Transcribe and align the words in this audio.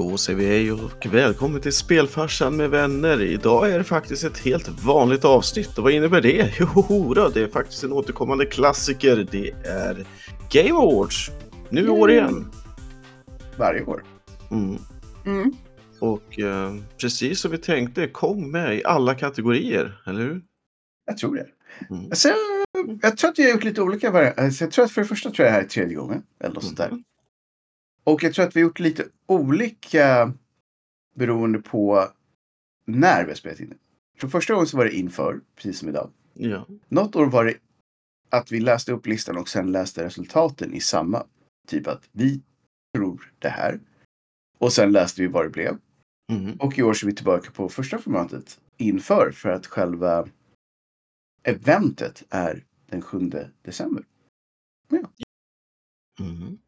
Då 0.00 0.16
säger 0.16 0.38
vi 0.38 0.46
hej 0.46 0.72
och 0.72 1.06
välkommen 1.06 1.60
till 1.60 1.72
Spelfarsan 1.72 2.56
med 2.56 2.70
vänner. 2.70 3.22
Idag 3.22 3.70
är 3.70 3.78
det 3.78 3.84
faktiskt 3.84 4.24
ett 4.24 4.38
helt 4.38 4.68
vanligt 4.68 5.24
avsnitt 5.24 5.78
och 5.78 5.84
vad 5.84 5.92
innebär 5.92 6.20
det? 6.20 6.54
Jo, 6.60 7.14
då, 7.14 7.28
det 7.28 7.42
är 7.42 7.48
faktiskt 7.48 7.84
en 7.84 7.92
återkommande 7.92 8.46
klassiker. 8.46 9.26
Det 9.30 9.50
är 9.64 10.06
Game 10.50 10.80
Awards. 10.80 11.30
Nu 11.68 11.80
i 11.80 11.88
år 11.88 12.10
igen. 12.10 12.50
Varje 13.56 13.84
år. 13.84 14.04
Mm. 14.50 14.78
Mm. 15.26 15.52
Och 16.00 16.38
eh, 16.38 16.74
precis 17.00 17.40
som 17.40 17.50
vi 17.50 17.58
tänkte, 17.58 18.06
kom 18.06 18.50
med 18.50 18.76
i 18.76 18.84
alla 18.84 19.14
kategorier, 19.14 20.02
eller 20.06 20.20
hur? 20.20 20.42
Jag 21.06 21.18
tror 21.18 21.34
det. 21.34 21.46
Mm. 21.90 22.04
Alltså, 22.04 22.28
jag 23.02 23.16
tror 23.16 23.30
att 23.30 23.38
vi 23.38 23.42
har 23.42 23.50
gjort 23.50 23.64
lite 23.64 23.82
olika 23.82 24.10
varianter. 24.10 24.44
Alltså, 24.44 24.64
jag 24.64 24.72
tror 24.72 24.84
att 24.84 24.90
för 24.90 25.00
det 25.00 25.08
första 25.08 25.30
tror 25.30 25.46
jag 25.46 25.52
det 25.52 25.56
här 25.56 25.64
är 25.64 25.68
tredje 25.68 25.94
gången. 25.94 26.22
Eller 26.40 26.54
något 26.54 26.64
sånt 26.64 26.78
där. 26.78 26.90
Och 28.10 28.22
jag 28.22 28.34
tror 28.34 28.44
att 28.46 28.56
vi 28.56 28.60
har 28.60 28.68
gjort 28.68 28.78
lite 28.78 29.08
olika 29.26 30.32
beroende 31.14 31.58
på 31.58 32.08
när 32.84 33.24
vi 33.24 33.30
har 33.30 33.36
spelat 33.36 33.60
in. 33.60 33.78
För 34.18 34.28
första 34.28 34.52
gången 34.52 34.66
så 34.66 34.76
var 34.76 34.84
det 34.84 34.96
inför, 34.96 35.40
precis 35.54 35.78
som 35.78 35.88
idag. 35.88 36.10
Ja. 36.34 36.66
Något 36.88 37.16
år 37.16 37.26
var 37.26 37.44
det 37.44 37.54
att 38.28 38.52
vi 38.52 38.60
läste 38.60 38.92
upp 38.92 39.06
listan 39.06 39.36
och 39.36 39.48
sen 39.48 39.72
läste 39.72 40.04
resultaten 40.04 40.74
i 40.74 40.80
samma. 40.80 41.26
Typ 41.68 41.86
att 41.86 42.08
vi 42.12 42.42
tror 42.94 43.32
det 43.38 43.48
här. 43.48 43.80
Och 44.58 44.72
sen 44.72 44.92
läste 44.92 45.22
vi 45.22 45.28
vad 45.28 45.44
det 45.44 45.50
blev. 45.50 45.78
Mhm. 46.32 46.56
Och 46.58 46.78
i 46.78 46.82
år 46.82 46.94
så 46.94 47.06
är 47.06 47.10
vi 47.10 47.16
tillbaka 47.16 47.50
på 47.50 47.68
första 47.68 47.98
formatet 47.98 48.60
inför 48.76 49.30
för 49.30 49.48
att 49.48 49.66
själva 49.66 50.28
eventet 51.42 52.22
är 52.30 52.64
den 52.86 53.02
7 53.02 53.30
december. 53.62 54.04
Mhm. 56.20 56.58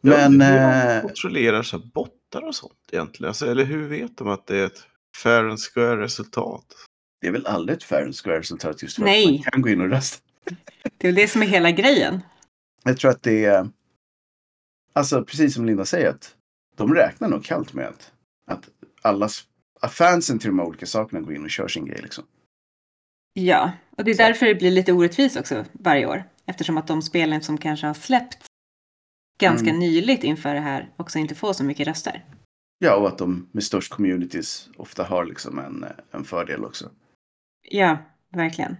Men, 0.00 0.40
ja, 0.40 0.46
hur 0.46 0.96
eh, 0.96 1.02
kontrollerar 1.02 1.62
så 1.62 1.78
bottar 1.78 2.42
och 2.42 2.54
sånt 2.54 2.78
egentligen? 2.92 3.28
Alltså, 3.28 3.46
eller 3.46 3.64
hur 3.64 3.88
vet 3.88 4.16
de 4.16 4.28
att 4.28 4.46
det 4.46 4.56
är 4.56 4.66
ett 4.66 4.86
fair 5.22 5.44
and 5.44 5.58
square 5.58 6.00
resultat? 6.00 6.64
Det 7.20 7.26
är 7.26 7.32
väl 7.32 7.46
aldrig 7.46 7.76
ett 7.76 7.84
fair 7.84 8.04
and 8.04 8.16
square 8.16 8.38
resultat 8.38 8.82
just 8.82 8.96
för 8.96 9.02
Nej. 9.02 9.24
att 9.24 9.30
man 9.30 9.42
kan 9.42 9.62
gå 9.62 9.68
in 9.68 9.80
och 9.80 9.90
rösta. 9.90 10.22
Det 10.98 11.06
är 11.06 11.08
väl 11.08 11.14
det 11.14 11.28
som 11.28 11.42
är 11.42 11.46
hela 11.46 11.70
grejen. 11.70 12.20
Jag 12.84 12.96
tror 12.96 13.10
att 13.10 13.22
det 13.22 13.44
är, 13.44 13.68
alltså 14.92 15.24
precis 15.24 15.54
som 15.54 15.66
Linda 15.66 15.84
säger, 15.84 16.08
att 16.08 16.34
de 16.76 16.94
räknar 16.94 17.28
nog 17.28 17.44
kallt 17.44 17.72
med 17.72 17.86
att, 17.86 18.12
att 18.46 18.68
allas, 19.02 19.44
att 19.80 19.92
fansen 19.92 20.38
till 20.38 20.48
de 20.48 20.58
här 20.58 20.66
olika 20.66 20.86
sakerna 20.86 21.20
går 21.20 21.34
in 21.34 21.44
och 21.44 21.50
kör 21.50 21.68
sin 21.68 21.86
grej 21.86 22.00
liksom. 22.02 22.24
Ja, 23.32 23.72
och 23.96 24.04
det 24.04 24.10
är 24.10 24.14
Så. 24.14 24.22
därför 24.22 24.46
det 24.46 24.54
blir 24.54 24.70
lite 24.70 24.92
orättvist 24.92 25.36
också 25.36 25.64
varje 25.72 26.06
år. 26.06 26.24
Eftersom 26.46 26.78
att 26.78 26.86
de 26.86 27.02
spelen 27.02 27.42
som 27.42 27.58
kanske 27.58 27.86
har 27.86 27.94
släppts 27.94 28.46
ganska 29.40 29.68
Mm. 29.68 29.78
nyligt 29.78 30.24
inför 30.24 30.54
det 30.54 30.60
här 30.60 30.90
också 30.96 31.18
inte 31.18 31.34
får 31.34 31.52
så 31.52 31.64
mycket 31.64 31.86
röster. 31.86 32.24
Ja, 32.78 32.96
och 32.96 33.08
att 33.08 33.18
de 33.18 33.48
med 33.52 33.62
störst 33.64 33.92
communities 33.92 34.68
ofta 34.76 35.04
har 35.04 35.24
liksom 35.24 35.58
en, 35.58 35.84
en 36.10 36.24
fördel 36.24 36.64
också. 36.64 36.90
Ja, 37.70 37.98
verkligen. 38.32 38.76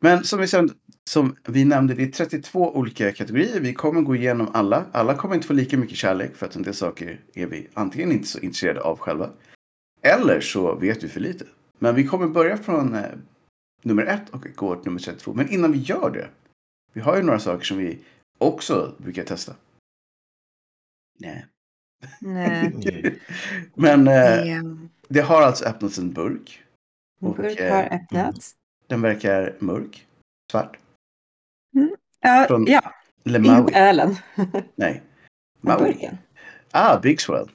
Men 0.00 0.24
som 0.24 0.40
vi, 0.40 0.46
sen, 0.46 0.70
som 1.10 1.36
vi 1.48 1.64
nämnde, 1.64 1.94
det 1.94 2.02
är 2.02 2.10
32 2.10 2.76
olika 2.76 3.12
kategorier. 3.12 3.60
Vi 3.60 3.74
kommer 3.74 4.00
gå 4.00 4.16
igenom 4.16 4.48
alla. 4.52 4.84
Alla 4.92 5.14
kommer 5.14 5.34
inte 5.34 5.46
få 5.46 5.52
lika 5.52 5.76
mycket 5.76 5.96
kärlek 5.96 6.36
för 6.36 6.46
att 6.46 6.56
en 6.56 6.62
del 6.62 6.74
saker 6.74 7.20
är 7.34 7.46
vi 7.46 7.68
antingen 7.74 8.12
inte 8.12 8.28
så 8.28 8.38
intresserade 8.38 8.80
av 8.80 8.98
själva. 8.98 9.30
Eller 10.02 10.40
så 10.40 10.74
vet 10.74 11.04
vi 11.04 11.08
för 11.08 11.20
lite. 11.20 11.44
Men 11.78 11.94
vi 11.94 12.06
kommer 12.06 12.26
börja 12.26 12.56
från 12.56 12.94
eh, 12.94 13.04
nummer 13.82 14.02
ett 14.06 14.30
och 14.30 14.46
gå 14.54 14.74
till 14.74 14.84
nummer 14.84 15.00
32. 15.00 15.34
Men 15.34 15.48
innan 15.50 15.72
vi 15.72 15.78
gör 15.78 16.10
det. 16.10 16.28
Vi 16.92 17.00
har 17.00 17.16
ju 17.16 17.22
några 17.22 17.38
saker 17.38 17.64
som 17.64 17.78
vi 17.78 17.98
också 18.38 18.94
brukar 18.98 19.24
testa. 19.24 19.54
Nej. 22.20 22.72
Men 23.74 24.08
eh, 24.08 24.62
det 25.08 25.20
har 25.20 25.42
alltså 25.42 25.64
öppnats 25.64 25.98
en 25.98 26.12
burk. 26.12 26.62
En 27.20 27.28
Och, 27.28 27.36
burk 27.36 27.58
eh, 27.60 27.74
har 27.74 27.82
öppnats. 27.94 28.54
Den 28.86 29.00
verkar 29.02 29.56
mörk. 29.58 30.06
Svart. 30.52 30.76
Ja, 32.20 32.44
från- 32.48 32.66
ja 32.66 32.94
Eller 33.24 33.58
inte 33.58 33.78
ölen. 33.78 34.16
Nej. 34.74 35.02
Maui. 35.60 35.84
burken. 35.92 36.18
Ah, 36.70 36.98
Big 37.00 37.20
Swell. 37.20 37.50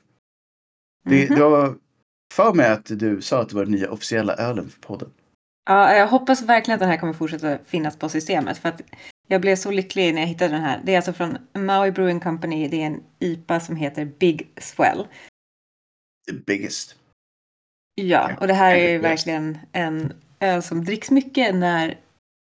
Det, 1.10 1.26
Mhm. 1.30 1.36
det 1.36 1.44
var 1.44 1.76
för 2.34 2.54
mig 2.54 2.70
att 2.72 2.86
du 2.86 3.22
sa 3.22 3.42
att 3.42 3.50
det 3.50 3.56
var 3.56 3.64
den 3.66 3.72
nya 3.74 3.92
officiella 3.92 4.34
ölen 4.36 4.70
för 4.70 4.82
podden. 4.82 5.10
Ja, 5.66 5.94
jag 5.96 6.08
hoppas 6.08 6.42
verkligen 6.42 6.76
att 6.76 6.80
den 6.80 6.90
här 6.90 6.98
kommer 6.98 7.14
fortsätta 7.14 7.58
finnas 7.66 7.98
på 7.98 8.10
systemet. 8.10 8.58
För 8.58 8.70
att 8.70 8.82
jag 9.28 9.42
blev 9.42 9.56
så 9.56 9.72
lycklig 9.72 10.14
när 10.14 10.22
jag 10.22 10.28
hittade 10.28 10.54
den 10.54 10.62
här. 10.62 10.82
Det 10.84 10.92
är 10.92 10.96
alltså 10.98 11.14
från 11.14 11.38
Maui 11.54 11.92
Brewing 11.92 12.20
Company. 12.20 12.68
Det 12.68 12.82
är 12.82 12.86
en 12.86 13.04
IPA 13.20 13.60
som 13.60 13.76
heter 13.76 14.06
Big 14.06 14.52
Swell. 14.58 15.08
The 16.28 16.34
biggest. 16.34 16.96
Ja, 17.96 18.32
och 18.42 18.48
det 18.48 18.54
här 18.54 18.76
är 18.76 18.92
ju 18.92 18.98
verkligen 18.98 19.58
en 19.72 20.14
öl 20.40 20.64
som 20.64 20.86
dricks 20.86 21.12
mycket 21.12 21.56
när 21.56 22.00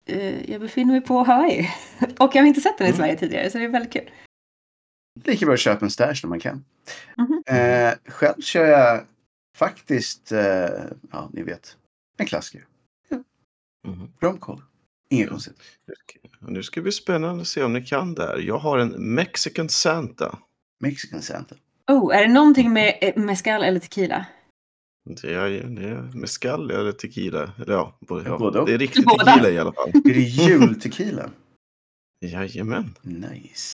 eh, 0.06 0.50
jag 0.50 0.60
befinner 0.60 0.92
mig 0.92 1.00
på 1.00 1.22
Hawaii. 1.22 1.69
och 2.19 2.34
jag 2.34 2.42
har 2.42 2.47
inte 2.47 2.60
sett 2.60 2.78
den 2.78 2.86
i 2.86 2.91
Mm. 2.91 2.98
Sverige 2.98 3.16
tidigare, 3.16 3.50
så 3.50 3.59
det 3.59 3.64
är 3.64 3.69
väldigt 3.69 3.92
kul. 3.92 4.10
Lika 5.25 5.47
bra 5.47 5.54
att 5.54 5.60
köpa 5.60 5.84
en 5.84 5.91
stash 5.91 6.20
när 6.22 6.28
man 6.28 6.41
kan. 6.41 6.64
Mhm. 7.16 7.42
Eh, 7.47 7.94
själv 8.06 8.41
kör 8.42 8.66
jag 8.66 9.04
faktiskt, 9.56 10.32
eh, 10.32 10.69
ja 11.10 11.30
ni 11.32 11.42
vet, 11.42 11.76
en 12.16 12.26
klassiker. 12.26 12.66
Mhm. 13.88 14.12
Romcola. 14.20 14.62
Inget 15.10 15.28
konstigt. 15.28 15.56
Nu 16.41 16.62
ska 16.62 16.81
det 16.81 16.82
bli 16.82 16.93
spännande 16.93 17.43
att 17.43 17.48
se 17.48 17.62
om 17.62 17.72
ni 17.72 17.87
kan 17.87 18.15
där. 18.15 18.38
Jag 18.38 18.59
har 18.59 18.78
en 18.78 19.15
Mexican 19.15 19.69
Santa. 19.69 20.38
Mexican 20.81 21.22
Santa. 21.22 21.54
Oh, 21.91 22.16
är 22.16 22.26
det 22.26 22.32
någonting 22.32 22.72
med 22.72 22.98
eh, 23.00 23.22
mezcal 23.22 23.62
eller 23.62 23.81
tequila? 23.81 24.26
Det 25.22 25.34
är, 25.34 25.50
det 25.50 25.88
är 25.88 26.03
mezcal 26.15 26.71
eller 26.71 26.93
tequila. 26.93 27.53
Eller 27.59 27.72
ja, 27.72 27.98
både, 28.00 28.28
ja. 28.28 28.38
Både 28.38 28.65
det 28.65 28.75
är 28.75 28.78
riktigt 28.78 29.04
Båda. 29.04 29.25
tequila 29.25 29.50
i 29.50 29.59
alla 29.59 29.72
fall. 29.72 29.88
Är 29.88 30.15
det 30.15 30.21
jultequila? 30.21 31.31
Jajamän. 32.21 32.94
nice. 33.03 33.75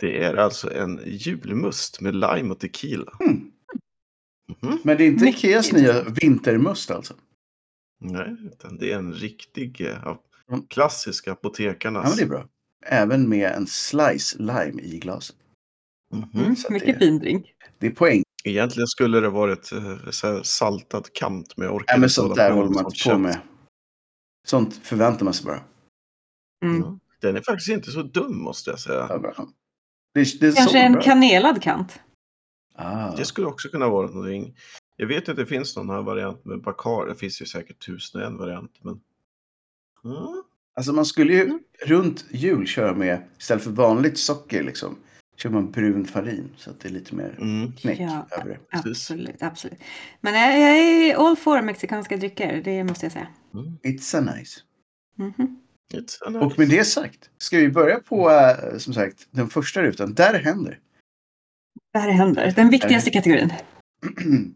Det 0.00 0.24
är 0.24 0.34
alltså 0.34 0.74
en 0.74 1.00
julmust 1.06 2.00
med 2.00 2.14
lime 2.14 2.50
och 2.50 2.58
tequila. 2.60 3.12
Mm. 3.20 3.50
Mhm. 4.62 4.78
Men 4.84 4.96
det 4.96 5.04
är 5.04 5.06
inte 5.06 5.24
Ikeas 5.26 5.72
nya 5.72 6.02
vintermust 6.02 6.90
alltså? 6.90 7.14
Nej, 8.00 8.36
utan 8.52 8.78
det 8.78 8.92
är 8.92 8.98
en 8.98 9.12
riktig 9.12 9.80
eh, 9.80 10.16
ja, 10.48 10.54
Mm. 10.54 10.66
klassisk 10.66 11.26
Ja, 11.26 11.32
apotekarnas. 11.32 12.08
men 12.08 12.16
det 12.16 12.22
är 12.22 12.28
bra. 12.28 12.48
Även 12.86 13.28
med 13.28 13.52
en 13.52 13.66
slice 13.66 14.38
lime 14.38 14.82
i 14.82 14.98
glaset. 14.98 15.36
Mhm. 16.14 16.40
Mm, 16.44 16.56
så 16.56 16.66
att 16.66 16.72
mycket 16.72 16.98
det- 16.98 17.06
fin 17.06 17.18
drink. 17.18 17.46
Det 17.78 17.86
är 17.86 17.90
poäng. 17.90 18.22
Egentligen 18.44 18.86
skulle 18.86 19.20
det 19.20 19.28
varit 19.28 19.72
eh, 19.72 20.10
så 20.10 20.26
här 20.26 20.42
saltad 20.42 21.12
kant 21.12 21.52
jag 21.56 21.74
orkar 21.74 21.94
Nej, 21.94 22.00
men 22.00 22.10
sånt 22.10 22.34
där 22.34 22.50
håller 22.50 22.64
med 22.68 22.74
man 22.74 22.84
inte 22.84 22.90
på 22.90 22.94
kött. 22.94 23.20
med. 23.20 23.40
Sånt 24.46 24.74
förväntar 24.74 25.24
man 25.24 25.34
sig 25.34 25.46
bara. 25.46 25.60
Mm. 26.64 26.80
Ja. 26.80 26.98
Den 27.20 27.36
är 27.36 27.40
faktiskt 27.40 27.68
inte 27.70 27.90
så 27.90 28.02
dum 28.02 28.38
måste 28.38 28.70
jag 28.70 28.80
säga. 28.80 29.06
Ja. 29.08 29.48
Det, 30.14 30.20
är- 30.20 30.40
det 30.40 30.46
är 30.46 30.52
Kanske 30.56 30.78
en 30.78 30.92
bra. 30.92 31.02
kanelad 31.02 31.62
kant. 31.62 32.00
Ah. 32.74 33.16
Det 33.16 33.24
skulle 33.24 33.46
också 33.46 33.68
kunna 33.68 33.88
vara 33.88 34.06
någonting. 34.06 34.56
Jag 34.96 35.06
vet 35.06 35.28
att 35.28 35.36
det 35.36 35.46
finns 35.46 35.76
någon 35.76 35.90
här 35.90 36.02
variant 36.02 36.44
med 36.44 36.62
Bacar. 36.62 37.06
Det 37.06 37.14
finns 37.14 37.42
ju 37.42 37.46
säkert 37.46 37.86
tusen 37.86 38.20
och 38.20 38.26
en 38.26 38.36
variant. 38.36 38.72
Men... 38.82 39.00
Mm. 40.04 40.42
Alltså 40.76 40.92
man 40.92 41.04
skulle 41.06 41.32
ju 41.32 41.42
Mm. 41.44 41.60
runt 41.86 42.24
jul 42.30 42.66
köra 42.66 42.94
med, 42.94 43.22
istället 43.38 43.64
för 43.64 43.70
vanligt 43.70 44.18
socker 44.18 44.62
liksom, 44.62 44.96
kör 45.36 45.50
man 45.50 45.70
brun 45.70 46.04
farin. 46.04 46.50
Så 46.56 46.70
att 46.70 46.80
det 46.80 46.88
är 46.88 46.92
lite 46.92 47.14
mer 47.14 47.34
Mm. 47.40 47.72
knäck 47.72 48.00
Ja, 48.00 48.26
över 48.30 48.48
det. 48.70 48.78
Absolut, 48.88 49.42
absolut. 49.42 49.78
Men 50.20 50.34
jag, 50.34 50.58
jag 50.60 50.78
är 50.78 51.14
all 51.28 51.36
for 51.36 51.62
mexikanska 51.62 52.16
drycker, 52.16 52.62
det 52.64 52.84
måste 52.84 53.04
jag 53.06 53.12
säga. 53.12 53.28
Mm. 53.54 53.78
It's 53.82 54.18
a 54.18 54.34
nice. 54.36 54.60
Mhm. 55.16 55.60
It's 55.94 56.18
a 56.26 56.30
nice. 56.30 56.44
Och 56.44 56.58
med 56.58 56.68
det 56.68 56.84
sagt, 56.84 57.30
ska 57.38 57.56
vi 57.58 57.68
börja 57.68 58.00
på, 58.00 58.30
eh, 58.30 58.78
som 58.78 58.94
sagt, 58.94 59.28
den 59.30 59.48
första 59.48 59.82
rutan. 59.82 60.14
Där 60.14 60.32
det 60.32 60.38
händer. 60.38 60.78
Det 61.92 61.98
här 61.98 62.10
händer. 62.10 62.52
Den 62.56 62.68
viktigaste 62.70 63.10
kategorin. 63.10 63.52
Mm. 64.24 64.54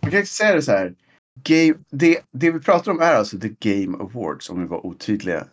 Jag 0.00 0.12
kan 0.12 0.26
säga 0.26 0.54
det 0.54 0.62
så 0.62 0.70
här. 0.72 0.94
Game, 1.34 1.74
det, 1.90 2.20
det 2.30 2.50
vi 2.50 2.60
pratar 2.60 2.92
om 2.92 3.00
är 3.00 3.14
alltså 3.14 3.38
The 3.38 3.48
Game 3.60 3.98
Awards, 3.98 4.50
om 4.50 4.60
vi 4.60 4.66
var 4.66 4.86
otydliga. 4.86 5.46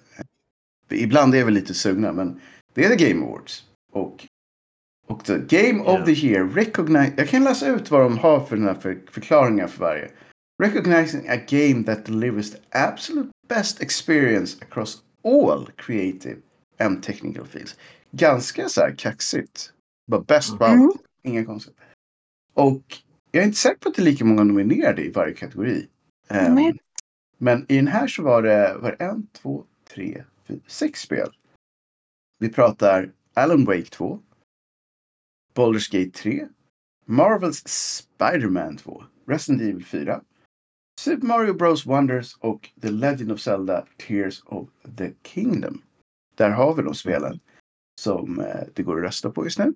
Ibland 0.92 1.36
är 1.36 1.46
vi 1.46 1.52
lite 1.52 1.74
sugna, 1.74 2.12
men 2.14 2.42
det 2.74 2.86
är 2.86 2.96
The 2.98 3.10
Game 3.10 3.26
Awards. 3.26 3.66
Och, 3.92 4.28
och 5.08 5.26
The 5.26 5.38
Game 5.38 5.84
Ja. 5.86 6.00
of 6.00 6.06
the 6.06 6.28
Year, 6.28 6.48
recognize, 6.48 7.14
jag 7.18 7.30
kan 7.30 7.44
läsa 7.44 7.68
ut 7.68 7.92
vad 7.92 8.02
de 8.02 8.18
har 8.18 8.46
för, 8.46 8.56
den 8.56 8.66
här 8.66 8.74
för 8.74 9.02
förklaringar 9.12 9.68
för 9.68 9.80
varje. 9.80 10.12
Recognizing 10.64 11.30
a 11.30 11.38
game 11.50 11.84
that 11.84 12.06
delivers 12.06 12.52
the 12.52 12.58
absolute 12.72 13.30
best 13.50 13.82
experience 13.82 14.58
across 14.70 15.04
all 15.24 15.70
creative 15.78 16.38
and 16.80 17.04
technical 17.04 17.46
fields. 17.46 17.76
Ganska 18.12 18.70
så 18.70 18.82
här 18.82 18.96
kaxigt. 18.98 19.74
Bara 20.08 20.22
bäst 20.22 20.58
på 20.58 20.66
Mm. 20.66 20.82
allt. 20.86 21.02
Inga 21.24 21.46
konstigt. 21.46 21.76
Och 22.54 22.82
jag 23.32 23.42
är 23.44 23.48
inte 23.48 23.58
säker 23.60 23.80
på 23.80 23.90
att 23.90 23.96
det 23.96 24.02
är 24.02 24.06
lika 24.06 24.26
många 24.26 24.44
nominerade 24.44 25.02
i 25.06 25.12
varje 25.12 25.34
kategori. 25.34 25.88
Ehm, 26.28 26.54
Men- 26.56 26.78
men 27.38 27.66
i 27.72 27.76
den 27.76 27.88
här 27.88 28.08
så 28.08 28.24
var 28.24 28.42
det, 28.42 28.78
var 28.78 28.92
det 29.00 29.06
en, 29.06 29.28
två, 29.28 29.66
tre, 29.90 30.24
fyra, 30.48 30.60
sex 30.68 31.02
spel. 31.02 31.30
Vi 32.40 32.50
pratar 32.50 33.12
Alan 33.34 33.66
Wake 33.66 33.86
2. 33.90 34.20
Baldur's 35.56 35.92
Gate 35.92 36.12
3. 36.18 36.48
Marvels 37.06 37.64
Spider-Man 37.68 38.78
2, 38.78 39.04
Resident 39.28 39.62
Evil 39.62 39.86
4, 39.86 40.22
Super 41.00 41.28
Mario 41.28 41.54
Bros 41.54 41.86
Wonders 41.86 42.36
och 42.40 42.70
The 42.82 42.90
Legend 42.92 43.32
of 43.32 43.40
Zelda 43.40 43.86
Tears 44.08 44.42
of 44.46 44.70
the 44.98 45.14
Kingdom. 45.24 45.82
Där 46.36 46.50
har 46.50 46.76
vi 46.76 46.84
de 46.84 46.94
spelen 46.96 47.40
som 48.02 48.40
eh, 48.40 48.64
det 48.74 48.84
går 48.84 48.98
att 48.98 49.04
rösta 49.04 49.32
på 49.32 49.44
just 49.46 49.60
nu. 49.60 49.74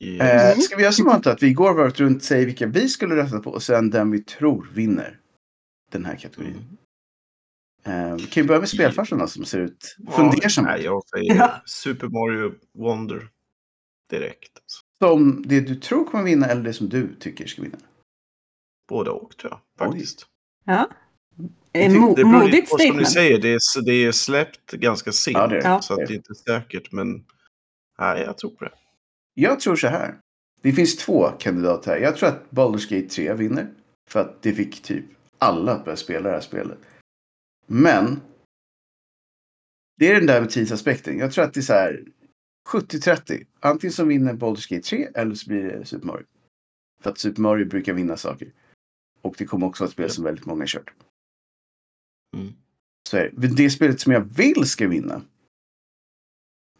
Yes. 0.00 0.20
Eh, 0.20 0.58
ska 0.58 0.76
vi 0.76 0.82
göra 0.82 0.92
som 0.92 1.08
att 1.08 1.42
vi 1.42 1.52
går 1.52 1.74
varvet 1.74 2.00
runt 2.00 2.16
och 2.16 2.22
säger 2.22 2.46
vilka 2.46 2.66
vi 2.66 2.88
skulle 2.88 3.16
rösta 3.16 3.40
på 3.40 3.50
och 3.50 3.62
sen 3.62 3.90
den 3.90 4.10
vi 4.10 4.22
tror 4.22 4.70
vinner 4.74 5.20
den 5.92 6.04
här 6.04 6.16
kategorin. 6.16 6.54
Mm. 7.84 8.10
Eh, 8.10 8.14
vi 8.16 8.22
kan 8.22 8.42
ju 8.42 8.46
börja 8.46 8.60
med 8.60 8.68
spelfarsan 8.68 9.28
som 9.28 9.44
ser 9.44 9.58
ut 9.58 9.96
Ja, 9.98 10.12
fundersam 10.12 10.64
nej, 10.64 10.78
ut. 10.78 10.84
jag 10.84 11.08
säger 11.08 11.34
Ja. 11.34 11.62
Super 11.66 12.08
Mario 12.08 12.54
Wonder 12.78 13.28
direkt. 14.10 14.58
Alltså. 14.58 14.80
Som 14.98 15.42
det 15.46 15.60
du 15.60 15.74
tror 15.74 16.04
kommer 16.04 16.24
vinna 16.24 16.46
eller 16.46 16.62
det 16.62 16.72
som 16.72 16.88
du 16.88 17.14
tycker 17.14 17.46
ska 17.46 17.62
vinna. 17.62 17.78
Både 18.88 19.10
och 19.10 19.36
tror 19.36 19.52
jag 19.52 19.88
faktiskt. 19.88 20.26
Ja. 20.64 20.90
Tycker 21.74 22.16
Det 22.16 22.24
beror 22.24 22.48
lite 22.48 22.70
på 22.70 22.78
som 22.78 22.96
ni 22.96 23.04
säger, 23.04 23.38
det 23.38 23.48
är, 23.48 23.84
det 23.84 23.92
är 23.92 24.12
släppt 24.12 24.72
ganska 24.72 25.12
sent. 25.12 25.36
Ja, 25.36 25.46
det 25.46 25.58
är. 25.58 25.80
Så 25.80 25.92
att 25.92 25.98
det 25.98 26.14
är 26.14 26.16
inte 26.16 26.34
säkert, 26.34 26.92
men 26.92 27.24
nej, 27.98 28.22
jag 28.22 28.38
tror 28.38 28.50
på 28.50 28.64
det. 28.64 28.72
Jag 29.34 29.60
tror 29.60 29.76
så 29.76 29.88
här. 29.88 30.18
Det 30.62 30.72
finns 30.72 30.96
två 30.96 31.30
kandidater 31.38 31.90
här. 31.90 31.98
Jag 31.98 32.16
tror 32.16 32.28
att 32.28 32.50
Baldur's 32.50 32.90
Gate 32.90 33.08
3 33.08 33.34
vinner. 33.34 33.74
För 34.10 34.20
att 34.20 34.42
det 34.42 34.52
fick 34.52 34.82
typ 34.82 35.04
alla 35.38 35.72
att 35.72 35.84
börja 35.84 35.96
spela 35.96 36.28
det 36.28 36.34
här 36.34 36.40
spelet. 36.40 36.78
Men. 37.66 38.20
Det 39.96 40.08
är 40.08 40.14
den 40.14 40.26
där 40.26 40.40
med 40.40 40.50
tidsaspekten. 40.50 41.18
Jag 41.18 41.32
tror 41.32 41.44
att 41.44 41.54
det 41.54 41.60
är 41.60 41.62
så 41.62 41.72
här 41.72 42.04
70-30. 42.68 43.46
Antingen 43.60 43.92
så 43.92 44.04
vinner 44.04 44.34
Baldur's 44.34 44.74
Gate 44.74 44.88
3 44.88 45.08
eller 45.14 45.34
så 45.34 45.48
blir 45.48 45.62
det 45.62 45.84
Super 45.84 46.06
Mario. 46.06 46.26
För 47.02 47.10
att 47.10 47.18
Super 47.18 47.42
Mario 47.42 47.66
brukar 47.66 47.92
vinna 47.92 48.16
saker. 48.16 48.52
Och 49.22 49.34
det 49.38 49.44
kommer 49.44 49.66
också 49.66 49.84
vara 49.84 49.88
ett 49.88 49.92
spel 49.92 50.10
som 50.10 50.24
väldigt 50.24 50.46
många 50.46 50.62
har 50.62 50.66
kört. 50.66 50.92
Mm. 52.36 52.52
Så 53.08 53.16
är 53.16 53.30
det. 53.32 53.48
det 53.48 53.70
spelet 53.70 54.00
som 54.00 54.12
jag 54.12 54.20
vill 54.20 54.64
ska 54.68 54.88
vinna. 54.88 55.22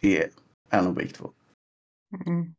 Är 0.01 0.31
Alan 0.69 0.95
Wake 0.95 1.09
2. 1.09 1.33
Mm. 2.27 2.55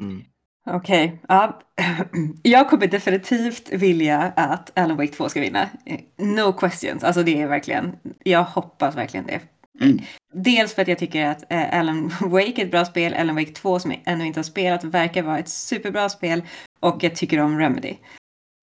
Mm. 0.00 0.24
Okej, 0.66 1.20
ja. 1.28 1.60
Jag 2.42 2.70
kommer 2.70 2.86
definitivt 2.86 3.72
vilja 3.72 4.18
att 4.36 4.78
Alan 4.78 4.96
Wake 4.96 5.12
2 5.12 5.28
ska 5.28 5.40
vinna. 5.40 5.68
No 6.16 6.52
questions, 6.52 7.04
alltså 7.04 7.22
det 7.22 7.42
är 7.42 7.46
verkligen, 7.46 7.96
jag 8.24 8.44
hoppas 8.44 8.96
verkligen 8.96 9.26
det. 9.26 9.40
Mm. 9.80 9.98
Dels 10.34 10.74
för 10.74 10.82
att 10.82 10.88
jag 10.88 10.98
tycker 10.98 11.26
att 11.26 11.52
eh, 11.52 11.78
Alan 11.78 12.08
Wake 12.20 12.62
är 12.62 12.64
ett 12.64 12.70
bra 12.70 12.84
spel, 12.84 13.14
Alan 13.14 13.36
Wake 13.36 13.52
2 13.52 13.78
som 13.78 13.90
jag 13.90 14.00
ännu 14.04 14.26
inte 14.26 14.38
har 14.38 14.44
spelat 14.44 14.84
verkar 14.84 15.22
vara 15.22 15.38
ett 15.38 15.48
superbra 15.48 16.08
spel 16.08 16.42
och 16.80 17.04
jag 17.04 17.16
tycker 17.16 17.38
om 17.40 17.58
Remedy. 17.58 17.96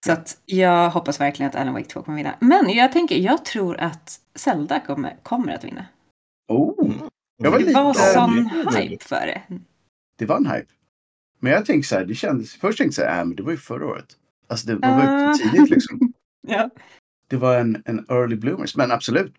Så 0.06 0.12
att 0.12 0.38
jag 0.46 0.90
hoppas 0.90 1.20
verkligen 1.22 1.50
att 1.50 1.56
Alan 1.56 1.74
Wake 1.74 1.86
2 1.90 2.02
kommer 2.04 2.18
vinna. 2.18 2.36
Men 2.40 2.70
jag 2.70 2.92
tänker, 2.92 3.16
jag 3.18 3.46
tror 3.46 3.78
att 3.78 4.20
Zelda 4.36 4.80
kommer, 4.80 5.16
kommer 5.24 5.54
att 5.54 5.64
vinna. 5.64 5.86
Oh, 6.48 6.92
Jag 7.44 7.52
var 7.52 7.60
Det 7.60 7.66
lite- 7.66 7.82
var 7.82 7.94
sån 7.94 8.50
det 8.54 8.60
är 8.60 8.66
möjligt. 8.74 8.92
hype 8.92 9.06
för 9.06 9.26
det. 9.28 9.42
Det 10.16 10.26
var 10.26 10.38
en 10.38 10.46
hype. 10.46 10.68
Men 11.40 11.52
jag 11.52 11.66
tänkte 11.66 11.88
så 11.90 11.96
här, 11.96 12.06
det 12.06 12.16
kändes, 12.16 12.54
först 12.56 12.78
tänkte 12.78 13.02
jag 13.02 13.08
så 13.10 13.14
här, 13.14 13.20
äh, 13.22 13.26
men 13.26 13.36
det 13.36 13.44
var 13.44 13.52
ju 13.52 13.58
förra 13.58 13.86
året. 13.88 14.18
Alltså 14.48 14.68
det, 14.68 14.74
det 14.74 14.88
var 14.88 15.02
ju 15.04 15.08
Ah. 15.10 15.34
för 15.34 15.44
tidigt 15.50 15.70
liksom. 15.70 16.14
Ja. 16.48 16.70
Det 17.28 17.38
var 17.38 17.60
en, 17.60 17.82
en 17.86 18.06
early 18.10 18.36
bloomers, 18.36 18.76
men 18.76 18.92
absolut. 18.92 19.34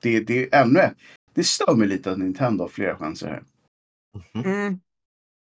Det, 0.00 0.20
det 0.20 0.54
är 0.54 0.62
ännu, 0.62 0.94
det 1.34 1.44
stör 1.44 1.74
mig 1.74 1.88
lite 1.88 2.10
att 2.12 2.18
Nintendo 2.18 2.64
har 2.64 2.68
flera 2.68 2.96
chanser 2.96 3.26
här. 3.28 3.42
Mm. 4.44 4.80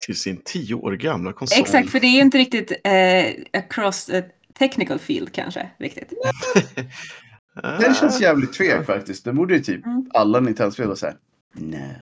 Till 0.06 0.16
sin 0.20 0.42
tio 0.46 0.76
år 0.76 0.92
gamla 0.94 1.34
konsol. 1.34 1.62
Exakt, 1.62 1.90
för 1.90 2.00
det 2.00 2.08
är 2.08 2.12
ju 2.16 2.22
inte 2.22 2.38
riktigt 2.38 2.72
eh, 2.84 3.60
across 3.62 4.10
a 4.10 4.24
technical 4.54 5.00
field 5.00 5.32
kanske. 5.34 5.72
Riktigt. 5.78 6.14
Den 7.80 7.94
känns 7.94 8.22
jävligt 8.22 8.54
tvek 8.54 8.86
faktiskt. 8.86 9.26
Den 9.26 9.36
borde 9.36 9.54
ju 9.54 9.60
typ 9.64 9.86
Mm. 9.86 10.10
alla 10.14 10.40
Nintendo-spel 10.40 10.86
vara 10.86 10.96
så 10.96 11.06
här. 11.06 11.18
Nej. 11.54 12.00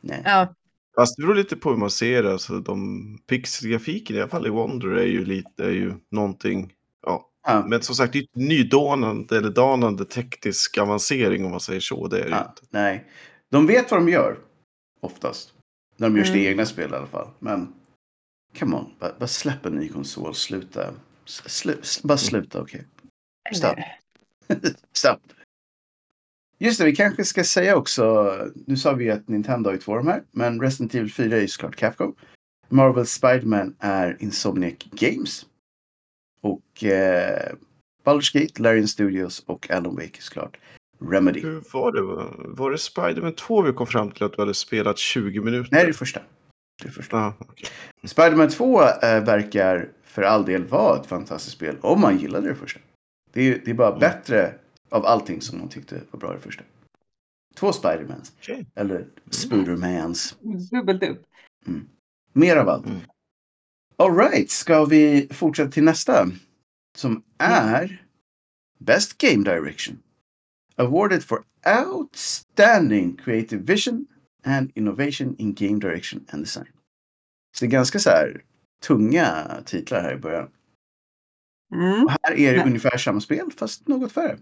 Nej. 0.00 0.22
Ja, 0.24 0.54
Fast 0.96 1.16
det 1.16 1.22
beror 1.22 1.34
lite 1.34 1.56
på 1.56 1.70
hur 1.70 1.76
man 1.76 1.90
ser 1.90 2.22
det. 2.22 2.32
Alltså, 2.32 2.58
de 2.60 3.18
pixelgrafiken 3.26 4.16
i 4.16 4.20
alla 4.20 4.28
fall 4.30 4.46
i 4.46 4.50
Wonder 4.50 4.88
är 4.88 5.06
ju 5.06 5.24
lite 5.24 5.64
är 5.64 5.70
ju 5.70 5.94
någonting. 6.10 6.72
Ja. 7.06 7.30
Ja, 7.46 7.64
Men 7.68 7.82
som 7.82 7.94
sagt, 7.94 8.12
det 8.12 8.18
är 8.18 8.22
inte 8.22 8.38
nydånande 8.40 9.38
eller 9.38 9.50
danande 9.50 10.04
teknisk 10.04 10.78
avancering 10.78 11.44
om 11.44 11.50
man 11.50 11.60
säger 11.60 11.80
så. 11.80 12.06
Det 12.08 12.20
är 12.20 12.24
ju 12.24 12.30
ja, 12.30 12.40
inte. 12.50 12.62
nej. 12.70 13.04
De 13.50 13.66
vet 13.66 13.90
vad 13.90 14.00
de 14.00 14.08
gör. 14.08 14.38
Oftast. 15.00 15.52
När 15.96 16.08
de 16.08 16.16
gör 16.16 16.24
sina 16.24 16.36
Mm. 16.36 16.48
egna 16.50 16.66
spel 16.66 16.90
i 16.92 16.94
alla 16.96 17.06
fall. 17.06 17.28
Men. 17.38 17.74
Come 18.58 18.76
on. 18.76 18.86
Bara, 19.00 19.12
bara 19.18 19.26
släpp 19.26 19.66
en 19.66 19.72
ny 19.74 19.88
konsol. 19.88 20.34
Sluta. 20.34 20.94
Slu, 21.26 21.72
sl- 21.82 22.06
bara 22.06 22.18
sluta, 22.18 22.60
okej. 22.60 22.84
Stopp. 23.54 23.78
Stopp. 24.92 25.20
Just 26.64 26.78
det, 26.78 26.84
vi 26.84 26.96
kanske 26.96 27.24
ska 27.24 27.44
säga 27.44 27.76
också. 27.76 28.32
Nu 28.66 28.76
sa 28.76 28.92
vi 28.92 29.10
att 29.10 29.28
Nintendo 29.28 29.68
har 29.68 29.74
ju 29.74 29.80
två 29.80 29.92
av 29.92 29.98
de 29.98 30.06
här. 30.10 30.22
Men 30.30 30.60
Resident 30.60 30.94
Evil 30.94 31.12
4 31.12 31.36
är 31.36 31.40
ju 31.40 31.48
såklart 31.48 31.76
Capcom. 31.76 32.14
Marvel 32.68 33.06
Spiderman 33.06 33.76
är 33.78 34.16
Insomniac 34.20 34.74
Games. 34.92 35.46
Och 36.40 36.84
eh, 36.84 37.52
Baldur's 38.04 38.40
Gate, 38.40 38.62
Larian 38.62 38.88
Studios 38.88 39.44
och 39.46 39.70
Alan 39.70 39.94
Wake 39.94 40.18
är 40.18 40.22
såklart 40.22 40.56
Remedy. 41.10 41.40
Hur 41.40 41.62
var 41.72 41.92
det? 41.92 42.02
Var 42.48 42.70
det 42.70 42.78
Spiderman 42.78 43.34
2 43.34 43.62
vi 43.62 43.72
kom 43.72 43.86
fram 43.86 44.10
till 44.10 44.24
att 44.24 44.32
du 44.32 44.42
hade 44.42 44.54
spelat 44.54 44.98
20 44.98 45.40
minuter? 45.40 45.68
Nej, 45.72 45.84
det 45.84 45.90
är 45.90 45.92
första. 45.92 46.20
Det 46.82 46.88
är 46.88 46.92
första. 46.92 47.16
Ah, 47.16 47.34
okej. 47.38 47.68
Spiderman 48.04 48.48
2 48.48 48.82
eh, 48.82 49.24
verkar 49.24 49.88
för 50.04 50.22
all 50.22 50.44
del 50.44 50.64
vara 50.64 51.00
ett 51.00 51.06
fantastiskt 51.06 51.56
spel. 51.56 51.76
Om 51.80 52.00
man 52.00 52.18
gillade 52.18 52.48
det 52.48 52.54
första. 52.54 52.80
Det 53.32 53.42
är, 53.42 53.60
det 53.64 53.70
är 53.70 53.74
bara 53.74 53.88
Mm. 53.88 54.00
bättre 54.00 54.54
av 54.90 55.06
allting 55.06 55.40
som 55.40 55.58
man 55.58 55.68
tyckte 55.68 56.00
var 56.10 56.20
bra 56.20 56.32
i 56.32 56.36
det 56.36 56.42
första. 56.42 56.64
Två 57.54 57.72
Spidermans. 57.72 58.32
Okej. 58.38 58.66
Eller 58.74 59.06
Spoodermans. 59.30 60.36
dubbelt 60.70 61.02
upp. 61.02 61.22
Mer 62.32 62.56
av 62.56 62.68
allt. 62.68 62.86
Mm. 62.86 62.98
Alright, 63.96 64.50
ska 64.50 64.84
vi 64.84 65.28
fortsätta 65.30 65.70
till 65.70 65.84
nästa? 65.84 66.28
Som 66.96 67.22
är 67.38 68.06
Best 68.78 69.18
Game 69.18 69.44
Direction. 69.44 69.98
Awarded 70.76 71.24
for 71.24 71.42
Outstanding 71.86 73.16
Creative 73.16 73.62
Vision 73.62 74.06
and 74.44 74.70
Innovation 74.74 75.36
in 75.38 75.54
Game 75.54 75.78
Direction 75.78 76.24
and 76.30 76.42
Design. 76.42 76.66
Så 77.56 77.64
det 77.64 77.68
är 77.68 77.70
ganska 77.70 77.98
så 77.98 78.10
här 78.10 78.44
tunga 78.86 79.46
titlar 79.66 80.00
här 80.02 80.14
i 80.14 80.16
början. 80.18 80.50
Mm. 81.74 82.04
Och 82.04 82.10
här 82.10 82.32
är 82.32 82.52
det 82.52 82.58
Ja. 82.58 82.64
ungefär 82.66 82.98
samma 82.98 83.20
spel 83.20 83.50
fast 83.56 83.88
något 83.88 84.12
färre. 84.12 84.38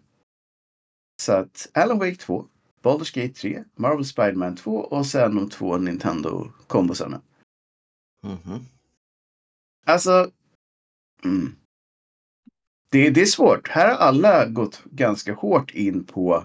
Så 1.23 1.33
att 1.33 1.69
Alan 1.75 1.99
Wake 1.99 2.17
2, 2.17 2.47
Baldur's 2.83 3.15
Gate 3.15 3.35
3, 3.35 3.65
Marvel 3.77 4.05
Spider-Man 4.05 4.57
2 4.57 4.77
och 4.77 5.07
sen 5.07 5.35
de 5.37 5.51
två 5.51 5.79
Nintendo-kombosarna. 5.79 7.21
Mhm. 8.23 8.59
Alltså. 9.87 10.31
Mm. 11.25 11.57
Det, 12.91 13.11
det 13.11 13.23
är 13.23 13.27
svårt. 13.27 13.69
Här 13.69 13.89
har 13.89 13.97
alla 13.97 14.47
gått 14.47 14.83
ganska 14.85 15.35
hårt 15.35 15.71
in 15.71 16.05
på 16.05 16.45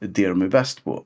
det 0.00 0.28
de 0.28 0.42
är 0.42 0.48
bäst 0.48 0.84
på. 0.84 1.04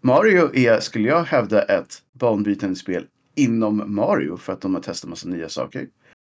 Mario 0.00 0.54
är, 0.54 0.80
skulle 0.80 1.08
jag 1.08 1.24
hävda, 1.24 1.62
ett 1.62 2.02
banbrytande 2.12 2.76
spel 2.76 3.06
inom 3.34 3.94
Mario 3.94 4.36
för 4.36 4.52
att 4.52 4.60
de 4.60 4.74
har 4.74 4.82
testat 4.82 5.10
massa 5.10 5.28
nya 5.28 5.48
saker. 5.48 5.88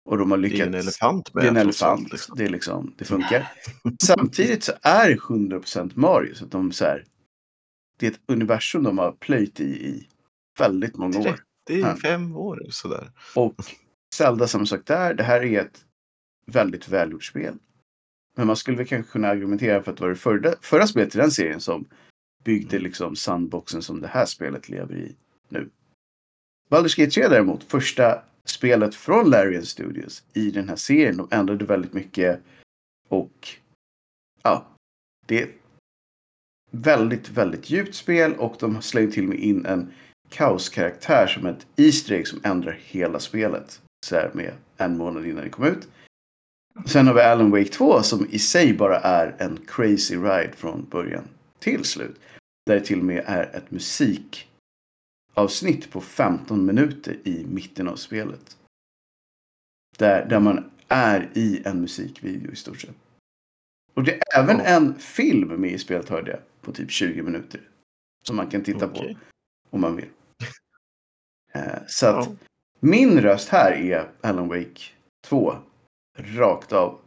Och 0.06 0.18
de 0.18 0.32
har 0.32 0.38
Det 0.38 0.42
lyckats. 0.42 0.62
är 0.62 0.68
en 0.68 0.74
elefant 0.74 1.34
med. 1.34 1.44
Det 1.44 1.48
är 1.48 1.52
en 1.52 1.58
elefant. 1.58 2.12
liksom. 2.12 2.36
Det, 2.38 2.44
är 2.44 2.50
liksom, 2.50 2.94
det 2.98 3.06
funkar. 3.06 3.52
Samtidigt 4.04 4.64
så 4.64 4.72
är 4.82 5.10
det 5.10 5.16
100% 5.16 5.92
Mario. 5.96 6.34
Så 6.36 6.46
att 6.46 6.52
de 6.52 6.72
så 6.72 6.86
här, 6.86 7.06
det 8.00 8.08
är 8.08 8.12
ett 8.12 8.20
universum 8.28 8.84
de 8.84 8.98
har 8.98 9.12
plöjt 9.12 9.60
i 9.60 9.64
i 9.64 10.08
väldigt 10.60 10.98
många 10.98 11.20
år. 11.20 11.40
Det 11.68 11.74
är 11.74 11.80
Ja. 11.80 11.96
fem 11.96 12.36
år 12.36 12.60
sådär. 12.70 13.12
Och 13.36 13.56
Zelda 14.16 14.48
som 14.48 14.66
sagt 14.68 14.86
där, 14.88 15.14
det 15.14 15.24
här 15.24 15.44
är 15.44 15.62
ett 15.62 15.86
väldigt 16.46 16.90
välgjort 16.90 17.24
spel. 17.24 17.54
Men 18.38 18.48
man 18.48 18.56
skulle 18.56 18.78
väl 18.78 18.88
kanske 18.88 19.12
kunna 19.12 19.28
argumentera 19.28 19.84
för 19.84 19.92
att 19.92 19.98
det 19.98 20.04
var 20.04 20.10
det 20.10 20.16
förra, 20.16 20.54
förra 20.62 20.88
spelet 20.88 21.16
i 21.16 21.18
den 21.18 21.32
serien 21.32 21.60
som 21.62 21.86
byggde 22.44 22.80
liksom 22.80 23.16
sandboxen 23.16 23.82
som 23.82 24.02
det 24.02 24.08
här 24.08 24.26
spelet 24.26 24.70
lever 24.70 24.96
i 24.96 25.16
nu. 25.50 25.70
Baldur's 26.70 26.98
Gate 27.00 27.12
3 27.12 27.28
däremot, 27.28 27.64
första 27.64 28.22
spelet 28.48 28.96
från 28.96 29.30
Larian 29.30 29.66
Studios 29.66 30.24
i 30.34 30.52
den 30.52 30.70
här 30.70 30.76
serien. 30.76 31.18
De 31.18 31.28
ändrade 31.32 31.66
väldigt 31.66 31.94
mycket 31.94 32.42
och 33.10 33.50
ja, 34.44 34.66
det 35.26 35.42
är 35.42 35.44
ett 35.44 35.56
väldigt, 36.72 37.30
väldigt 37.30 37.70
djupt 37.70 37.96
spel 37.96 38.34
och 38.34 38.56
de 38.60 38.82
slänger 38.82 39.12
till 39.12 39.24
och 39.24 39.30
med 39.30 39.40
in 39.40 39.66
en 39.66 39.94
kaoskaraktär 40.30 41.28
som 41.28 41.46
ett 41.46 41.68
Easter 41.76 42.14
egg 42.14 42.28
som 42.28 42.40
ändrar 42.44 42.80
hela 42.84 43.20
spelet. 43.20 43.82
Så 44.06 44.16
här 44.16 44.32
med 44.34 44.54
en 44.78 44.98
månad 44.98 45.26
innan 45.26 45.44
det 45.44 45.50
kom 45.50 45.66
ut. 45.66 45.88
Sen 46.86 47.08
har 47.08 47.14
vi 47.14 47.22
Alan 47.22 47.52
Wake 47.52 47.70
2 47.70 48.02
som 48.02 48.28
i 48.30 48.40
sig 48.40 48.74
bara 48.74 49.00
är 49.00 49.36
en 49.40 49.60
crazy 49.68 50.16
ride 50.16 50.54
från 50.56 50.90
början 50.90 51.24
till 51.60 51.84
slut. 51.84 52.20
Där 52.66 52.76
det 52.76 52.86
till 52.86 53.00
och 53.00 53.06
med 53.06 53.24
är 53.26 53.56
ett 53.56 53.72
musik 53.72 54.50
avsnitt 55.34 55.92
på 55.92 56.02
15 56.02 56.66
minuter 56.66 57.18
i 57.28 57.46
mitten 57.46 57.88
av 57.88 57.96
spelet. 57.96 58.58
Där, 59.98 60.26
där 60.30 60.40
man 60.40 60.72
är 60.88 61.30
i 61.34 61.62
en 61.66 61.82
musikvideo 61.82 62.52
i 62.52 62.56
stort 62.56 62.82
sett. 62.82 62.96
Och 63.94 64.04
det 64.04 64.14
är 64.16 64.40
även 64.44 64.58
Ja. 64.58 64.64
en 64.66 64.96
film 65.00 65.48
med 65.62 65.72
i 65.72 65.78
spelet 65.78 66.10
hörde 66.10 66.32
jag. 66.32 66.40
På 66.62 66.72
typ 66.72 66.92
20 66.92 67.22
minuter. 67.22 67.62
Som 68.28 68.36
man 68.36 68.50
kan 68.50 68.64
titta 68.64 68.86
Okej. 68.86 69.14
på 69.14 69.76
om 69.76 69.82
man 69.82 69.96
vill. 69.96 70.10
Eh, 71.56 71.80
så 71.88 72.08
att 72.08 72.26
Ja. 72.28 72.36
min 72.80 73.22
röst 73.22 73.50
här 73.50 73.72
är 73.72 74.12
Alan 74.22 74.48
Wake 74.48 74.82
2. 75.28 75.56
Rakt 76.18 76.72
av. 76.74 77.00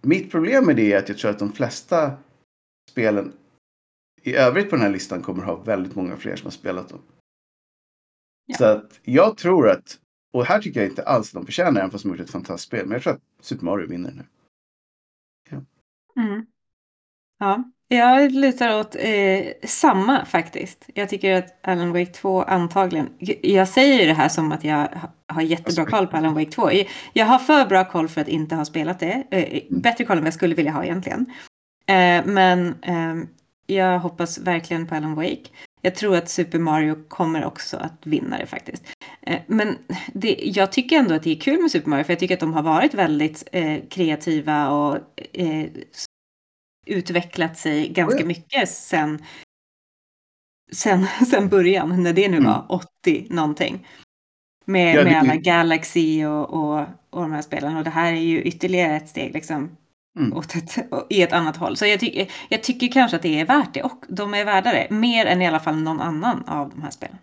Mitt 0.00 0.30
problem 0.30 0.66
med 0.66 0.76
det 0.76 0.92
är 0.92 0.98
att 0.98 1.08
jag 1.08 1.18
tror 1.18 1.30
att 1.30 1.38
de 1.38 1.52
flesta 1.52 2.16
spelen 2.90 3.32
i 4.22 4.34
övrigt 4.34 4.70
på 4.70 4.76
den 4.76 4.82
här 4.84 4.92
listan 4.92 5.22
kommer 5.22 5.44
ha 5.44 5.56
väldigt 5.56 5.94
många 5.94 6.16
fler 6.16 6.36
som 6.36 6.46
har 6.46 6.50
spelat 6.50 6.88
dem. 6.88 7.00
Ja. 8.46 8.56
Så 8.58 8.64
att 8.64 9.00
jag 9.02 9.36
tror 9.36 9.70
att, 9.70 9.98
och 10.32 10.44
här 10.46 10.58
tycker 10.60 10.80
jag 10.80 10.88
inte 10.90 11.02
alls 11.02 11.28
att 11.28 11.34
de 11.34 11.46
förtjänar 11.46 11.80
även 11.80 11.90
fast 11.90 12.04
de 12.04 12.08
har 12.10 12.16
gjort 12.16 12.24
ett 12.26 12.32
fantastiskt 12.32 12.66
spel. 12.68 12.86
Men 12.86 12.92
jag 12.92 13.02
tror 13.02 13.12
att 13.12 13.20
Super 13.40 13.64
Mario 13.64 13.86
vinner 13.88 14.08
den 14.10 14.18
här. 14.18 14.26
Mm. 16.16 16.46
Ja, 17.38 17.64
jag 17.88 18.32
lutar 18.32 18.80
åt 18.80 18.96
eh, 18.98 19.46
samma 19.64 20.24
faktiskt. 20.24 20.84
Jag 20.94 21.08
tycker 21.08 21.38
att 21.38 21.58
Alan 21.66 21.92
Wake 21.92 22.12
2 22.12 22.42
antagligen, 22.42 23.08
jag 23.42 23.68
säger 23.68 24.00
ju 24.00 24.06
det 24.06 24.14
här 24.14 24.28
som 24.28 24.52
att 24.52 24.64
jag 24.64 24.76
ha- 24.88 25.12
har 25.28 25.42
jättebra 25.42 25.84
koll 25.86 26.06
på 26.06 26.16
Alan 26.16 26.34
Wake 26.34 26.50
2. 26.50 26.70
Jag- 27.12 27.26
har 27.26 27.38
för 27.38 27.66
bra 27.66 27.90
koll 27.90 28.08
för 28.08 28.20
att 28.20 28.28
inte 28.28 28.54
ha 28.54 28.64
spelat 28.64 29.00
det. 29.00 29.26
Eh, 29.30 29.62
bättre 29.80 30.04
koll 30.04 30.16
än 30.16 30.22
vad 30.22 30.26
jag 30.26 30.34
skulle 30.34 30.54
vilja 30.54 30.72
ha 30.72 30.84
egentligen. 30.84 31.20
Eh, 31.86 32.26
men 32.26 32.74
ehm, 32.82 33.28
jag 33.66 33.98
hoppas 33.98 34.38
verkligen 34.38 34.86
på 34.86 34.94
Alan 34.94 35.14
Wake. 35.14 35.48
Jag 35.84 35.94
tror 35.94 36.16
att 36.16 36.28
Super 36.28 36.58
Mario 36.58 37.04
kommer 37.08 37.44
också 37.44 37.76
att 37.76 38.06
vinna 38.06 38.38
det 38.38 38.46
faktiskt. 38.46 38.84
Eh, 39.22 39.40
Men 39.46 39.78
det, 40.12 40.40
jag 40.44 40.72
tycker 40.72 40.96
ändå 40.98 41.14
att 41.14 41.22
det 41.22 41.30
är 41.30 41.40
kul 41.40 41.60
med 41.62 41.70
Super 41.70 41.88
Mario 41.90 42.04
för 42.04 42.12
jag 42.12 42.20
tycker 42.20 42.34
att 42.34 42.40
de 42.40 42.52
har 42.54 42.62
varit 42.62 42.94
väldigt 42.94 43.48
eh, 43.52 43.78
kreativa 43.90 44.68
och 44.70 44.98
eh, 45.32 45.66
utvecklat 46.86 47.56
sig 47.58 47.88
ganska 47.88 48.22
Oh 48.22 48.26
mycket 48.26 48.68
sen, 48.68 49.22
sen, 50.72 51.06
sen 51.30 51.48
början, 51.48 52.02
när 52.02 52.12
det 52.12 52.28
nu 52.28 52.36
Mm. 52.36 52.50
var 52.52 52.66
80 52.68 53.26
någonting. 53.30 53.86
Med, 54.64 54.94
Ja, 54.96 54.98
det- 55.04 55.10
med 55.10 55.18
alla 55.20 55.36
Galaxy 55.36 56.24
och, 56.24 56.50
och, 56.50 56.80
och 57.10 57.22
de 57.22 57.32
här 57.32 57.42
spelen. 57.42 57.76
Och 57.76 57.84
det 57.84 57.90
här 57.90 58.12
är 58.12 58.16
ju 58.20 58.42
ytterligare 58.42 58.96
ett 58.96 59.08
steg 59.08 59.34
liksom, 59.34 59.76
Mm. 60.18 60.32
åt 60.32 60.56
ett, 60.56 60.78
i 61.10 61.22
ett 61.22 61.32
annat 61.32 61.56
håll. 61.56 61.76
Så 61.76 61.86
jag, 61.86 62.00
ty, 62.00 62.26
jag 62.48 62.62
tycker 62.62 62.88
kanske 62.88 63.16
att 63.16 63.22
det 63.22 63.40
är 63.40 63.46
värt 63.46 63.74
det. 63.74 63.82
Och 63.82 64.04
de 64.08 64.34
är 64.34 64.44
värda 64.44 64.72
det. 64.72 64.90
Mer 64.90 65.26
än 65.26 65.42
i 65.42 65.46
alla 65.46 65.60
fall 65.60 65.76
någon 65.76 66.00
annan 66.00 66.44
av 66.44 66.70
de 66.70 66.82
här 66.82 66.90
spelen. 66.90 67.16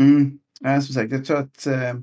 Mm. 0.00 0.38
Nej, 0.60 0.82
som 0.82 0.94
sagt, 0.94 1.12
jag 1.12 1.24
tror 1.24 1.38
att 1.38 1.66
eh, 1.66 1.94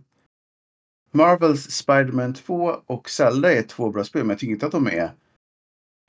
Marvels 1.11 1.71
Spider-Man 1.71 2.33
2 2.33 2.75
och 2.85 3.09
Zelda 3.09 3.53
är 3.53 3.61
två 3.61 3.89
bra 3.89 4.03
spel. 4.03 4.21
Men 4.23 4.29
jag 4.29 4.39
tycker 4.39 4.53
inte 4.53 4.65
att 4.65 4.71
de 4.71 4.87
är 4.87 5.11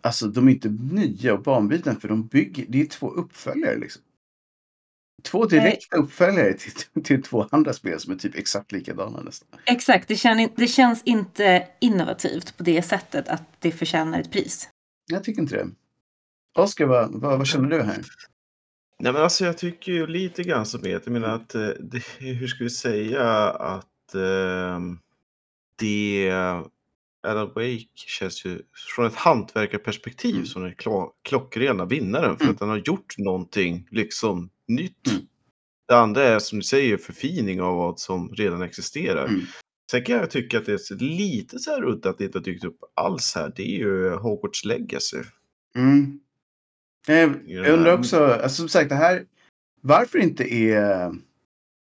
Alltså 0.02 0.26
de 0.26 0.49
är 0.49 0.52
inte 0.52 0.69
nya 0.69 1.35
och 1.35 1.43
banbrytande 1.43 2.00
för 2.00 2.09
de 2.09 2.26
bygger, 2.26 2.66
det 2.69 2.81
är 2.81 2.87
två 2.87 3.11
uppföljare 3.11 3.76
liksom. 3.76 4.02
Två 5.26 5.47
direkta 5.47 5.97
uppföljare 5.97 6.52
till, 6.52 7.02
till 7.02 7.23
två 7.23 7.47
andra 7.50 7.73
spel 7.73 8.00
som 8.00 8.12
är 8.12 8.16
typ 8.16 8.35
exakt 8.35 8.73
likadana 8.73 9.21
nästan. 9.21 9.49
Exakt, 9.64 10.09
det, 10.09 10.16
känner, 10.16 10.49
det 10.56 10.66
känns 10.66 11.02
inte 11.04 11.68
innovativt 11.80 12.56
på 12.56 12.62
det 12.62 12.83
sättet 12.83 13.28
att 13.28 13.42
det 13.59 13.73
förtjänar 13.73 14.21
ett 14.21 14.33
pris. 14.33 14.68
Jag 15.06 15.25
tycker 15.25 15.42
inte 15.42 15.56
det. 15.56 15.68
Oskar, 16.59 16.87
vad, 16.87 17.12
vad, 17.12 17.38
vad 17.38 17.47
känner 17.47 17.68
du 17.68 17.83
här? 17.83 18.02
Nej 18.99 19.12
men 19.12 19.23
alltså 19.23 19.45
jag 19.45 19.59
tycker 19.59 19.92
ju 19.92 20.06
lite 20.06 20.42
grann 20.42 20.66
som 20.66 20.87
er. 20.87 21.00
Jag 21.04 21.09
menar 21.09 21.28
att 21.28 21.54
eh, 21.54 21.68
det, 21.68 22.02
hur 22.18 22.47
ska 22.47 22.64
vi 22.64 22.71
säga 22.71 23.50
att 23.50 24.14
eh, 24.14 24.80
det 25.78 26.28
Alan 27.26 27.49
Wake 27.49 27.87
känns 27.95 28.45
ju 28.45 28.62
från 28.95 29.06
ett 29.06 29.14
hantverkarperspektiv 29.14 30.35
Mm. 30.35 30.47
som 30.47 30.62
den 30.62 30.75
klo- 30.75 31.11
klockrena 31.23 31.85
vinnaren 31.85 32.37
för 32.37 32.45
Mm. 32.45 32.54
att 32.54 32.59
den 32.61 32.68
har 32.68 32.76
gjort 32.76 33.18
någonting 33.18 33.88
liksom 33.90 34.50
nytt. 34.68 35.06
Mm. 35.11 35.23
Det 35.88 35.97
andra 35.97 36.23
är 36.23 36.38
som 36.38 36.59
du 36.59 36.62
säger 36.64 36.97
förfining 36.97 37.61
av 37.61 37.76
vad 37.76 38.00
som 38.00 38.28
redan 38.35 38.62
existerar. 38.62 39.25
Mm. 39.26 39.40
Sen 39.90 40.04
kan 40.04 40.16
jag 40.16 40.30
tycka 40.30 40.59
att 40.59 40.66
det 40.66 40.73
är 40.73 40.99
lite 41.02 41.59
så 41.59 41.71
här 41.71 41.85
udda 41.85 42.11
att 42.11 42.18
det 42.18 42.25
inte 42.25 42.38
har 42.38 42.45
dykt 42.45 42.64
upp 42.64 42.78
alls 42.95 43.33
här. 43.35 43.52
Det 43.56 43.62
är 43.62 43.78
ju 43.78 44.11
Hogwarts 44.11 44.64
Legacy. 44.64 45.18
Mm. 45.76 46.21
Jag, 47.06 47.28
Ja. 47.30 47.35
jag 47.47 47.68
undrar 47.78 47.99
också, 47.99 48.25
alltså 48.26 48.56
som 48.56 48.68
sagt 48.68 48.88
det 48.88 48.95
här, 48.95 49.25
varför 49.80 50.18
inte 50.18 50.54
är 50.54 51.12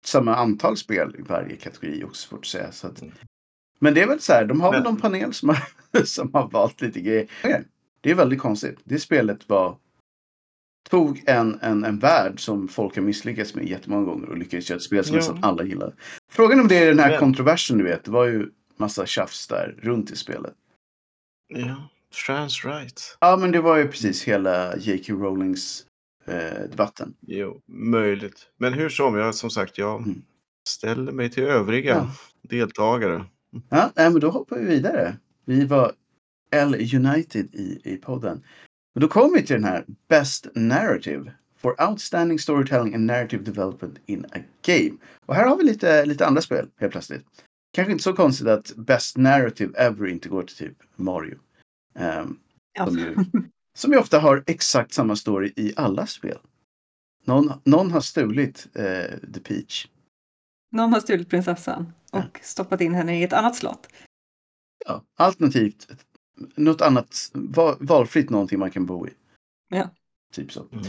samma 0.05 0.35
antal 0.37 0.77
spel 0.77 1.17
i 1.19 1.23
varje 1.23 1.57
kategori 1.57 2.05
också 2.05 2.29
svårt 2.29 2.41
att 2.41 2.47
säga. 2.47 2.73
Så 2.73 2.87
att, 2.87 3.03
Mm. 3.03 3.15
Men 3.79 3.95
det 3.95 4.03
är 4.03 4.07
väl 4.07 4.21
så 4.21 4.33
här, 4.33 4.45
de 4.45 4.61
har 4.61 4.73
väl 4.73 4.83
någon 4.83 4.97
panel 5.01 5.33
som 5.35 5.49
har, 5.49 6.05
som 6.05 6.31
har 6.35 6.49
valt 6.51 6.81
lite 6.81 7.01
grejer. 7.01 7.27
Det 8.01 8.11
är 8.11 8.15
väldigt 8.15 8.41
konstigt. 8.41 8.79
Det 8.85 8.99
spelet 8.99 9.49
var 9.49 9.77
tog 10.91 11.23
en, 11.27 11.59
en, 11.63 11.85
en 11.85 11.99
värld 11.99 12.41
som 12.41 12.69
folk 12.69 12.95
har 12.97 13.03
misslyckats 13.03 13.55
med 13.55 13.69
jättemånga 13.69 14.05
gånger 14.05 14.29
och 14.29 14.39
lyckades 14.39 14.71
göra 14.71 14.77
ett 14.77 14.83
spel 14.83 15.05
som 15.05 15.15
Ja. 15.15 15.19
nästan 15.19 15.45
alla 15.45 15.63
gillar. 15.65 15.95
Frågan 16.33 16.61
om 16.61 16.69
det 16.69 16.77
är 16.79 16.87
den 16.87 16.99
här 16.99 17.19
kontroversen 17.19 17.79
du 17.79 17.85
vet, 17.85 18.05
det 18.05 18.11
var 18.11 18.25
ju 18.27 18.51
massa 18.77 19.07
tjafs 19.07 19.47
där 19.49 19.75
runt 19.83 20.11
i 20.11 20.17
spelet. 20.17 20.55
Ja, 21.55 21.89
trans 22.27 22.65
right. 22.65 23.17
Ja, 23.21 23.37
men 23.37 23.53
det 23.53 23.61
var 23.61 23.77
ju 23.77 23.89
precis 23.89 24.23
hela 24.23 24.77
J.K. 24.77 25.13
Rowlings 25.15 25.85
eh, 26.27 26.69
debatten. 26.71 27.15
Jo, 27.21 27.61
möjligt. 27.67 28.47
Men 28.57 28.73
hur 28.73 28.89
som, 28.89 29.15
jag 29.17 29.35
som 29.35 29.51
sagt, 29.51 29.79
jag 29.79 30.03
Mm. 30.03 30.23
ställer 30.69 31.13
mig 31.13 31.31
till 31.31 31.43
övriga 31.45 31.95
Ja. 31.95 32.11
deltagare. 32.43 33.25
Ja, 33.69 33.93
nej, 33.97 34.11
men 34.11 34.21
då 34.21 34.31
hoppar 34.31 34.59
vi 34.59 34.65
vidare. 34.65 35.17
Vi 35.45 35.65
var 35.65 35.93
L 36.51 36.75
United 36.95 37.55
i, 37.55 37.81
i 37.85 37.97
podden. 37.97 38.43
Och 38.95 39.01
då 39.01 39.09
kommer 39.09 39.35
vi 39.37 39.43
till 39.47 39.55
den 39.57 39.65
här 39.65 39.85
Best 40.09 40.47
Narrative 40.55 41.33
for 41.57 41.89
Outstanding 41.89 42.39
Storytelling 42.39 42.95
and 42.95 43.07
Narrative 43.07 43.45
Development 43.45 43.99
in 44.07 44.25
a 44.25 44.39
Game. 44.67 44.97
Och 45.27 45.35
här 45.35 45.47
har 45.49 45.57
vi 45.57 45.65
lite, 45.65 46.05
lite 46.07 46.27
andra 46.27 46.43
spel 46.43 46.69
helt 46.81 46.93
plötsligt. 46.93 47.25
Kanske 47.73 47.93
inte 47.93 48.05
så 48.05 48.13
konstigt 48.13 48.47
att 48.49 48.77
Best 48.77 49.17
Narrative 49.17 49.79
ever 49.79 50.07
inte 50.07 50.29
går 50.29 50.43
till 50.43 50.57
typ 50.57 50.77
Mario. 50.97 51.39
Ehm, 51.95 52.39
Ja. 52.73 52.87
Som 52.87 52.99
ju- 52.99 53.17
som 53.75 53.93
ju 53.93 53.99
ofta 53.99 54.19
har 54.19 54.45
exakt 54.47 54.93
samma 54.93 55.17
story 55.17 55.53
i 55.57 55.73
alla 55.77 56.07
spel. 56.07 56.39
Någon, 57.25 57.53
någon 57.65 57.91
har 57.91 58.01
stulit 58.01 58.69
eh, 58.75 59.19
The 59.35 59.41
Peach. 59.45 59.87
Någon 60.71 60.93
har 60.93 61.01
stulit 61.01 61.29
prinsessan 61.31 61.93
och 62.13 62.19
Ja. 62.19 62.41
stoppat 62.43 62.81
in 62.81 62.95
henne 62.95 63.21
i 63.21 63.23
ett 63.23 63.33
annat 63.33 63.57
slott. 63.57 63.89
Ja, 64.87 65.03
alternativt 65.17 65.89
något 66.57 66.81
annat 66.81 67.31
val, 67.35 67.77
valfritt 67.81 68.31
någonting 68.31 68.59
man 68.59 68.71
kan 68.71 68.87
bo 68.87 69.07
i. 69.07 69.11
Ja. 69.69 69.91
Typ 70.33 70.53
så. 70.53 70.67
Mm. 70.73 70.85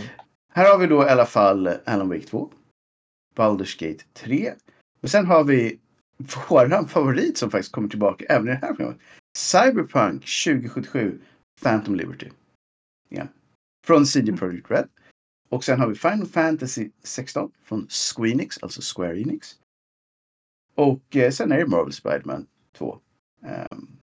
Här 0.53 0.71
har 0.71 0.77
vi 0.77 0.88
då 0.88 1.03
i 1.03 1.09
alla 1.09 1.25
fall 1.25 1.67
Alan 1.86 2.09
Wake 2.09 2.21
2. 2.27 2.51
Baldur's 3.36 3.79
Gate 3.89 4.03
3. 4.13 4.53
Och 5.01 5.09
sen 5.09 5.25
har 5.25 5.43
vi 5.43 5.79
våran 6.50 6.88
favorit 6.88 7.38
som 7.38 7.51
faktiskt 7.51 7.71
kommer 7.71 7.89
tillbaka 7.89 8.25
även 8.25 8.48
i 8.48 8.51
det 8.51 8.57
här 8.62 8.74
programmet. 8.74 9.00
Cyberpunk 9.38 10.25
2077 10.45 11.21
Phantom 11.62 11.95
Liberty. 11.95 12.29
Ja. 13.09 13.27
Från 13.88 14.05
CD 14.05 14.38
Projekt 14.38 14.71
Red. 14.71 14.88
Och 15.50 15.63
sen 15.63 15.79
har 15.79 15.88
vi 15.88 15.95
Final 15.95 16.25
Fantasy 16.27 16.89
16 17.03 17.51
från 17.63 17.88
Squeenix, 17.89 18.63
alltså 18.63 18.81
Square 18.95 19.21
Enix. 19.21 19.55
Och 20.79 21.15
eh, 21.15 21.31
sen 21.31 21.51
är 21.51 21.57
det 21.57 21.67
Marvel 21.67 21.93
Spider-Man 21.93 22.48
2. 22.77 23.00
Ehm, 23.45 24.00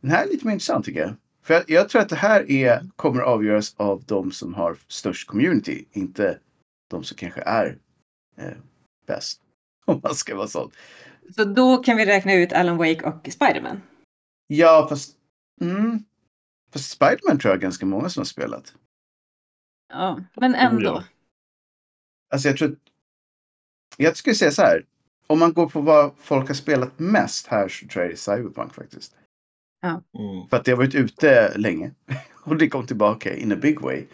den 0.00 0.10
här 0.10 0.24
är 0.24 0.28
lite 0.28 0.46
mer 0.46 0.52
intressant 0.52 0.84
tycker 0.84 1.00
jag. 1.00 1.14
För 1.42 1.54
jag, 1.54 1.70
jag 1.70 1.88
tror 1.88 2.02
att 2.02 2.08
det 2.08 2.16
här 2.16 2.50
är, 2.50 2.86
kommer 2.96 3.20
avgöras 3.20 3.74
av 3.76 4.04
de 4.04 4.32
som 4.32 4.54
har 4.54 4.76
störst 4.88 5.28
community, 5.28 5.84
inte 5.92 6.38
de 6.88 7.04
som 7.04 7.16
kanske 7.16 7.40
är 7.40 7.78
eh, 8.36 8.56
bäst. 9.06 9.42
Om 9.84 10.00
man 10.02 10.14
ska 10.14 10.36
vara 10.36 10.48
sån. 10.48 10.70
Så 11.36 11.44
då 11.44 11.76
kan 11.76 11.96
vi 11.96 12.06
räkna 12.06 12.34
ut 12.34 12.52
Alan 12.52 12.76
Wake 12.76 13.02
och 13.02 13.28
Spiderman. 13.32 13.82
Ja, 14.46 14.86
fast... 14.88 15.16
Mm, 15.60 16.04
fast 16.72 16.90
Spiderman 16.90 17.38
tror 17.38 17.52
jag 17.52 17.60
ganska 17.60 17.86
många 17.86 18.08
som 18.08 18.20
har 18.20 18.24
spelat. 18.24 18.74
Ja, 19.88 20.20
men 20.34 20.54
ändå. 20.54 20.84
ja. 20.84 21.04
Alltså 22.30 22.48
jag 22.48 22.56
tror... 22.56 22.76
Jag 23.96 24.16
skulle 24.16 24.34
säga 24.34 24.50
så 24.50 24.62
här. 24.62 24.86
Om 25.30 25.38
man 25.38 25.52
går 25.52 25.68
på 25.68 25.80
vad 25.80 26.12
folk 26.18 26.48
har 26.48 26.54
spelat 26.54 26.98
mest 26.98 27.46
här 27.46 27.68
så 27.68 27.86
tror 27.86 28.02
jag 28.04 28.10
det 28.10 28.14
är 28.14 28.36
Cyberpunk 28.36 28.74
faktiskt. 28.74 29.16
Mm. 29.84 30.48
För 30.50 30.56
att 30.56 30.64
det 30.64 30.70
har 30.70 30.76
varit 30.76 30.94
ute 30.94 31.58
länge. 31.58 31.90
Och 32.44 32.56
det 32.56 32.68
kom 32.68 32.86
tillbaka 32.86 33.36
in 33.36 33.52
a 33.52 33.56
big 33.56 33.80
way. 33.80 34.04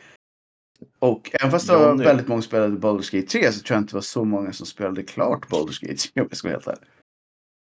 Och 0.99 1.31
även 1.35 1.51
fast 1.51 1.67
det 1.67 1.77
var 1.77 1.89
Johnny. 1.89 2.05
väldigt 2.05 2.29
många 2.29 2.43
som 2.43 2.49
spelade 2.49 2.77
Baldur's 2.77 3.17
Gate 3.17 3.27
3 3.29 3.53
så 3.53 3.61
tror 3.63 3.75
jag 3.77 3.83
inte 3.83 3.93
det 3.93 3.97
var 3.97 4.01
så 4.03 4.25
många 4.25 4.53
som 4.53 4.67
spelade 4.67 5.03
klart 5.03 5.49
Baldur's 5.49 5.81
Gate 5.87 5.97
3 5.97 6.23
om 6.23 6.29
jag 6.31 6.37
ska 6.37 6.49
vara 6.49 6.55
helt 6.57 6.67
ärlig. 6.67 6.89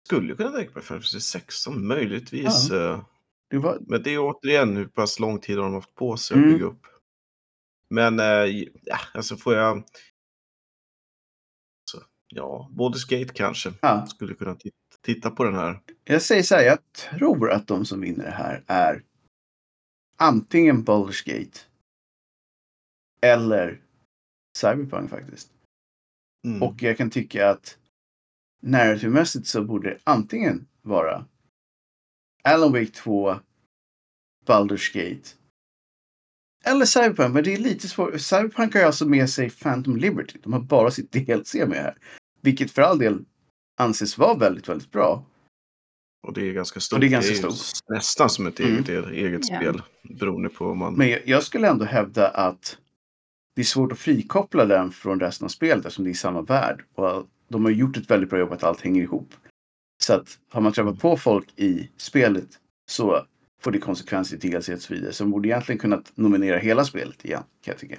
Skulle 0.06 0.34
kunna 0.34 0.50
tänka 0.50 0.70
mig 0.75 0.82
Final 0.82 0.82
Fantasy 0.82 1.20
16, 1.20 1.87
möjligtvis. 1.87 2.70
eh, 2.70 3.00
Det 3.50 3.58
var... 3.58 3.78
Men 3.80 4.02
det 4.02 4.14
är 4.14 4.18
återigen 4.18 4.76
hur 4.76 4.87
pass 4.87 5.20
lång 5.20 5.38
tid 5.38 5.56
har 5.56 5.64
de 5.64 5.75
haft 5.75 5.94
på 5.94 6.16
sig 6.16 6.37
Mm. 6.37 6.49
att 6.49 6.54
bygga 6.54 6.66
upp. 6.66 6.87
Men 7.90 8.20
eh, 8.20 8.26
ja, 8.84 8.99
alltså 9.14 9.37
får 9.37 9.54
jag... 9.54 9.82
Ja, 12.34 12.70
Gate 13.08 13.32
kanske. 13.34 13.72
Ja. 13.82 14.06
Skulle 14.06 14.34
kunna 14.34 14.54
tit- 14.54 14.74
titta 15.00 15.30
på 15.30 15.44
den 15.44 15.54
här. 15.54 15.80
Jag 16.04 16.22
säger 16.22 16.42
så 16.42 16.54
här, 16.54 16.62
jag 16.64 16.78
tror 16.92 17.50
att 17.50 17.66
de 17.66 17.84
som 17.84 18.00
vinner 18.00 18.24
det 18.24 18.30
här 18.30 18.64
är 18.66 19.02
antingen 20.16 20.84
Baldur's 20.84 21.26
Gate 21.26 21.58
eller 23.22 23.80
Cyberpunk 24.58 25.10
faktiskt. 25.10 25.50
Mm. 26.46 26.62
Och 26.62 26.82
jag 26.82 26.96
kan 26.96 27.10
tycka 27.10 27.50
att 27.50 27.78
narrativmässigt 28.62 29.46
så 29.46 29.64
borde 29.64 29.90
det 29.90 29.98
antingen 30.04 30.66
vara 30.82 31.24
Alan 32.42 32.72
Wake 32.72 32.86
2, 32.86 33.34
Baldur's 34.46 34.92
Gate 34.94 35.28
eller 36.64 36.84
Cyberpunk. 36.86 37.34
Men 37.34 37.44
det 37.44 37.54
är 37.54 37.58
lite 37.58 37.88
svårt. 37.88 38.20
Cyberpunk 38.20 38.74
har 38.74 38.80
ju 38.80 38.86
alltså 38.86 39.06
med 39.08 39.30
sig 39.30 39.50
Phantom 39.50 39.96
Liberty. 39.96 40.38
De 40.42 40.52
har 40.52 40.60
bara 40.60 40.90
sitt 40.90 41.12
DLC 41.12 41.54
med 41.54 41.82
här. 41.82 41.98
Vilket 42.44 42.70
för 42.70 42.82
all 42.82 42.98
del 42.98 43.24
anses 43.78 44.18
vara 44.18 44.34
väldigt, 44.38 44.68
väldigt 44.68 44.90
bra. 44.90 45.24
Och 46.26 46.32
det 46.32 46.48
är 46.48 46.52
ganska 46.52 46.80
stort. 46.80 46.96
Och 46.96 47.00
det 47.00 47.06
är 47.06 47.10
ganska 47.10 47.34
stort. 47.34 47.52
s- 47.52 47.72
Nästan 47.88 48.30
som 48.30 48.46
ett 48.46 48.60
Mm. 48.60 48.72
eget, 48.72 48.88
eget 49.10 49.40
Ja. 49.50 49.56
spel. 49.56 49.82
Beroende 50.02 50.48
på 50.48 50.66
om 50.66 50.78
man... 50.78 50.94
Men 50.94 51.08
jag, 51.08 51.20
jag 51.28 51.42
skulle 51.42 51.68
ändå 51.68 51.84
hävda 51.84 52.28
att 52.28 52.78
det 53.56 53.62
är 53.62 53.64
svårt 53.64 53.92
att 53.92 53.98
frikoppla 53.98 54.64
den 54.64 54.90
från 54.92 55.20
resten 55.20 55.44
av 55.44 55.48
spelet 55.48 55.84
eftersom 55.84 56.04
det 56.04 56.10
är 56.10 56.14
samma 56.14 56.42
värld. 56.42 56.84
Och 56.94 57.26
de 57.48 57.64
har 57.64 57.72
gjort 57.72 57.96
ett 57.96 58.10
väldigt 58.10 58.30
bra 58.30 58.38
jobb 58.38 58.52
att 58.52 58.62
allt 58.64 58.80
hänger 58.80 59.02
ihop. 59.02 59.28
Så 60.02 60.12
att 60.14 60.38
har 60.50 60.60
man 60.60 60.72
träffat 60.72 61.00
på 61.00 61.16
folk 61.16 61.48
i 61.56 61.90
spelet 61.96 62.48
så 62.90 63.26
får 63.60 63.70
det 63.70 63.78
konsekvenser 63.78 64.36
i 64.36 64.38
DLC 64.50 64.68
och 64.68 64.80
så 64.82 64.94
vidare. 64.94 65.12
Så 65.12 65.24
de 65.24 65.30
borde 65.30 65.48
egentligen 65.48 65.78
kunnat 65.78 66.12
nominera 66.14 66.58
hela 66.58 66.84
spelet 66.84 67.24
igen, 67.24 67.42
kan 67.64 67.72
jag 67.72 67.78
tycka. 67.78 67.96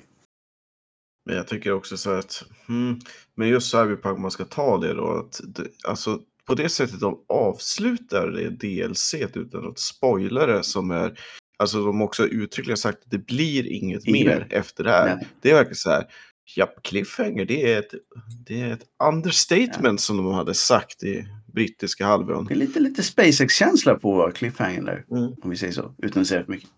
Men 1.26 1.36
jag 1.36 1.48
tycker 1.48 1.72
också 1.72 1.98
så 1.98 2.12
att, 2.12 2.44
hmm, 2.68 3.00
men 3.36 3.48
just 3.48 3.72
Cyberpunk, 3.72 4.20
man 4.20 4.32
ska 4.32 4.46
ta 4.46 4.78
det 4.78 4.94
då, 4.94 5.08
att 5.12 5.42
det, 5.44 5.68
alltså 5.88 6.20
på 6.48 6.56
det 6.56 6.70
sättet 6.70 7.00
de 7.00 7.26
avslutar 7.30 8.28
det 8.28 8.50
DLC 8.50 9.14
utan 9.14 9.68
att 9.68 9.80
spoila 9.80 10.46
det 10.46 10.64
som 10.64 10.92
är, 10.92 11.20
alltså 11.58 11.86
de 11.86 12.02
också 12.02 12.28
uttryckligen 12.28 12.78
sagt 12.78 13.04
att 13.04 13.12
det 13.12 13.26
blir 13.26 13.68
inget 13.68 14.06
Inget 14.06 14.28
mer 14.28 14.48
efter 14.50 14.84
det 14.84 14.92
här. 14.92 15.16
Nej. 15.16 15.28
Det 15.42 15.52
är 15.52 15.54
verkligen 15.54 15.76
så 15.76 15.90
här, 15.90 16.06
japp, 16.56 16.84
cliffhanger, 16.84 17.46
det 17.46 17.74
är 17.74 17.80
ett, 17.80 17.94
det 18.46 18.62
är 18.62 18.74
ett 18.74 18.86
understatement 19.04 20.02
som 20.02 20.18
de 20.18 20.34
hade 20.34 20.54
sagt 20.54 21.04
i 21.04 21.26
brittiska 21.54 22.06
halvön. 22.06 22.46
Det 22.46 22.54
är 22.54 22.58
lite, 22.58 22.80
lite 22.80 23.04
SpaceX-känsla 23.04 23.96
på 23.96 24.32
Cliffhanger 24.36 25.06
Mm. 25.12 25.34
om 25.42 25.50
vi 25.50 25.58
säger 25.58 25.74
så. 25.74 25.96
Utan 25.98 26.22
att 26.22 26.28
säga 26.28 26.44
för 26.44 26.52
mycket. 26.52 26.70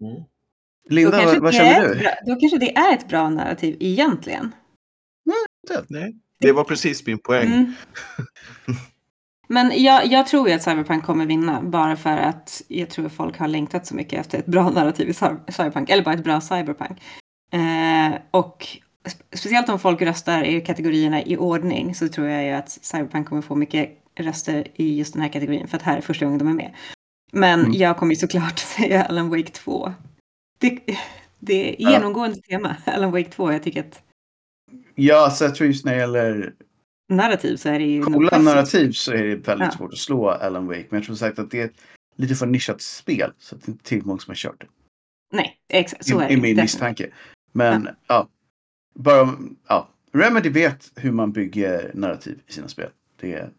Mm. 0.00 0.22
Då 0.88 0.94
Linda, 0.94 1.10
kanske 1.18 1.26
vad, 1.34 1.42
vad 1.42 1.52
det 1.52 1.56
känner 1.56 1.80
är 1.84 1.88
du? 1.88 1.92
ett 1.94 1.98
bra- 2.00 2.34
Då 2.34 2.40
kanske 2.40 2.58
det 2.58 2.76
är 2.76 2.94
ett 2.94 3.08
bra 3.08 3.30
narrativ 3.30 3.76
egentligen. 3.80 4.52
Nej, 5.88 6.14
det 6.40 6.52
var 6.52 6.64
precis 6.64 7.06
min 7.06 7.18
poäng. 7.18 7.46
Mm. 7.46 7.72
Men 9.48 9.72
jag, 9.82 10.06
jag 10.06 10.26
tror 10.26 10.48
ju 10.48 10.54
att 10.54 10.62
Cyberpunk 10.62 11.04
kommer 11.04 11.26
vinna 11.26 11.62
bara 11.62 11.96
för 11.96 12.16
att 12.16 12.62
jag 12.68 12.90
tror 12.90 13.06
att 13.06 13.12
folk 13.12 13.38
har 13.38 13.48
längtat 13.48 13.86
så 13.86 13.94
mycket 13.94 14.20
efter 14.20 14.38
ett 14.38 14.46
bra 14.46 14.70
narrativ 14.70 15.08
i 15.08 15.12
Cy- 15.12 15.50
Cyberpunk, 15.52 15.90
eller 15.90 16.02
bara 16.04 16.14
ett 16.14 16.24
bra 16.24 16.40
Cyberpunk. 16.40 16.98
Eh, 17.52 18.18
och 18.30 18.66
spe- 19.04 19.36
speciellt 19.36 19.68
om 19.68 19.78
folk 19.78 20.02
röstar 20.02 20.42
i 20.44 20.60
kategorierna 20.60 21.22
i 21.22 21.36
ordning 21.36 21.94
så 21.94 22.08
tror 22.08 22.26
jag 22.28 22.44
ju 22.44 22.50
att 22.50 22.70
Cyberpunk 22.70 23.28
kommer 23.28 23.42
få 23.42 23.54
mycket 23.54 23.90
röster 24.18 24.66
i 24.74 24.98
just 24.98 25.12
den 25.12 25.22
här 25.22 25.28
kategorin 25.28 25.68
för 25.68 25.76
att 25.76 25.82
här 25.82 25.96
är 25.96 26.00
första 26.00 26.24
gången 26.24 26.38
de 26.38 26.48
är 26.48 26.52
med. 26.54 26.74
Men 27.32 27.60
Mm. 27.60 27.72
jag 27.72 27.96
kommer 27.96 28.12
ju 28.14 28.16
såklart 28.20 28.58
säga 28.76 29.04
Alan 29.04 29.28
Wake 29.28 29.50
2. 29.52 29.92
Det, 30.58 30.78
det 31.38 31.68
är 31.70 31.76
Ja. 31.78 31.90
genomgående 31.90 32.40
tema, 32.40 32.76
Alan 32.86 33.10
Wake 33.12 33.30
2. 33.30 33.52
Jag 33.52 33.62
tycker 33.62 33.80
att 33.80 34.02
Ja, 34.94 35.30
så 35.30 35.44
jag 35.44 35.54
tror 35.54 35.66
just 35.66 35.84
när 35.84 35.92
det 35.92 35.98
gäller 36.00 36.54
narrativ 37.08 37.56
så 37.56 37.68
är 37.68 37.78
det 37.78 37.84
ju... 37.84 38.02
coola 38.02 38.38
narrativ 38.38 38.92
så 38.92 39.12
är 39.12 39.22
det 39.24 39.34
väldigt 39.48 39.68
Ja. 39.72 39.78
svårt 39.78 39.92
att 39.92 39.98
slå 39.98 40.28
Alan 40.30 40.66
Wake. 40.66 40.86
Men 40.90 40.98
jag 40.98 41.06
tror 41.06 41.16
sagt 41.16 41.38
att 41.38 41.50
det 41.50 41.60
är 41.60 41.64
ett 41.64 41.80
lite 42.16 42.34
för 42.34 42.46
nischat 42.46 42.80
spel. 42.82 43.32
Så 43.38 43.54
att 43.54 43.62
det 43.62 43.68
inte 43.70 43.82
är 43.82 43.84
tillräckligt 43.84 44.06
många 44.06 44.18
som 44.20 44.30
har 44.30 44.36
kört 44.36 44.60
det. 44.60 44.66
Nej, 45.32 45.58
exakt 45.68 46.06
så 46.06 46.20
I, 46.20 46.24
är 46.24 46.28
det. 46.28 46.34
I 46.34 46.36
min 46.36 46.56
misstanke. 46.56 47.10
Men 47.52 47.88
ja. 48.06 48.28
Bara, 48.94 49.36
ja. 49.68 49.88
Remedy 50.12 50.48
vet 50.48 50.92
hur 50.96 51.12
man 51.12 51.32
bygger 51.32 51.90
narrativ 51.94 52.38
i 52.46 52.52
sina 52.52 52.68
spel. 52.68 52.90
Det 53.20 53.32
är, 53.32 53.50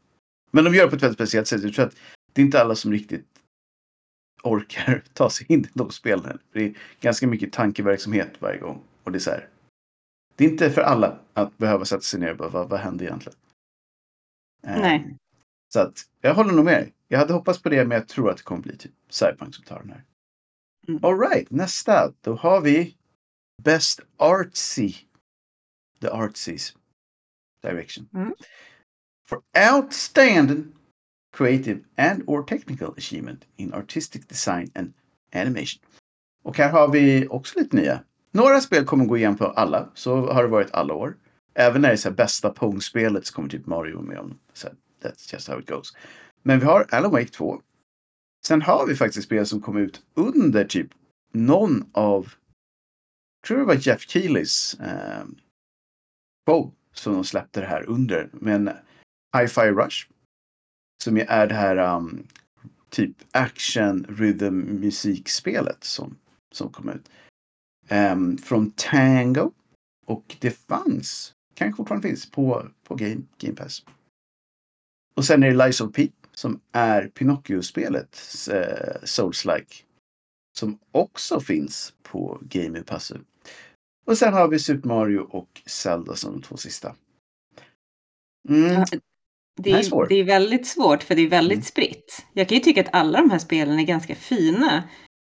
men 0.51 0.63
de 0.63 0.75
gör 0.75 0.83
det 0.83 0.89
på 0.89 0.95
ett 0.95 1.03
väldigt 1.03 1.17
speciellt 1.17 1.47
sätt. 1.47 1.63
Jag 1.63 1.73
tror 1.73 1.85
att 1.85 1.95
det 2.33 2.41
är 2.41 2.45
inte 2.45 2.61
alla 2.61 2.75
som 2.75 2.91
riktigt 2.91 3.28
orkar 4.43 5.03
ta 5.13 5.29
sig 5.29 5.45
in 5.49 5.65
i 5.65 5.69
de 5.73 5.91
spelen. 5.91 6.39
Det 6.51 6.63
är 6.63 6.73
ganska 7.01 7.27
mycket 7.27 7.53
tankeverksamhet 7.53 8.29
varje 8.39 8.59
gång. 8.59 8.81
Och 9.03 9.11
det 9.11 9.17
är 9.17 9.19
så 9.19 9.29
här. 9.29 9.49
Det 10.35 10.45
är 10.45 10.49
inte 10.49 10.71
för 10.71 10.81
alla 10.81 11.19
att 11.33 11.57
behöva 11.57 11.85
sätta 11.85 12.01
sig 12.01 12.19
ner 12.19 12.31
och 12.31 12.37
bara, 12.37 12.49
vad, 12.49 12.69
vad 12.69 12.79
hände 12.79 13.03
egentligen? 13.03 13.37
Eh, 14.67 14.79
Nej. 14.79 15.15
Så 15.73 15.79
att 15.79 16.05
jag 16.21 16.33
håller 16.35 16.53
nog 16.53 16.65
med. 16.65 16.91
Jag 17.07 17.19
hade 17.19 17.33
hoppats 17.33 17.61
på 17.61 17.69
det, 17.69 17.85
men 17.85 17.97
jag 17.97 18.07
tror 18.07 18.29
att 18.29 18.37
det 18.37 18.43
kommer 18.43 18.61
bli 18.61 18.77
typ 18.77 18.91
Cyberpunk 19.09 19.55
som 19.55 19.63
tar 19.63 19.79
den 19.79 19.89
här. 19.89 20.03
Mm. 20.87 21.05
All 21.05 21.19
right, 21.19 21.51
nästa. 21.51 22.13
Då 22.21 22.35
har 22.35 22.61
vi 22.61 22.95
Best 23.63 24.01
Artsy. 24.17 24.93
The 26.01 26.07
Artsies 26.07 26.73
Direction. 27.61 28.09
Mm. 28.13 28.33
For 29.27 29.41
outstanding 29.75 30.78
creative 31.31 31.79
and 31.97 32.23
or 32.27 32.43
technical 32.43 32.93
achievement 32.97 33.45
in 33.55 33.73
artistic 33.73 34.27
design 34.27 34.71
and 34.75 34.93
animation. 35.33 35.81
Och 36.43 36.57
här 36.57 36.71
har 36.71 36.87
vi 36.87 37.27
också 37.27 37.59
lite 37.59 37.75
nya. 37.75 38.03
Några 38.31 38.61
spel 38.61 38.85
kommer 38.85 39.05
gå 39.05 39.17
igen 39.17 39.37
på 39.37 39.45
alla. 39.45 39.89
Så 39.93 40.31
har 40.33 40.43
det 40.43 40.49
varit 40.49 40.71
alla 40.71 40.93
år. 40.93 41.17
Även 41.53 41.81
när 41.81 41.89
det 41.89 41.95
är 41.95 41.97
så 41.97 42.09
här 42.09 42.15
bästa 42.15 42.49
Pong-spelet 42.49 43.25
så 43.25 43.33
kommer 43.33 43.49
typ 43.49 43.65
Mario 43.65 43.95
vara 43.95 44.05
med 44.05 44.19
om. 44.19 44.39
Så 44.53 44.67
här, 44.67 44.75
that's 45.01 45.33
just 45.33 45.47
how 45.47 45.59
it 45.59 45.69
goes. 45.69 45.93
Men 46.43 46.59
vi 46.59 46.65
har 46.65 46.85
Alan 46.89 47.11
Wake 47.11 47.29
2. 47.29 47.61
Sen 48.45 48.61
har 48.61 48.87
vi 48.87 48.95
faktiskt 48.95 49.25
spel 49.25 49.45
som 49.45 49.61
kom 49.61 49.77
ut 49.77 50.01
under 50.13 50.63
typ 50.63 50.89
någon 51.33 51.89
av, 51.91 52.33
tror 53.47 53.57
det 53.57 53.65
var 53.65 53.87
Jeff 53.87 54.01
Keelys 54.01 54.73
eh, 54.73 55.25
show 56.47 56.73
som 56.93 57.13
de 57.13 57.23
släppte 57.23 57.59
det 57.59 57.67
här 57.67 57.89
under. 57.89 58.29
Men 58.33 58.67
Hi-Fi 59.37 59.71
Rush. 59.71 60.07
Som 61.03 61.17
ju 61.17 61.23
är 61.23 61.47
det 61.47 61.55
här 61.55 61.95
um, 61.95 62.27
typ 62.89 63.15
action 63.31 64.05
rhythm 64.09 64.59
musikspelet 64.59 65.83
som, 65.83 66.17
som 66.51 66.71
kom 66.71 66.89
ut. 66.89 67.09
Um, 67.89 68.37
från 68.37 68.71
Tango. 68.71 69.51
Och 70.05 70.35
det 70.39 70.51
fanns, 70.51 71.33
kanske 71.53 71.77
fortfarande 71.77 72.07
finns, 72.07 72.31
på, 72.31 72.67
på 72.83 72.95
Game, 72.95 73.21
Game 73.37 73.55
Pass. 73.55 73.85
Och 75.13 75.25
sen 75.25 75.43
är 75.43 75.51
det 75.51 75.65
Lies 75.65 75.81
of 75.81 75.93
P 75.93 76.09
som 76.31 76.61
är 76.71 77.07
Pinocchio-spelet 77.07 78.19
uh, 78.49 79.03
Souls-like. 79.03 79.83
Som 80.57 80.79
också 80.91 81.39
finns 81.39 81.93
på 82.03 82.39
Game 82.41 82.81
Pass. 82.81 83.11
Och 84.05 84.17
sen 84.17 84.33
har 84.33 84.47
vi 84.47 84.59
Super 84.59 84.87
Mario 84.87 85.19
och 85.19 85.61
Zelda 85.65 86.15
som 86.15 86.31
de 86.31 86.41
två 86.41 86.57
sista. 86.57 86.95
Mm. 88.49 88.85
Det 89.63 89.71
är 89.71 89.77
är, 89.77 89.83
svårt. 89.83 90.09
det 90.09 90.15
är 90.15 90.23
väldigt 90.23 90.67
svårt 90.67 91.03
för 91.03 91.15
det 91.15 91.21
är 91.21 91.29
väldigt 91.29 91.55
Mm. 91.55 91.63
spritt. 91.63 92.25
Jag 92.33 92.49
kan 92.49 92.57
ju 92.57 92.63
tycka 92.63 92.81
att 92.81 92.93
alla 92.95 93.21
de 93.21 93.31
här 93.31 93.39
spelen 93.39 93.79
är 93.79 93.83
ganska 93.83 94.15
fina 94.15 94.83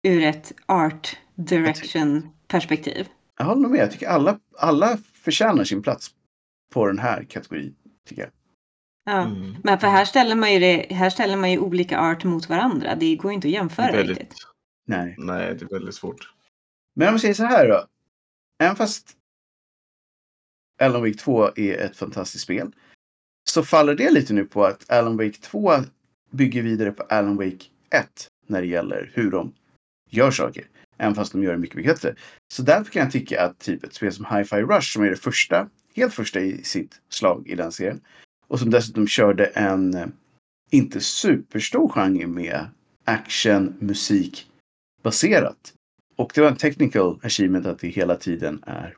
ur 0.04 0.24
ett 0.24 0.54
art 0.65 1.18
direction 1.36 2.30
perspektiv. 2.48 3.08
Jag 3.38 3.46
håller 3.46 3.62
nog 3.62 3.72
med. 3.72 3.80
Jag 3.80 3.92
tycker 3.92 4.08
alla, 4.08 4.39
alla 4.58 4.98
förtjänar 5.13 5.63
sin 5.63 5.82
plats 5.82 6.12
på 6.74 6.88
den 6.88 7.00
här 7.00 7.24
kategorin. 7.24 7.76
Tycker 8.08 8.22
jag. 8.22 8.32
Ja. 9.06 9.22
Mm. 9.22 9.56
Men 9.63 9.80
för 9.80 9.88
här 9.88 10.06
ställer, 10.06 10.36
man 10.36 10.54
ju 10.54 10.60
det, 10.60 10.88
här 10.96 11.10
ställer 11.10 11.38
man 11.38 11.52
ju 11.52 11.60
olika 11.60 12.00
art 12.00 12.24
mot 12.24 12.50
varandra. 12.50 12.96
Det 12.96 13.15
går 13.15 13.32
ju 13.32 13.36
inte 13.36 13.48
att 13.48 13.54
jämföra 13.54 13.92
väldigt, 13.92 14.18
riktigt. 14.18 14.38
Nej. 14.88 15.15
nej, 15.18 15.56
det 15.56 15.65
är 15.65 15.70
väldigt 15.70 15.96
svårt. 15.96 16.34
Men 16.96 17.08
om 17.08 17.13
vi 17.13 17.20
säger 17.20 17.34
så 17.34 17.44
här 17.44 17.68
då. 17.68 17.86
Även 18.63 18.76
fast 18.76 19.15
Alan 20.82 21.02
Wake 21.02 21.13
2 21.18 21.50
är 21.56 21.78
ett 21.78 21.98
fantastiskt 21.98 22.44
spel. 22.44 22.72
Så 23.50 23.64
faller 23.64 23.96
det 23.96 24.12
lite 24.12 24.34
nu 24.34 24.46
på 24.46 24.66
att 24.66 24.90
Alan 24.90 25.18
Wake 25.18 25.38
2 25.42 25.72
bygger 26.32 26.62
vidare 26.62 26.92
på 26.92 27.04
Alan 27.04 27.36
Wake 27.36 27.66
1. 27.90 28.28
När 28.48 28.62
det 28.62 28.68
gäller 28.68 29.12
hur 29.14 29.32
de 29.32 29.54
gör 30.10 30.32
saker. 30.32 30.66
Även 30.98 31.16
fast 31.16 31.32
de 31.32 31.44
gör 31.44 31.52
det 31.52 31.58
mycket, 31.58 31.76
mycket 31.76 31.94
bättre. 31.94 32.16
Så 32.54 32.62
därför 32.62 32.92
kan 32.92 33.02
jag 33.02 33.12
tycka 33.12 33.46
att 33.46 33.60
typ 33.60 33.84
ett 33.84 33.94
spel 33.94 34.14
som 34.14 34.26
Hi-Fi 34.26 34.62
Rush 34.62 34.94
som 34.94 35.04
är 35.04 35.10
det 35.10 35.16
första, 35.16 35.70
helt 35.96 36.14
första 36.14 36.40
i 36.40 36.64
sitt 36.64 37.02
slag 37.10 37.48
i 37.48 37.56
den 37.56 37.72
serien. 37.72 38.02
Och 38.48 38.60
som 38.60 38.70
dessutom 38.70 39.08
körde 39.08 39.46
en 39.46 39.94
eh, 39.94 40.08
inte 40.70 41.00
superstor 41.00 41.90
genre 41.90 42.28
med 42.28 42.66
action, 43.06 43.78
musik 43.80 44.48
baserat. 45.04 45.74
Och 46.16 46.32
det 46.36 46.42
var 46.42 46.48
en 46.48 46.56
technical 46.56 47.20
achievement 47.24 47.66
att 47.66 47.80
det 47.80 47.88
hela 47.88 48.16
tiden 48.16 48.64
är 48.68 48.98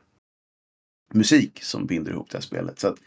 musik 1.13 1.63
som 1.63 1.85
binder 1.85 2.11
ihop 2.11 2.29
det 2.29 2.37
här 2.37 2.41
spelet. 2.41 2.79
Så 2.79 2.87
att 2.87 2.97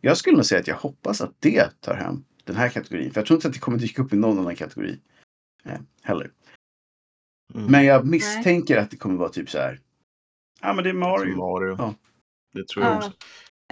jag 0.00 0.16
skulle 0.16 0.36
nog 0.36 0.46
säga 0.46 0.60
att 0.60 0.66
jag 0.66 0.76
hoppas 0.76 1.20
att 1.20 1.34
det 1.40 1.80
tar 1.80 1.94
hem 1.94 2.24
den 2.44 2.56
här 2.56 2.68
kategorin. 2.68 3.10
För 3.12 3.20
jag 3.20 3.26
tror 3.26 3.36
inte 3.36 3.48
att 3.48 3.54
det 3.54 3.60
kommer 3.60 3.78
dyka 3.78 4.02
upp 4.02 4.12
i 4.12 4.16
någon 4.16 4.38
annan 4.38 4.56
kategori 4.56 5.00
eh, 5.64 5.78
heller. 6.02 6.30
Mm. 7.54 7.66
Men 7.70 7.84
jag 7.84 8.06
misstänker 8.06 8.76
att 8.76 8.90
det 8.90 8.96
kommer 8.96 9.16
vara 9.16 9.28
typ 9.28 9.50
så 9.50 9.58
här. 9.58 9.80
Ja, 10.60 10.72
men 10.72 10.84
det 10.84 10.90
är 10.90 10.94
Mario. 10.94 11.36
Mario. 11.36 11.76
Ja. 11.78 11.94
Det 12.52 12.68
tror 12.68 12.84
jag 12.84 12.94
Ja. 12.94 12.98
också. 12.98 13.12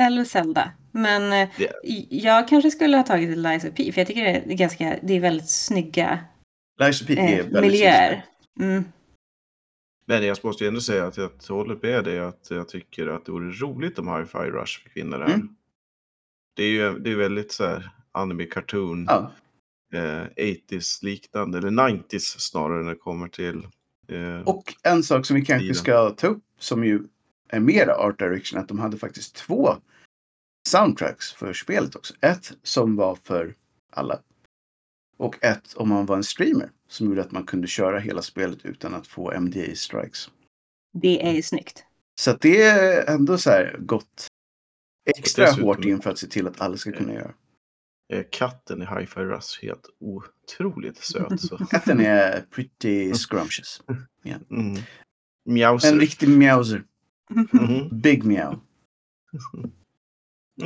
eller 0.01 0.25
Zelda. 0.25 0.73
Men 0.93 1.31
Det- 1.59 1.73
jag 2.11 2.49
kanske 2.49 2.71
skulle 2.71 2.97
ha 2.97 3.05
tagit 3.05 3.39
Lies 3.39 3.65
of 3.65 3.75
P, 3.75 3.93
för 3.93 4.01
jag 4.01 4.09
tycker 4.09 4.25
det 4.25 4.53
är, 4.53 4.57
ganska, 4.57 4.99
det 5.03 5.15
är 5.15 5.21
väldigt 5.21 5.51
snygga 5.51 6.25
Lies 6.81 7.03
of 7.03 7.07
P 7.07 7.19
är 7.19 7.39
eh, 7.39 7.45
väldigt 7.45 7.61
miljöer. 7.73 8.25
Mm. 8.61 8.85
Men 10.07 10.25
jag 10.27 10.37
måste 10.45 10.65
ju 10.65 10.69
ändå 10.69 10.81
säga 10.81 11.07
att 11.07 11.17
jag 11.17 11.31
håller 11.49 11.79
med 11.83 12.05
dig 12.05 12.19
att 12.21 12.47
jag 12.51 12.69
tycker 12.69 13.07
att 13.07 13.25
det 13.27 13.33
vore 13.33 13.51
roligt 13.53 13.99
om 13.99 14.09
Hi-Fi 14.09 14.39
Rush 14.51 14.83
fick 14.83 14.97
vinna 14.97 15.19
det 15.19 15.25
här. 15.25 15.35
Mm. 15.35 15.57
Det 16.55 16.63
är 16.63 16.69
ju 16.71 16.99
det 16.99 17.11
är 17.11 17.17
väldigt 17.17 17.53
så 17.53 17.65
här 17.65 17.91
anime 18.13 18.45
cartoon, 18.45 19.07
Ja, 19.09 19.33
eh, 19.95 20.27
80s 20.37 21.05
liknande, 21.05 21.59
eller 21.59 21.71
90s 21.71 22.39
snarare 22.39 22.83
när 22.83 22.91
det 22.91 22.97
kommer 22.99 23.29
till 23.29 23.67
eh, 24.09 24.41
och 24.47 24.75
en 24.83 25.03
sak 25.03 25.27
som 25.27 25.37
vi 25.37 25.45
kanske 25.45 25.75
Stilen. 25.75 25.75
ska 25.75 26.11
ta 26.11 26.27
upp 26.27 26.43
som 26.59 26.85
ju 26.85 27.03
är 27.49 27.61
mera 27.61 27.97
art 27.97 28.19
direction 28.19 28.61
att 28.61 28.69
de 28.69 28.79
hade 28.79 28.97
faktiskt 28.99 29.35
två 29.35 29.77
soundtracks 30.69 31.33
för 31.33 31.53
spelet 31.53 31.97
också. 31.97 32.15
Ett 32.21 32.53
som 32.63 32.97
var 32.97 33.15
för 33.15 33.55
alla. 33.93 34.21
Och 35.17 35.45
ett 35.45 35.75
om 35.75 35.89
man 35.89 36.07
var 36.07 36.17
en 36.17 36.25
streamer 36.25 36.71
som 36.89 37.07
gjorde 37.07 37.21
att 37.21 37.33
man 37.33 37.47
kunde 37.47 37.67
köra 37.67 37.99
hela 37.99 38.23
spelet 38.23 38.59
utan 38.63 38.95
att 38.95 39.07
få 39.07 39.41
MDA 39.41 39.75
strikes. 39.75 40.31
Det 40.93 41.29
är 41.29 41.33
ju 41.33 41.43
snyggt. 41.43 41.85
Så 42.21 42.33
det 42.41 42.63
är 42.63 43.11
ändå 43.11 43.39
så 43.39 43.51
här 43.51 43.77
gått 43.79 44.27
extra 45.07 45.45
dessutom- 45.45 45.65
hårt 45.65 45.85
in 45.85 46.01
för 46.01 46.11
att 46.11 46.19
se 46.19 46.27
till 46.27 46.47
att 46.47 46.61
alla 46.61 46.77
ska 46.77 46.93
kunna 46.93 47.13
göra. 47.15 47.35
eh, 48.13 48.25
katten 48.31 48.83
i 48.83 48.85
Hi-Fi 48.85 49.21
Rush 49.21 49.63
helt 49.63 49.89
otroligt 50.01 50.97
söt. 50.99 51.41
Så. 51.41 51.57
Katten 51.71 52.01
är 52.01 52.41
pretty 52.51 53.15
scrumptious. 53.15 53.83
Mm. 54.51 54.77
Mjauser. 55.49 55.93
En 55.93 56.01
riktig 56.01 56.29
mjauser. 56.29 56.85
Mhm. 57.31 57.89
Big 58.01 58.25
meow. 58.25 58.61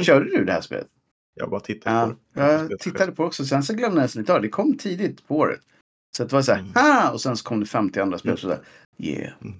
Körde 0.02 0.24
du 0.38 0.44
det 0.44 0.52
här 0.52 0.60
spelet? 0.60 0.88
Jag 1.34 1.50
bara 1.50 1.60
tittar 1.60 1.94
Ja, 2.00 2.06
på 2.34 2.40
det. 2.40 2.66
jag 2.70 2.78
tittade 2.80 3.12
på 3.12 3.22
det 3.22 3.26
också. 3.26 3.44
Sen 3.44 3.62
så 3.62 3.74
glömde 3.74 3.96
jag 4.00 4.02
nästan 4.16 4.36
av 4.36 4.42
det. 4.42 4.48
Kom 4.48 4.76
tidigt 4.78 5.26
på 5.28 5.36
året. 5.36 5.60
Så 6.16 6.24
det 6.24 6.32
var 6.32 6.42
så 6.42 6.52
här, 6.52 6.60
Mm. 6.60 6.72
ha! 6.74 7.10
Och 7.12 7.20
sen 7.20 7.36
så 7.36 7.44
kom 7.44 7.60
det 7.60 7.66
50 7.66 8.00
andra 8.00 8.18
spel. 8.18 8.38
Så 8.38 8.48
där, 8.48 8.60
yeah. 8.98 9.32
Mm. 9.42 9.56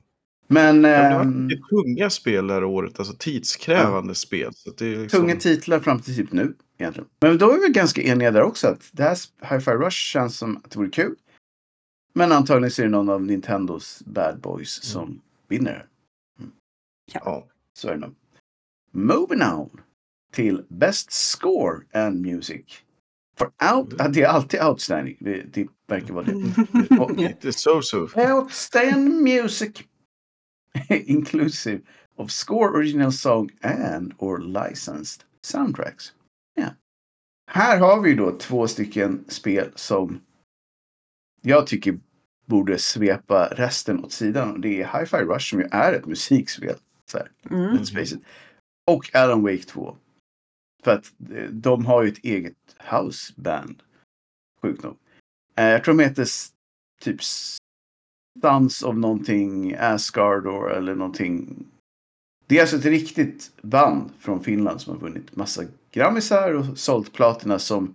Men 0.51 0.85
Ja, 0.85 0.91
det 1.09 1.15
var 1.15 1.23
ehm, 1.23 1.49
tunga 1.71 2.11
spel 2.11 2.47
det 2.47 2.55
här 2.55 2.65
året, 2.65 2.99
alltså 2.99 3.15
tidskrävande 3.19 4.15
spel. 4.15 4.53
Så 4.55 4.71
det 4.71 4.95
är 4.95 4.99
liksom, 4.99 5.21
tunga 5.21 5.37
titlar 5.37 5.81
fram 5.81 6.01
till 6.01 6.17
typ 6.17 6.33
nu. 6.33 6.55
Egentligen. 6.79 7.09
Men 7.21 7.39
då 7.39 7.51
är 7.51 7.59
vi 7.67 7.73
ganska 7.73 8.03
eniga 8.03 8.31
där 8.31 8.43
också. 8.43 8.69
Att 8.69 8.89
det 8.93 9.03
här 9.03 9.17
Hi-Fi 9.43 9.71
Rush 9.71 9.97
känns 9.97 10.37
som 10.37 10.57
att 10.57 10.71
det 10.71 10.79
vore 10.79 10.91
kul. 10.91 11.15
Men 12.13 12.33
antagligen 12.33 12.71
så 12.71 12.83
är 12.83 12.87
det 12.87 12.93
någon 12.93 13.09
av 13.09 13.23
Nintendos 13.23 14.03
bad 14.07 14.41
boys 14.41 14.83
som 14.83 15.21
vinner. 15.49 15.71
det 15.73 15.79
här. 15.79 15.87
ja. 17.25 17.47
Så 17.73 17.89
är 17.89 17.93
det 17.93 18.01
nog. 18.01 18.15
Moving 18.93 19.43
on 19.43 19.81
till 20.33 20.65
Best 20.69 21.13
Score 21.13 21.81
and 21.93 22.21
Music. 22.21 22.65
For 23.39 23.47
out, 23.75 23.95
ja, 23.99 24.09
det 24.09 24.23
är 24.23 24.29
alltid 24.29 24.63
outstanding. 24.63 25.17
Det, 25.21 25.43
det 25.43 25.69
verkar 25.89 26.15
vara 26.15 26.25
det. 26.25 27.23
Lite 27.29 27.51
so-so. 27.51 28.33
Outstanding 28.33 29.23
music 29.23 29.71
inclusive 30.89 31.81
of 32.17 32.31
score 32.31 32.69
original 32.69 33.13
song 33.13 33.51
and 33.63 34.15
or 34.19 34.39
licensed 34.39 35.25
soundtracks. 35.43 36.13
Ja. 36.55 36.69
Här 37.51 37.79
har 37.79 38.01
vi 38.01 38.15
då 38.15 38.39
två 38.39 38.69
stycken 38.69 39.25
spel 39.29 39.73
som 39.75 40.21
jag 41.43 41.67
tycker 41.67 41.99
borde 42.47 42.79
svepa 42.79 43.49
resten 43.53 44.05
åt 44.05 44.13
sidan. 44.13 44.61
Det 44.61 44.83
är 44.83 45.01
Hi-Fi 45.01 45.17
Rush 45.17 45.51
som 45.51 45.61
ju 45.61 45.69
är 45.71 45.93
ett 45.93 46.07
musikspel. 46.07 46.77
Så 47.07 47.19
här, 47.19 47.31
Mm. 47.51 47.79
Och 48.87 49.15
Alan 49.15 49.43
Wake 49.43 49.63
2. 49.63 49.97
För 50.85 50.91
att 50.91 51.13
eh, 51.33 51.45
de 51.51 51.87
har 51.87 52.03
ju 52.03 52.09
ett 52.09 52.25
eget 52.25 52.57
houseband. 52.91 53.83
Sjukt 54.63 54.83
nog. 54.83 54.97
Eh, 55.57 55.65
Jag 55.65 55.85
tror 55.85 55.95
de 55.95 56.05
heter 56.05 56.27
typ 57.01 57.21
Sons 58.42 58.83
of 58.83 58.96
någonting, 58.96 59.77
Asgard 59.79 60.46
or, 60.46 60.72
eller 60.72 60.94
någonting. 60.94 61.66
Det 62.46 62.57
är 62.57 62.61
alltså 62.61 62.77
ett 62.77 62.85
riktigt 62.85 63.51
band 63.62 64.11
från 64.18 64.44
Finland 64.44 64.81
som 64.81 64.92
har 64.92 65.01
vunnit 65.01 65.37
massa 65.37 65.62
grammisar 65.92 66.55
och 66.55 66.79
sålt 66.79 67.12
platina 67.12 67.59
som 67.59 67.94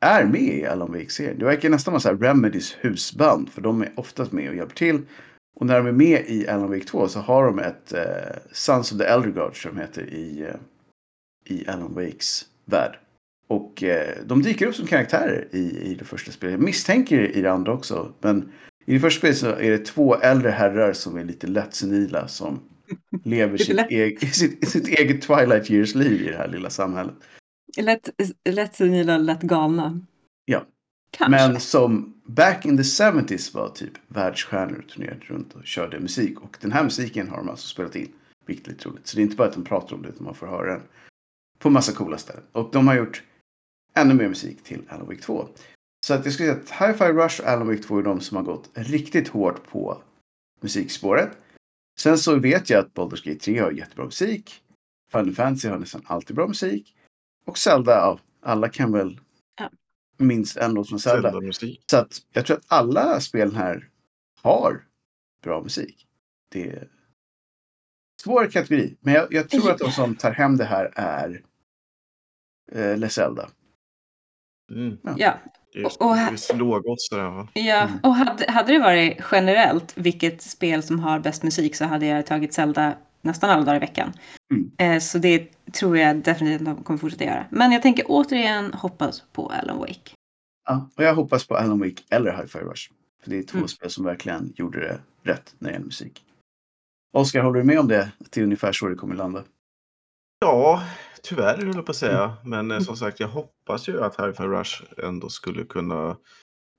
är 0.00 0.24
med 0.24 0.58
i 0.58 0.66
Alan 0.66 0.92
Wake-serien. 0.92 1.38
Det 1.38 1.44
verkar 1.44 1.70
nästan 1.70 1.92
vara 1.92 2.00
så 2.00 2.08
här 2.08 2.16
Remedys 2.16 2.76
husband 2.80 3.50
för 3.50 3.62
de 3.62 3.82
är 3.82 3.92
oftast 3.96 4.32
med 4.32 4.48
och 4.48 4.56
hjälper 4.56 4.74
till. 4.74 5.02
Och 5.56 5.66
när 5.66 5.76
de 5.76 5.86
är 5.86 5.92
med 5.92 6.24
i 6.26 6.48
Alan 6.48 6.70
Wake 6.70 6.84
2 6.84 7.08
så 7.08 7.20
har 7.20 7.44
de 7.44 7.58
ett 7.58 7.92
eh, 7.92 8.36
Sons 8.52 8.92
of 8.92 8.98
the 8.98 9.04
Elder 9.04 9.30
Gods 9.30 9.62
som 9.62 9.78
heter 9.78 10.14
i, 10.14 10.42
eh, 10.42 10.56
i 11.54 11.68
Alan 11.68 11.94
Wakes 11.94 12.46
värld. 12.64 12.98
Och 13.46 13.82
eh, 13.82 14.14
de 14.24 14.42
dyker 14.42 14.66
upp 14.66 14.74
som 14.74 14.86
karaktärer 14.86 15.48
i, 15.50 15.58
i 15.58 15.94
det 15.94 16.04
första 16.04 16.32
spelet. 16.32 16.52
Jag 16.52 16.62
misstänker 16.62 17.36
i 17.36 17.42
det 17.42 17.52
andra 17.52 17.72
också. 17.72 18.12
Men 18.20 18.52
i 18.84 18.94
det 18.94 19.00
första 19.00 19.18
spelet 19.18 19.38
så 19.38 19.46
är 19.46 19.70
det 19.70 19.78
två 19.78 20.16
äldre 20.16 20.50
herrar 20.50 20.92
som 20.92 21.16
är 21.16 21.24
lite 21.24 21.46
lätt 21.46 21.74
senila 21.74 22.28
som 22.28 22.60
lever 23.24 23.58
sitt, 23.58 23.78
eg- 23.78 24.26
sitt, 24.32 24.68
sitt 24.68 24.88
eget 24.88 25.22
Twilight 25.22 25.70
Years-liv 25.70 26.22
i 26.22 26.30
det 26.30 26.36
här 26.36 26.48
lilla 26.48 26.70
samhället. 26.70 27.14
Lätt, 27.76 28.10
lätt 28.48 28.74
senila, 28.74 29.18
lätt 29.18 29.40
galna. 29.42 30.00
Ja. 30.44 30.64
Kanske. 31.10 31.30
Men 31.48 31.60
som 31.60 32.14
back 32.26 32.66
in 32.66 32.76
the 32.76 32.82
70s 32.82 33.54
var 33.54 33.68
typ 33.68 33.92
världsstjärnor 34.08 34.78
och 34.78 34.88
turnerade 34.92 35.20
runt 35.24 35.54
och 35.54 35.66
körde 35.66 36.00
musik. 36.00 36.40
Och 36.40 36.56
den 36.60 36.72
här 36.72 36.84
musiken 36.84 37.28
har 37.28 37.36
de 37.36 37.48
alltså 37.48 37.66
spelat 37.68 37.96
in. 37.96 38.08
Vilket 38.46 38.66
är 38.66 38.70
lite 38.70 38.88
roligt. 38.88 39.06
Så 39.06 39.16
det 39.16 39.20
är 39.22 39.24
inte 39.24 39.36
bara 39.36 39.48
att 39.48 39.54
de 39.54 39.64
pratar 39.64 39.96
om 39.96 40.02
det 40.02 40.08
utan 40.08 40.24
man 40.24 40.34
får 40.34 40.46
höra 40.46 40.72
den 40.72 40.82
på 41.58 41.70
massa 41.70 41.92
coola 41.92 42.18
ställen. 42.18 42.42
Och 42.52 42.68
de 42.72 42.88
har 42.88 42.94
gjort 42.94 43.22
ännu 43.94 44.14
mer 44.14 44.28
musik 44.28 44.64
till 44.64 44.82
Alan 44.88 45.06
Wake 45.06 45.20
2. 45.22 45.48
Så 46.04 46.14
att 46.14 46.24
jag 46.24 46.34
skulle 46.34 46.48
säga 46.48 46.62
att 46.62 46.70
Hi-Fi 46.70 47.12
Rush 47.12 47.40
och 47.40 47.46
Alan 47.48 47.66
Wake 47.66 47.82
2 47.82 47.98
är 47.98 48.02
de 48.02 48.20
som 48.20 48.36
har 48.36 48.44
gått 48.44 48.70
riktigt 48.74 49.28
hårt 49.28 49.66
på 49.66 50.02
musikspåret. 50.60 51.38
Sen 51.98 52.18
så 52.18 52.38
vet 52.38 52.70
jag 52.70 52.80
att 52.84 52.92
Baldur's 52.94 53.24
Gate 53.24 53.38
3 53.44 53.58
har 53.58 53.70
jättebra 53.70 54.04
musik. 54.04 54.62
Final 55.12 55.34
Fantasy 55.34 55.68
har 55.68 55.78
nästan 55.78 56.02
alltid 56.06 56.36
bra 56.36 56.46
musik. 56.46 56.96
Och 57.46 57.58
Zelda, 57.58 57.92
ja, 57.92 58.18
alla 58.40 58.68
kan 58.68 58.92
väl 58.92 59.20
Ja. 59.60 59.70
minst 60.16 60.56
en 60.56 60.74
låt 60.74 60.88
från 60.88 61.00
Zelda. 61.00 61.30
Zelda-musik. 61.30 61.84
Så 61.90 61.96
att 61.96 62.22
jag 62.32 62.46
tror 62.46 62.56
att 62.56 62.64
alla 62.66 63.20
spelen 63.20 63.54
här 63.56 63.88
har 64.42 64.84
bra 65.42 65.62
musik. 65.62 66.06
Det 66.50 66.70
är 66.70 66.88
svår 68.22 68.50
kategori. 68.50 68.96
Men 69.00 69.14
jag, 69.14 69.32
jag 69.32 69.50
tror 69.50 69.70
att 69.70 69.78
de 69.78 69.90
som 69.90 70.14
tar 70.16 70.30
hem 70.30 70.56
det 70.56 70.64
här 70.64 70.92
är 70.94 71.42
eh, 72.72 72.96
Les 72.98 73.12
Zelda. 73.14 73.50
Mm. 74.70 74.98
Ja, 75.02 75.14
Det 75.14 75.63
är 75.74 75.86
Och- 75.86 76.10
och 76.10 76.16
just 76.30 76.50
där 77.10 77.30
va? 77.30 77.48
ja. 77.54 77.80
Mm. 77.82 77.98
och 78.02 78.14
hade, 78.14 78.50
hade 78.52 78.72
det 78.72 78.78
varit 78.78 79.18
generellt 79.32 79.92
vilket 79.96 80.42
spel 80.42 80.82
som 80.82 80.98
har 81.00 81.18
bäst 81.20 81.42
musik 81.42 81.76
så 81.76 81.84
hade 81.84 82.06
jag 82.06 82.26
tagit 82.26 82.54
Zelda 82.54 82.94
nästan 83.22 83.50
alla 83.50 83.62
dagar 83.64 83.76
i 83.76 83.78
veckan. 83.78 84.12
Mm. 84.54 84.70
Eh, 84.78 85.00
så 85.00 85.18
det 85.18 85.48
tror 85.72 85.98
jag 85.98 86.16
definitivt 86.16 86.68
att 86.68 86.76
de 86.76 86.84
kommer 86.84 86.98
fortsätta 86.98 87.24
göra. 87.24 87.46
Men 87.50 87.72
jag 87.72 87.82
tänker 87.82 88.04
återigen 88.08 88.74
hoppas 88.74 89.22
på 89.32 89.48
Alan 89.62 89.78
Wake. 89.78 90.10
Ja, 90.68 90.88
och 90.96 91.04
jag 91.04 91.14
hoppas 91.14 91.46
på 91.46 91.56
Alan 91.56 91.78
Wake 91.78 92.02
eller 92.10 92.32
Hi-Fi 92.42 92.58
Rush. 92.58 92.90
För 93.22 93.30
det 93.30 93.38
är 93.38 93.42
två 93.42 93.56
Mm. 93.58 93.68
spel 93.68 93.90
som 93.90 94.04
verkligen 94.04 94.52
gjorde 94.56 94.80
det 94.80 95.00
rätt 95.32 95.54
när 95.58 95.68
det 95.68 95.72
gäller 95.72 95.86
musik. 95.86 96.22
Oskar, 97.12 97.40
håller 97.42 97.58
du 97.58 97.64
med 97.64 97.78
om 97.78 97.88
det? 97.88 98.02
Att 98.20 98.32
det 98.32 98.40
är 98.40 98.44
ungefär 98.44 98.72
så 98.72 98.88
det 98.88 98.94
kommer 98.94 99.14
landa? 99.14 99.42
Ja, 100.44 100.82
tyvärr 101.22 101.56
höll 101.56 101.74
jag 101.74 101.86
på 101.86 101.90
att 101.90 101.96
säga. 101.96 102.36
Men 102.44 102.70
eh, 102.70 102.80
som 102.80 102.96
sagt, 102.96 103.20
jag 103.20 103.28
hoppas 103.28 103.88
ju 103.88 104.02
att 104.02 104.16
Hi-Fi 104.16 104.42
Rush 104.42 104.82
ändå 104.98 105.28
skulle 105.28 105.64
kunna... 105.64 106.10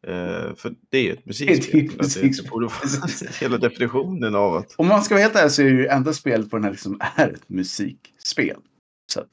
Eh, 0.08 0.56
för 0.56 0.75
det 0.89 0.97
är 0.97 1.04
ju 1.04 1.12
ett 1.12 1.19
Det 1.23 1.25
är 1.25 1.28
musikspel. 1.28 1.82
Det, 1.82 1.88
det 1.88 1.97
musikspel, 1.97 2.49
borde 2.49 2.67
precis. 2.67 3.41
hela 3.41 3.58
definitionen 3.58 4.36
av 4.36 4.56
att... 4.56 4.75
Om 4.78 4.88
man 4.88 5.04
ska 5.04 5.15
vara 5.15 5.23
helt 5.23 5.36
ärlig 5.36 5.51
så 5.51 5.62
är 5.62 5.65
det 5.65 5.71
ju 5.71 5.88
enda 5.88 6.13
spel 6.13 6.49
på 6.49 6.56
den 6.56 6.63
här 6.63 6.71
liksom 6.71 7.01
är 7.15 7.30
ett 7.30 7.49
musikspel. 7.49 8.58
Så 9.08 9.19
att, 9.19 9.28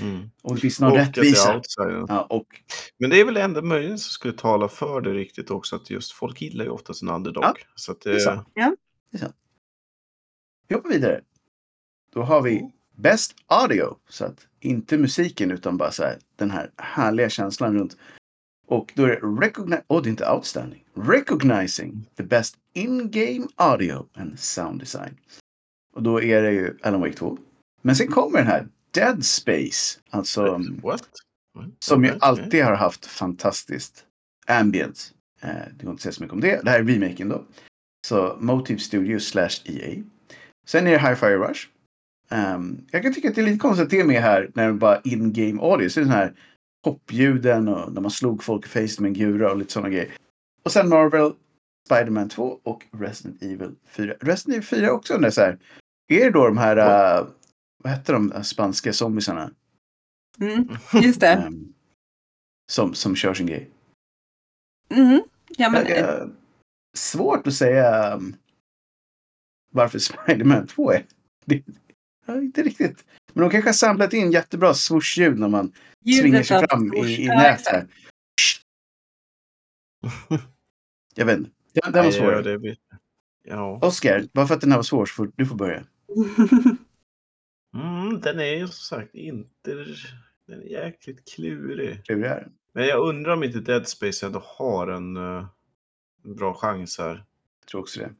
Mm. 0.00 0.30
om 0.42 0.54
det 0.54 0.60
finns 0.60 0.80
någon 0.80 0.90
Och 0.90 0.96
det 0.96 1.02
är 1.02 1.06
rättvisa. 1.06 1.62
Ja, 2.08 2.26
och 2.30 2.46
Men 2.98 3.10
det 3.10 3.20
är 3.20 3.24
väl 3.24 3.34
det 3.34 3.42
enda 3.42 3.62
möjligen 3.62 3.98
som 3.98 4.10
skulle 4.10 4.34
tala 4.34 4.68
för 4.68 5.00
det 5.00 5.12
riktigt 5.12 5.50
också. 5.50 5.76
Att 5.76 5.90
just 5.90 6.12
folk 6.12 6.42
gillar 6.42 6.64
ju 6.64 6.70
oftast 6.70 7.02
en 7.02 7.08
underdog. 7.08 7.44
Ja, 7.44 7.54
så 7.74 7.92
att 7.92 8.00
det 8.00 8.10
är 8.10 8.14
det, 8.14 8.20
sant. 8.20 8.48
Vi 10.68 10.74
hoppar 10.74 10.88
vidare. 10.90 11.20
Då 12.14 12.22
har 12.22 12.42
vi 12.42 12.72
Best 13.00 13.34
Audio. 13.46 13.96
Så 14.08 14.24
att 14.24 14.46
inte 14.60 14.98
musiken 14.98 15.50
utan 15.50 15.76
bara 15.76 15.90
så 15.90 16.02
här, 16.02 16.18
den 16.36 16.50
här 16.50 16.70
härliga 16.76 17.28
känslan 17.28 17.74
runt. 17.74 17.96
Och 18.66 18.92
då 18.94 19.04
är 19.04 19.08
det 19.08 19.20
recogni- 19.20 19.82
oh, 19.88 20.02
det 20.02 20.08
är 20.08 20.10
inte 20.10 20.30
outstanding. 20.30 20.84
Recognizing 20.94 22.06
the 22.16 22.22
best 22.22 22.56
in-game 22.72 23.46
audio 23.56 24.06
and 24.14 24.38
sound 24.38 24.80
design. 24.80 25.16
Och 25.94 26.02
då 26.02 26.22
är 26.22 26.42
det 26.42 26.52
ju 26.52 26.76
Alan 26.82 27.00
Wake 27.00 27.12
2. 27.12 27.38
Men 27.82 27.96
sen 27.96 28.06
kommer 28.06 28.38
den 28.38 28.46
här 28.46 28.68
Dead 28.90 29.24
Space. 29.24 30.00
Alltså 30.10 30.60
What? 30.82 31.08
som 31.78 32.04
ju 32.04 32.10
alltid 32.20 32.64
har 32.64 32.74
haft 32.74 33.06
fantastiskt 33.06 34.04
ambient. 34.46 35.14
Eh, 35.40 35.48
det 35.48 35.84
går 35.84 35.90
inte 35.90 35.92
att 35.92 36.00
säga 36.00 36.12
så 36.12 36.22
mycket 36.22 36.34
om 36.34 36.40
det. 36.40 36.60
Det 36.64 36.70
här 36.70 36.80
är 36.80 36.84
remaken 36.84 37.28
då. 37.28 37.44
Så 38.06 38.36
Motive 38.40 38.78
Studio 38.80 39.18
slash 39.18 39.50
EA. 39.64 40.02
Sen 40.66 40.86
är 40.86 40.90
det 40.90 40.98
Hi-Fi 40.98 41.26
Rush. 41.36 41.68
Ehm, 42.30 42.86
jag 42.90 43.02
kan 43.02 43.14
tycka 43.14 43.28
att 43.28 43.34
det 43.34 43.40
är 43.40 43.44
lite 43.46 43.58
konstigt 43.58 43.84
att 43.84 43.90
det 43.90 44.00
är 44.00 44.04
med 44.04 44.22
här 44.22 44.50
när 44.54 44.66
det 44.66 44.72
bara 44.74 45.00
in-game 45.00 45.62
audio. 45.62 45.88
Så 45.88 46.00
är 46.00 46.04
det 46.04 46.10
sån 46.10 46.16
här 46.16 46.34
hoppljuden 46.84 47.68
och 47.68 47.92
när 47.92 48.00
man 48.00 48.10
slog 48.10 48.44
folk 48.44 48.66
i 48.66 48.68
face 48.68 49.02
med 49.02 49.08
en 49.08 49.14
gura 49.14 49.50
och 49.52 49.58
lite 49.58 49.72
sådana 49.72 49.88
grejer. 49.88 50.12
Och 50.64 50.72
sen 50.72 50.88
Marvel, 50.88 51.32
Spider-Man 51.86 52.28
2 52.28 52.60
och 52.62 52.86
Resident 52.92 53.42
Evil 53.42 53.74
4. 53.86 54.14
Resident 54.20 54.56
Evil 54.56 54.80
4 54.80 54.92
också 54.92 55.14
undrar 55.14 55.30
så 55.30 55.40
här. 55.40 55.58
Är 56.08 56.24
det 56.24 56.30
då 56.30 56.46
de 56.46 56.58
här, 56.58 56.76
uh, 57.20 57.28
vad 57.82 57.92
hette 57.92 58.12
de 58.12 58.32
uh, 58.32 58.42
spanska 58.42 58.92
zombisarna? 58.92 59.50
Mm, 60.40 60.68
just 61.02 61.20
det. 61.20 61.26
Ehm, 61.28 61.72
som, 62.72 62.94
som 62.94 63.16
kör 63.16 63.34
sin 63.34 63.46
grej. 63.46 63.70
Mm. 64.88 65.22
Ja, 65.48 65.70
men, 65.70 65.86
Jag- 65.86 65.98
jag- 65.98 66.30
svårt 66.96 67.46
att 67.46 67.54
säga 67.54 68.14
um, 68.16 68.36
varför 69.72 69.98
Spider-Man 70.08 70.66
2 70.66 70.92
är. 70.92 71.04
Det, 71.44 71.62
ja, 72.34 72.40
inte 72.40 72.62
riktigt. 72.62 73.04
Men 73.32 73.42
de 73.42 73.50
kanske 73.50 73.68
har 73.68 73.74
samplat 73.74 74.12
in 74.12 74.32
jättebra 74.32 74.72
swoosh-ljud 74.74 75.38
när 75.38 75.48
man 75.48 75.72
svingar 76.04 76.24
ljudet 76.24 76.46
sig 76.46 76.56
av 76.56 76.62
fram 76.70 76.94
i, 76.94 76.98
i 76.98 77.26
Ja, 77.26 77.34
nät. 77.34 77.58
exakt. 77.60 77.76
här. 77.76 77.86
Jag 81.14 81.26
vet 81.26 81.38
inte. 81.38 81.50
Den, 81.72 81.92
den 81.92 82.04
var 82.04 82.12
svår. 82.12 82.32
ja, 82.32 82.42
det. 82.42 82.76
Ja. 83.44 83.78
Oscar, 83.82 84.24
bara 84.32 84.46
för 84.46 84.54
att 84.54 84.60
den 84.60 84.70
här 84.70 84.78
var 84.78 84.82
svår 84.82 85.06
så 85.06 85.14
får 85.14 85.30
du 85.36 85.46
får 85.46 85.56
börja. 85.56 85.84
Mm, 87.74 88.20
den 88.20 88.40
är 88.40 88.44
ju 88.54 88.66
som 88.66 88.96
sagt 88.98 89.14
inte... 89.14 89.74
Den 90.46 90.62
är 90.62 90.66
jäkligt 90.66 91.28
klurig. 91.34 92.04
Klurig 92.04 92.24
är 92.24 92.40
den. 92.40 92.52
Men 92.72 92.86
jag 92.86 93.08
undrar 93.08 93.32
om 93.32 93.44
inte 93.44 93.60
Dead 93.60 93.88
Space 93.88 94.26
ändå 94.26 94.42
har 94.44 94.88
en, 94.88 95.16
eh, 95.16 95.46
en 96.24 96.36
bra 96.36 96.54
chans 96.54 96.98
här. 96.98 97.24
Jag 97.60 97.68
tror 97.70 97.80
också 97.80 98.00
det. 98.00 98.10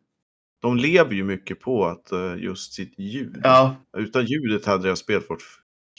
De 0.60 0.76
lever 0.76 1.14
ju 1.14 1.24
mycket 1.24 1.60
på 1.60 1.84
att 1.84 2.12
eh, 2.12 2.34
just 2.38 2.72
sitt 2.72 2.98
ljud. 2.98 3.40
Ja, 3.44 3.76
Utan 3.96 4.24
ljudet 4.24 4.66
hade 4.66 4.88
jag 4.88 4.98
spelet 4.98 5.28
varit 5.28 5.42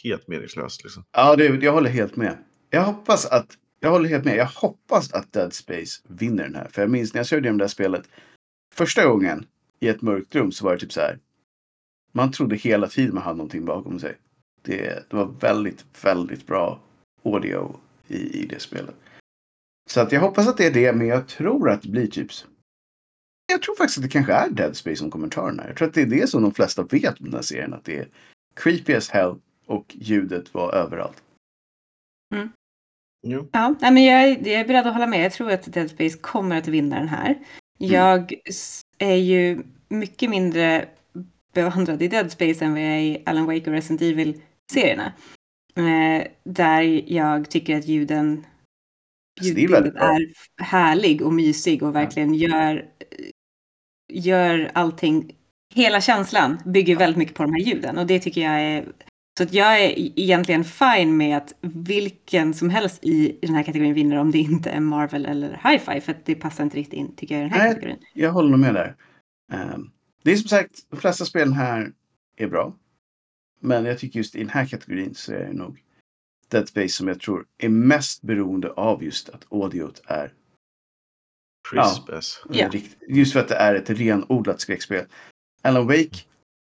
helt 0.03 0.27
meningslöst. 0.27 0.83
Liksom. 0.83 1.03
ja 1.11 1.35
det, 1.35 1.45
jag 1.45 1.73
håller 1.73 1.89
helt 1.89 2.15
med. 2.15 2.37
Jag 2.69 2.83
hoppas 2.83 3.25
att 3.25 3.57
jag 3.79 3.91
håller 3.91 4.09
helt 4.09 4.25
med. 4.25 4.37
Jag 4.37 4.45
hoppas 4.45 5.13
att 5.13 5.33
Dead 5.33 5.53
Space 5.53 6.01
vinner 6.07 6.43
den 6.43 6.55
här. 6.55 6.67
För 6.67 6.81
jag 6.81 6.91
minns 6.91 7.13
när 7.13 7.19
jag 7.19 7.27
körde 7.27 7.51
det 7.51 7.63
här 7.63 7.67
spelet. 7.67 8.09
Första 8.73 9.05
gången 9.05 9.45
i 9.79 9.87
ett 9.87 10.01
mörkt 10.01 10.35
rum 10.35 10.51
så 10.51 10.65
var 10.65 10.71
det 10.71 10.79
typ 10.79 10.91
så 10.91 10.99
här. 10.99 11.19
Man 12.13 12.31
trodde 12.31 12.55
hela 12.55 12.87
tiden 12.87 13.13
man 13.13 13.23
hade 13.23 13.37
någonting 13.37 13.65
bakom 13.65 13.99
sig. 13.99 14.17
Det, 14.61 15.09
det 15.09 15.15
var 15.15 15.25
väldigt, 15.25 15.85
väldigt 16.03 16.47
bra 16.47 16.79
audio 17.23 17.79
i, 18.07 18.43
i 18.43 18.45
det 18.45 18.59
spelet. 18.59 18.95
Så 19.89 20.01
att 20.01 20.11
jag 20.11 20.21
hoppas 20.21 20.47
att 20.47 20.57
det 20.57 20.65
är 20.65 20.73
det, 20.73 20.93
men 20.93 21.07
jag 21.07 21.27
tror 21.27 21.69
att 21.69 21.81
det 21.81 21.89
blir 21.89 22.07
typ... 22.07 22.31
Jag 23.51 23.61
tror 23.61 23.75
faktiskt 23.75 23.97
att 23.97 24.03
det 24.03 24.09
kanske 24.09 24.33
är 24.33 24.49
Dead 24.49 24.75
Space 24.77 24.95
som 24.95 25.11
kommer 25.11 25.27
ta 25.27 25.45
den 25.47 25.59
här. 25.59 25.67
Jag 25.67 25.77
tror 25.77 25.87
att 25.87 25.93
det 25.93 26.01
är 26.01 26.05
det 26.05 26.29
som 26.29 26.41
de 26.41 26.53
flesta 26.53 26.83
vet 26.83 27.19
om 27.19 27.25
den 27.25 27.33
här 27.33 27.41
serien. 27.41 27.73
Att 27.73 27.85
det 27.85 27.97
är 27.97 28.07
creepy 28.55 28.93
as 28.93 29.09
hell 29.09 29.35
och 29.65 29.85
ljudet 29.99 30.53
var 30.53 30.73
överallt. 30.73 31.23
Jo. 33.23 33.49
Ja, 33.51 33.75
nej, 33.81 33.91
men 33.91 34.03
jag, 34.03 34.23
är, 34.23 34.27
jag 34.29 34.61
är 34.61 34.65
beredd 34.67 34.87
att 34.87 34.93
hålla 34.93 35.07
med. 35.07 35.25
Jag 35.25 35.31
tror 35.31 35.51
att 35.51 35.73
Dead 35.73 35.89
Space 35.89 36.17
kommer 36.17 36.57
att 36.57 36.67
vinna 36.67 36.99
den 36.99 37.07
här. 37.07 37.39
Jag 37.77 38.33
s- 38.45 38.81
är 38.97 39.15
ju 39.15 39.63
mycket 39.89 40.29
mindre 40.29 40.89
bevandrad 41.53 42.01
i 42.01 42.07
Dead 42.07 42.31
Space 42.31 42.65
än 42.65 42.71
vad 42.71 42.81
jag 42.81 42.89
är 42.89 42.99
i 42.99 43.23
Alan 43.25 43.45
Wake 43.45 43.61
och 43.65 43.67
Resident 43.71 44.01
Evil-serierna. 44.01 45.13
Eh, 45.75 46.27
där 46.43 46.81
jag 47.13 47.49
tycker 47.49 47.77
att 47.77 47.85
ljuden 47.87 48.45
Alltså, 49.39 49.53
är 49.53 49.59
ljudbilden 49.59 49.93
bra. 49.93 50.03
är 50.03 50.27
härlig 50.63 51.21
och 51.21 51.33
mysig 51.33 51.83
och 51.83 51.95
verkligen 51.95 52.33
gör, 52.33 52.85
gör 54.11 54.71
allting. 54.73 55.35
Hela 55.73 56.01
känslan 56.01 56.57
bygger 56.65 56.95
väldigt 56.95 57.17
mycket 57.17 57.35
på 57.35 57.43
de 57.43 57.53
här 57.53 57.61
ljuden 57.61 57.97
och 57.97 58.07
det 58.07 58.19
tycker 58.19 58.41
jag 58.41 58.61
är 58.61 58.85
så 59.37 59.43
att 59.43 59.53
jag 59.53 59.81
är 59.81 60.19
egentligen 60.19 60.63
fine 60.63 61.17
med 61.17 61.37
att 61.37 61.53
vilken 61.61 62.53
som 62.53 62.69
helst 62.69 63.03
i 63.03 63.39
den 63.41 63.55
här 63.55 63.63
kategorin 63.63 63.93
vinner 63.93 64.17
om 64.17 64.31
det 64.31 64.37
inte 64.37 64.69
är 64.69 64.79
Marvel 64.79 65.25
eller 65.25 65.61
Hi-Fi 65.63 66.01
för 66.01 66.11
att 66.11 66.25
det 66.25 66.35
passar 66.35 66.63
inte 66.63 66.77
riktigt 66.77 66.99
in 66.99 67.15
tycker 67.15 67.35
jag 67.35 67.45
i 67.45 67.49
den 67.49 67.59
här 67.59 67.65
Nej. 67.65 67.73
kategorin. 67.73 67.99
Jag 68.13 68.31
håller 68.31 68.49
nog 68.49 68.59
med 68.59 68.73
där. 68.73 68.95
Ehm, 69.51 69.89
det 70.23 70.31
är 70.31 70.35
som 70.35 70.49
sagt, 70.49 70.89
de 70.89 70.99
flesta 70.99 71.25
spelen 71.25 71.53
här 71.53 71.91
är 72.37 72.47
bra. 72.47 72.75
Men 73.59 73.85
jag 73.85 73.99
tycker 73.99 74.19
just 74.19 74.35
i 74.35 74.39
den 74.39 74.49
här 74.49 74.65
kategorin 74.65 75.15
så 75.15 75.33
är 75.33 75.39
det 75.39 75.53
nog 75.53 75.79
Dead 76.51 76.67
Space 76.67 76.89
som 76.89 77.07
jag 77.07 77.19
tror 77.19 77.45
är 77.57 77.69
mest 77.69 78.21
beroende 78.21 78.71
av 78.71 79.03
just 79.03 79.29
att 79.29 79.45
audiot 79.49 80.01
är 80.05 80.33
Crisp 81.71 82.09
as. 82.09 82.39
eh, 82.49 82.57
Ja. 82.59 82.69
rikt- 82.69 82.97
Just 83.07 83.33
för 83.33 83.39
att 83.39 83.47
det 83.47 83.55
är 83.55 83.75
ett 83.75 83.89
renodlat 83.89 84.61
skräckspel. 84.61 85.05
Alan 85.61 85.87
Wake 85.87 86.17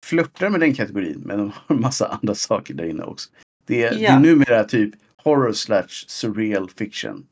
flörtar 0.06 0.50
med 0.50 0.60
den 0.60 0.74
kategorin 0.74 1.22
men 1.26 1.38
de 1.38 1.52
har 1.56 1.76
en 1.76 1.82
massa 1.82 2.08
andra 2.08 2.36
saker 2.36 2.74
där 2.74 2.84
inne 2.86 3.04
också. 3.04 3.30
Det 3.66 3.84
är, 3.84 3.96
det 3.96 4.06
är 4.06 4.20
numera 4.20 4.64
typ 4.64 4.94
horror 5.24 5.54
slash 5.54 5.88
surreal 6.08 6.70
fiction. 6.70 7.26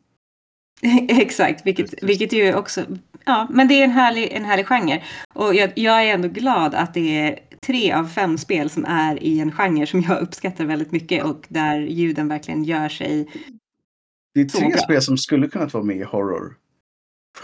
Exakt, 1.10 1.66
vilket, 1.66 2.04
vilket 2.04 2.34
ju 2.34 2.56
också, 2.56 2.86
ja, 3.26 3.48
men 3.52 3.68
det 3.68 3.74
är 3.74 3.84
en 3.84 3.92
härlig, 3.92 4.32
en 4.32 4.46
härlig 4.46 4.68
genre. 4.68 5.04
Och 5.34 5.56
jag, 5.56 5.72
jag 5.76 6.04
är 6.06 6.14
ändå 6.14 6.28
glad 6.28 6.76
att 6.76 6.94
det 6.94 7.18
är 7.20 7.40
tre 7.66 7.92
av 7.94 8.06
fem 8.08 8.38
spel 8.38 8.70
som 8.70 8.86
är 8.86 9.24
i 9.24 9.40
en 9.40 9.52
genre 9.52 9.86
som 9.88 10.02
jag 10.02 10.22
uppskattar 10.22 10.66
väldigt 10.66 10.92
mycket 10.92 11.24
och 11.24 11.46
där 11.50 11.80
ljuden 11.80 12.28
verkligen 12.28 12.64
gör 12.64 12.90
sig. 12.90 13.28
Det 14.34 14.42
är 14.42 14.46
tre 14.46 14.78
spel 14.78 15.02
som 15.02 15.18
skulle 15.18 15.48
kunnat 15.48 15.74
vara 15.74 15.84
med 15.84 15.98
i 15.98 16.04
horror. 16.04 16.58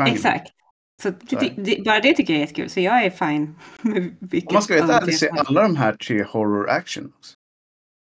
Exakt. 0.08 0.54
Så 1.02 1.10
det, 1.10 1.30
Så 1.30 1.36
är 1.46 1.54
det, 1.58 1.84
bara 1.86 2.00
det 2.00 2.14
tycker 2.14 2.34
jag 2.34 2.38
är 2.38 2.42
jättekul, 2.42 2.70
så 2.70 2.80
jag 2.80 3.04
är 3.06 3.10
fine 3.10 3.56
med 3.82 4.16
vilket 4.20 4.50
Om 4.50 4.54
man 4.54 4.64
ska 4.64 4.74
vara 4.74 4.84
av 4.84 4.88
de 4.88 4.94
helt 4.94 5.04
ärlig 5.04 5.20
tre 5.20 5.30
så 5.30 5.36
är 5.36 5.40
alla 5.40 5.62
de 5.62 5.76
här 5.76 5.94
tre 5.94 6.24
horror 6.24 6.70
action. 6.70 7.14
Också. 7.18 7.34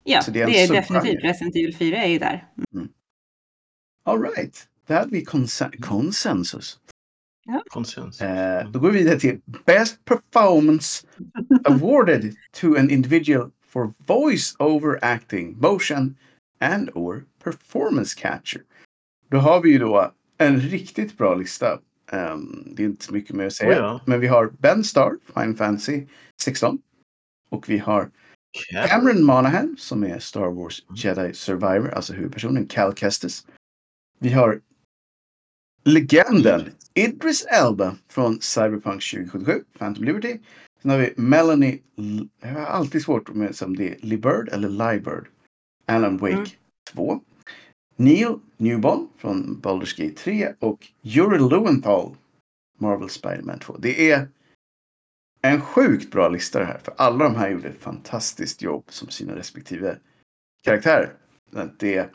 Ja, 0.03 0.21
så 0.21 0.31
det 0.31 0.45
det 0.45 0.51
är 0.51 0.73
är, 0.73 0.77
en 0.77 0.83
subgenre. 0.83 1.01
definitivt. 1.01 1.23
Resident 1.23 1.55
Evil 1.55 1.75
4 1.77 1.97
är 2.03 2.07
ju 2.07 2.19
där. 2.19 2.47
All 4.05 4.21
right. 4.21 4.67
Där 4.87 4.95
hade 4.99 5.11
vi 5.11 5.25
konsen- 5.25 5.81
konsensus. 5.81 6.79
Konsensus. 7.69 8.21
Eh, 8.21 8.69
då 8.69 8.79
går 8.79 8.91
vi 8.91 8.97
vidare 8.99 9.19
till 9.19 9.41
Best 9.65 10.05
Performance 10.05 11.07
awarded 11.65 12.35
to 12.53 12.75
an 12.77 12.89
individual 12.89 13.51
for 13.67 13.93
voice 13.97 14.55
over 14.59 14.99
acting, 15.05 15.57
motion 15.59 16.17
and 16.59 16.89
or 16.93 17.25
performance 17.43 18.19
capture. 18.21 18.63
Då 19.29 19.37
har 19.37 19.61
vi 19.61 19.69
ju 19.71 19.79
då 19.79 20.11
en 20.37 20.59
riktigt 20.59 21.17
bra 21.17 21.35
lista. 21.35 21.79
Ehm, 22.11 22.63
det 22.75 22.83
är 22.83 22.85
inte 22.87 23.05
så 23.05 23.13
mycket 23.13 23.35
mer 23.35 23.45
att 23.45 23.53
säga. 23.53 23.69
Oh 23.71 23.75
ja. 23.77 24.01
Men 24.05 24.19
vi 24.19 24.27
har 24.27 24.49
Ben 24.59 24.83
Starr, 24.83 25.17
Final 25.33 25.55
Fantasy 25.55 26.05
16. 26.41 26.81
Och 27.49 27.69
vi 27.69 27.77
har 27.77 28.11
Cam- 28.71 28.87
Cameron 28.87 29.23
Monaghan 29.23 29.75
som 29.79 30.03
är 30.03 30.19
Star 30.19 30.51
Wars 30.51 30.83
Jedi 30.95 31.33
Survivor, 31.33 31.89
alltså 31.89 32.13
huvudpersonen 32.13 32.67
Cal 32.67 32.93
Kestis. 32.95 33.47
Vi 34.19 34.29
har 34.29 34.61
legenden 35.83 36.69
Idris 36.93 37.45
Elba 37.45 37.95
från 38.07 38.41
Cyberpunk 38.41 39.03
2077, 39.11 39.63
Phantom 39.77 40.03
Liberty. 40.03 40.37
Sen 40.81 40.91
har 40.91 40.97
vi 40.97 41.13
Melanie, 41.17 41.79
jag 42.41 42.49
har 42.49 42.65
alltid 42.65 43.01
svårt 43.03 43.33
med 43.33 43.55
som 43.55 43.75
det 43.75 43.89
är 43.89 43.97
Libird 43.99 44.49
eller 44.51 44.69
Libird. 44.69 45.27
Alan 45.85 46.17
Wake 46.17 46.33
Mm. 46.33 46.45
2. 46.93 47.21
Neil 47.95 48.39
Newbon 48.57 49.09
från 49.17 49.61
Baldur's 49.61 50.01
Gate 50.01 50.15
3 50.15 50.53
och 50.59 50.87
Yuri 51.01 51.39
Lowenthal, 51.39 52.15
Marvel 52.77 53.09
Spider-Man 53.09 53.59
2. 53.59 53.77
Det 53.77 54.11
är 54.11 54.27
en 55.41 55.61
sjukt 55.61 56.11
bra 56.11 56.29
lista 56.29 56.59
det 56.59 56.65
här. 56.65 56.77
För 56.77 56.93
alla 56.97 57.23
de 57.23 57.35
här 57.35 57.49
gjorde 57.49 57.69
ett 57.69 57.79
fantastiskt 57.79 58.61
jobb 58.61 58.83
som 58.89 59.09
sina 59.09 59.35
respektive 59.35 59.97
karaktärer. 60.63 61.13
Det, 61.51 61.69
det 61.79 62.09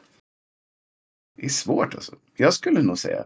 är 1.37 1.49
svårt 1.49 1.95
alltså. 1.95 2.17
Jag 2.37 2.55
skulle 2.55 2.83
nog 2.83 2.99
säga. 2.99 3.25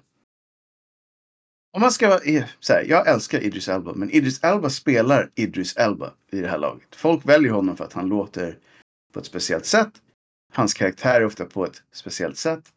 Om 1.73 1.81
man 1.81 1.93
ska 1.93 2.09
vara 2.09 2.21
så 2.61 2.73
här, 2.73 2.85
jag 2.89 3.09
älskar 3.09 3.41
Idris 3.41 3.69
Elba, 3.69 3.93
men 3.95 4.11
Idris 4.11 4.45
Elba 4.45 4.71
spelar 4.71 5.31
Idris 5.35 5.77
Elba 5.77 6.13
i 6.31 6.41
det 6.41 6.49
här 6.49 6.59
laget. 6.59 6.97
Folk 6.97 7.29
väljer 7.29 7.53
honom 7.53 7.77
för 7.77 7.85
att 7.85 7.93
han 7.93 8.09
låter 8.09 8.59
på 9.13 9.21
ett 9.21 9.27
speciellt 9.27 9.67
sätt. 9.67 10.03
Hans 10.55 10.75
karaktär 10.75 11.21
är 11.21 11.25
ofta 11.25 11.45
på 11.45 11.65
ett 11.65 11.83
speciellt 11.93 12.39
sätt. 12.39 12.73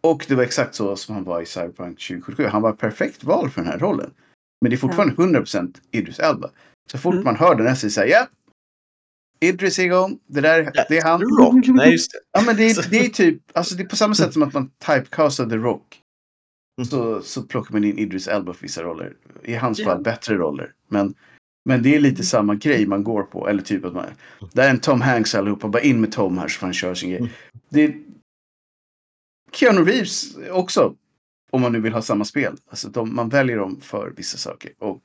Och 0.00 0.24
det 0.28 0.34
var 0.34 0.42
exakt 0.42 0.74
så 0.74 0.96
som 0.96 1.14
han 1.14 1.24
var 1.24 1.40
i 1.40 1.46
Cyberpunk 1.46 1.98
2077. 2.00 2.44
Han 2.44 2.62
var 2.62 2.72
perfekt 2.72 3.24
val 3.24 3.50
för 3.50 3.62
den 3.62 3.70
här 3.70 3.78
rollen. 3.78 4.14
Men 4.60 4.70
det 4.70 4.76
är 4.76 4.78
fortfarande 4.78 5.14
100% 5.14 5.76
Idris 5.90 6.18
Elba. 6.18 6.50
Så 6.92 6.98
fort 6.98 7.12
Mm. 7.12 7.24
man 7.24 7.36
hör 7.36 7.54
den 7.54 7.66
här 7.66 7.74
så 7.74 7.90
säger 7.90 8.14
ja. 8.14 8.26
Idris 9.40 9.78
är 9.78 9.82
igång. 9.84 10.18
Det 10.26 10.40
där 10.40 10.72
det 10.88 10.98
är 10.98 11.02
han. 11.02 11.20
The 11.20 11.24
Rock. 11.26 11.66
Nej, 11.66 11.92
just 11.92 12.12
det. 12.12 12.18
Ja 12.32 12.42
men 12.46 12.56
det 12.56 12.70
är, 12.70 12.86
det 12.90 12.98
är 13.06 13.08
typ, 13.08 13.42
alltså 13.52 13.74
det 13.74 13.82
är 13.82 13.88
på 13.88 13.96
samma 13.96 14.14
sätt 14.14 14.32
som 14.32 14.42
att 14.42 14.54
man 14.54 14.70
typecastar 14.86 15.46
The 15.46 15.56
Rock. 15.56 16.00
Mm. 16.78 16.86
Så, 16.88 17.22
så 17.22 17.42
plockar 17.42 17.72
man 17.72 17.84
in 17.84 17.98
Idris 17.98 18.28
Elba 18.28 18.52
för 18.52 18.62
vissa 18.62 18.82
roller. 18.82 19.16
I 19.42 19.54
hans 19.54 19.84
fall 19.84 20.02
bättre 20.02 20.34
roller. 20.36 20.72
Men, 20.88 21.14
men 21.64 21.82
det 21.82 21.94
är 21.96 22.00
lite 22.00 22.22
samma 22.22 22.54
grej 22.54 22.86
man 22.86 23.04
går 23.04 23.22
på. 23.22 23.48
Eller 23.48 23.62
typ 23.62 23.84
att 23.84 23.92
man, 23.94 24.04
där 24.52 24.66
är 24.66 24.70
en 24.70 24.78
Tom 24.80 25.00
Hanks 25.00 25.34
allihopa, 25.34 25.68
bara 25.68 25.82
in 25.82 26.00
med 26.00 26.12
Tom 26.12 26.38
här 26.38 26.48
så 26.48 26.58
får 26.58 26.66
han 26.66 26.74
köra 26.74 26.94
sin 26.94 27.10
grej. 27.10 27.32
Det 27.68 27.82
är 27.84 27.94
Keanu 29.52 29.84
Reeves 29.84 30.36
också. 30.50 30.94
Om 31.50 31.60
man 31.62 31.72
nu 31.72 31.80
vill 31.80 31.92
ha 31.92 32.02
samma 32.02 32.24
spel. 32.24 32.56
Alltså 32.70 32.88
de, 32.88 33.14
man 33.14 33.28
väljer 33.28 33.56
dem 33.58 33.80
för 33.80 34.12
vissa 34.16 34.38
saker. 34.38 34.72
Och 34.78 35.02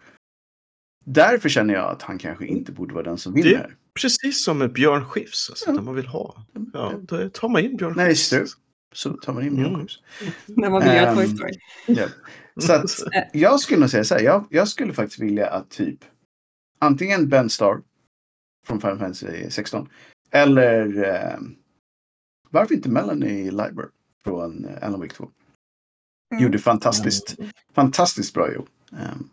därför 1.05 1.49
känner 1.49 1.73
jag 1.73 1.89
att 1.91 2.01
han 2.01 2.17
kanske 2.17 2.45
inte 2.47 2.71
borde 2.71 2.93
vara 2.93 3.03
den 3.03 3.17
som 3.17 3.33
vinner. 3.33 3.49
Det- 3.49 3.57
här. 3.57 3.75
Precis 4.01 4.43
som 4.45 4.57
med 4.57 4.73
Björn 4.73 5.05
Skifs, 5.05 5.49
alltså, 5.49 5.65
Ja. 5.71 5.81
man 5.81 5.95
vill 5.95 6.07
ha. 6.07 6.45
Ja, 6.73 6.93
då 7.01 7.29
tar 7.29 7.49
man 7.49 7.61
in 7.65 7.77
Björn 7.77 7.93
det 7.97 8.03
är 8.03 8.07
Skifs. 8.07 8.21
strul 8.21 8.47
så 8.93 9.13
tar 9.13 9.33
man 9.33 9.43
in 9.43 9.55
Björn 9.55 9.73
Mm. 9.73 9.81
Skifs. 9.87 9.99
När 10.45 10.69
man 10.69 10.83
vill 10.83 10.91
göra 10.93 11.15
Toy 11.15 11.25
Ehm, 11.25 11.35
Story. 11.37 11.53
Så 12.59 12.73
att 12.73 12.85
jag 13.33 13.59
skulle 13.59 13.79
nog 13.79 13.89
säga 13.89 14.03
så 14.03 14.15
här. 14.15 14.21
Jag, 14.21 14.47
jag 14.49 14.67
skulle 14.67 14.93
faktiskt 14.93 15.19
vilja 15.21 15.47
att 15.49 15.69
typ 15.69 15.99
antingen 16.79 17.29
Ben 17.29 17.49
Starr 17.49 17.81
från 18.65 18.81
Final 18.81 18.99
Fantasy 18.99 19.49
16 19.49 19.89
eller 20.31 21.03
eh, 21.03 21.39
varför 22.49 22.75
inte 22.75 22.89
Melanie 22.89 23.51
Liber 23.51 23.85
från 24.23 24.65
eh, 24.65 24.87
Alan 24.87 24.99
Wake 24.99 25.13
2. 25.13 25.29
Mm. 26.31 26.43
Gjorde 26.43 26.59
fantastiskt, 26.59 27.35
fantastiskt 27.73 28.33
bra 28.33 28.53
jobb. 28.53 28.69
Um, 28.91 29.29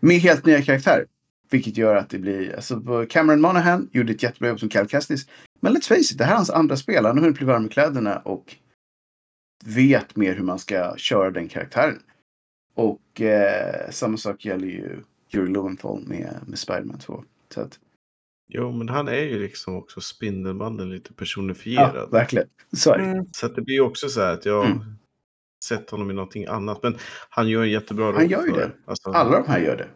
med 0.00 0.16
helt 0.16 0.46
nya 0.46 0.62
karaktärer. 0.62 1.06
Vilket 1.50 1.76
gör 1.76 1.96
att 1.96 2.10
det 2.10 2.18
blir, 2.18 2.54
alltså 2.54 3.06
Cameron 3.10 3.40
Monaghan 3.40 3.88
gjorde 3.92 4.12
ett 4.12 4.22
jättebra 4.22 4.48
jobb 4.48 4.60
som 4.60 4.68
Cal 4.68 4.88
Kestis. 4.88 5.26
Men 5.60 5.76
let's 5.76 5.88
face 5.88 6.12
it, 6.12 6.18
det 6.18 6.24
här 6.24 6.32
är 6.32 6.36
hans 6.36 6.50
andra 6.50 6.76
spel. 6.76 7.06
Han 7.06 7.16
har 7.16 7.22
hunnit 7.22 7.38
bli 7.38 7.46
varm 7.46 7.66
i 7.66 7.68
kläderna 7.68 8.18
och 8.18 8.56
vet 9.64 10.16
mer 10.16 10.34
hur 10.34 10.42
man 10.42 10.58
ska 10.58 10.96
köra 10.96 11.30
den 11.30 11.48
karaktären. 11.48 12.02
Och 12.74 13.20
eh, 13.20 13.90
samma 13.90 14.16
sak 14.16 14.44
gäller 14.44 14.66
ju 14.66 15.02
Yuri 15.34 15.50
Lowenthal 15.52 16.02
med, 16.06 16.40
med 16.46 16.58
Spiderman 16.58 16.98
2. 16.98 17.24
Så 17.54 17.60
att, 17.60 17.78
Jo, 18.48 18.72
men 18.72 18.88
han 18.88 19.08
är 19.08 19.22
ju 19.22 19.38
liksom 19.38 19.76
också 19.76 20.00
Spindelmannen 20.00 20.90
lite 20.90 21.10
ja, 21.10 21.18
personifierad. 21.18 22.10
verkligen. 22.10 22.48
Så 22.72 22.96
det. 22.96 23.26
Så 23.32 23.46
att 23.46 23.54
det 23.54 23.62
blir 23.62 23.80
också 23.80 24.08
så 24.08 24.20
här 24.20 24.32
att 24.32 24.44
jag 24.46 24.66
Mm. 24.66 24.78
sett 25.64 25.90
honom 25.90 26.10
i 26.10 26.14
någonting 26.14 26.46
annat. 26.46 26.82
Men 26.82 26.96
han 27.28 27.48
gör 27.48 27.62
en 27.62 27.70
jättebra 27.70 28.06
roll. 28.06 28.14
Han 28.14 28.28
gör 28.28 28.42
ju 28.46 28.50
för 28.52 28.60
det. 28.60 28.70
Alltså, 28.84 29.10
Alla 29.10 29.38
de 29.42 29.48
här 29.48 29.60
gör 29.60 29.76
det. 29.76 29.88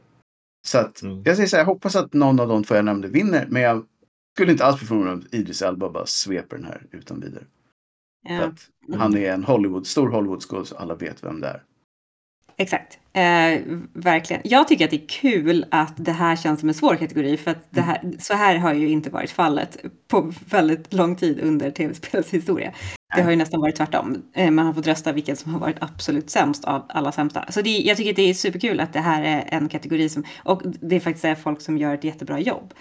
Så 0.66 0.78
att 0.78 1.02
Mm. 1.02 1.22
jag 1.24 1.36
säger 1.36 1.48
så 1.48 1.56
här, 1.56 1.60
jag 1.60 1.66
hoppas 1.66 1.96
att 1.96 2.12
någon 2.12 2.40
av 2.40 2.48
de 2.48 2.64
två 2.64 2.74
jag 2.74 2.84
nämnde 2.84 3.08
vinner. 3.08 3.46
Men 3.50 3.62
jag 3.62 3.86
skulle 4.36 4.52
inte 4.52 4.64
alls 4.64 4.78
bli 4.78 4.86
förvånad 4.88 5.12
om 5.12 5.24
Idris 5.32 5.62
Elba 5.62 5.90
bara 5.90 6.06
sveper 6.06 6.56
den 6.56 6.66
här 6.66 6.86
utan 6.90 7.20
vidare. 7.20 7.44
Ja, 8.28 8.42
att 8.42 8.68
han 8.98 9.16
är 9.16 9.32
en 9.32 9.44
Hollywood, 9.44 9.86
stor 9.86 10.08
Hollywoodskådis 10.08 10.72
och 10.72 10.80
alla 10.80 10.94
vet 10.94 11.24
vem 11.24 11.40
det 11.40 11.46
är. 11.48 11.62
Exakt. 12.58 12.98
Eh, 13.12 13.60
verkligen. 13.92 14.42
Jag 14.44 14.68
tycker 14.68 14.84
att 14.84 14.90
det 14.90 15.02
är 15.02 15.08
kul 15.08 15.66
att 15.70 15.94
det 15.96 16.12
här 16.12 16.36
känns 16.36 16.60
som 16.60 16.68
en 16.68 16.74
svår 16.74 16.96
kategori. 16.96 17.36
För 17.36 17.50
att 17.50 17.66
det 17.70 17.80
här, 17.80 18.12
så 18.18 18.34
här 18.34 18.56
har 18.56 18.74
ju 18.74 18.88
inte 18.88 19.10
varit 19.10 19.30
fallet 19.30 19.78
på 20.08 20.32
väldigt 20.50 20.92
lång 20.92 21.16
tid 21.16 21.40
under 21.40 21.70
tv-spelets 21.70 22.30
historia. 22.30 22.72
Det 23.16 23.22
har 23.22 23.30
ju 23.30 23.36
nästan 23.36 23.60
varit 23.60 23.76
tvärtom. 23.76 24.22
Eh, 24.34 24.50
man 24.50 24.66
har 24.66 24.72
fått 24.72 24.86
rösta 24.86 25.12
vilken 25.12 25.36
som 25.36 25.52
har 25.52 25.60
varit 25.60 25.76
absolut 25.80 26.30
sämst 26.30 26.64
av 26.64 26.86
alla 26.88 27.12
sämsta. 27.12 27.44
Så 27.52 27.62
det, 27.62 27.78
jag 27.78 27.96
tycker 27.96 28.10
att 28.10 28.16
det 28.16 28.30
är 28.30 28.34
superkul 28.34 28.80
att 28.80 28.92
det 28.92 29.00
här 29.00 29.22
är 29.22 29.44
en 29.48 29.68
kategori 29.68 30.08
som, 30.08 30.24
och 30.38 30.62
det 30.64 30.96
är 30.96 31.00
faktiskt 31.00 31.24
är 31.24 31.34
folk 31.34 31.60
som 31.60 31.78
gör 31.78 31.94
ett 31.94 32.04
jättebra 32.04 32.40
jobb. 32.40 32.74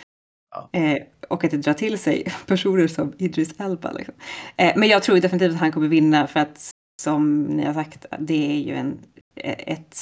Eh, 0.72 0.98
och 1.30 1.44
att 1.44 1.52
det 1.52 1.58
drar 1.58 1.74
till 1.74 1.98
sig 1.98 2.34
personer 2.46 2.88
som 2.88 3.14
Idris 3.18 3.60
Elba. 3.60 3.92
Liksom. 3.92 4.14
Eh, 4.58 4.74
men 4.76 4.90
jag 4.90 5.04
tror 5.04 5.16
definitivt 5.20 5.54
att 5.54 5.60
han 5.60 5.72
kommer 5.72 5.88
vinna 5.88 6.28
för 6.28 6.40
att 6.40 6.72
som 7.02 7.44
ni 7.44 7.66
har 7.66 7.74
sagt, 7.74 8.06
det 8.20 8.52
är 8.52 8.60
ju 8.60 8.74
en, 8.74 9.00
ett 9.36 9.98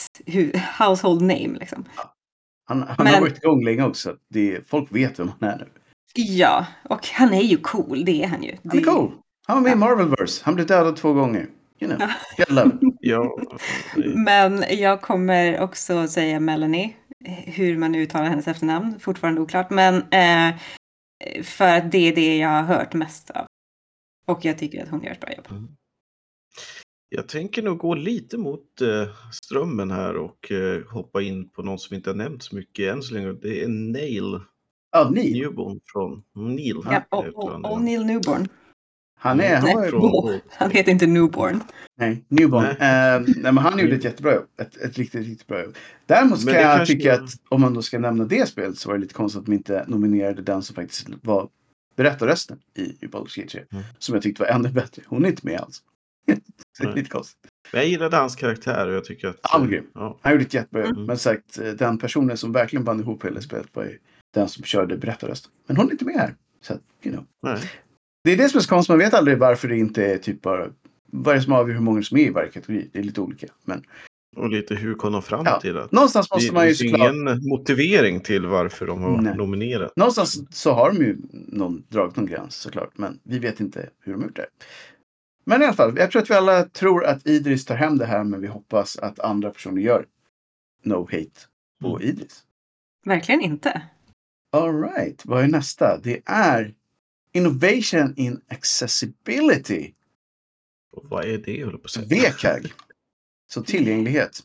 household 0.79 1.21
name. 1.21 1.57
Liksom. 1.59 1.85
Han, 2.65 2.81
han 2.83 2.95
Men- 2.97 3.07
har 3.13 3.21
varit 3.21 3.37
igång 3.43 3.63
länge 3.65 3.83
också. 3.83 4.15
Det, 4.29 4.67
folk 4.67 4.91
vet 4.95 5.19
vem 5.19 5.31
han 5.39 5.49
är 5.49 5.57
nu. 5.57 5.65
Ja, 6.15 6.65
och 6.89 7.07
han 7.07 7.33
är 7.33 7.41
ju 7.41 7.57
cool, 7.57 8.05
det 8.05 8.23
är 8.23 8.27
han 8.27 8.43
ju. 8.43 8.57
Han 8.63 8.71
är 8.71 8.81
Det- 8.81 8.83
cool. 8.91 9.11
Han 9.47 9.55
var 9.57 9.63
med 9.63 9.71
i 9.71 9.75
Marvelverse. 9.75 10.41
Han 10.45 10.55
blev 10.55 10.67
dödad 10.67 10.95
två 10.95 11.13
gånger. 11.13 11.47
You 11.79 11.95
know. 11.95 12.09
Ja, 12.37 13.25
det- 13.95 14.15
Men 14.15 14.63
jag 14.69 15.01
kommer 15.01 15.59
också 15.59 16.07
säga 16.07 16.39
Melanie. 16.39 16.93
Hur 17.45 17.77
man 17.77 17.95
uttalar 17.95 18.25
hennes 18.29 18.47
efternamn, 18.47 18.99
fortfarande 18.99 19.41
oklart. 19.41 19.69
Men 19.69 19.95
eh, 20.11 20.55
för 21.43 21.77
att 21.77 21.91
det 21.91 21.97
är 22.11 22.15
det 22.15 22.37
jag 22.37 22.49
har 22.49 22.61
hört 22.63 22.93
mest 22.93 23.29
av. 23.29 23.45
Och 24.25 24.45
jag 24.45 24.57
tycker 24.57 24.83
att 24.83 24.89
hon 24.89 25.03
gör 25.03 25.11
ett 25.11 25.19
bra 25.21 25.33
jobb. 25.33 25.47
Jag 27.15 27.27
tänker 27.27 27.61
nog 27.63 27.77
gå 27.77 27.95
lite 27.95 28.37
mot 28.37 28.81
eh, 28.81 29.07
strömmen 29.31 29.91
här 29.91 30.15
och 30.17 30.51
eh, 30.51 30.81
hoppa 30.89 31.21
in 31.21 31.49
på 31.49 31.61
någon 31.63 31.79
som 31.79 31.95
inte 31.95 32.09
har 32.09 32.15
nämnt 32.15 32.43
så 32.43 32.55
mycket 32.55 32.93
än 32.93 33.01
så 33.03 33.13
länge. 33.13 33.33
Det 33.33 33.63
är 33.63 33.67
Nail 33.67 34.39
Ja, 34.91 35.09
ni. 35.15 35.33
Newborn 35.41 35.79
från 35.85 36.23
Neil. 36.55 36.75
Ja, 36.85 37.03
och, 37.09 37.23
han, 37.23 37.33
och, 37.33 37.51
ja. 37.63 37.69
och 37.69 37.81
Neil 37.81 38.05
Newborn. 38.05 38.47
Han 39.19 39.41
är, 39.41 39.55
han 39.55 39.79
Nej. 39.81 39.89
Från- 39.89 40.39
Han 40.49 40.71
heter 40.71 40.91
inte 40.91 41.07
Newborn. 41.07 41.59
nej, 41.97 42.25
newborn. 42.27 42.63
Nej. 42.63 42.75
Nej. 42.79 43.19
nej, 43.27 43.53
men 43.53 43.57
han 43.57 43.79
gjorde 43.79 43.95
ett 43.95 44.03
jättebra 44.03 44.33
jobb. 44.35 44.45
Ett, 44.61 44.77
ett 44.77 44.97
riktigt, 44.97 45.27
riktigt 45.27 45.47
bra 45.47 45.63
jobb. 45.63 45.75
Däremot 46.05 46.45
kan 46.45 46.53
jag 46.53 46.77
kanske- 46.77 46.95
tycka 46.95 47.13
att 47.13 47.29
om 47.49 47.61
man 47.61 47.73
då 47.73 47.81
ska 47.81 47.99
nämna 47.99 48.25
det 48.25 48.47
spelet 48.47 48.77
så 48.77 48.89
var 48.89 48.95
det 48.95 49.01
lite 49.01 49.13
konstigt 49.13 49.39
att 49.39 49.45
de 49.45 49.53
inte 49.53 49.85
nominerade 49.87 50.41
den 50.41 50.61
som 50.63 50.75
faktiskt 50.75 51.07
var 51.21 51.49
berättarrösten 51.95 52.59
i, 52.77 52.81
i 52.81 53.07
Baldur's 53.07 53.37
Gate 53.39 53.49
3. 53.49 53.63
Mm. 53.71 53.83
Som 53.99 54.13
jag 54.15 54.23
tyckte 54.23 54.41
var 54.43 54.49
ännu 54.49 54.69
bättre. 54.69 55.01
Hon 55.07 55.25
är 55.25 55.29
inte 55.29 55.45
med 55.47 55.59
alls. 55.59 55.81
det 56.79 56.87
är 56.87 56.95
lite 56.95 57.09
konstigt. 57.09 57.37
Jag 57.71 57.87
gillade 57.87 58.17
hans 58.17 58.35
karaktär 58.35 58.87
och 58.87 58.93
jag 58.93 59.05
tycker 59.05 59.27
att... 59.27 59.39
Han 59.41 59.61
var 59.61 59.67
grym. 59.67 59.85
Ja, 59.93 60.17
Han 60.21 60.31
gjorde 60.31 60.43
ett 60.43 60.53
jättebra 60.53 60.81
jobb. 60.85 60.93
Mm. 60.95 61.05
Men 61.05 61.17
sagt, 61.17 61.59
eh, 61.59 61.71
den 61.71 61.97
personen 61.97 62.37
som 62.37 62.51
verkligen 62.51 62.83
band 62.85 63.01
ihop 63.01 63.25
hela 63.25 63.41
spelet 63.41 63.67
var 63.73 63.83
ju 63.83 63.97
den 64.33 64.49
som 64.49 64.63
körde 64.63 64.97
berättarrösten. 64.97 65.51
Men 65.67 65.77
hon 65.77 65.87
är 65.87 65.91
inte 65.91 66.05
med 66.05 66.15
här. 66.15 66.35
Så 66.61 66.73
att, 66.73 66.81
you 67.03 67.15
know. 67.15 67.25
nej. 67.43 67.59
Det 68.23 68.31
är 68.31 68.37
det 68.37 68.49
som 68.49 68.57
är 68.57 68.61
så 68.61 68.69
konstigt. 68.69 68.89
Man 68.89 68.99
vet 68.99 69.13
aldrig 69.13 69.37
varför 69.37 69.67
det 69.67 69.77
inte 69.77 70.05
är 70.05 70.17
typ 70.17 70.41
bara... 70.41 70.67
Vad 71.05 71.33
är 71.33 71.37
det 71.37 71.43
som 71.43 71.53
avgör 71.53 71.73
hur 71.75 71.81
många 71.81 72.03
som 72.03 72.17
är 72.17 72.21
i 72.21 72.29
varje 72.29 72.49
kategori? 72.51 72.89
Det 72.93 72.99
är 72.99 73.03
lite 73.03 73.21
olika. 73.21 73.47
Men 73.65 73.83
Och 74.35 74.49
lite 74.49 74.75
hur 74.75 74.93
kom 74.93 75.11
de 75.13 75.21
fram 75.21 75.45
Ja. 75.45 75.59
till 75.59 75.77
att... 75.77 75.91
någonstans 75.91 76.31
måste 76.31 76.47
det 76.49 76.53
man 76.53 76.67
ju 76.67 76.75
såklart... 76.75 77.13
ingen 77.13 77.47
motivering 77.49 78.19
till 78.19 78.45
varför 78.45 78.87
de 78.87 79.01
har 79.01 79.21
Nej. 79.21 79.37
nominerat. 79.37 79.93
Någonstans 79.95 80.57
så 80.57 80.71
har 80.71 80.91
de 80.91 80.97
ju 80.97 81.17
någon, 81.31 81.83
dragit 81.89 82.15
någon 82.15 82.25
gräns 82.25 82.55
såklart. 82.55 82.97
Men 82.97 83.19
vi 83.23 83.39
vet 83.39 83.59
inte 83.59 83.89
hur 83.99 84.13
de 84.13 84.21
har 84.21 84.27
gjort 84.27 84.35
det. 84.35 84.45
Men 85.45 85.61
i 85.61 85.65
alla 85.65 85.73
fall, 85.73 85.97
jag 85.97 86.11
tror 86.11 86.21
att 86.21 86.29
vi 86.29 86.33
alla 86.33 86.63
tror 86.63 87.05
att 87.05 87.27
Idris 87.27 87.65
tar 87.65 87.75
hem 87.75 87.97
det 87.97 88.05
här. 88.05 88.23
Men 88.23 88.41
vi 88.41 88.47
hoppas 88.47 88.97
att 88.97 89.19
andra 89.19 89.49
personer 89.49 89.81
gör 89.81 90.05
no 90.83 91.03
hate 91.05 91.39
på 91.81 91.95
Mm. 91.97 92.09
Idris. 92.09 92.43
Verkligen 93.05 93.41
inte. 93.41 93.81
All 94.51 94.81
right, 94.81 95.25
vad 95.25 95.43
är 95.43 95.47
nästa? 95.47 95.97
Det 95.97 96.21
är 96.25 96.73
Innovation 97.31 98.13
in 98.15 98.41
Accessibility. 98.47 99.93
Och 100.91 101.05
vad 101.09 101.25
är 101.25 101.37
det, 101.37 101.57
jag 101.57 101.71
på 101.71 101.79
att 101.83 101.91
säga? 101.91 102.07
VKAG. 102.07 102.73
Så 103.51 103.63
tillgänglighet. 103.65 104.39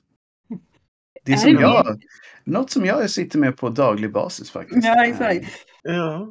Det 1.24 1.32
är 1.32 1.36
som 1.36 1.52
jag, 1.52 2.02
något 2.44 2.70
som 2.70 2.84
jag 2.84 3.10
sitter 3.10 3.38
med 3.38 3.56
på 3.56 3.68
daglig 3.68 4.12
basis 4.12 4.50
faktiskt. 4.50 4.86
Ja, 4.86 5.06
exakt. 5.06 5.46
Ja, 5.82 6.28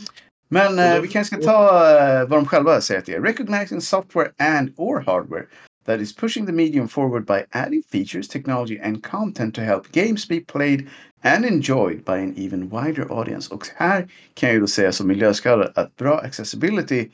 Men 0.47 0.79
eh, 0.79 0.95
då- 0.95 1.01
vi 1.01 1.07
kanske 1.07 1.35
ska 1.35 1.45
ta 1.45 1.89
eh, 1.99 2.27
vad 2.27 2.39
de 2.39 2.45
själva 2.45 2.81
säger 2.81 2.99
att 2.99 3.05
det 3.05 3.13
är. 3.13 3.21
Recognizing 3.21 3.81
software 3.81 4.31
and 4.37 4.73
or 4.77 4.99
hardware 4.99 5.45
that 5.85 5.99
is 6.01 6.15
pushing 6.15 6.45
the 6.45 6.51
medium 6.51 6.87
forward 6.87 7.25
by 7.25 7.43
adding 7.51 7.83
features, 7.91 8.27
technology 8.27 8.79
and 8.79 9.05
content 9.05 9.55
to 9.55 9.61
help 9.61 9.91
games 9.91 10.27
be 10.27 10.39
played 10.39 10.87
and 11.21 11.45
enjoyed 11.45 12.05
by 12.05 12.11
an 12.11 12.33
even 12.37 12.69
wider 12.69 13.19
audience. 13.19 13.53
Och 13.53 13.67
här 13.75 14.07
kan 14.33 14.49
jag 14.49 14.53
ju 14.53 14.59
då 14.59 14.67
säga 14.67 14.91
som 14.91 15.07
miljöskadad 15.07 15.71
att 15.75 15.95
bra 15.95 16.19
accessibility 16.19 17.09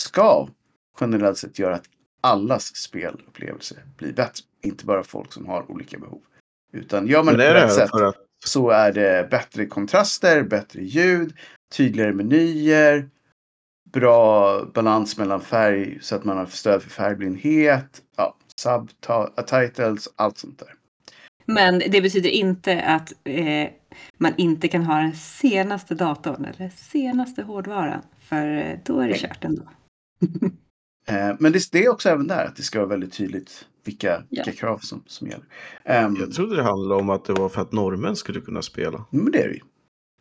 ska 0.00 0.48
generellt 1.00 1.38
sett 1.38 1.58
göra 1.58 1.74
att 1.74 1.84
allas 2.20 2.76
spelupplevelse 2.76 3.74
blir 3.96 4.12
bättre. 4.12 4.44
Inte 4.62 4.84
bara 4.84 5.02
folk 5.02 5.32
som 5.32 5.46
har 5.46 5.70
olika 5.70 5.98
behov. 5.98 6.20
Utan 6.72 7.06
gör 7.06 7.22
man 7.22 7.36
det 7.36 7.48
på 7.48 7.54
rätt 7.54 7.72
sätt 7.72 7.94
att... 7.94 8.16
så 8.44 8.70
är 8.70 8.92
det 8.92 9.30
bättre 9.30 9.66
kontraster, 9.66 10.42
bättre 10.42 10.82
ljud, 10.82 11.36
tydligare 11.72 12.12
menyer, 12.12 13.08
bra 13.92 14.64
balans 14.74 15.18
mellan 15.18 15.40
färg 15.40 15.98
så 16.00 16.14
att 16.16 16.24
man 16.24 16.36
har 16.36 16.46
stöd 16.46 16.82
för 16.82 16.90
färgblindhet, 16.90 18.02
ja, 18.16 18.36
subtitles, 18.56 20.08
allt 20.16 20.38
sånt 20.38 20.58
där. 20.58 20.74
Men 21.46 21.78
det 21.78 22.00
betyder 22.02 22.30
inte 22.30 22.82
att 22.82 23.12
eh, 23.24 23.68
man 24.18 24.32
inte 24.36 24.68
kan 24.68 24.82
ha 24.84 24.98
den 25.00 25.14
senaste 25.14 25.94
datorn 25.94 26.44
eller 26.44 26.68
senaste 26.68 27.42
hårdvaran. 27.42 28.02
För 28.20 28.46
eh, 28.56 28.78
då 28.84 29.00
är 29.00 29.08
det 29.08 29.18
kört 29.18 29.44
ändå. 29.44 29.62
Eh, 31.06 31.36
men 31.38 31.52
det, 31.52 31.72
det 31.72 31.84
är 31.84 31.90
också 31.90 32.08
även 32.08 32.26
där 32.26 32.44
att 32.46 32.56
det 32.56 32.62
ska 32.62 32.78
vara 32.78 32.88
väldigt 32.88 33.12
tydligt 33.12 33.66
vilka, 33.84 34.22
Ja. 34.28 34.42
vilka 34.44 34.60
krav 34.60 34.78
som, 34.78 35.02
som 35.06 35.28
gäller. 35.28 35.44
Ehm, 35.84 36.16
Jag 36.20 36.32
trodde 36.32 36.56
det 36.56 36.62
handlade 36.62 37.00
om 37.00 37.10
att 37.10 37.24
det 37.24 37.32
var 37.32 37.48
för 37.48 37.62
att 37.62 37.72
norrmän 37.72 38.16
skulle 38.16 38.40
kunna 38.40 38.62
spela. 38.62 39.04
Men 39.10 39.32
det 39.32 39.38
är 39.42 39.48
det 39.48 39.54
ju. 39.54 39.60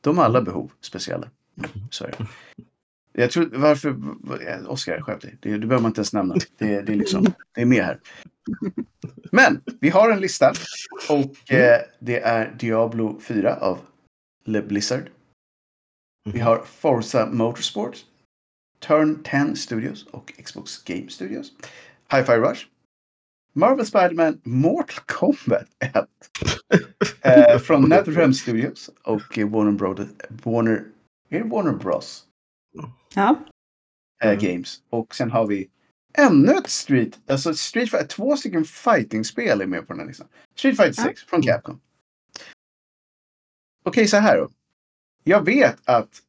De 0.02 0.18
har 0.18 0.26
alla 0.26 0.42
behov 0.42 0.72
speciella. 0.82 1.28
Sorry. 1.90 2.14
Jag 3.14 3.32
tror, 3.32 3.50
varför, 3.54 3.96
Oskar, 4.68 5.02
skärp 5.02 5.22
dig. 5.22 5.38
Det, 5.40 5.50
det 5.50 5.68
behöver 5.68 5.82
man 5.82 5.90
inte 5.90 6.00
ens 6.00 6.14
nämna. 6.14 6.36
Det, 6.58 6.82
det, 6.82 6.92
är 6.92 6.96
liksom, 6.96 7.24
det 7.56 7.62
är 7.62 7.66
med 7.66 7.84
här. 7.84 8.00
Men 9.32 9.62
vi 9.80 9.90
har 9.90 10.12
en 10.12 10.20
lista. 10.20 10.54
Och 11.10 11.52
eh, 11.54 11.82
det 12.00 12.20
är 12.20 12.56
Diablo 12.60 13.20
4 13.20 13.56
av 13.56 13.80
Le 14.46 14.62
Blizzard. 14.62 15.10
Vi 16.30 16.40
har 16.40 16.64
Forza 16.66 17.26
Motorsport. 17.26 17.98
Turn 18.80 19.24
10 19.24 19.56
Studios 19.56 20.06
och 20.06 20.34
Xbox 20.44 20.84
Game 20.84 21.10
Studios. 21.10 21.52
Hi-Fi 22.12 22.38
Rush. 22.38 22.66
Marvel 23.54 23.86
Spider-Man 23.86 24.42
Mortal 24.44 25.04
Kombat 25.06 25.68
1. 25.80 25.96
Eh, 27.22 27.60
från 27.60 27.90
NetherRealm 27.90 28.34
Studios 28.34 28.90
och 29.04 29.38
Warner 29.38 29.72
Brothers. 29.72 30.08
Warner, 30.44 30.84
är 31.32 31.44
det 31.44 31.50
Warner 31.50 31.74
Bros? 31.74 32.26
Ja. 33.16 33.40
Mm. 34.24 34.40
Games. 34.40 34.82
Och 34.90 35.16
sen 35.16 35.32
har 35.32 35.48
vi 35.48 35.70
ännu 36.14 36.52
ett 36.52 36.70
Street, 36.70 37.20
alltså 37.28 37.54
Street 37.54 37.90
Fighter, 37.90 38.08
två 38.08 38.38
stycken 38.38 38.66
fighting-spel 38.66 39.62
är 39.62 39.66
med 39.66 39.88
på 39.88 39.94
den 39.94 40.00
här 40.00 40.08
listan. 40.08 40.28
Street 40.56 40.78
Fighter 40.78 41.02
Ja. 41.02 41.04
6 41.04 41.24
från 41.24 41.42
Capcom. 41.42 41.82
Okej, 43.84 44.08
så 44.08 44.18
här 44.18 44.38
då. 44.38 44.50
Jag 45.24 45.46
vet 45.46 45.90
att 45.90 46.22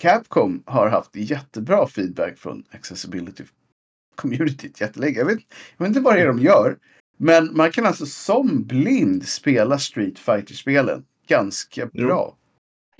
Capcom 0.00 0.62
har 0.66 0.88
haft 0.88 1.16
jättebra 1.16 1.86
feedback 1.86 2.38
från 2.38 2.64
accessibility 2.70 3.44
communityt 4.14 4.80
jättelänge. 4.80 5.18
Jag 5.18 5.26
vet, 5.26 5.38
jag 5.76 5.84
vet 5.84 5.88
inte 5.88 6.00
vad 6.00 6.14
det 6.14 6.20
är 6.20 6.26
de 6.26 6.38
gör. 6.38 6.78
Men 7.16 7.56
man 7.56 7.70
kan 7.72 7.86
alltså 7.86 8.06
som 8.06 8.64
blind 8.64 9.28
spela 9.28 9.78
Street 9.78 10.18
Fighter-spelen 10.18 11.04
ganska 11.26 11.90
Jo. 11.92 12.36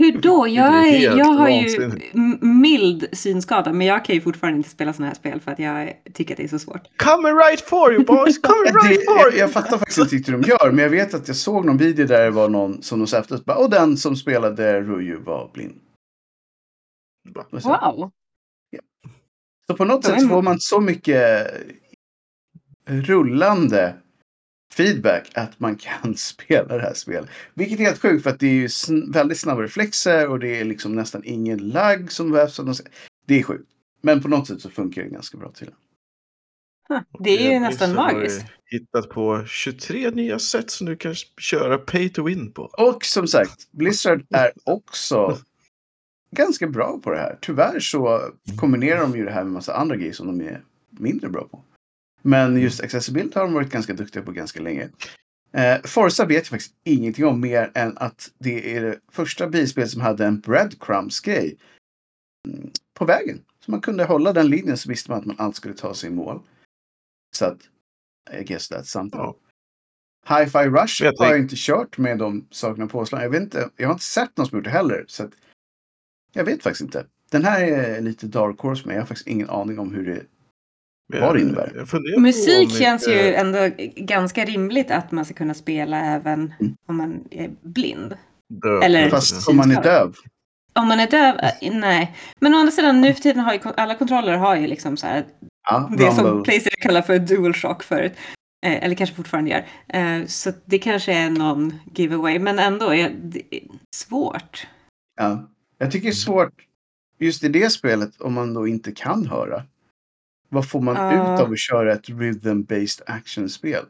Hur 0.00 0.20
då? 0.20 0.48
Jag, 0.48 0.88
är, 0.88 1.18
jag 1.18 1.24
har 1.24 1.48
ju 1.48 1.90
mild 2.40 3.06
synskada, 3.12 3.72
men 3.72 3.86
jag 3.86 4.04
kan 4.04 4.14
ju 4.14 4.20
fortfarande 4.20 4.56
inte 4.56 4.70
spela 4.70 4.92
sådana 4.92 5.06
här 5.08 5.14
spel 5.14 5.40
för 5.40 5.50
att 5.50 5.58
jag 5.58 5.92
tycker 6.14 6.34
att 6.34 6.36
det 6.36 6.44
är 6.44 6.48
så 6.48 6.58
svårt. 6.58 6.82
Coming 6.96 7.34
right 7.34 7.60
for 7.60 7.92
you 7.92 8.04
boys! 8.04 8.38
Coming 8.42 8.72
Det, 8.72 8.88
right 8.88 9.04
for 9.04 9.30
you! 9.32 9.38
jag 9.38 9.52
fattar 9.52 9.78
faktiskt 9.78 9.98
inte 9.98 10.16
riktigt 10.16 10.34
hur 10.34 10.38
de 10.38 10.48
gör, 10.48 10.70
men 10.70 10.82
jag 10.82 10.90
vet 10.90 11.14
att 11.14 11.28
jag 11.28 11.36
såg 11.36 11.64
någon 11.64 11.76
video 11.76 12.06
där 12.06 12.24
det 12.24 12.30
var 12.30 12.48
någon 12.48 12.82
som 12.82 12.98
de 12.98 13.06
sa 13.06 13.18
efteråt. 13.18 13.48
Och 13.48 13.70
den 13.70 13.96
som 13.96 14.16
spelade 14.16 14.80
Ruju 14.80 15.16
var 15.16 15.50
blind. 15.54 15.80
Wow! 17.50 18.10
Så 19.66 19.76
på 19.76 19.84
något 19.84 20.08
Ja, 20.08 20.14
sätt 20.18 20.28
får 20.28 20.42
man 20.42 20.60
så 20.60 20.80
mycket 20.80 21.50
rullande 22.86 23.94
feedback 24.74 25.30
att 25.34 25.60
man 25.60 25.76
kan 25.76 26.14
spela 26.16 26.76
det 26.76 26.82
här 26.82 26.94
spelet. 26.94 27.30
Vilket 27.54 27.80
är 27.80 27.84
helt 27.84 28.02
sjukt 28.02 28.22
för 28.22 28.30
att 28.30 28.40
det 28.40 28.46
är 28.46 28.52
ju 28.54 28.66
sn- 28.66 29.12
väldigt 29.12 29.38
snabba 29.38 29.62
reflexer 29.62 30.28
och 30.28 30.38
det 30.38 30.60
är 30.60 30.64
liksom 30.64 30.94
nästan 30.94 31.22
ingen 31.24 31.58
lagg 31.68 32.12
som 32.12 32.30
behövs. 32.32 32.60
Det 33.26 33.38
är 33.38 33.42
sjukt. 33.42 33.70
Men 34.02 34.22
på 34.22 34.28
något 34.28 34.46
sätt 34.46 34.60
så 34.60 34.70
funkar 34.70 35.02
det 35.02 35.08
ganska 35.08 35.38
bra 35.38 35.50
till. 35.52 35.70
Huh. 36.88 37.00
Det 37.18 37.30
är 37.30 37.42
ju 37.50 37.50
Eh, 37.54 37.60
nästan 37.60 37.88
Blizzard 37.88 38.04
har 38.04 38.10
ju 38.12 38.16
magiskt. 38.18 38.44
hittat 38.64 39.08
på 39.10 39.44
23 39.46 40.10
nya 40.10 40.38
sätt 40.38 40.70
som 40.70 40.86
du 40.86 40.96
kan 40.96 41.14
köra 41.40 41.78
pay 41.78 42.08
to 42.08 42.22
win 42.22 42.52
på. 42.52 42.62
Och 42.62 43.04
som 43.04 43.26
sagt, 43.28 43.72
Blizzard 43.72 44.26
är 44.30 44.52
också 44.64 45.38
ganska 46.36 46.66
bra 46.66 47.00
på 47.04 47.10
det 47.10 47.18
här. 47.18 47.38
Tyvärr 47.40 47.80
så 47.80 48.20
kombinerar 48.56 49.00
de 49.00 49.16
ju 49.16 49.24
det 49.24 49.30
här 49.30 49.44
med 49.44 49.52
massa 49.52 49.74
andra 49.76 49.96
grejer 49.96 50.12
som 50.12 50.26
de 50.38 50.46
är 50.48 50.62
mindre 50.90 51.28
bra 51.28 51.44
på. 51.50 51.64
Men 52.22 52.60
just 52.60 52.80
accessibility 52.80 53.38
har 53.38 53.46
de 53.46 53.54
varit 53.54 53.70
ganska 53.70 53.94
duktiga 53.94 54.22
på 54.22 54.32
ganska 54.32 54.60
länge. 54.60 54.88
Eh, 55.52 55.82
Forza 55.84 56.24
vet 56.24 56.36
jag 56.36 56.46
faktiskt 56.46 56.74
ingenting 56.84 57.24
om 57.24 57.40
mer 57.40 57.70
än 57.74 57.98
att 57.98 58.30
det 58.38 58.76
är 58.76 58.82
det 58.82 59.00
första 59.12 59.48
bilspelet 59.48 59.90
som 59.90 60.00
hade 60.00 60.26
en 60.26 60.40
breadcrumbs-grej 60.40 61.56
mm, 62.48 62.70
på 62.94 63.04
vägen. 63.04 63.44
Så 63.64 63.70
man 63.70 63.80
kunde 63.80 64.04
hålla 64.04 64.32
den 64.32 64.48
linjen 64.48 64.76
så 64.76 64.88
visste 64.88 65.10
man 65.10 65.20
att 65.20 65.26
man 65.26 65.36
alltid 65.38 65.56
skulle 65.56 65.74
ta 65.74 65.94
sig 65.94 66.10
i 66.10 66.12
mål. 66.12 66.40
Så 67.36 67.44
att, 67.44 67.58
I 68.40 68.44
guess 68.44 68.70
that's 68.70 68.82
something. 68.82 69.20
Ja. 69.20 69.36
Hi-Fi 70.28 70.68
Rush 70.68 71.04
Jag 71.04 71.12
har 71.18 71.26
jag 71.26 71.38
inte 71.38 71.56
kört 71.56 71.98
med 71.98 72.18
de 72.18 72.46
sakerna 72.50 72.86
påslagna. 72.86 73.24
Jag 73.24 73.30
vet 73.30 73.42
inte, 73.42 73.70
jag 73.76 73.88
har 73.88 73.92
inte 73.92 74.04
sett 74.04 74.36
någon 74.36 74.46
som 74.46 74.58
gjort 74.58 74.64
det 74.64 74.70
heller. 74.70 75.04
Så 75.08 75.24
att, 75.24 75.32
jag 76.32 76.44
vet 76.44 76.62
faktiskt 76.62 76.80
inte. 76.80 77.06
Den 77.30 77.44
här 77.44 77.62
är 77.62 78.00
lite 78.00 78.26
dark 78.26 78.58
horse 78.58 78.82
men 78.86 78.94
jag 78.94 79.02
har 79.02 79.06
faktiskt 79.06 79.28
ingen 79.28 79.50
aning 79.50 79.78
om 79.78 79.94
hur 79.94 80.06
det 80.06 80.26
Vad 81.20 81.34
det 81.36 81.40
innebär. 81.40 82.20
Musik 82.20 82.70
känns 82.78 83.08
ju 83.08 83.34
ändå 83.34 83.70
ganska 83.96 84.44
rimligt 84.44 84.90
att 84.90 85.12
man 85.12 85.24
ska 85.24 85.34
kunna 85.34 85.54
spela 85.54 86.00
även 86.00 86.54
Mm. 86.60 86.76
om 86.88 86.96
man 86.96 87.24
är 87.30 87.50
blind. 87.62 88.16
Eller- 88.82 89.10
Fast 89.10 89.48
om 89.48 89.56
man 89.56 89.70
är 89.70 89.82
döv. 89.82 90.14
Om 90.72 90.88
man 90.88 91.00
är 91.00 91.06
döv, 91.06 91.36
eh, 91.38 91.74
nej. 91.80 92.16
Men 92.40 92.54
å 92.54 92.58
andra 92.58 92.70
sidan, 92.72 93.00
nu 93.00 93.14
för 93.14 93.22
tiden 93.22 93.40
har 93.44 93.52
ju 93.52 93.60
alla 93.76 93.94
kontroller 93.94 94.36
har 94.36 94.56
ju 94.56 94.66
liksom 94.66 94.96
så 94.96 95.06
här, 95.06 95.24
Ja, 95.70 95.90
det 95.98 96.12
som 96.12 96.26
Rumble. 96.26 96.44
Playstation 96.44 96.80
kallar 96.82 97.02
för 97.02 97.18
DualShock 97.18 97.82
förut. 97.82 98.12
Eh, 98.66 98.84
eller 98.84 98.94
kanske 98.94 99.16
fortfarande 99.16 99.50
gör. 99.50 99.64
Eh, 99.88 100.26
så 100.26 100.52
det 100.64 100.78
kanske 100.78 101.12
är 101.12 101.30
någon 101.30 101.74
giveaway, 101.94 102.38
men 102.38 102.58
ändå 102.58 102.94
är 102.94 103.10
det 103.22 103.42
svårt. 103.96 104.66
Ja. 105.20 105.48
Jag 105.78 105.90
tycker 105.90 106.04
det 106.06 106.10
är 106.12 106.14
svårt 106.14 106.54
just 107.18 107.44
i 107.44 107.48
det 107.48 107.70
spelet 107.70 108.20
om 108.20 108.32
man 108.34 108.54
då 108.54 108.66
inte 108.68 108.92
kan 108.92 109.26
höra. 109.26 109.62
Vad 110.50 110.68
får 110.68 110.80
man 110.80 110.96
Ja. 110.96 111.34
ut 111.34 111.40
av 111.40 111.52
att 111.52 111.58
köra 111.58 111.92
ett 111.92 112.08
rhythm-based 112.08 113.02
actionspel? 113.06 113.84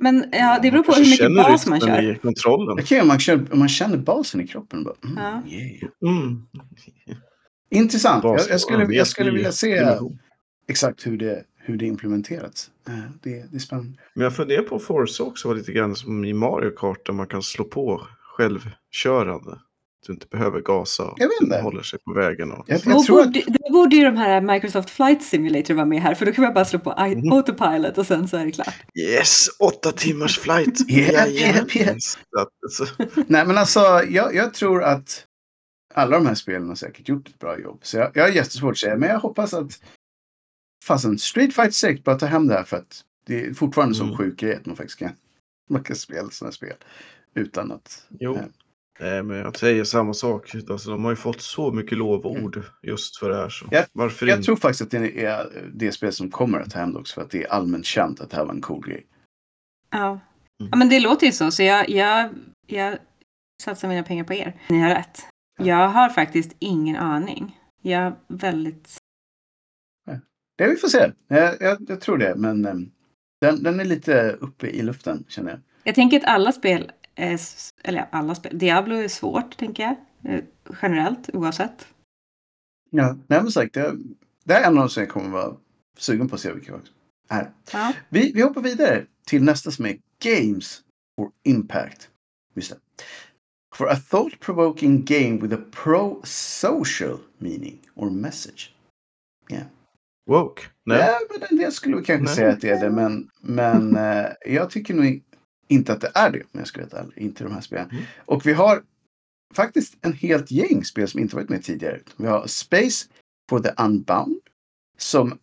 Men 0.00 0.24
ja, 0.32 0.58
det 0.62 0.70
beror 0.70 0.82
på 0.82 0.92
hur 0.92 1.10
mycket 1.10 1.36
bas 1.36 1.66
man 1.66 1.80
kör. 1.80 2.10
i 2.12 2.18
kontrollen. 2.18 2.78
Om, 3.00 3.08
man 3.08 3.18
känner, 3.20 3.52
om 3.52 3.58
man 3.58 3.68
känner 3.68 3.96
basen 3.96 4.40
i 4.40 4.46
kroppen. 4.46 4.84
Bara, 4.84 4.94
mm, 5.04 5.16
Ja. 5.18 5.42
yeah. 5.50 5.90
Mm. 6.18 6.42
Intressant. 7.70 8.24
Jag, 8.24 8.36
Bas- 8.38 8.46
jag, 8.50 8.60
skulle, 8.60 8.94
jag 8.94 9.06
skulle 9.06 9.30
vilja 9.30 9.52
se 9.52 9.98
exakt 10.68 11.06
hur 11.06 11.16
det, 11.18 11.44
hur 11.56 11.76
det 11.76 11.86
implementerats. 11.86 12.70
Eh, 12.88 12.94
Det, 13.22 13.44
det 13.50 13.56
är 13.56 13.60
spännande. 13.60 13.98
Men 14.14 14.24
jag 14.24 14.36
funderar 14.36 14.62
på 14.62 14.78
Forza 14.78 15.22
också 15.22 15.48
var 15.48 15.54
lite 15.54 15.72
grann 15.72 15.96
som 15.96 16.24
i 16.24 16.32
Mario 16.32 16.70
Kart 16.70 17.06
där 17.06 17.12
man 17.12 17.26
kan 17.26 17.42
slå 17.42 17.64
på 17.64 18.06
självkörande. 18.22 19.58
Du 20.08 20.14
inte 20.14 20.26
behöver 20.26 20.60
gasa 20.60 21.04
och 21.04 21.14
Jag 21.20 21.28
vet 21.28 21.40
inte. 21.42 21.60
håller 21.60 21.82
sig 21.82 21.98
på 21.98 22.12
vägen. 22.12 22.52
Och... 22.52 22.64
Jag, 22.68 22.80
Då 22.84 22.90
jag 22.90 23.04
tror 23.04 23.20
att 23.20 23.26
borde, 23.26 23.42
då 23.46 23.72
borde 23.72 23.96
ju 23.96 24.04
de 24.04 24.16
här 24.16 24.40
Microsoft 24.40 24.90
Flight 24.90 25.22
Simulator 25.22 25.74
vara 25.74 25.86
med 25.86 26.02
här, 26.02 26.14
för 26.14 26.26
då 26.26 26.32
kan 26.32 26.44
man 26.44 26.54
bara 26.54 26.64
slå 26.64 26.78
på 26.78 26.90
Mhm. 26.98 27.32
Autopilot 27.32 27.98
och 27.98 28.06
sen 28.06 28.28
så 28.28 28.36
är 28.36 28.44
det 28.44 28.52
klart. 28.52 28.74
Yes, 28.94 29.46
åtta 29.58 29.92
timmars 29.92 30.38
flight! 30.38 30.80
Yeah, 30.90 31.28
yeah, 31.28 31.76
yeah. 31.76 31.96
Så 32.70 32.84
Nej, 33.26 33.46
men 33.46 33.58
alltså 33.58 33.80
jag, 34.08 34.34
jag 34.34 34.54
tror 34.54 34.82
att 34.84 35.24
alla 35.94 36.16
de 36.18 36.26
här 36.26 36.34
spelen 36.34 36.68
har 36.68 36.74
säkert 36.74 37.08
gjort 37.08 37.28
ett 37.28 37.38
bra 37.38 37.58
jobb. 37.58 37.78
Så 37.82 37.96
jag, 37.96 38.10
jag 38.14 38.22
har 38.22 38.30
jättesvårt 38.30 38.72
att 38.72 38.78
säga, 38.78 38.96
men 38.96 39.08
jag 39.08 39.18
hoppas 39.18 39.54
att 39.54 39.82
fastän 40.84 41.18
Street 41.18 41.54
Fighter 41.54 41.70
6 41.70 42.04
bara 42.04 42.18
ta 42.18 42.26
hem 42.26 42.46
det 42.48 42.54
här 42.54 42.64
för 42.64 42.76
att 42.76 43.04
det 43.26 43.40
är 43.46 43.54
fortfarande 43.54 43.96
Mm. 43.98 44.08
sån 44.08 44.16
sjuk 44.18 44.40
grej 44.40 44.54
att 44.54 44.66
man 44.66 44.76
faktiskt 44.76 44.98
kan, 44.98 45.10
man 45.70 45.82
kan 45.84 45.96
spela 45.96 46.30
sådana 46.30 46.52
spel 46.52 46.74
utan 47.34 47.72
att... 47.72 48.06
jo. 48.20 48.34
eh, 48.36 48.40
Nej, 49.00 49.22
men 49.22 49.36
jag 49.36 49.56
säger 49.56 49.84
samma 49.84 50.14
sak. 50.14 50.54
Alltså, 50.70 50.90
de 50.90 51.04
har 51.04 51.10
ju 51.12 51.16
fått 51.16 51.40
så 51.40 51.72
mycket 51.72 51.98
lovord 51.98 52.62
just 52.82 53.16
för 53.16 53.30
det 53.30 53.36
här. 53.36 53.48
Så 53.48 53.66
Jag- 53.70 53.84
varför 53.92 54.26
Jag 54.26 54.36
inte? 54.36 54.44
tror 54.46 54.56
faktiskt 54.56 54.82
att 54.82 54.90
det 54.90 55.24
är 55.24 55.46
det 55.74 55.92
spel 55.92 56.12
som 56.12 56.30
kommer 56.30 56.60
att 56.60 56.70
ta 56.70 56.78
hem 56.78 56.92
det 56.92 56.98
också 56.98 57.14
för 57.14 57.22
att 57.22 57.30
det 57.30 57.42
är 57.44 57.52
allmänt 57.52 57.86
känt 57.86 58.20
att 58.20 58.30
det 58.30 58.36
här 58.36 58.44
var 58.44 58.54
en 58.54 58.60
cool 58.60 58.86
grej. 58.86 59.06
Ja. 59.90 60.08
Mm. 60.08 60.70
ja, 60.70 60.76
men 60.76 60.88
det 60.88 61.00
låter 61.00 61.26
ju 61.26 61.32
så, 61.32 61.50
så 61.50 61.62
jag, 61.62 61.88
jag, 61.90 62.30
jag 62.66 62.98
satsar 63.62 63.88
mina 63.88 64.02
pengar 64.02 64.24
på 64.24 64.34
er. 64.34 64.60
Ni 64.68 64.78
har 64.80 64.88
rätt. 64.90 65.20
Jag 65.60 65.88
har 65.88 66.08
faktiskt 66.08 66.56
ingen 66.58 66.96
aning. 66.96 67.58
Jag 67.82 68.02
är 68.02 68.14
väldigt... 68.28 68.96
Det 70.58 70.68
vi 70.68 70.76
får 70.76 70.88
se. 70.88 71.12
Jag, 71.28 71.56
jag, 71.60 71.78
jag 71.88 72.00
tror 72.00 72.18
det, 72.18 72.34
men 72.36 72.64
eh, 72.66 72.74
den, 73.40 73.62
den 73.62 73.80
är 73.80 73.84
lite 73.84 74.30
uppe 74.40 74.66
i 74.66 74.82
luften 74.82 75.24
känner 75.28 75.50
jag. 75.50 75.60
Jag 75.84 75.94
tänker 75.94 76.16
att 76.16 76.24
alla 76.24 76.52
spel, 76.52 76.92
är, 77.18 77.34
s- 77.34 77.70
eller 77.84 78.08
alla 78.12 78.34
spel, 78.34 78.58
Diablo 78.58 78.96
är 78.96 79.08
svårt 79.08 79.56
tänker 79.56 79.82
jag. 79.82 79.96
Eh, 80.34 80.44
Generellt, 80.82 81.30
oavsett. 81.32 81.86
Ja, 82.90 83.16
nej 83.26 83.42
men 83.42 83.52
sagt, 83.52 83.74
det, 83.74 83.96
det 84.44 84.54
här 84.54 84.60
är 84.62 84.66
en 84.66 84.78
av 84.78 84.84
de 84.84 84.88
som 84.90 85.00
jag 85.02 85.10
kommer 85.10 85.28
vara 85.28 85.56
sugen 85.98 86.28
på 86.28 86.34
att 86.34 86.40
se 86.40 86.52
vilka 86.52 86.72
det 86.72 86.80
är. 87.28 87.52
Ja. 87.72 87.92
Vi, 88.08 88.32
vi 88.32 88.42
hoppar 88.42 88.60
vidare 88.60 89.06
till 89.26 89.42
nästa 89.44 89.70
som 89.70 89.86
är 89.86 89.96
Games 90.22 90.82
for 91.16 91.30
Impact. 91.42 92.10
Just 92.54 92.70
det. 92.70 92.78
For 93.74 93.88
a 93.90 93.96
thought-provoking 94.10 95.04
game 95.04 95.38
with 95.40 95.54
a 95.54 95.64
pro-social 95.70 97.18
meaning 97.38 97.78
or 97.94 98.10
message. 98.10 98.74
Woke? 100.30 100.62
Nej. 100.84 100.98
Ja, 100.98 101.18
men 101.30 101.48
en 101.50 101.56
del 101.56 101.72
skulle 101.72 101.96
vi 101.96 102.04
kanske 102.04 102.24
Nej. 102.24 102.34
säga 102.34 102.52
att 102.52 102.60
det 102.60 102.68
är 102.70 102.80
det, 102.84 102.90
men, 102.90 103.30
men 103.40 103.96
eh, 104.16 104.26
jag 104.46 104.70
tycker 104.70 104.94
nog 104.94 105.22
inte 105.68 105.92
att 105.92 106.00
det 106.00 106.10
är 106.14 106.30
det, 106.30 106.40
om 106.42 106.48
jag 106.52 106.66
ska 106.66 106.80
ärlig. 106.80 107.12
Inte 107.16 107.44
de 107.44 107.52
här 107.52 107.60
spelen. 107.60 107.90
Mm. 107.90 108.02
Och 108.24 108.46
vi 108.46 108.52
har 108.52 108.82
faktiskt 109.54 109.96
en 110.00 110.12
helt 110.12 110.50
gäng 110.50 110.84
spel 110.84 111.08
som 111.08 111.20
inte 111.20 111.36
varit 111.36 111.48
med 111.48 111.64
tidigare. 111.64 112.00
Vi 112.16 112.26
har 112.26 112.46
Space 112.46 113.08
for 113.50 113.60
the 113.60 113.82
Unbound, 113.82 114.40
som 114.98 115.38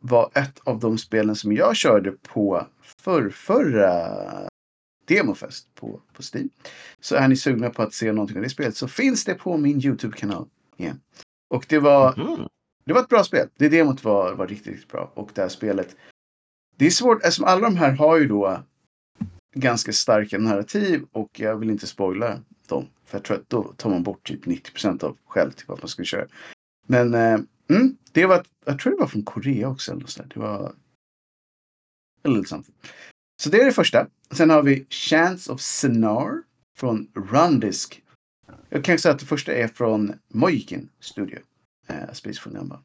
var 0.00 0.30
ett 0.34 0.58
av 0.64 0.80
de 0.80 0.98
spelen 0.98 1.36
som 1.36 1.52
jag 1.52 1.76
körde 1.76 2.12
på 2.12 2.66
förrförra 2.82 4.48
Demofest 5.04 5.74
på, 5.74 6.00
på 6.12 6.22
Steam. 6.34 6.50
Så 7.00 7.14
är 7.16 7.28
ni 7.28 7.36
sugna 7.36 7.70
på 7.70 7.82
att 7.82 7.94
se 7.94 8.12
någonting 8.12 8.36
av 8.36 8.42
det 8.42 8.48
spelet 8.50 8.76
så 8.76 8.88
finns 8.88 9.24
det 9.24 9.34
på 9.34 9.56
min 9.56 9.84
YouTube-kanal. 9.84 10.48
igen. 10.76 11.00
Och 11.48 11.66
det 11.68 11.78
var 11.78 12.12
Mm. 12.20 12.48
det 12.84 12.92
var 12.92 13.00
ett 13.00 13.08
bra 13.08 13.24
spel. 13.24 13.48
Det 13.56 13.68
demot 13.68 14.04
var, 14.04 14.34
var 14.34 14.46
riktigt, 14.46 14.66
riktigt 14.66 14.88
bra. 14.92 15.12
Och 15.14 15.30
det 15.34 15.40
här 15.42 15.48
spelet. 15.48 15.96
Det 16.76 16.86
är 16.86 16.90
svårt, 16.90 17.22
eftersom 17.22 17.44
alla 17.44 17.60
de 17.60 17.76
här 17.76 17.92
har 17.92 18.18
ju 18.18 18.26
då 18.28 18.62
ganska 19.56 19.92
starka 19.92 20.38
narrativ 20.38 21.06
och 21.12 21.40
jag 21.40 21.56
vill 21.56 21.70
inte 21.70 21.86
spoila 21.86 22.40
dem. 22.68 22.88
För 23.04 23.18
jag 23.18 23.24
tror 23.24 23.36
att 23.36 23.50
då 23.50 23.62
tar 23.62 23.90
man 23.90 24.02
bort 24.02 24.26
typ 24.26 24.46
90 24.46 24.72
procent 24.72 25.02
av 25.02 25.16
skäl 25.26 25.52
till 25.52 25.64
vad 25.68 25.78
man 25.78 25.88
ska 25.88 26.04
köra. 26.04 26.26
Men 26.86 27.14
eh, 27.14 27.40
mm, 27.70 27.96
det 28.12 28.26
var, 28.26 28.44
jag 28.64 28.78
tror 28.78 28.92
det 28.92 29.00
var 29.00 29.06
från 29.06 29.22
Korea 29.22 29.68
också. 29.68 29.92
Eller 29.92 30.06
så 30.06 30.22
där. 30.22 30.28
Det 30.34 30.40
var 30.40 30.72
eller. 32.22 32.44
Så 33.42 33.50
det 33.50 33.60
är 33.60 33.64
det 33.64 33.72
första. 33.72 34.06
Sen 34.30 34.50
har 34.50 34.62
vi 34.62 34.86
Chance 34.90 35.52
of 35.52 35.60
Senar 35.60 36.42
från 36.76 37.08
Rundisk. 37.14 38.02
Jag 38.68 38.84
kan 38.84 38.98
säga 38.98 39.14
att 39.14 39.20
det 39.20 39.26
första 39.26 39.52
är 39.52 39.68
från 39.68 40.12
Mojikin 40.28 40.88
Studio. 41.00 41.38
Eh, 41.86 42.12
Space 42.12 42.40
for 42.40 42.50
Number. 42.50 42.78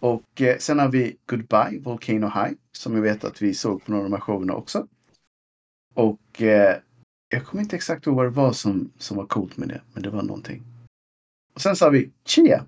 Och 0.00 0.40
eh, 0.40 0.58
sen 0.58 0.78
har 0.78 0.88
vi 0.88 1.16
Goodbye 1.26 1.78
Volcano 1.80 2.26
High. 2.26 2.52
Som 2.72 2.94
jag 2.94 3.02
vet 3.02 3.24
att 3.24 3.42
vi 3.42 3.54
såg 3.54 3.84
på 3.84 3.90
några 3.90 4.04
av 4.04 4.10
de 4.10 4.16
här 4.16 4.20
showerna 4.20 4.54
också. 4.54 4.86
Och 5.94 6.42
eh, 6.42 6.76
jag 7.28 7.44
kommer 7.46 7.62
inte 7.62 7.76
exakt 7.76 8.06
ihåg 8.06 8.16
vad 8.16 8.26
det 8.26 8.30
var 8.30 8.52
som, 8.52 8.92
som 8.98 9.16
var 9.16 9.26
coolt 9.26 9.56
med 9.56 9.68
det. 9.68 9.82
Men 9.92 10.02
det 10.02 10.10
var 10.10 10.22
någonting. 10.22 10.62
Och 11.54 11.60
sen 11.60 11.76
så 11.76 11.84
har 11.84 11.92
vi 11.92 12.10
Chia. 12.24 12.66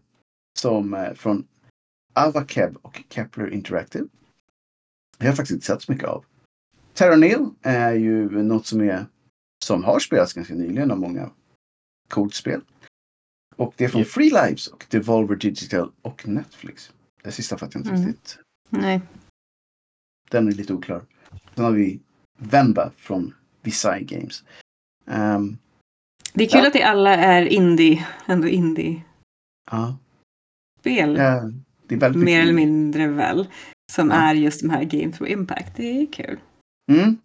Som 0.58 0.94
eh, 0.94 1.14
från 1.14 1.46
Avakeb 2.14 2.76
och 2.82 3.02
Kepler 3.08 3.50
Interactive. 3.50 4.06
Det 5.18 5.24
har 5.24 5.26
jag 5.30 5.36
faktiskt 5.36 5.54
inte 5.54 5.66
sett 5.66 5.82
så 5.82 5.92
mycket 5.92 6.08
av. 6.08 6.24
Terranil 6.94 7.46
är 7.62 7.92
ju 7.92 8.42
något 8.42 8.66
som 8.66 8.80
är 8.80 9.06
som 9.64 9.84
har 9.84 9.98
spelats 9.98 10.32
ganska 10.32 10.54
nyligen 10.54 10.90
av 10.90 10.98
många. 10.98 11.30
Coolt 12.08 12.34
spel. 12.34 12.60
Och 13.56 13.74
det 13.76 13.84
är 13.84 13.88
från 13.88 14.00
Yep. 14.00 14.08
Free 14.10 14.30
Lives 14.30 14.66
och 14.66 14.86
Devolver 14.90 15.36
Digital 15.36 15.92
och 16.02 16.28
Netflix. 16.28 16.92
Det 17.22 17.32
sista 17.32 17.58
fattar 17.58 17.78
jag 17.78 17.80
inte 17.80 17.90
Mm. 17.94 18.06
riktigt. 18.06 18.38
Nej. 18.68 19.00
Den 20.30 20.48
är 20.48 20.52
lite 20.52 20.74
oklar. 20.74 21.02
Sen 21.54 21.64
har 21.64 21.72
vi 21.72 22.00
Venba 22.50 22.90
från 22.96 23.34
Visai 23.62 24.04
Games. 24.04 24.44
Ehm, 25.06 25.56
Det 26.34 26.44
är 26.44 26.48
kul 26.48 26.60
Ja. 26.60 26.66
att 26.66 26.72
det 26.72 26.82
alla 26.82 27.14
är 27.16 27.46
indie, 27.46 28.06
ändå 28.26 28.48
indie-spel. 28.48 29.02
ja, 29.70 31.36
eh, 31.36 31.44
det 31.86 31.94
är 31.94 31.98
väldigt 31.98 32.22
mer 32.24 32.40
eller 32.42 32.52
mycket- 32.52 32.68
mindre 32.68 33.06
väl. 33.08 33.48
Som 33.92 34.08
Ja. 34.10 34.14
är 34.16 34.34
just 34.34 34.60
de 34.60 34.70
här 34.70 34.84
Game 34.84 35.12
Through 35.12 35.32
Impact. 35.32 35.76
Det 35.76 35.82
är 36.02 36.12
kul. 36.12 36.38
Mm. 36.92 37.16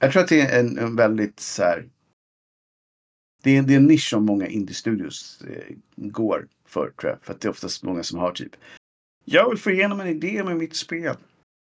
Jag 0.00 0.12
tror 0.12 0.22
att 0.22 0.28
det 0.28 0.40
är 0.40 0.60
en, 0.60 0.78
en 0.78 0.96
väldigt 0.96 1.40
så 1.40 1.62
här. 1.62 1.88
Det 3.42 3.56
är, 3.56 3.62
det 3.62 3.72
är 3.74 3.76
en 3.76 3.86
nisch 3.86 4.08
som 4.10 4.24
många 4.26 4.46
indie-studios 4.46 5.42
eh, 5.48 5.74
går 5.96 6.48
för 6.64 6.90
tror 7.00 7.10
jag. 7.12 7.22
För 7.22 7.34
att 7.34 7.40
det 7.40 7.48
är 7.48 7.50
oftast 7.50 7.82
många 7.82 8.02
som 8.02 8.18
har 8.18 8.32
typ. 8.32 8.56
Jag 9.24 9.48
vill 9.50 9.58
få 9.58 9.70
igenom 9.70 10.00
en 10.00 10.06
idé 10.06 10.44
med 10.44 10.56
mitt 10.56 10.76
spel. 10.76 11.16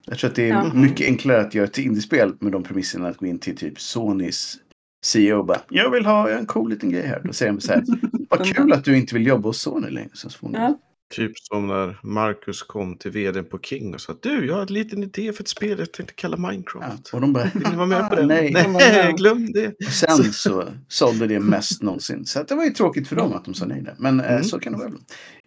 Jag 0.06 0.18
tror 0.18 0.30
att 0.30 0.36
det 0.36 0.44
är 0.44 0.50
Ja. 0.50 0.74
mycket 0.74 1.08
enklare 1.08 1.42
att 1.42 1.56
göra 1.56 1.66
ett 1.66 1.78
indiespel 1.78 2.34
med 2.40 2.52
de 2.52 2.64
premisserna 2.64 3.08
att 3.08 3.18
gå 3.18 3.26
in 3.26 3.40
till 3.40 3.58
typ 3.58 3.80
Sonys 3.82 4.58
CEO 5.06 5.38
och 5.40 5.46
bara. 5.46 5.62
Jag 5.70 5.92
vill 5.92 6.06
ha 6.06 6.30
en 6.30 6.46
cool 6.46 6.70
liten 6.70 6.90
grej 6.92 7.06
här. 7.06 7.22
Då 7.24 7.34
säger 7.34 7.52
de 7.52 7.62
så 7.62 7.72
här. 7.74 7.84
Vad 8.30 8.56
kul 8.56 8.74
att 8.74 8.86
du 8.86 8.98
inte 8.98 9.14
vill 9.16 9.28
jobba 9.28 9.50
hos 9.50 9.62
Sony 9.62 9.90
längre. 9.90 10.10
Så 10.14 10.30
Ja. 10.54 10.80
Typ 11.16 11.32
som 11.40 11.68
när 11.68 11.98
Marcus 12.04 12.62
kom 12.64 12.98
till 12.98 13.12
vdn 13.12 13.46
på 13.46 13.60
King 13.60 13.94
och 13.94 14.02
sa 14.02 14.14
du, 14.22 14.46
jag 14.46 14.54
har 14.56 14.62
en 14.62 14.68
liten 14.74 15.04
idé 15.04 15.34
för 15.34 15.44
ett 15.44 15.48
spel 15.48 15.80
jag 15.80 15.92
tänkte 15.92 16.14
kalla 16.16 16.38
Ja, 16.42 16.50
Minecraft. 16.52 17.10
och 17.14 17.22
de 17.22 17.34
bara. 17.34 17.44
Vill 17.54 17.68
ni 17.70 17.76
vara 17.76 17.86
med 17.86 18.00
på 18.10 18.16
"Ah, 18.16 18.20
det? 18.20 18.26
Nej. 18.26 18.52
Nej, 18.54 19.06
ja. 19.06 19.12
glöm 19.18 19.52
det. 19.52 19.68
Och 19.68 19.92
sen 19.94 20.34
så 20.34 20.64
sålde 20.88 21.28
det 21.28 21.40
mest 21.40 21.82
någonsin. 21.82 22.26
Så 22.26 22.44
det 22.44 22.56
var 22.56 22.64
ju 22.64 22.70
tråkigt 22.70 23.08
för 23.08 23.16
dem 23.16 23.34
att 23.34 23.46
de 23.46 23.54
sa 23.54 23.66
nej 23.66 23.82
där. 23.82 23.96
Men 23.98 24.20
eh, 24.20 24.32
Mm. 24.32 24.44
så 24.44 24.60
kan 24.60 24.74
det 24.74 24.80
vara. 24.80 24.92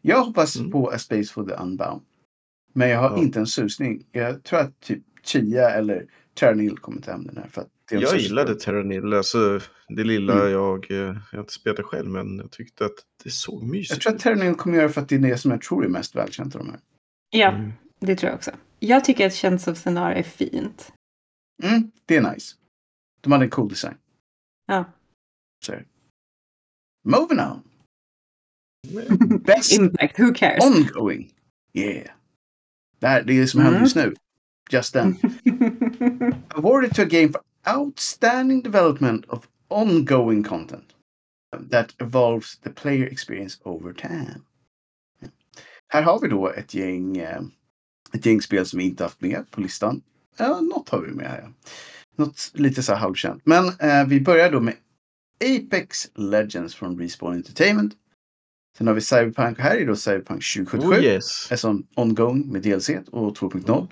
Jag 0.03 0.25
hoppas 0.25 0.57
Mm. 0.57 0.71
på 0.71 0.89
A 0.91 0.99
Space 0.99 1.33
for 1.33 1.45
the 1.45 1.55
Unbound. 1.55 2.01
Men 2.75 2.89
jag 2.89 2.99
har 2.99 3.11
Ja. 3.11 3.23
inte 3.23 3.39
en 3.39 3.47
susning. 3.47 4.07
Jag 4.13 4.43
tror 4.43 4.59
att 4.61 4.81
typ 4.81 5.03
Chia 5.27 5.71
eller 5.71 6.07
Terranil 6.35 6.79
kommer 6.79 7.01
ta 7.03 7.11
hem 7.13 7.25
den 7.27 7.37
här. 7.37 7.49
För 7.49 7.67
Jag 7.91 8.19
gillade. 8.19 8.55
Terranil, 8.55 9.13
alltså 9.15 9.61
det 9.89 10.05
lilla 10.05 10.33
Mm. 10.41 10.53
jag, 10.53 10.91
eh, 10.91 10.97
jag 10.97 11.15
har 11.33 11.39
inte 11.41 11.53
spelat 11.53 11.85
själv, 11.87 12.09
men 12.11 12.37
jag 12.39 12.51
tyckte 12.51 12.85
att 12.85 12.95
det 13.25 13.31
såg 13.31 13.63
mysigt 13.63 13.91
Jag 13.91 14.01
tror 14.01 14.11
att 14.13 14.17
ut. 14.17 14.23
Terranil 14.23 14.55
kommer 14.55 14.77
göra 14.79 14.89
för 14.89 15.01
att 15.01 15.09
det 15.09 15.15
är 15.15 15.19
det 15.19 15.39
som 15.39 15.51
jag 15.51 15.63
tror 15.63 15.85
är 15.85 15.89
mest 15.89 16.17
välkänt 16.17 16.55
av 16.55 16.65
de 16.65 16.71
här. 16.71 16.81
Ja, 17.31 17.51
Mm. 17.53 17.73
det 18.01 18.17
tror 18.17 18.29
jag 18.31 18.37
också. 18.37 18.51
Jag 18.79 19.05
tycker 19.05 19.27
att 19.27 19.33
Chance 19.35 19.71
of 19.71 19.79
Senar 19.79 20.13
är 20.13 20.23
fint. 20.23 20.93
Mm, 21.63 21.91
det 22.07 22.17
är 22.17 22.33
nice. 22.35 22.57
De 23.21 23.33
hade 23.33 23.45
en 23.45 23.51
cool 23.51 23.69
design. 23.69 23.95
Ja. 24.67 24.85
Så. 25.67 25.73
Moving 27.05 27.39
on. 27.41 27.63
Best 29.45 29.73
Impact, 29.79 30.19
who 30.21 30.35
cares? 30.35 30.65
ongoing. 30.65 31.31
Yeah. 31.73 32.11
Det 33.05 33.09
här 33.09 33.23
det 33.23 33.33
är 33.33 33.41
det 33.41 33.47
som 33.47 33.61
händer 33.61 33.77
Mm. 33.77 33.85
just 33.85 33.97
nu. 33.97 34.15
Just 34.71 34.93
then. 34.93 35.17
awarded 36.49 36.95
to 36.95 37.03
a 37.03 37.05
game 37.05 37.29
for 37.33 37.41
outstanding 37.79 38.63
development 38.63 39.25
of 39.29 39.49
ongoing 39.69 40.45
content 40.45 40.85
that 41.71 41.95
evolves 41.99 42.59
the 42.59 42.71
player 42.71 43.07
experience 43.07 43.59
over 43.65 43.93
time. 43.93 44.41
Här 45.89 46.03
har 46.03 46.21
vi 46.21 46.29
då 46.29 46.49
ett 46.49 46.75
gäng, 46.75 47.17
eh, 47.17 47.41
ett 48.15 48.27
gäng 48.27 48.43
spel 48.43 48.67
som 48.67 48.79
vi 48.79 48.85
inte 48.85 49.03
haft 49.03 49.21
med 49.21 49.51
på 49.51 49.61
listan. 49.61 50.03
Ja, 50.37 50.61
något 50.61 50.89
har 50.89 51.01
vi 51.01 51.13
med 51.13 51.27
här. 51.27 51.53
Något 52.17 52.51
lite 52.55 52.83
så 52.83 52.93
här 52.93 53.01
halvkänt. 53.01 53.43
Men 53.47 53.65
eh, 53.81 54.07
vi 54.07 54.21
börjar 54.21 54.51
då 54.53 54.61
med 54.61 54.75
Apex 55.45 56.11
Legends 56.15 56.75
från 56.75 56.99
Respawn 56.99 57.35
Entertainment. 57.35 57.95
Sen 58.79 58.87
har 58.87 58.95
vi 58.95 59.01
Cyberpunk. 59.01 59.59
Här 59.59 59.77
är 59.77 59.87
då 59.87 59.97
Cyberpunk 59.97 60.45
2077 60.55 60.89
Oh 60.89 61.05
yes. 61.05 61.53
är 61.53 61.57
som 61.57 61.87
ongoing 61.95 62.53
med 62.53 62.63
DLC 62.63 62.89
och 63.11 63.37
2.0. 63.37 63.89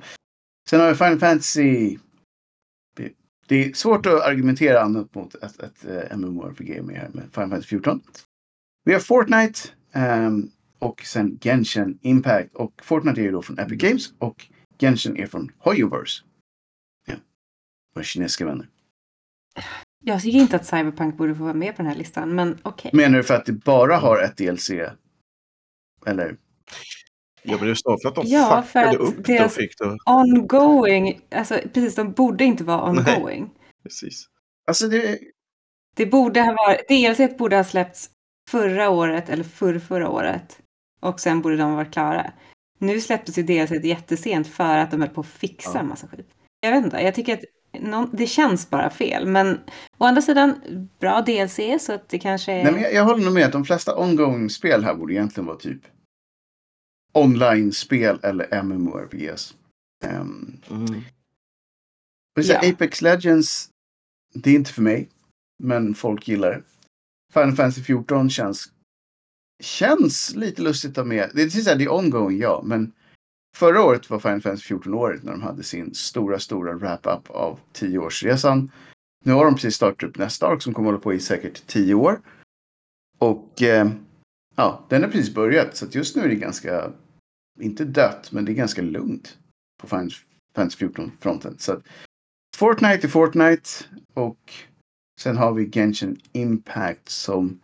Sen 0.70 0.80
har 0.80 0.88
vi 0.88 0.94
Final 0.94 1.18
Fantasy. 1.18 1.98
Det 3.48 3.64
är 3.64 3.72
svårt 3.72 4.06
att 4.06 4.22
argumentera 4.22 4.80
annat 4.80 5.14
mot 5.14 5.34
ett, 5.34 5.60
ett, 5.60 5.84
ett 5.84 6.18
MMORPG 6.18 6.82
med 6.82 6.96
här 6.96 7.08
med 7.08 7.24
Final 7.24 7.50
Fantasy 7.50 7.66
14. 7.66 8.00
Vi 8.84 8.92
har 8.92 9.00
Fortnite 9.00 9.60
ehm, 9.92 10.50
och 10.78 11.00
sen 11.00 11.38
Genshin 11.42 11.98
Impact. 12.02 12.54
Och 12.54 12.72
Fortnite 12.82 13.20
är 13.20 13.24
ju 13.24 13.30
då 13.30 13.42
från 13.42 13.58
Epic 13.58 13.78
Games 13.82 14.12
och 14.18 14.46
Genshin 14.80 15.16
är 15.16 15.26
från 15.26 15.52
Hoyoverse. 15.58 16.24
Ja. 17.06 17.14
Våra 17.94 18.04
kinesiska 18.04 18.44
vänner. 18.44 18.68
Jag 20.04 20.22
tycker 20.22 20.38
inte 20.38 20.56
att 20.56 20.66
Cyberpunk 20.66 21.16
borde 21.16 21.34
få 21.34 21.42
vara 21.42 21.54
med 21.54 21.76
på 21.76 21.82
den 21.82 21.90
här 21.90 21.98
listan, 21.98 22.34
men 22.34 22.58
okej. 22.62 22.90
Menar 22.94 23.18
du 23.18 23.24
för 23.24 23.34
att 23.34 23.46
det 23.46 23.52
bara 23.52 23.96
har 23.96 24.22
ett 24.22 24.36
DLC? 24.36 24.70
Eller? 26.06 26.36
Jag 27.42 27.60
blev 27.60 27.74
snart 27.74 28.02
för 28.02 28.08
att 28.08 28.14
de 28.14 28.24
Ja, 28.26 28.62
för 28.62 28.80
fuckade 28.80 28.88
att 28.88 29.18
upp 29.18 29.24
det 29.26 29.44
och 29.44 29.52
fick 29.52 29.78
det. 29.78 29.96
Ongoing, 30.06 31.20
alltså 31.30 31.54
precis, 31.74 31.94
de 31.94 32.12
borde 32.12 32.44
inte 32.44 32.64
vara 32.64 32.92
Nej. 32.92 33.16
ongoing. 33.16 33.50
Precis. 33.82 34.26
Alltså 34.66 34.88
det... 34.88 35.18
Det 35.96 36.06
borde 36.06 36.40
ha 36.40 36.52
varit, 36.52 36.88
DLC 36.88 37.38
borde 37.38 37.56
ha 37.56 37.64
släppts 37.64 38.10
förra 38.50 38.90
året 38.90 39.28
eller 39.28 39.44
förr, 39.44 39.78
förra 39.78 40.08
året. 40.10 40.58
Och 41.00 41.20
sen 41.20 41.42
borde 41.42 41.56
de 41.56 41.62
ha 41.62 41.76
varit 41.76 41.92
klara. 41.92 42.32
Nu 42.78 43.00
släpptes 43.00 43.38
ju 43.38 43.42
DLC 43.42 43.70
jättesent 43.84 44.46
för 44.48 44.78
att 44.78 44.90
de 44.90 45.00
höll 45.00 45.10
på 45.10 45.20
att 45.20 45.26
fixa 45.26 45.70
Ja. 45.74 45.80
en 45.80 45.88
massa 45.88 46.06
skit. 46.08 46.28
Jag 46.60 46.72
vet 46.72 46.84
inte, 46.84 46.96
jag 47.00 47.14
tycker 47.14 47.34
att 47.34 47.44
det 48.12 48.26
känns 48.26 48.70
bara 48.70 48.90
fel. 48.90 49.26
Men 49.26 49.60
å 49.98 50.04
andra 50.04 50.22
sidan, 50.22 50.60
bra 50.98 51.20
DLC 51.20 51.60
så 51.80 51.92
att 51.92 52.08
det 52.08 52.18
kanske 52.18 52.52
är... 52.52 52.64
Nej, 52.64 52.72
men 52.72 52.82
jag, 52.82 52.94
jag 52.94 53.04
håller 53.04 53.24
nog 53.24 53.34
med 53.34 53.46
att 53.46 53.52
de 53.52 53.64
flesta 53.64 53.96
ongoing-spel 53.96 54.84
här 54.84 54.94
borde 54.94 55.14
egentligen 55.14 55.46
vara 55.46 55.56
typ 55.56 55.80
online-spel 57.14 58.18
eller 58.22 58.62
MMORPGs. 58.62 59.54
Um, 60.04 60.60
Mm. 60.70 61.02
Ja. 62.34 62.70
Apex 62.70 63.02
Legends, 63.02 63.68
det 64.34 64.50
är 64.50 64.54
inte 64.54 64.72
för 64.72 64.82
mig. 64.82 65.08
Men 65.62 65.94
folk 65.94 66.28
gillar 66.28 66.50
det. 66.50 66.62
Final 67.32 67.56
Fantasy 67.56 67.82
14 67.82 68.30
känns, 68.30 68.72
känns 69.62 70.34
lite 70.34 70.62
lustigt 70.62 70.90
att 70.90 70.96
ha 70.96 71.04
med. 71.04 71.30
Det 71.34 71.42
är, 71.42 71.76
det 71.76 71.84
är 71.84 71.92
ongoing, 71.92 72.38
ja. 72.38 72.62
Men 72.64 72.92
förra 73.56 73.82
året 73.82 74.10
var 74.10 74.18
Final 74.18 74.40
Fantasy 74.40 74.62
14 74.62 74.94
året 74.94 75.22
när 75.22 75.32
de 75.32 75.42
hade 75.42 75.62
sin 75.62 75.94
stora, 75.94 76.38
stora 76.38 76.74
wrap-up 76.74 77.30
av 77.30 77.58
10-årsresan. 77.72 78.70
Nu 79.24 79.32
har 79.32 79.44
de 79.44 79.54
precis 79.54 79.74
startat 79.74 80.08
upp 80.08 80.18
nästa 80.18 80.46
ark 80.46 80.62
som 80.62 80.74
kommer 80.74 80.88
hålla 80.88 80.98
på 80.98 81.14
i 81.14 81.20
säkert 81.20 81.66
10 81.66 81.94
år. 81.94 82.20
Och 83.18 83.62
eh, 83.62 83.90
ja, 84.56 84.86
den 84.88 85.02
har 85.02 85.10
precis 85.10 85.34
börjat. 85.34 85.76
Så 85.76 85.84
att 85.84 85.94
just 85.94 86.16
nu 86.16 86.22
är 86.22 86.28
det 86.28 86.34
ganska, 86.34 86.92
inte 87.60 87.84
dött, 87.84 88.32
men 88.32 88.44
det 88.44 88.52
är 88.52 88.54
ganska 88.54 88.82
lugnt 88.82 89.38
på 89.80 89.88
Final 89.88 90.10
Fantasy 90.54 90.86
14-fronten. 90.86 91.54
Så 91.58 91.72
att 91.72 91.82
Fortnite 92.56 93.06
är 93.06 93.08
Fortnite 93.08 93.70
och 94.14 94.52
sen 95.20 95.36
har 95.36 95.52
vi 95.52 95.70
Genshin 95.70 96.20
Impact 96.32 97.08
som 97.08 97.60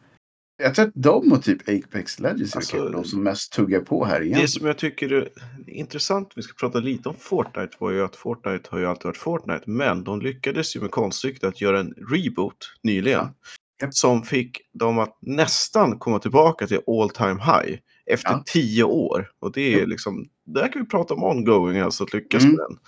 jag 0.58 0.74
tror 0.74 0.86
att 0.86 0.92
de 0.94 1.32
och 1.32 1.42
typ 1.42 1.68
Apex 1.68 2.20
Legends 2.20 2.52
är 2.54 2.56
Alltså, 2.56 2.88
de 2.88 3.04
som 3.04 3.22
mest 3.22 3.52
tuggar 3.52 3.80
på 3.80 4.04
här 4.04 4.22
igen. 4.22 4.40
Det 4.40 4.48
som 4.48 4.66
jag 4.66 4.78
tycker 4.78 5.12
är 5.12 5.28
intressant, 5.66 6.32
vi 6.36 6.42
ska 6.42 6.54
prata 6.66 6.78
lite 6.78 7.08
om 7.08 7.14
Fortnite, 7.18 7.76
var 7.78 7.90
ju 7.90 8.04
att 8.04 8.16
Fortnite 8.16 8.68
har 8.70 8.78
ju 8.78 8.86
alltid 8.86 9.04
varit 9.04 9.16
Fortnite, 9.16 9.62
men 9.66 10.04
de 10.04 10.20
lyckades 10.20 10.76
ju 10.76 10.80
med 10.80 10.90
konststycket 10.90 11.44
att 11.44 11.60
göra 11.60 11.80
en 11.80 11.94
reboot 12.10 12.56
nyligen. 12.82 13.18
Ja. 13.20 13.34
Japp. 13.82 13.94
Som 13.94 14.22
fick 14.22 14.60
dem 14.72 14.98
att 14.98 15.18
nästan 15.20 15.98
komma 15.98 16.18
tillbaka 16.18 16.66
till 16.66 16.80
all 16.86 17.10
time 17.10 17.40
high 17.42 17.78
efter 18.06 18.30
Ja. 18.30 18.42
tio 18.46 18.84
år. 18.84 19.30
Och 19.40 19.52
det 19.52 19.74
är 19.80 19.86
liksom, 19.86 20.26
där 20.46 20.72
kan 20.72 20.82
vi 20.82 20.88
prata 20.88 21.14
om 21.14 21.24
ongoing, 21.24 21.78
alltså 21.78 22.04
att 22.04 22.12
lyckas 22.14 22.42
Mm. 22.42 22.56
med 22.56 22.64
den. 22.68 22.78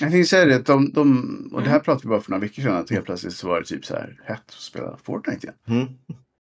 Jag 0.00 0.10
tänkte 0.10 0.28
säga 0.28 0.44
det, 0.44 0.56
att 0.56 0.66
de, 0.66 0.92
de, 0.92 1.50
och 1.52 1.60
det 1.60 1.66
här 1.68 1.74
Mm. 1.76 1.84
pratade 1.84 2.02
vi 2.02 2.08
bara 2.08 2.20
för 2.20 2.30
några 2.30 2.40
veckor 2.40 2.62
sedan, 2.62 2.76
att 2.76 2.90
helt 2.90 3.04
plötsligt 3.06 3.32
så 3.34 3.48
var 3.48 3.60
det 3.60 3.66
typ 3.66 3.84
så 3.84 3.94
här 3.94 4.20
hett 4.24 4.40
att 4.46 4.52
spela 4.52 4.96
Fortnite 5.04 5.46
igen. 5.46 5.54
Mm. 5.82 5.88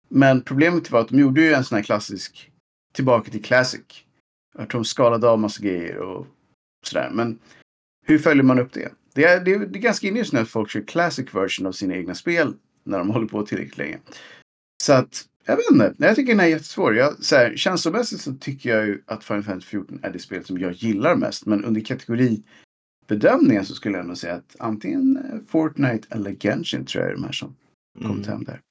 Men 0.09 0.41
problemet 0.41 0.91
var 0.91 0.99
att 1.01 1.09
de 1.09 1.19
gjorde 1.19 1.41
ju 1.41 1.53
en 1.53 1.63
sån 1.63 1.75
här 1.75 1.83
klassisk 1.83 2.51
tillbaka 2.93 3.31
till 3.31 3.43
Classic. 3.43 3.81
Tror 4.55 4.67
de 4.67 4.85
skalade 4.85 5.29
av 5.29 5.39
massa 5.39 5.63
grejer 5.63 5.97
och 5.97 6.27
sådär. 6.85 7.09
Men 7.13 7.39
hur 8.05 8.17
följer 8.19 8.43
man 8.43 8.59
upp 8.59 8.73
det? 8.73 8.91
Det 9.13 9.23
är, 9.23 9.39
det, 9.45 9.53
är, 9.53 9.59
det 9.59 9.79
är 9.79 9.81
ganska 9.81 10.07
inne 10.07 10.19
just 10.19 10.33
nu 10.33 10.39
att 10.39 10.49
folk 10.49 10.69
kör 10.69 10.81
classic 10.81 11.35
version 11.35 11.67
av 11.67 11.71
sina 11.71 11.95
egna 11.95 12.15
spel 12.15 12.53
när 12.83 12.97
de 12.97 13.09
håller 13.13 13.27
på 13.27 13.45
tillräckligt 13.45 13.77
länge. 13.77 13.99
Så 14.83 14.93
att, 14.93 15.25
jag 15.45 15.55
vet 15.55 15.71
inte. 15.71 15.95
Jag 15.97 16.15
tycker 16.15 16.33
den 16.33 16.39
är 16.39 16.45
jättesvår. 16.47 16.95
Jag, 16.95 17.23
så 17.23 17.35
här, 17.35 17.55
känslomässigt 17.57 18.21
så 18.21 18.33
tycker 18.33 18.69
jag 18.69 18.87
ju 18.87 19.01
att 19.05 19.23
Final 19.23 19.43
Fantasy 19.43 19.67
14 19.67 19.99
är 20.03 20.11
det 20.11 20.19
spel 20.19 20.45
som 20.45 20.57
jag 20.59 20.73
gillar 20.73 21.15
mest. 21.15 21.45
Men 21.45 21.65
under 21.65 21.81
kategoribedömningen 21.81 23.65
så 23.65 23.75
skulle 23.75 23.95
jag 23.97 24.03
ändå 24.03 24.15
säga 24.15 24.33
att 24.33 24.55
antingen 24.59 25.17
eh, 25.17 25.39
Fortnite 25.47 26.07
eller 26.09 26.35
Genshin 26.35 26.85
tror 26.85 27.03
jag 27.03 27.11
är 27.11 27.15
de 27.15 27.23
här 27.23 27.31
som 27.31 27.55
kommit 28.01 28.27
Mm. 28.27 28.37
hem 28.37 28.43
där. 28.43 28.61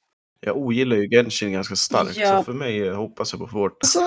Jag 0.47 0.57
ogillar 0.57 0.97
ju 0.97 1.09
Genshin 1.09 1.53
ganska 1.53 1.77
starkt, 1.77 2.17
Ja. 2.17 2.39
så 2.39 2.45
för 2.45 2.53
mig 2.53 2.89
eh, 2.89 2.97
hoppas 2.97 3.33
jag 3.33 3.41
på 3.41 3.49
Fort. 3.49 3.79
Alltså, 3.83 4.01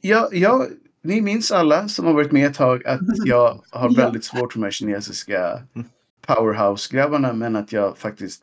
jag, 0.00 0.34
jag, 0.34 0.66
ni 1.02 1.20
minns 1.20 1.52
alla 1.52 1.88
som 1.88 2.06
har 2.06 2.12
varit 2.12 2.32
med 2.32 2.46
ett 2.46 2.54
tag 2.56 2.86
att 2.86 3.00
jag 3.24 3.60
har 3.70 3.90
Ja. 3.90 4.02
väldigt 4.02 4.24
svårt 4.24 4.52
för 4.52 4.60
de 4.60 4.64
här 4.64 4.70
kinesiska 4.70 5.62
powerhouse-grabbarna. 6.26 7.32
Men 7.32 7.56
att 7.56 7.72
jag 7.72 7.98
faktiskt 7.98 8.42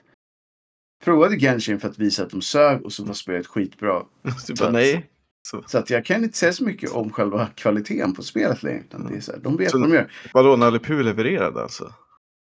provade 1.04 1.40
Genshin 1.40 1.80
för 1.80 1.90
att 1.90 2.00
visa 2.00 2.24
att 2.24 2.30
de 2.30 2.42
sög 2.42 2.86
och 2.86 2.94
så 2.94 3.04
var 3.04 3.14
spelet 3.14 3.48
skitbra. 3.48 4.04
Typ 4.48 4.58
Så 4.58 4.70
nej. 4.70 5.10
Så, 5.48 5.64
Så 5.68 5.78
att 5.78 5.90
jag 5.90 6.06
kan 6.06 6.24
inte 6.24 6.38
säga 6.38 6.54
så 6.54 6.64
mycket 6.64 6.92
om 6.92 7.12
själva 7.12 7.48
kvaliteten 7.56 8.14
på 8.14 8.24
spelet 8.24 8.64
längre. 8.64 8.80
Utan 8.80 9.08
det 9.08 9.18
är 9.18 9.22
så 9.22 9.32
här, 9.32 9.40
de 9.40 9.58
vet 9.58 9.72
Så- 9.72 9.80
vad 9.80 9.90
de 9.90 9.96
gör. 9.96 10.12
vadå, 10.34 10.56
Nalle 10.56 10.80
Puh 10.80 11.04
levererade 11.04 11.62
alltså? 11.62 11.94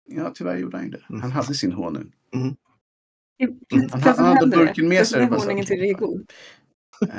Ja, 0.10 0.32
tyvärr 0.36 0.58
gjorde 0.58 0.78
han 0.78 0.92
det. 0.92 1.02
Mm. 1.10 1.22
Han 1.22 1.32
hade 1.32 1.54
sin 1.54 1.72
honung. 1.72 2.12
Han- 3.40 3.60
Plötsligt 3.90 4.18
han 4.18 4.26
hade 4.26 4.46
det. 4.50 4.58
burken 4.58 4.88
med 4.88 5.08
sig, 5.08 5.28
bara 5.28 5.52
är 5.52 5.94
god. 5.94 6.32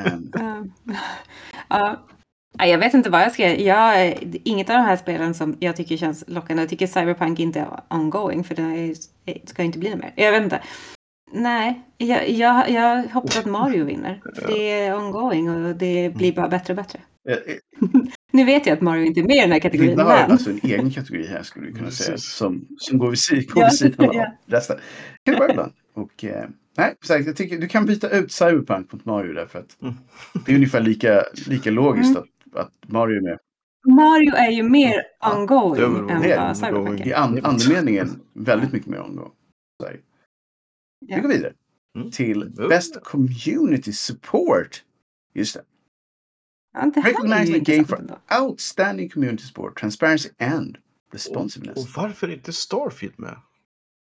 Ehm, 0.06 0.32
Ja. 0.34 0.64
Ja. 1.68 2.06
Ja, 2.58 2.66
jag 2.66 2.78
vet 2.78 2.94
inte 2.94 3.10
vad 3.10 3.20
jag 3.20 3.32
ska 3.32 3.54
jag, 3.62 4.18
Inget 4.44 4.70
av 4.70 4.76
de 4.76 4.82
här 4.82 4.96
spelen 4.96 5.34
som 5.34 5.56
jag 5.60 5.76
tycker 5.76 5.96
känns 5.96 6.24
lockande. 6.26 6.62
Jag 6.62 6.70
tycker 6.70 6.86
Cyberpunk 6.86 7.40
inte 7.40 7.60
är 7.60 7.80
ongoing 7.90 8.44
för 8.44 8.54
det 8.54 8.62
är, 8.62 8.94
det 9.24 9.48
ska 9.48 9.62
ju 9.62 9.66
inte 9.66 9.78
bli 9.78 9.96
mer. 9.96 10.12
Jag 10.16 10.32
vet 10.32 10.42
inte. 10.42 10.62
Nej, 11.32 11.80
jag, 11.98 12.30
jag, 12.30 12.70
jag 12.70 13.02
hoppas 13.02 13.38
att 13.38 13.46
Mario 13.46 13.84
vinner. 13.84 14.22
Det 14.46 14.70
är 14.70 14.96
ongoing 14.96 15.50
och 15.50 15.76
det 15.76 16.14
blir 16.16 16.32
bara 16.32 16.48
bättre 16.48 16.72
och 16.72 16.76
bättre. 16.76 16.98
eh, 17.28 17.36
Nu 18.32 18.44
vet 18.44 18.66
jag 18.66 18.74
att 18.76 18.80
Mario 18.80 19.04
inte 19.04 19.20
är 19.20 19.24
med 19.24 19.36
i 19.36 19.40
den 19.40 19.52
här 19.52 19.58
kategorin. 19.58 19.88
Linda 19.88 20.04
har 20.04 20.16
Men... 20.22 20.30
alltså 20.30 20.50
en 20.50 20.60
egen 20.62 20.90
kategori 20.90 21.26
här 21.26 21.42
skulle 21.42 21.66
vi 21.66 21.72
kunna 21.72 21.90
säga. 21.90 22.18
Som, 22.18 22.66
som 22.78 22.98
går 22.98 23.32
vid, 23.32 23.50
går 23.50 23.68
sidan 23.68 24.08
av 24.08 24.14
ja. 24.14 24.32
resten. 24.46 24.76
Kan 25.24 25.34
det 25.34 25.38
vara 25.40 25.50
ibland. 25.50 25.72
Och, 26.01 26.24
eh, 26.24 26.48
nej, 26.76 26.94
sagt, 27.05 27.26
jag 27.26 27.36
tycker 27.36 27.59
du 27.59 27.68
kan 27.68 27.86
byta 27.86 28.11
ut 28.11 28.32
Cyberpunk 28.32 28.92
mot 28.92 29.05
Mario 29.05 29.32
därför 29.32 29.59
att 29.59 29.82
Mm. 29.82 29.94
det 30.46 30.53
är 30.53 30.57
ungefär 30.57 30.80
lika, 30.80 31.24
lika 31.46 31.70
logiskt 31.70 32.11
Mm. 32.16 32.22
att, 32.53 32.61
att 32.61 32.72
Mario 32.92 33.16
är 33.16 33.20
med. 33.22 33.38
Mario 33.86 34.34
är 34.34 34.51
ju 34.51 34.62
mer 34.62 35.03
Ja, 35.20 35.38
ongoing 35.40 35.80
väl 36.09 36.11
än 36.11 36.40
vad 36.46 36.57
Cyberpunk 36.57 37.07
I 37.07 37.11
är. 37.12 37.16
an, 37.16 37.40
andemeningen 37.44 38.20
väldigt 38.32 38.72
mycket 38.72 38.88
mer 38.88 38.98
omgång. 39.01 39.32
Så 39.82 39.86
här. 39.88 40.01
Vi 41.01 41.14
Ja. 41.14 41.20
går 41.20 41.28
vidare 41.28 41.53
Mm. 41.96 42.11
till. 42.11 42.51
Best 42.68 43.05
Community 43.05 43.92
Support. 43.92 44.84
Just 45.34 45.55
det. 45.55 45.62
Ja, 46.72 46.90
det 46.94 47.01
Recognize 47.01 47.53
the 47.53 47.74
game 47.74 47.84
for 47.84 47.96
ändå. 47.96 48.18
outstanding 48.40 49.09
community 49.09 49.42
support, 49.44 49.80
transparency 49.80 50.28
and 50.38 50.78
responsiveness. 51.12 51.76
Och 51.78 52.03
varför 52.03 52.28
är 52.28 52.32
inte 52.32 52.53
Starfield 52.53 53.18
med? 53.18 53.36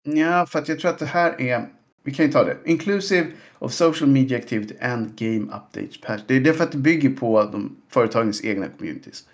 Ja, 0.03 0.47
för 0.47 0.59
att 0.59 0.69
jag 0.69 0.79
tror 0.81 0.91
att 0.91 0.99
det 0.99 1.07
här 1.07 1.41
är... 1.41 1.69
Vi 2.05 2.15
kan 2.15 2.27
ju 2.27 2.33
ta 2.33 2.45
det. 2.45 2.57
Inclusive 2.65 3.27
of 3.59 3.73
social 3.73 4.11
media 4.11 4.39
activity 4.39 4.75
and 4.83 5.17
game 5.19 5.41
updates 5.45 6.01
patch. 6.01 6.21
Det 6.27 6.35
är 6.37 6.41
därför 6.41 6.65
att 6.65 6.73
det 6.73 6.79
bygger 6.79 7.11
på 7.11 7.43
de, 7.43 7.77
företagens 7.91 8.45
egna 8.45 8.67
communities. 8.79 9.25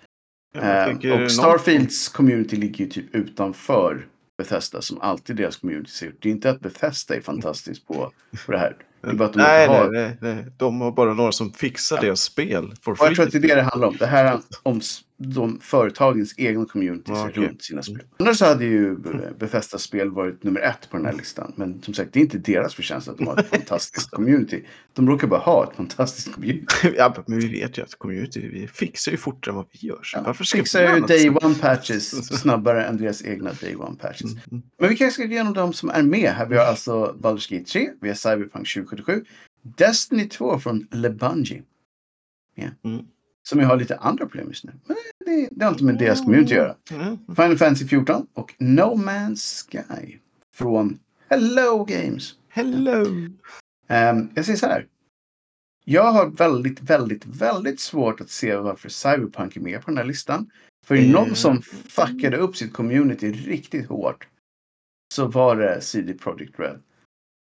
Ja, 0.55 0.61
Eh, 0.61 0.95
och 0.97 1.05
någon- 1.05 1.29
Starfields 1.29 2.07
community 2.09 2.55
ligger 2.55 2.85
ju 2.85 2.89
typ 2.91 3.15
utanför 3.15 4.07
Bethesda 4.37 4.81
som 4.81 5.01
alltid 5.01 5.35
deras 5.35 5.55
community 5.57 5.91
ser 5.91 6.07
ut. 6.07 6.17
Det 6.21 6.29
är 6.29 6.31
inte 6.33 6.49
att 6.49 6.59
Bethesda 6.59 7.15
är 7.15 7.21
fantastiskt 7.21 7.87
på, 7.87 8.11
på 8.45 8.51
det 8.51 8.57
här. 8.57 8.75
Det 9.01 9.11
de 9.17 9.31
nej, 9.35 9.67
har... 9.67 9.91
nej, 9.91 10.17
nej, 10.21 10.35
nej. 10.35 10.45
De 10.57 10.81
har 10.81 10.91
bara 10.91 11.13
några 11.13 11.31
som 11.31 11.53
fixar 11.53 11.95
Ja. 11.95 12.01
deras 12.01 12.21
spel. 12.21 12.73
For 12.81 12.91
Och 12.91 12.97
jag 12.99 13.15
tror 13.15 13.25
att 13.25 13.31
det 13.31 13.37
är 13.37 13.41
det 13.41 13.55
det 13.55 13.61
handlar 13.61 13.87
om. 13.87 13.95
Det 13.99 14.05
här 14.05 14.25
är 14.33 14.39
om 14.63 14.81
de 15.17 15.59
företagens 15.59 16.33
egna 16.37 16.65
communities 16.65 17.17
okej. 17.17 17.43
runt 17.43 17.63
sina 17.63 17.83
spel. 17.83 18.03
Annars 18.19 18.37
så 18.37 18.45
hade 18.45 18.65
ju 18.65 18.95
Bethesdas 19.39 19.81
spel 19.81 20.11
varit 20.11 20.43
nummer 20.43 20.59
ett 20.59 20.89
på 20.89 20.97
den 20.97 21.05
här 21.05 21.13
listan. 21.13 21.53
Men 21.55 21.81
som 21.81 21.93
sagt, 21.93 22.13
det 22.13 22.19
är 22.19 22.21
inte 22.21 22.37
deras 22.37 22.75
förtjänst 22.75 23.07
att 23.07 23.17
de 23.17 23.27
har 23.27 23.37
ett 23.37 23.49
fantastiskt 23.49 24.11
community. 24.11 24.63
De 24.93 25.09
råkar 25.09 25.27
bara 25.27 25.39
ha 25.39 25.63
ett 25.63 25.75
fantastiskt 25.75 26.33
community. 26.33 26.65
ja, 26.97 27.23
men 27.27 27.39
vi 27.39 27.47
vet 27.47 27.77
ju 27.77 27.83
att 27.83 27.95
community 27.95 28.49
vi 28.49 28.67
fixar 28.67 29.11
ju 29.11 29.17
fortare 29.17 29.51
än 29.51 29.55
vad 29.55 29.65
vi 29.71 29.87
gör. 29.87 30.01
Ja, 30.13 30.21
varför 30.25 30.43
ska 30.43 30.57
fixar 30.57 30.95
ju 30.95 31.01
day 31.01 31.29
one 31.29 31.55
patches 31.55 32.27
snabbare 32.41 32.85
än 32.85 32.97
deras 32.97 33.25
egna 33.25 33.53
day 33.61 33.75
one 33.75 33.95
patches. 33.95 34.33
Mm, 34.33 34.39
mm. 34.51 34.63
Men 34.79 34.89
vi 34.89 34.95
kanske 34.95 35.13
ska 35.13 35.23
gå 35.23 35.31
igenom 35.31 35.53
de 35.53 35.73
som 35.73 35.89
är 35.89 36.03
med. 36.03 36.33
Här 36.33 36.45
vi 36.45 36.57
har 36.57 36.65
alltså 36.65 37.15
Baldur's 37.19 37.53
Gate 37.53 37.71
3, 37.71 37.89
vi 38.01 38.07
har 38.07 38.15
Cyberpunk 38.15 38.73
2077, 38.73 39.25
Destiny 39.61 40.29
2 40.29 40.59
från 40.59 40.87
Le 40.91 41.09
Bungie. 41.09 41.63
Ja. 42.55 42.69
Mm. 42.83 43.05
Som 43.49 43.59
ju 43.59 43.65
har 43.65 43.77
lite 43.77 43.97
andra 43.97 44.25
problem 44.25 44.47
just 44.47 44.63
nu. 44.63 44.71
Men 44.85 44.97
det, 45.25 45.47
det 45.51 45.65
har 45.65 45.71
inte 45.71 45.83
med 45.83 45.97
deras 45.97 46.21
community 46.21 46.53
att 46.53 46.57
göra. 46.57 46.75
Mm. 46.91 47.17
Final 47.35 47.57
Fantasy 47.57 47.87
14 47.87 48.27
och 48.33 48.53
No 48.59 48.95
Man's 48.95 49.65
Sky 49.71 50.17
från 50.53 50.99
Hello 51.29 51.85
Games. 51.85 52.33
Hello! 52.49 53.05
Ehm, 53.87 54.29
jag 54.35 54.45
säger 54.45 54.57
så 54.57 54.65
här. 54.67 54.87
Jag 55.85 56.11
har 56.11 56.29
väldigt, 56.29 56.81
väldigt, 56.81 57.25
väldigt 57.25 57.79
svårt 57.79 58.21
att 58.21 58.29
se 58.29 58.55
varför 58.55 58.89
Cyberpunk 58.89 59.55
är 59.55 59.61
med 59.61 59.81
på 59.81 59.91
den 59.91 59.97
här 59.97 60.05
listan. 60.05 60.49
För 60.85 60.95
Mm. 60.95 61.11
någon 61.11 61.35
som 61.35 61.61
fuckade 61.61 62.37
upp 62.37 62.55
sitt 62.57 62.73
community 62.73 63.31
riktigt 63.31 63.87
hårt 63.87 64.27
så 65.13 65.25
var 65.27 65.55
det 65.55 65.81
CD 65.81 66.13
Projekt 66.13 66.59
Red. 66.59 66.79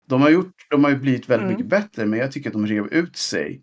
De 0.06 0.22
har, 0.22 0.30
gjort, 0.30 0.52
de 0.70 0.84
har 0.84 0.90
ju 0.90 0.96
blivit 0.96 1.28
väldigt 1.28 1.44
Mm. 1.46 1.52
mycket 1.56 1.70
bättre 1.70 2.06
men 2.06 2.18
jag 2.18 2.32
tycker 2.32 2.50
att 2.50 2.54
de 2.54 2.66
rev 2.66 2.86
ut 2.86 3.16
sig 3.16 3.60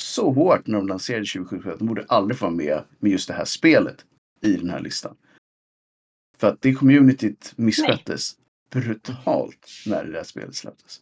så 0.00 0.32
hårt 0.32 0.66
när 0.66 0.78
de 0.78 0.88
lanserade 0.88 1.26
2077 1.26 1.70
att 1.70 1.78
de 1.78 1.88
borde 1.88 2.04
aldrig 2.08 2.38
få 2.38 2.44
vara 2.44 2.54
med 2.54 2.84
med 2.98 3.12
just 3.12 3.28
det 3.28 3.34
här 3.34 3.44
spelet 3.44 4.04
i 4.42 4.56
den 4.56 4.70
här 4.70 4.80
listan. 4.80 5.16
För 6.38 6.48
att 6.48 6.62
det 6.62 6.74
communityt 6.74 7.52
missköttes 7.56 8.36
brutalt 8.70 9.68
när 9.86 10.04
det 10.04 10.12
där 10.12 10.24
spelet 10.24 10.54
släpptes. 10.54 11.00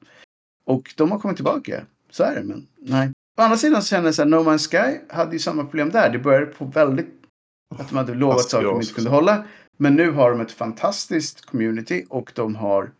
Och 0.64 0.94
de 0.96 1.10
har 1.10 1.18
kommit 1.18 1.36
tillbaka. 1.36 1.86
Så 2.10 2.24
är 2.24 2.34
det, 2.34 2.42
men 2.42 2.66
nej. 2.78 3.10
Å 3.38 3.42
andra 3.42 3.56
sidan 3.56 3.82
så 3.82 3.88
känner 3.88 4.04
jag 4.04 4.14
så 4.14 4.22
här, 4.22 4.28
No 4.28 4.36
Man's 4.36 4.70
Sky 4.70 4.98
hade 5.08 5.32
ju 5.32 5.38
samma 5.38 5.64
problem 5.64 5.90
där. 5.90 6.10
Det 6.10 6.18
började 6.18 6.46
på 6.46 6.64
väldigt... 6.64 7.22
Att 7.78 7.88
de 7.88 7.96
hade 7.96 8.14
lovat 8.14 8.36
Fast 8.36 8.50
saker 8.50 8.66
de 8.66 8.80
inte 8.80 8.94
kunde 8.94 9.10
hålla. 9.10 9.44
Men 9.76 9.94
nu 9.94 10.10
har 10.10 10.30
de 10.30 10.40
ett 10.40 10.52
fantastiskt 10.52 11.46
community 11.46 12.04
och 12.08 12.32
de 12.34 12.54
har 12.54 12.92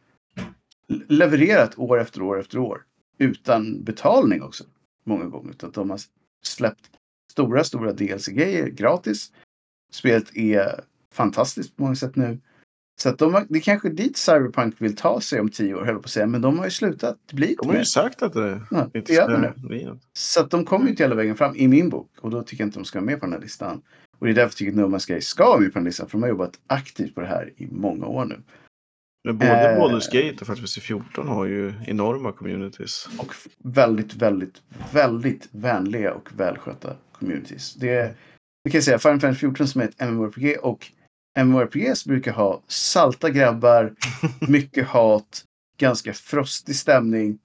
levererat 1.08 1.78
år 1.78 2.00
efter 2.00 2.22
år 2.22 2.40
efter 2.40 2.58
år. 2.58 2.82
Utan 3.18 3.84
betalning 3.84 4.42
också. 4.42 4.64
Många 5.06 5.24
gånger. 5.24 5.50
Utan 5.50 5.70
de 5.70 5.90
har 5.90 6.00
släppt 6.46 6.90
stora, 7.32 7.64
stora 7.64 7.92
DLC-grejer 7.92 8.66
gratis. 8.68 9.32
Spelet 9.92 10.36
är 10.36 10.80
fantastiskt 11.12 11.76
på 11.76 11.82
många 11.82 11.94
sätt 11.94 12.16
nu. 12.16 12.38
Så 12.98 13.08
att 13.08 13.18
de 13.18 13.34
har, 13.34 13.46
det 13.48 13.58
är 13.58 13.62
kanske 13.62 13.88
dit 13.88 14.16
Cyberpunk 14.16 14.74
vill 14.78 14.96
ta 14.96 15.20
sig 15.20 15.40
om 15.40 15.48
tio 15.48 15.74
år, 15.74 15.84
höll 15.84 15.94
på 15.94 16.00
att 16.00 16.10
säga. 16.10 16.26
Men 16.26 16.40
de 16.40 16.58
har 16.58 16.64
ju 16.64 16.70
slutat 16.70 17.18
bli 17.32 17.56
De 17.62 17.68
har 17.68 17.76
ju 17.76 17.84
sagt 17.84 18.22
att 18.22 18.32
det 18.32 18.62
Ja, 18.70 18.90
inte 18.94 19.14
ska 19.14 19.52
bli 19.56 19.84
något. 19.84 20.02
Så 20.12 20.40
att 20.40 20.50
de 20.50 20.64
kommer 20.64 20.84
ju 20.84 20.90
inte 20.90 21.02
hela 21.02 21.14
vägen 21.14 21.36
fram 21.36 21.56
i 21.56 21.68
min 21.68 21.88
bok. 21.88 22.10
Och 22.20 22.30
då 22.30 22.42
tycker 22.42 22.62
jag 22.62 22.68
inte 22.68 22.78
de 22.78 22.84
ska 22.84 22.98
vara 22.98 23.06
med 23.06 23.20
på 23.20 23.26
den 23.26 23.32
här 23.32 23.40
listan. 23.40 23.82
Och 24.18 24.26
det 24.26 24.32
är 24.32 24.34
därför 24.34 24.48
jag 24.48 24.56
tycker 24.56 24.72
att 24.72 24.90
No 24.90 24.96
Man's 24.96 25.06
Sky 25.06 25.20
ska 25.20 25.44
vara 25.44 25.60
med 25.60 25.72
på 25.72 25.78
den 25.78 25.84
här 25.84 25.88
listan. 25.88 26.08
För 26.08 26.18
de 26.18 26.22
har 26.22 26.28
jobbat 26.28 26.60
aktivt 26.66 27.14
på 27.14 27.20
det 27.20 27.26
här 27.26 27.52
i 27.56 27.68
många 27.70 28.06
år 28.06 28.24
nu. 28.24 28.42
Men 29.26 29.38
både 29.38 29.70
Eh. 29.72 29.78
Baldur's 29.80 30.06
Gate 30.12 30.30
och 30.40 30.46
Final 30.46 30.56
Fantasy 30.56 30.80
14 30.80 31.28
har 31.28 31.44
ju 31.46 31.72
enorma 31.86 32.32
communities. 32.32 33.08
Och 33.18 33.34
väldigt, 33.64 34.14
väldigt, 34.14 34.62
väldigt 34.92 35.48
vänliga 35.50 36.14
och 36.14 36.28
välskötta 36.36 36.96
communities. 37.12 37.74
Det, 37.74 37.88
det 38.64 38.70
kan 38.70 38.78
jag 38.78 38.84
säga, 38.84 38.98
Final 38.98 39.20
Fantasy 39.20 39.40
14 39.40 39.68
som 39.68 39.80
är 39.80 39.84
ett 39.84 40.00
MMORPG 40.10 40.56
och 40.62 40.86
MMORPGs 41.38 42.04
brukar 42.04 42.32
ha 42.32 42.62
salta 42.68 43.30
grabbar, 43.30 43.94
mycket 44.48 44.86
hat, 44.86 45.44
ganska 45.78 46.12
frostig 46.12 46.76
stämning. 46.76 47.38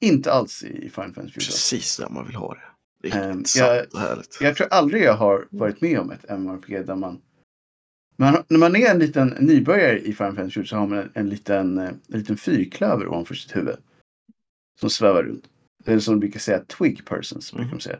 Inte 0.00 0.32
alls 0.32 0.62
i 0.62 0.68
Final 0.68 0.90
Fantasy 0.92 1.14
14. 1.14 1.32
Precis 1.34 1.96
där 1.96 2.08
man 2.08 2.26
vill 2.26 2.36
ha 2.36 2.54
det. 2.54 2.60
Riktigt 3.02 3.22
Ehm, 3.22 3.44
sant 3.44 3.86
jag- 3.92 4.00
härligt. 4.00 4.38
Jag 4.40 4.56
tror 4.56 4.68
aldrig 4.70 5.02
jag 5.02 5.14
har 5.14 5.46
varit 5.50 5.80
med 5.80 5.98
om 6.00 6.10
ett 6.10 6.38
MMORPG 6.38 6.86
där 6.86 6.94
man... 6.96 7.20
man 8.20 8.44
när 8.48 8.58
man 8.58 8.76
är 8.76 8.90
en 8.90 8.98
liten 8.98 9.28
nybörjare 9.40 9.98
i 10.00 10.12
Final 10.12 10.34
Fantasy 10.36 10.50
14 10.50 10.66
så 10.66 10.76
har 10.76 10.86
man 10.86 10.98
en, 10.98 11.10
en, 11.14 11.28
liten, 11.28 11.78
eh, 11.78 11.88
en 11.88 12.18
liten 12.18 12.36
fyrklöver 12.36 13.08
ovanför 13.08 13.34
sitt 13.34 13.56
huvud. 13.56 13.76
Som 14.80 14.90
svävar 14.90 15.22
runt. 15.22 15.44
Det 15.84 15.92
är 15.92 15.98
som 15.98 16.14
de 16.14 16.20
brukar 16.20 16.40
säga, 16.40 16.58
twig 16.64 17.04
persons. 17.04 17.52
Brukar 17.52 17.70
de 17.70 17.80
säga. 17.80 17.98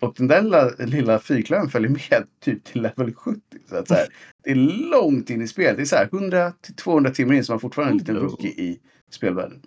Och 0.00 0.14
den 0.16 0.26
där 0.28 0.42
lilla, 0.42 0.70
lilla 0.78 1.18
fyrklövern 1.18 1.68
följer 1.70 1.90
med 1.90 2.26
typ 2.40 2.64
till 2.64 2.82
level 2.82 3.14
70. 3.14 3.40
Så 3.68 3.76
att 3.76 3.88
så 3.88 3.94
här, 3.94 4.06
det 4.44 4.50
är 4.50 4.54
långt 4.90 5.30
in 5.30 5.42
i 5.42 5.48
spelet. 5.48 5.76
Det 5.76 5.82
är 5.82 5.86
så 5.86 5.96
här 5.96 6.08
100 6.12 6.52
till 6.60 6.74
200 6.74 7.10
timmar 7.10 7.34
in 7.34 7.44
så 7.44 7.52
man 7.52 7.60
fortfarande 7.60 7.90
är 7.90 7.92
en 7.92 7.98
liten 7.98 8.16
rookie 8.16 8.50
i 8.50 8.80
spelvärlden. 9.10 9.62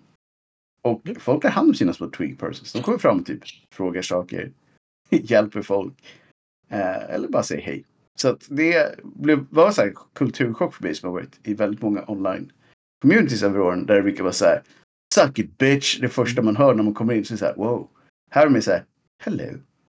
Och 0.82 1.06
Mm. 1.06 1.20
folk 1.20 1.42
tar 1.42 1.48
hand 1.48 1.68
om 1.68 1.74
sina 1.74 1.92
små 1.92 2.10
twig 2.10 2.38
persons. 2.38 2.72
De 2.72 2.82
kommer 2.82 2.98
fram 2.98 3.20
och 3.20 3.26
typ 3.26 3.42
frågar 3.70 4.02
saker, 4.02 4.52
hjälper 5.10 5.62
folk. 5.62 5.94
Eh, 6.68 7.14
eller 7.14 7.28
bara 7.28 7.42
säger 7.42 7.62
hej. 7.62 7.84
Så 8.18 8.28
att 8.28 8.46
det 8.48 8.94
blev, 9.04 9.46
var 9.50 9.70
så 9.70 9.80
här 9.82 9.94
kulturchock 10.14 10.74
för 10.74 10.82
mig 10.82 10.94
som 10.94 11.06
har 11.08 11.14
varit 11.14 11.40
i 11.42 11.54
väldigt 11.54 11.82
många 11.82 12.04
online 12.06 12.52
communities 13.02 13.42
över 13.42 13.60
åren. 13.60 13.86
Där 13.86 13.94
det 13.94 14.02
brukar 14.02 14.22
vara 14.22 14.32
så 14.32 14.44
här. 14.44 14.62
Suck 15.14 15.38
it 15.38 15.58
bitch. 15.58 15.98
Det 16.00 16.08
första 16.08 16.42
man 16.42 16.56
hör 16.56 16.74
när 16.74 16.82
man 16.82 16.94
kommer 16.94 17.14
in. 17.14 17.24
Så 17.24 17.32
är 17.32 17.34
det 17.34 17.38
så 17.38 17.44
här 17.44 17.54
wow. 17.54 17.88
Här 18.30 18.46
är 18.46 18.50
de 18.50 18.62
så 18.62 18.70
här. 18.70 18.84
Hello. 19.22 19.44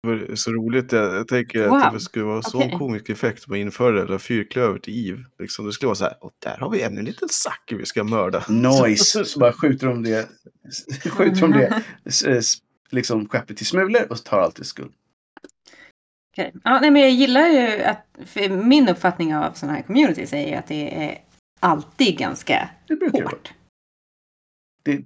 Det 0.03 0.09
var 0.09 0.35
så 0.35 0.51
roligt, 0.51 0.91
jag, 0.91 1.15
jag 1.15 1.27
tänker 1.27 1.67
Wow, 1.67 1.77
att 1.77 1.93
det 1.93 1.99
skulle 1.99 2.25
vara 2.25 2.41
så 2.41 2.57
okej. 2.57 2.75
komisk 2.77 3.09
effekt 3.09 3.43
om 3.47 3.51
man 3.51 3.59
införde 3.59 3.97
det, 3.97 4.03
eller 4.03 4.17
fyrklöver 4.17 4.79
till 4.79 4.93
IV. 5.07 5.25
Liksom, 5.39 5.65
det 5.65 5.71
skulle 5.71 5.87
vara 5.87 5.95
så 5.95 6.03
här, 6.03 6.23
och 6.23 6.31
där 6.39 6.57
har 6.57 6.69
vi 6.69 6.81
ännu 6.81 6.99
en 6.99 7.05
liten 7.05 7.29
sacke 7.29 7.75
vi 7.75 7.85
ska 7.85 8.03
mörda. 8.03 8.43
Noise. 8.49 9.25
Så 9.25 9.39
bara 9.39 9.53
skjuter 9.53 9.87
de 9.87 10.03
det. 10.03 10.29
Skjuter 11.09 11.41
de 11.41 11.51
det. 11.51 11.83
Liksom 12.91 13.27
skeppet 13.29 13.57
till 13.57 13.65
smulor 13.65 14.01
och 14.09 14.17
så 14.17 14.23
tar 14.23 14.39
allt 14.39 14.59
i 14.59 14.63
skuld. 14.63 14.93
Okej. 16.37 16.53
Ja, 16.63 16.79
nej, 16.79 16.91
men 16.91 17.01
jag 17.01 17.11
gillar 17.11 17.47
ju 17.47 17.83
att, 17.83 18.05
min 18.65 18.89
uppfattning 18.89 19.35
av 19.35 19.51
sådana 19.53 19.75
här 19.77 19.83
communities 19.83 20.33
är 20.33 20.57
att 20.57 20.67
det 20.67 21.03
är 21.05 21.17
alltid 21.59 22.17
ganska 22.17 22.69
Det 22.87 22.95
brukar 22.95 23.23
hårt. 23.23 23.53
Det- 24.83 25.01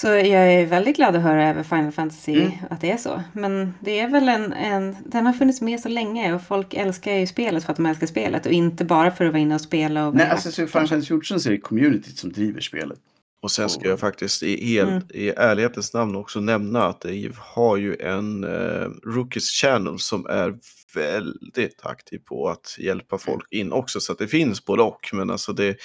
Så 0.00 0.08
jag 0.08 0.52
är 0.52 0.66
väldigt 0.66 0.96
glad 0.96 1.16
att 1.16 1.22
höra 1.22 1.48
över 1.48 1.62
Final 1.62 1.92
Fantasy 1.92 2.40
Mm. 2.40 2.52
att 2.70 2.80
det 2.80 2.90
är 2.92 2.96
så. 2.96 3.22
Men 3.32 3.74
det 3.80 4.00
är 4.00 4.08
väl 4.08 4.28
en, 4.28 4.52
en, 4.52 4.96
den 5.04 5.26
har 5.26 5.32
funnits 5.32 5.60
med 5.60 5.80
så 5.80 5.88
länge 5.88 6.34
och 6.34 6.42
folk 6.42 6.74
älskar 6.74 7.12
ju 7.12 7.26
spelet 7.26 7.64
för 7.64 7.70
att 7.72 7.76
de 7.76 7.86
älskar 7.86 8.06
spelet 8.06 8.46
och 8.46 8.52
inte 8.52 8.84
bara 8.84 9.10
för 9.10 9.24
att 9.24 9.32
vara 9.32 9.40
inne 9.42 9.54
och 9.54 9.60
spela 9.60 10.06
och 10.08 10.14
Nej, 10.14 10.26
alltså 10.30 10.50
så 10.50 10.66
Final 10.66 10.88
Fantasy 10.88 11.06
14 11.06 11.40
så 11.40 11.48
är 11.48 11.52
det 11.52 11.58
communityt 11.60 12.18
som 12.18 12.32
driver 12.32 12.60
spelet. 12.60 12.98
Och 13.42 13.50
sen 13.50 13.68
ska 13.68 13.88
jag 13.88 14.00
faktiskt 14.00 14.42
i, 14.42 14.64
hel, 14.66 14.88
Mm. 14.88 15.02
i 15.10 15.28
ärlighetens 15.28 15.94
namn 15.94 16.16
också 16.16 16.40
nämna 16.40 16.86
att 16.86 17.04
IV 17.04 17.36
har 17.38 17.76
ju 17.76 17.96
en 17.96 18.44
eh, 18.44 18.88
Rookies 19.04 19.50
Channel 19.50 19.98
som 19.98 20.26
är 20.26 20.58
väldigt 20.94 21.80
aktiv 21.86 22.18
på 22.18 22.48
att 22.48 22.76
hjälpa 22.78 23.18
folk 23.18 23.46
in 23.52 23.72
också. 23.72 24.00
Så 24.00 24.12
att 24.12 24.18
det 24.18 24.28
finns 24.28 24.64
både 24.64 24.82
och. 24.82 25.10
Men 25.12 25.30
alltså 25.30 25.52
det, 25.52 25.76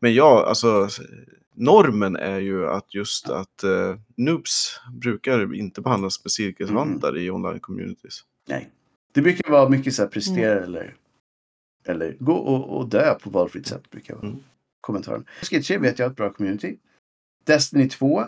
men 0.00 0.14
ja, 0.14 0.44
alltså 0.48 0.88
normen 1.54 2.16
är 2.16 2.38
ju 2.40 2.66
att 2.68 2.94
just 2.94 3.28
att 3.30 3.64
eh, 3.64 3.96
noobs 4.16 4.80
brukar 5.00 5.54
inte 5.54 5.80
behandlas 5.80 6.24
med 6.24 6.30
cirkusvantar 6.32 7.18
i 7.18 7.30
online 7.30 7.60
communities. 7.60 8.20
Nej. 8.48 8.70
Det 9.14 9.22
brukar 9.22 9.50
vara 9.50 9.68
mycket 9.68 9.94
så 9.94 10.02
här 10.02 10.08
prestera 10.08 10.52
Mm. 10.52 10.64
eller, 10.64 10.94
eller 11.86 12.16
gå 12.18 12.32
och, 12.34 12.76
och 12.78 12.88
dö 12.88 13.14
på 13.14 13.30
valfritt 13.30 13.66
sätt. 13.66 13.90
Brukar 13.90 14.14
vara 14.14 14.26
Mm. 14.26 14.38
kommentaren. 14.80 15.24
Skate 15.42 15.62
3 15.62 15.78
vet 15.78 15.98
jag 15.98 16.06
har 16.06 16.10
ett 16.10 16.16
bra 16.16 16.32
community. 16.32 16.76
Destiny 17.44 17.88
2. 17.88 18.24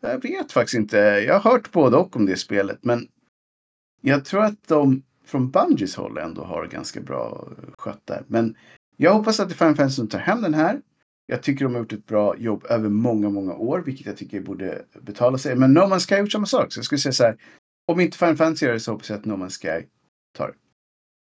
Jag 0.00 0.22
vet 0.22 0.52
faktiskt 0.52 0.74
inte. 0.74 0.96
Jag 0.96 1.38
har 1.38 1.50
hört 1.50 1.72
både 1.72 1.96
och 1.96 2.16
om 2.16 2.26
det 2.26 2.36
spelet. 2.36 2.78
Men 2.82 3.08
jag 4.00 4.24
tror 4.24 4.44
att 4.44 4.68
de 4.68 5.02
från 5.24 5.50
Bungies 5.50 5.96
håll 5.96 6.18
ändå 6.18 6.44
har 6.44 6.66
ganska 6.66 7.00
bra 7.00 7.48
skött 7.78 8.02
där. 8.04 8.24
Men 8.26 8.56
jag 8.96 9.14
hoppas 9.14 9.40
att 9.40 9.52
Final 9.52 9.74
Fantasy 9.74 10.06
tar 10.06 10.18
hem 10.18 10.42
den 10.42 10.54
här. 10.54 10.80
Jag 11.26 11.42
tycker 11.42 11.64
de 11.64 11.74
har 11.74 11.80
gjort 11.80 11.92
ett 11.92 12.06
bra 12.06 12.36
jobb 12.36 12.66
över 12.68 12.88
många, 12.88 13.30
många 13.30 13.54
år, 13.54 13.82
vilket 13.86 14.06
jag 14.06 14.16
tycker 14.16 14.40
borde 14.40 14.84
betala 15.00 15.38
sig. 15.38 15.56
Men 15.56 15.74
No 15.74 15.80
Man's 15.80 16.08
Sky 16.08 16.14
har 16.14 16.20
gjort 16.20 16.32
samma 16.32 16.46
sak. 16.46 16.72
Så 16.72 16.78
jag 16.78 16.84
skulle 16.84 16.98
säga 16.98 17.12
så 17.12 17.24
här. 17.24 17.36
Om 17.86 18.00
inte 18.00 18.18
Final 18.18 18.36
Fantasy 18.36 18.66
gör 18.66 18.72
det 18.72 18.80
så 18.80 18.92
hoppas 18.92 19.10
jag 19.10 19.18
att 19.18 19.24
No 19.24 19.32
Man's 19.32 19.60
Sky 19.62 19.86
tar 20.36 20.46
det. 20.48 20.54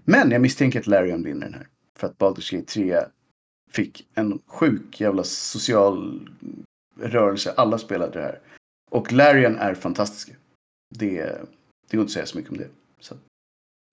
Men 0.04 0.30
jag 0.30 0.40
misstänker 0.40 0.80
att 0.80 0.86
Larian 0.86 1.22
vinner 1.22 1.46
den 1.46 1.54
här. 1.54 1.66
För 1.98 2.06
att 2.06 2.18
Baldur's 2.18 2.54
Gate 2.54 2.66
3 2.66 3.00
fick 3.70 4.08
en 4.14 4.38
sjuk 4.46 5.00
jävla 5.00 5.24
social 5.24 6.28
rörelse. 7.00 7.54
Alla 7.56 7.78
spelade 7.78 8.12
det 8.12 8.22
här. 8.22 8.40
Och 8.90 9.12
Larian 9.12 9.56
är 9.58 9.74
fantastiska. 9.74 10.32
Det, 10.94 11.22
det 11.90 11.96
går 11.96 12.00
inte 12.00 12.02
att 12.02 12.10
säga 12.10 12.26
så 12.26 12.38
mycket 12.38 12.52
om 12.52 12.58
det. 12.58 12.68
Så. 13.00 13.14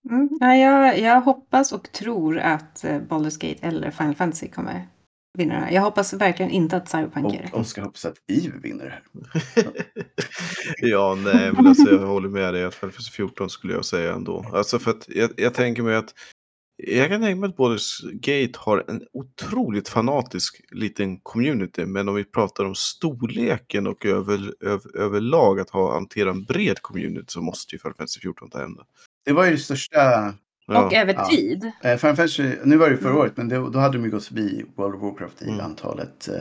Mm. 0.09 0.29
Ja, 0.39 0.55
jag, 0.55 0.99
jag 0.99 1.21
hoppas 1.21 1.71
och 1.71 1.91
tror 1.91 2.39
att 2.39 2.83
eh, 2.83 3.01
Baldur's 3.01 3.39
Gate 3.39 3.67
eller 3.67 3.91
Final 3.91 4.15
Fantasy 4.15 4.47
kommer 4.47 4.87
vinna 5.37 5.53
den 5.53 5.63
här. 5.63 5.71
Jag 5.71 5.81
hoppas 5.81 6.13
verkligen 6.13 6.51
inte 6.51 6.77
att 6.77 6.89
Cyberpunk 6.89 7.33
gör 7.33 7.41
det. 7.41 7.49
Och 7.53 7.59
Oskar 7.59 7.81
hoppas 7.81 8.05
att 8.05 8.17
Eve 8.27 8.57
vinner 8.57 8.85
det 8.85 8.91
här. 8.91 9.71
ja, 10.77 11.17
nej, 11.23 11.51
men 11.51 11.67
alltså 11.67 11.91
jag 11.91 12.07
håller 12.07 12.29
med 12.29 12.53
dig 12.53 12.63
att 12.63 12.75
Final 12.75 12.91
Fantasy 12.91 13.11
14 13.11 13.49
skulle 13.49 13.73
jag 13.73 13.85
säga 13.85 14.13
ändå. 14.13 14.45
Alltså 14.53 14.79
för 14.79 14.91
att 14.91 15.05
jag, 15.07 15.31
jag 15.37 15.53
tänker 15.53 15.83
mig 15.83 15.95
att 15.95 16.13
jag 16.77 17.09
kan 17.09 17.21
tänka 17.21 17.39
mig 17.39 17.49
att 17.49 17.55
Baldur's 17.55 18.11
Gate 18.13 18.59
har 18.59 18.85
en 18.87 19.03
otroligt 19.13 19.89
fanatisk 19.89 20.61
liten 20.71 21.17
community, 21.19 21.85
men 21.85 22.09
om 22.09 22.15
vi 22.15 22.23
pratar 22.23 22.65
om 22.65 22.75
storleken 22.75 23.87
och 23.87 24.05
över, 24.05 24.53
över, 24.59 24.97
överlag 24.97 25.59
att 25.59 25.69
ha, 25.69 25.93
hantera 25.93 26.29
en 26.29 26.43
bred 26.43 26.81
community 26.81 27.25
så 27.27 27.41
måste 27.41 27.75
ju 27.75 27.79
Final 27.79 27.93
Fantasy 27.93 28.19
14 28.19 28.49
ta 28.49 28.59
hem 28.59 28.75
det. 28.75 28.83
Det 29.25 29.31
var 29.33 29.45
ju 29.45 29.51
det 29.51 29.57
största. 29.57 30.33
Ja. 30.67 30.85
Och 30.85 30.93
över 30.93 31.13
Ja. 31.13 31.27
tid. 31.29 31.63
Eh, 31.65 31.71
Final 31.81 31.97
Fantasy, 32.15 32.51
nu 32.63 32.77
var 32.77 32.85
det 32.89 32.95
ju 32.95 33.01
förra 33.01 33.09
Mm. 33.11 33.21
året, 33.21 33.37
men 33.37 33.47
det, 33.49 33.55
då 33.55 33.79
hade 33.79 33.97
de 33.97 34.03
ju 34.05 34.11
gått 34.11 34.25
förbi 34.25 34.65
World 34.75 34.95
of 34.95 35.01
Warcraft 35.01 35.41
i 35.41 35.47
Mm. 35.47 35.59
antalet 35.59 36.27
eh, 36.27 36.33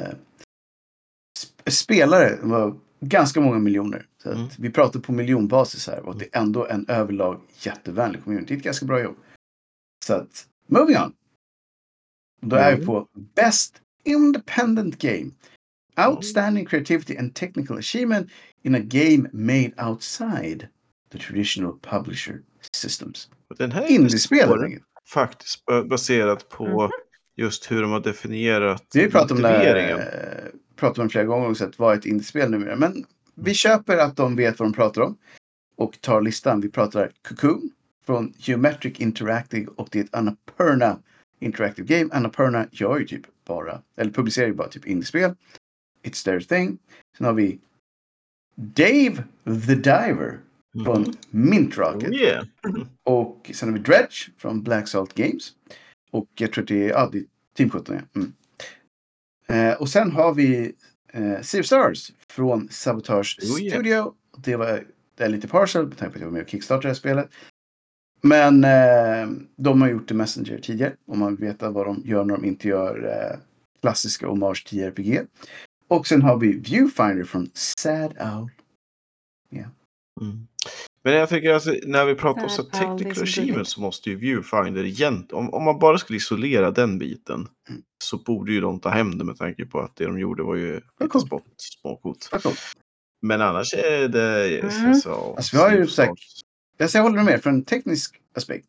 sp- 1.38 1.70
spelare. 1.70 2.28
Det 2.40 2.46
var 2.46 2.74
ganska 3.00 3.40
många 3.40 3.58
miljoner. 3.58 4.06
Så 4.22 4.28
att 4.28 4.34
Mm. 4.36 4.48
Vi 4.58 4.70
pratar 4.70 5.00
på 5.00 5.12
miljonbasis 5.12 5.86
här 5.86 6.06
och 6.06 6.18
det 6.18 6.24
är 6.32 6.40
ändå 6.40 6.66
en 6.66 6.86
överlag 6.88 7.40
jättevänlig 7.62 8.24
community. 8.24 8.46
Det 8.48 8.54
är 8.54 8.58
ett 8.58 8.64
ganska 8.64 8.86
bra 8.86 9.02
jobb. 9.02 9.16
Så 10.04 10.14
att, 10.14 10.46
moving 10.66 10.96
on. 10.96 11.12
Då 12.40 12.56
är 12.56 12.70
vi 12.70 12.74
Mm. 12.74 12.86
på 12.86 13.08
Best 13.34 13.80
Independent 14.04 14.98
Game. 14.98 15.30
Outstanding 16.08 16.66
creativity 16.66 17.16
and 17.16 17.34
technical 17.34 17.78
achievement 17.78 18.30
in 18.62 18.74
a 18.74 18.78
game 18.78 19.28
made 19.32 19.72
outside 19.90 20.68
the 21.12 21.18
traditional 21.18 21.78
publisher 21.80 22.42
systems. 22.72 23.28
Den 23.58 23.72
här 23.72 23.86
Indiespel 23.90 24.78
faktiskt 25.08 25.64
ba- 25.64 25.84
baserat 25.84 26.48
på 26.48 26.90
just 27.36 27.70
hur 27.70 27.82
de 27.82 27.90
har 27.90 28.00
definierat 28.00 28.84
Vi 28.94 29.10
pratat 29.10 29.30
om 29.30 29.42
det 29.42 29.48
här, 29.48 29.90
eh, 29.90 30.50
pratat 30.76 30.98
om 30.98 31.04
det 31.04 31.10
flera 31.10 31.24
gånger 31.24 31.48
och 31.48 31.56
sett 31.56 31.78
vad 31.78 31.92
är 31.94 31.98
ett 31.98 32.06
indiespel 32.06 32.50
numera. 32.50 32.76
Men 32.76 33.04
vi 33.34 33.54
köper 33.54 33.96
att 33.98 34.16
de 34.16 34.36
vet 34.36 34.58
vad 34.58 34.68
de 34.68 34.72
pratar 34.72 35.02
om. 35.02 35.16
Och 35.76 36.00
tar 36.00 36.20
listan. 36.20 36.60
Vi 36.60 36.68
pratar 36.70 37.10
Cocoon 37.28 37.70
från 38.06 38.32
Geometric 38.36 39.00
Interactive 39.00 39.66
och 39.76 39.88
det 39.92 39.98
är 39.98 40.04
ett 40.04 40.14
Annapurna 40.14 40.98
Interactive 41.40 41.98
Game. 41.98 42.14
Annapurna 42.14 42.66
gör 42.70 42.98
ju 42.98 43.06
typ 43.06 43.22
bara, 43.44 43.82
eller 43.96 44.10
publicerar 44.10 44.46
ju 44.46 44.54
bara 44.54 44.68
typ 44.68 44.86
indiespel. 44.86 45.34
It's 46.02 46.24
their 46.24 46.40
thing. 46.40 46.78
Sen 47.18 47.26
har 47.26 47.32
vi 47.34 47.58
Dave 48.54 49.24
the 49.44 49.74
Diver 49.74 50.38
från 50.84 51.02
Mhm. 51.02 51.14
Mint 51.30 51.76
Rocket. 51.78 52.08
Oh, 52.10 52.14
yeah. 52.16 52.46
Och 53.02 53.50
sen 53.54 53.68
har 53.68 53.76
vi 53.78 53.82
Dredge 53.82 54.30
från 54.38 54.62
Black 54.62 54.88
Salt 54.88 55.14
Games. 55.14 55.52
Och 56.10 56.28
jag 56.34 56.52
tror 56.52 56.62
att 56.62 56.68
det 56.68 56.84
är, 56.84 56.88
ja, 56.90 57.08
det 57.12 57.18
är 57.18 57.24
Team 57.56 57.70
17. 57.70 57.94
Ja. 57.94 58.20
Mm. 58.20 58.32
Eh, 59.46 59.80
och 59.80 59.88
sen 59.88 60.12
har 60.12 60.34
vi 60.34 60.74
eh, 61.12 61.40
Sea 61.40 61.62
Stars 61.62 62.12
från 62.28 62.68
Sabotage 62.68 63.38
Oh, 63.42 63.62
yeah. 63.62 63.74
Studio. 63.74 64.14
Det, 64.36 64.56
var, 64.56 64.84
det 65.14 65.24
är 65.24 65.28
lite 65.28 65.48
partial 65.48 65.88
med 65.88 65.98
tanke 65.98 66.12
på 66.12 66.16
att 66.16 66.20
jag 66.20 66.26
var 66.28 66.32
med 66.32 66.42
och 66.42 66.48
kickstartade 66.48 66.82
det 66.82 66.88
här 66.88 66.94
spelet. 66.94 67.30
Men 68.22 68.64
eh, 68.64 69.28
de 69.56 69.82
har 69.82 69.88
gjort 69.88 70.08
The 70.08 70.14
Messenger 70.14 70.58
tidigare. 70.58 70.92
Om 71.06 71.18
man 71.18 71.36
vill 71.36 71.46
veta 71.48 71.70
vad 71.70 71.86
de 71.86 72.02
gör 72.04 72.24
när 72.24 72.34
de 72.34 72.44
inte 72.44 72.68
gör 72.68 73.04
eh, 73.08 73.38
klassiska 73.80 74.26
hommage 74.26 74.66
till 74.66 74.78
JRPG. 74.78 75.20
Och 75.88 76.06
sen 76.06 76.22
har 76.22 76.38
vi 76.38 76.52
Viewfinder 76.58 77.24
från 77.24 77.50
Sad 77.54 78.12
Owl. 78.20 78.50
Mm. 80.20 80.46
Men 81.04 81.14
jag 81.14 81.28
tycker 81.28 81.52
alltså, 81.54 81.74
när 81.86 82.04
vi 82.06 82.14
pratar 82.14 82.42
om 82.42 82.48
så 82.48 82.62
det 82.62 82.70
technical 82.70 83.14
så 83.14 83.22
achievement 83.22 83.68
så 83.68 83.80
måste 83.80 84.10
ju 84.10 84.16
Viewfinder 84.16 84.84
egentligen, 84.84 85.44
om, 85.44 85.54
om 85.54 85.62
man 85.64 85.78
bara 85.78 85.98
skulle 85.98 86.16
isolera 86.16 86.70
den 86.70 86.98
biten 86.98 87.48
Mm. 87.68 87.82
så 88.04 88.16
borde 88.18 88.52
ju 88.52 88.60
de 88.60 88.80
ta 88.80 88.88
hem 88.88 89.18
det 89.18 89.24
med 89.24 89.36
tanke 89.36 89.66
på 89.66 89.80
att 89.80 89.96
det 89.96 90.04
de 90.04 90.18
gjorde 90.18 90.42
var 90.42 90.54
ju 90.54 90.74
lite 90.74 91.08
coolt. 92.02 92.28
Men 93.22 93.40
annars 93.40 93.74
är 93.74 94.08
det... 94.08 94.60
Mm. 94.60 94.88
Alltså, 94.90 95.10
Alltså, 95.36 95.56
vi 95.56 95.62
har 95.62 95.70
ju 95.70 95.86
sagt- 95.86 96.20
Jag 96.94 97.02
håller 97.02 97.22
med 97.22 97.42
från 97.42 97.54
en 97.54 97.64
teknisk 97.64 98.20
aspekt. 98.34 98.68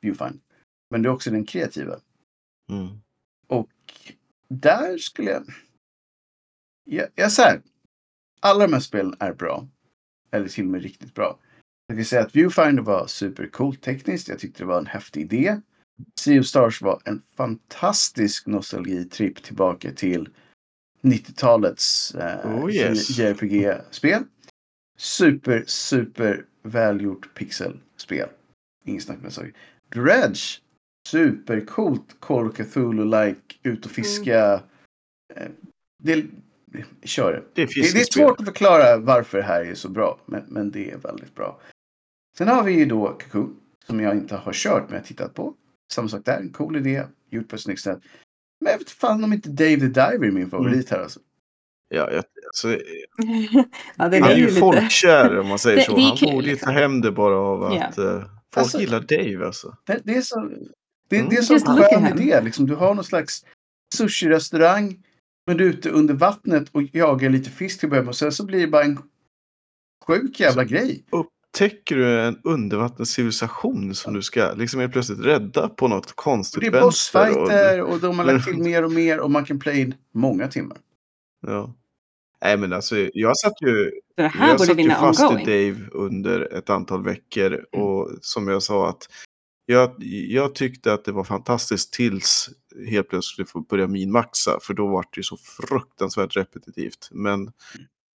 Viewfinder. 0.00 0.40
Men 0.90 1.02
det 1.02 1.08
är 1.08 1.12
också 1.12 1.30
den 1.30 1.44
kreativa. 1.44 2.00
Mm. 2.70 3.00
Och 3.46 3.70
där 4.48 4.98
skulle 4.98 5.30
jag... 5.30 5.44
Jag, 6.84 7.08
jag 7.14 7.32
säger, 7.32 7.62
alla 8.40 8.66
de 8.66 8.72
här 8.72 8.80
spelen 8.80 9.16
är 9.18 9.32
bra. 9.32 9.68
Eller 10.30 10.48
till 10.48 10.64
och 10.64 10.70
med 10.70 10.82
riktigt 10.82 11.14
bra. 11.14 11.38
Jag 11.86 11.96
kan 11.98 12.04
säga 12.04 12.22
att 12.22 12.36
Viewfinder 12.36 12.82
var 12.82 13.06
supercoolt 13.06 13.82
tekniskt. 13.82 14.28
Jag 14.28 14.38
tyckte 14.38 14.62
det 14.62 14.66
var 14.66 14.78
en 14.78 14.86
häftig 14.86 15.20
idé. 15.20 15.60
Sea 16.20 16.40
of 16.40 16.46
Stars 16.46 16.82
var 16.82 17.00
en 17.04 17.22
fantastisk 17.36 18.46
nostalgitripp 18.46 19.42
tillbaka 19.42 19.92
till 19.92 20.28
90-talets 21.02 22.14
eh, 22.14 22.54
Oh, 22.54 22.74
yes. 22.74 23.18
JRPG-spel. 23.18 24.24
Super, 24.98 25.64
super 25.66 26.44
välgjort 26.62 27.34
pixelspel. 27.34 28.28
Inget 28.84 29.02
snack 29.02 29.18
med 29.22 29.32
saker. 29.32 29.52
Dredge. 29.88 30.60
Supercoolt 31.08 32.16
Call 32.20 32.46
of 32.46 32.54
Cthulhu-like. 32.54 33.56
Ut 33.62 33.84
och 33.86 33.90
fiska. 33.90 34.62
Eh, 35.34 35.48
Det, 36.02 36.26
kör 37.02 37.32
det. 37.32 37.42
Det 37.54 37.62
är 37.62 37.66
Det, 37.66 37.92
det 37.92 38.00
är 38.00 38.12
svårt 38.12 38.40
att 38.40 38.46
förklara 38.46 38.96
varför 38.96 39.38
det 39.38 39.44
här 39.44 39.64
är 39.64 39.74
så 39.74 39.88
bra. 39.88 40.20
Men, 40.26 40.44
men 40.48 40.70
det 40.70 40.90
är 40.90 40.96
väldigt 40.96 41.34
bra. 41.34 41.60
Sen 42.38 42.48
har 42.48 42.64
vi 42.64 42.72
ju 42.72 42.84
då 42.84 43.06
Cocoon. 43.08 43.60
Som 43.86 44.00
jag 44.00 44.14
inte 44.16 44.36
har 44.36 44.52
kört 44.52 44.82
men 44.82 44.92
jag 44.92 45.00
har 45.00 45.06
tittat 45.06 45.34
på. 45.34 45.54
Samma 45.92 46.08
sak 46.08 46.24
där, 46.24 46.38
en 46.40 46.52
cool 46.52 46.76
idé, 46.76 47.04
gjort 47.30 47.48
på 47.48 47.56
ett 47.56 47.62
snyggt 47.62 47.80
sätt. 47.80 47.98
Men 48.60 48.72
jag 48.72 48.78
vet 48.78 48.90
fan 48.90 49.24
om 49.24 49.32
inte 49.32 49.48
Dave 49.48 49.76
the 49.76 49.86
Diver 49.86 50.24
är 50.24 50.30
min 50.30 50.50
favorit 50.50 50.90
här 50.90 50.98
alltså. 51.02 51.20
Ja, 51.88 52.12
jag, 52.12 52.24
alltså, 52.48 52.68
ja, 53.96 54.08
den 54.08 54.22
han 54.22 54.30
är 54.30 54.34
är 54.34 54.38
ju 54.38 54.46
lite... 54.46 54.60
folkkär 54.60 55.38
om 55.38 55.48
man 55.48 55.58
säger 55.58 55.76
Det- 55.76 55.82
så. 55.84 55.94
det 55.96 56.02
är 56.02 56.06
Han 56.08 56.16
kul, 56.16 56.30
borde 56.32 56.46
ju 56.46 56.52
liksom. 56.52 56.66
ta 56.74 56.80
hem 56.80 57.00
det 57.00 57.12
bara 57.12 57.38
av 57.38 57.62
att 57.64 57.98
eh, 57.98 58.18
folk 58.20 58.28
Alltså- 58.56 58.80
gillar 58.80 59.00
Dave 59.00 59.46
alltså. 59.46 59.76
Det, 59.86 60.00
det 60.04 60.14
är 60.16 60.22
så, 60.22 60.40
det, 61.10 61.16
Mm. 61.16 61.28
det 61.30 61.36
är 61.36 61.42
så 61.42 61.52
Just 61.52 61.66
skön 61.66 62.18
idé. 62.18 62.40
Liksom. 62.40 62.66
Du 62.66 62.74
har 62.74 62.94
någon 62.94 63.04
slags 63.04 63.44
sushi-restaurang. 63.94 65.02
Men 65.46 65.56
du 65.56 65.64
är 65.64 65.68
ute 65.70 65.90
under 65.90 66.14
vattnet 66.14 66.68
och 66.72 66.82
jagar 66.92 67.30
lite 67.30 67.50
fisk 67.50 67.80
till 67.80 67.86
att 67.86 67.90
börja 67.90 68.02
med. 68.02 68.08
Och 68.08 68.16
sen 68.16 68.32
så 68.32 68.46
blir 68.46 68.60
det 68.60 68.66
bara 68.66 68.84
en 68.84 68.98
sjuk 70.06 70.40
jävla 70.40 70.64
grej. 70.64 71.04
Upptäcker 71.10 71.96
du 71.96 72.20
en 72.20 72.38
undervattenscivilisation 72.44 73.94
som 73.94 74.14
du 74.14 74.22
ska 74.22 74.52
liksom 74.52 74.80
helt 74.80 74.92
plötsligt 74.92 75.20
rädda 75.26 75.68
på 75.68 75.88
något 75.88 76.12
konstigt 76.16 76.60
det 76.60 76.66
är 76.66 76.70
vänster? 76.70 77.20
och- 77.30 77.34
bossfighter 77.34 77.80
och 77.82 78.00
de 78.00 78.18
har 78.18 78.26
lagt 78.26 78.44
till 78.48 78.58
mer 78.58 78.84
och 78.84 78.92
mer 78.92 79.20
och 79.20 79.30
man 79.30 79.44
kan 79.44 79.58
play 79.58 79.80
in 79.80 79.94
många 80.14 80.48
timmar. 80.48 80.78
Ja. 81.46 81.74
Nej 82.44 82.56
men 82.56 82.72
alltså 82.72 82.96
jag 83.12 83.36
satt 83.38 83.62
ju, 83.62 83.90
det 84.16 84.22
här 84.28 84.48
jag 84.48 84.56
borde 84.58 84.66
satt 84.68 84.78
ju 84.78 84.90
fast 84.90 85.20
ongoing. 85.22 85.48
i 85.48 85.70
Dave 85.72 85.86
under 85.92 86.52
ett 86.58 86.70
antal 86.70 87.04
veckor 87.04 87.64
Mm. 87.72 87.86
och 87.86 88.10
som 88.20 88.48
jag 88.48 88.62
sa 88.62 88.88
att 88.88 89.02
jag, 89.66 89.90
jag 90.28 90.54
tyckte 90.54 90.92
att 90.92 91.04
det 91.04 91.12
var 91.12 91.24
fantastiskt 91.24 91.92
tills 91.92 92.50
helt 92.88 93.08
plötsligt 93.08 93.50
få 93.50 93.60
börja 93.60 93.86
minmaxa 93.86 94.58
för 94.62 94.74
då 94.74 94.86
var 94.86 95.02
det 95.02 95.16
ju 95.16 95.22
så 95.22 95.36
fruktansvärt 95.68 96.36
repetitivt. 96.36 97.08
Men 97.12 97.52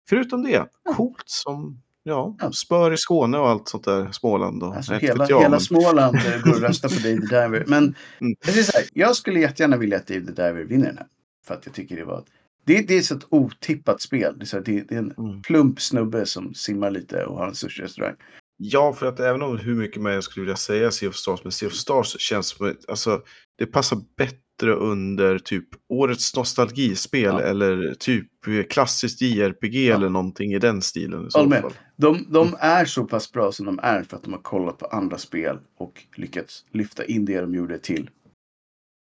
förutom 0.09 0.43
det, 0.43 0.67
coolt 0.97 1.23
som 1.27 1.83
ja, 2.03 2.37
Ja. 2.41 2.53
spör 2.53 2.93
i 2.93 2.97
Skåne 2.97 3.39
och 3.39 3.49
allt 3.49 3.69
sånt 3.69 3.85
där, 3.85 4.13
Småland 4.13 4.63
och 4.63 4.77
Alltså 4.77 4.95
hela, 4.95 5.27
jag, 5.29 5.39
hela 5.39 5.51
men- 5.51 5.61
Småland 5.61 6.17
eh, 6.17 6.43
går 6.45 6.55
och 6.55 6.61
röstar 6.69 6.89
på 6.89 6.95
Dave 6.95 7.21
the 7.29 7.43
Diver. 7.43 7.65
Men 7.67 7.83
Mm. 8.21 8.35
jag, 8.47 8.53
här, 8.53 8.85
jag 8.93 9.17
skulle 9.17 9.41
jättegärna 9.41 9.77
vilja 9.77 9.97
att 9.97 10.07
Dave 10.07 10.21
the 10.21 10.33
Diver 10.33 10.65
vinner 10.65 10.87
den 10.87 10.99
här. 10.99 11.07
För 11.47 11.55
att 11.55 11.67
jag 11.67 11.75
tycker 11.75 11.97
det 11.97 12.05
var... 12.05 12.25
Det, 12.65 12.89
det 12.89 12.95
är 12.99 13.03
så 13.03 13.15
ett 13.17 13.27
otippat 13.29 14.01
spel. 14.03 14.35
Det 14.39 14.45
är, 14.45 14.47
så 14.47 14.61
det, 14.61 14.81
det 14.89 14.95
är 14.95 14.99
en 14.99 15.15
Mm. 15.19 15.43
plump 15.43 15.81
snubbe 15.81 16.27
som 16.27 16.55
simmar 16.55 16.91
lite 16.91 17.25
och 17.25 17.37
har 17.39 17.47
en 17.49 17.55
sushi-restaurang. 17.55 18.15
Ja, 18.57 18.93
för 18.93 19.07
att 19.07 19.21
även 19.21 19.43
om 19.43 19.59
hur 19.59 19.75
mycket 19.75 20.03
jag 20.03 20.25
skulle 20.25 20.45
vilja 20.45 20.57
säga 20.57 20.91
Sea 20.91 21.09
of 21.09 21.15
Stars, 21.15 21.41
men 21.45 21.53
Sea 21.53 21.67
of 21.67 21.73
Stars 21.75 22.21
känns 22.21 22.47
som 22.49 22.75
alltså 22.89 23.23
det 23.59 23.67
passar 23.67 23.99
bättre 24.17 24.75
under 24.75 25.39
typ 25.39 25.69
årets 25.89 26.37
nostalgispel 26.37 27.23
Ja. 27.25 27.41
eller 27.41 27.95
typ 27.99 28.29
klassiskt 28.69 29.21
JRPG 29.23 29.87
Ja. 29.87 29.95
eller 29.95 30.09
någonting 30.09 30.53
i 30.53 30.59
den 30.59 30.83
stilen. 30.83 31.27
I 31.27 31.31
så 31.31 31.47
med. 31.47 31.61
fall. 31.63 31.73
De, 31.97 32.27
de 32.33 32.57
är 32.61 32.85
så 32.85 33.05
pass 33.05 33.33
bra 33.33 33.53
som 33.53 33.67
de 33.67 33.79
är 33.83 34.03
för 34.03 34.17
att 34.17 34.23
de 34.25 34.33
har 34.33 34.41
kollat 34.43 34.79
på 34.79 34.87
andra 34.87 35.19
spel 35.19 35.59
och 35.79 36.03
lyckats 36.17 36.65
lyfta 36.73 37.05
in 37.05 37.25
det 37.25 37.41
de 37.41 37.55
gjorde 37.55 37.79
till. 37.79 38.11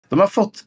De 0.08 0.20
har 0.20 0.26
fått 0.26 0.64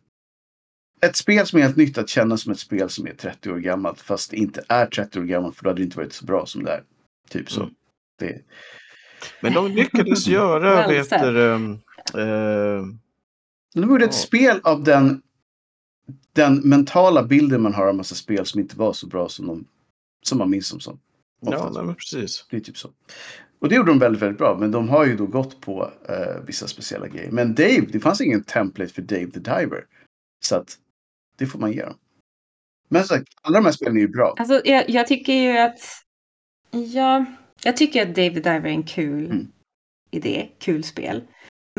ett 1.01 1.15
spel 1.15 1.47
som 1.47 1.59
är 1.59 1.63
helt 1.63 1.75
nytt 1.75 1.97
att 1.97 2.09
känna 2.09 2.37
som 2.37 2.51
ett 2.51 2.59
spel 2.59 2.89
som 2.89 3.07
är 3.07 3.13
30 3.13 3.51
år 3.51 3.57
gammalt 3.57 4.01
fast 4.01 4.31
det 4.31 4.37
inte 4.37 4.63
är 4.67 4.85
30 4.85 5.19
år 5.19 5.23
gammalt 5.23 5.55
för 5.55 5.63
då 5.63 5.69
hade 5.69 5.79
det 5.79 5.83
inte 5.83 5.97
varit 5.97 6.13
så 6.13 6.25
bra 6.25 6.45
som 6.45 6.63
det 6.63 6.71
är. 6.71 6.83
Typ 7.29 7.51
så. 7.51 7.61
Mm. 7.61 7.73
Det, 8.19 8.41
Men 9.41 9.53
de 9.53 9.67
lyckades 9.67 10.27
göra, 10.27 10.87
vet 10.87 11.09
du, 11.09 11.53
ehm, 11.53 11.73
eh, 12.13 12.85
de 13.73 13.89
gjorde 13.89 14.05
ett 14.05 14.13
spel 14.13 14.59
av 14.63 14.83
den, 14.83 15.21
den 16.33 16.55
mentala 16.55 17.23
bilden 17.23 17.61
man 17.61 17.73
har 17.73 17.87
av 17.87 17.95
massa 17.95 18.15
spel 18.15 18.45
som 18.45 18.59
inte 18.59 18.77
var 18.77 18.93
så 18.93 19.07
bra 19.07 19.29
som, 19.29 19.47
de, 19.47 19.65
som 20.21 20.37
man 20.37 20.49
minns 20.49 20.71
dem 20.71 20.79
som. 20.79 20.99
ja, 21.41 21.71
nej, 21.73 21.83
men 21.83 21.95
precis. 21.95 22.45
Det 22.49 22.57
är 22.57 22.61
typ 22.61 22.77
så. 22.77 22.89
Och 23.59 23.69
det 23.69 23.75
gjorde 23.75 23.91
de 23.91 23.99
väldigt, 23.99 24.21
väldigt 24.21 24.37
bra. 24.37 24.57
Men 24.59 24.71
de 24.71 24.89
har 24.89 25.05
ju 25.05 25.17
då 25.17 25.25
gått 25.25 25.61
på 25.61 25.91
eh, 26.09 26.43
vissa 26.45 26.67
speciella 26.67 27.07
grejer. 27.07 27.31
Men 27.31 27.55
Dave, 27.55 27.85
det 27.91 27.99
fanns 27.99 28.21
ingen 28.21 28.43
template 28.43 28.93
för 28.93 29.01
Dave 29.01 29.31
the 29.31 29.39
Diver. 29.39 29.85
Så 30.39 30.55
att 30.55 30.77
det 31.39 31.45
får 31.45 31.59
man 31.59 31.71
ge 31.71 31.81
dem. 31.81 31.95
Men 32.89 33.03
som 33.03 33.17
sagt, 33.17 33.27
alla 33.41 33.57
de 33.59 33.65
här 33.65 33.71
spelen 33.71 33.97
är 33.97 34.01
ju 34.01 34.07
bra. 34.07 34.35
Alltså, 34.37 34.61
jag, 34.65 34.89
jag 34.89 35.07
tycker 35.07 35.33
ju 35.33 35.57
att... 35.57 35.79
Ja, 36.71 37.25
jag 37.63 37.77
tycker 37.77 38.01
att 38.01 38.15
David 38.15 38.33
Diver 38.33 38.65
är 38.65 38.65
en 38.65 38.83
kul 38.83 39.25
Mm. 39.25 39.47
idé, 40.11 40.49
kul 40.59 40.83
spel. 40.83 41.23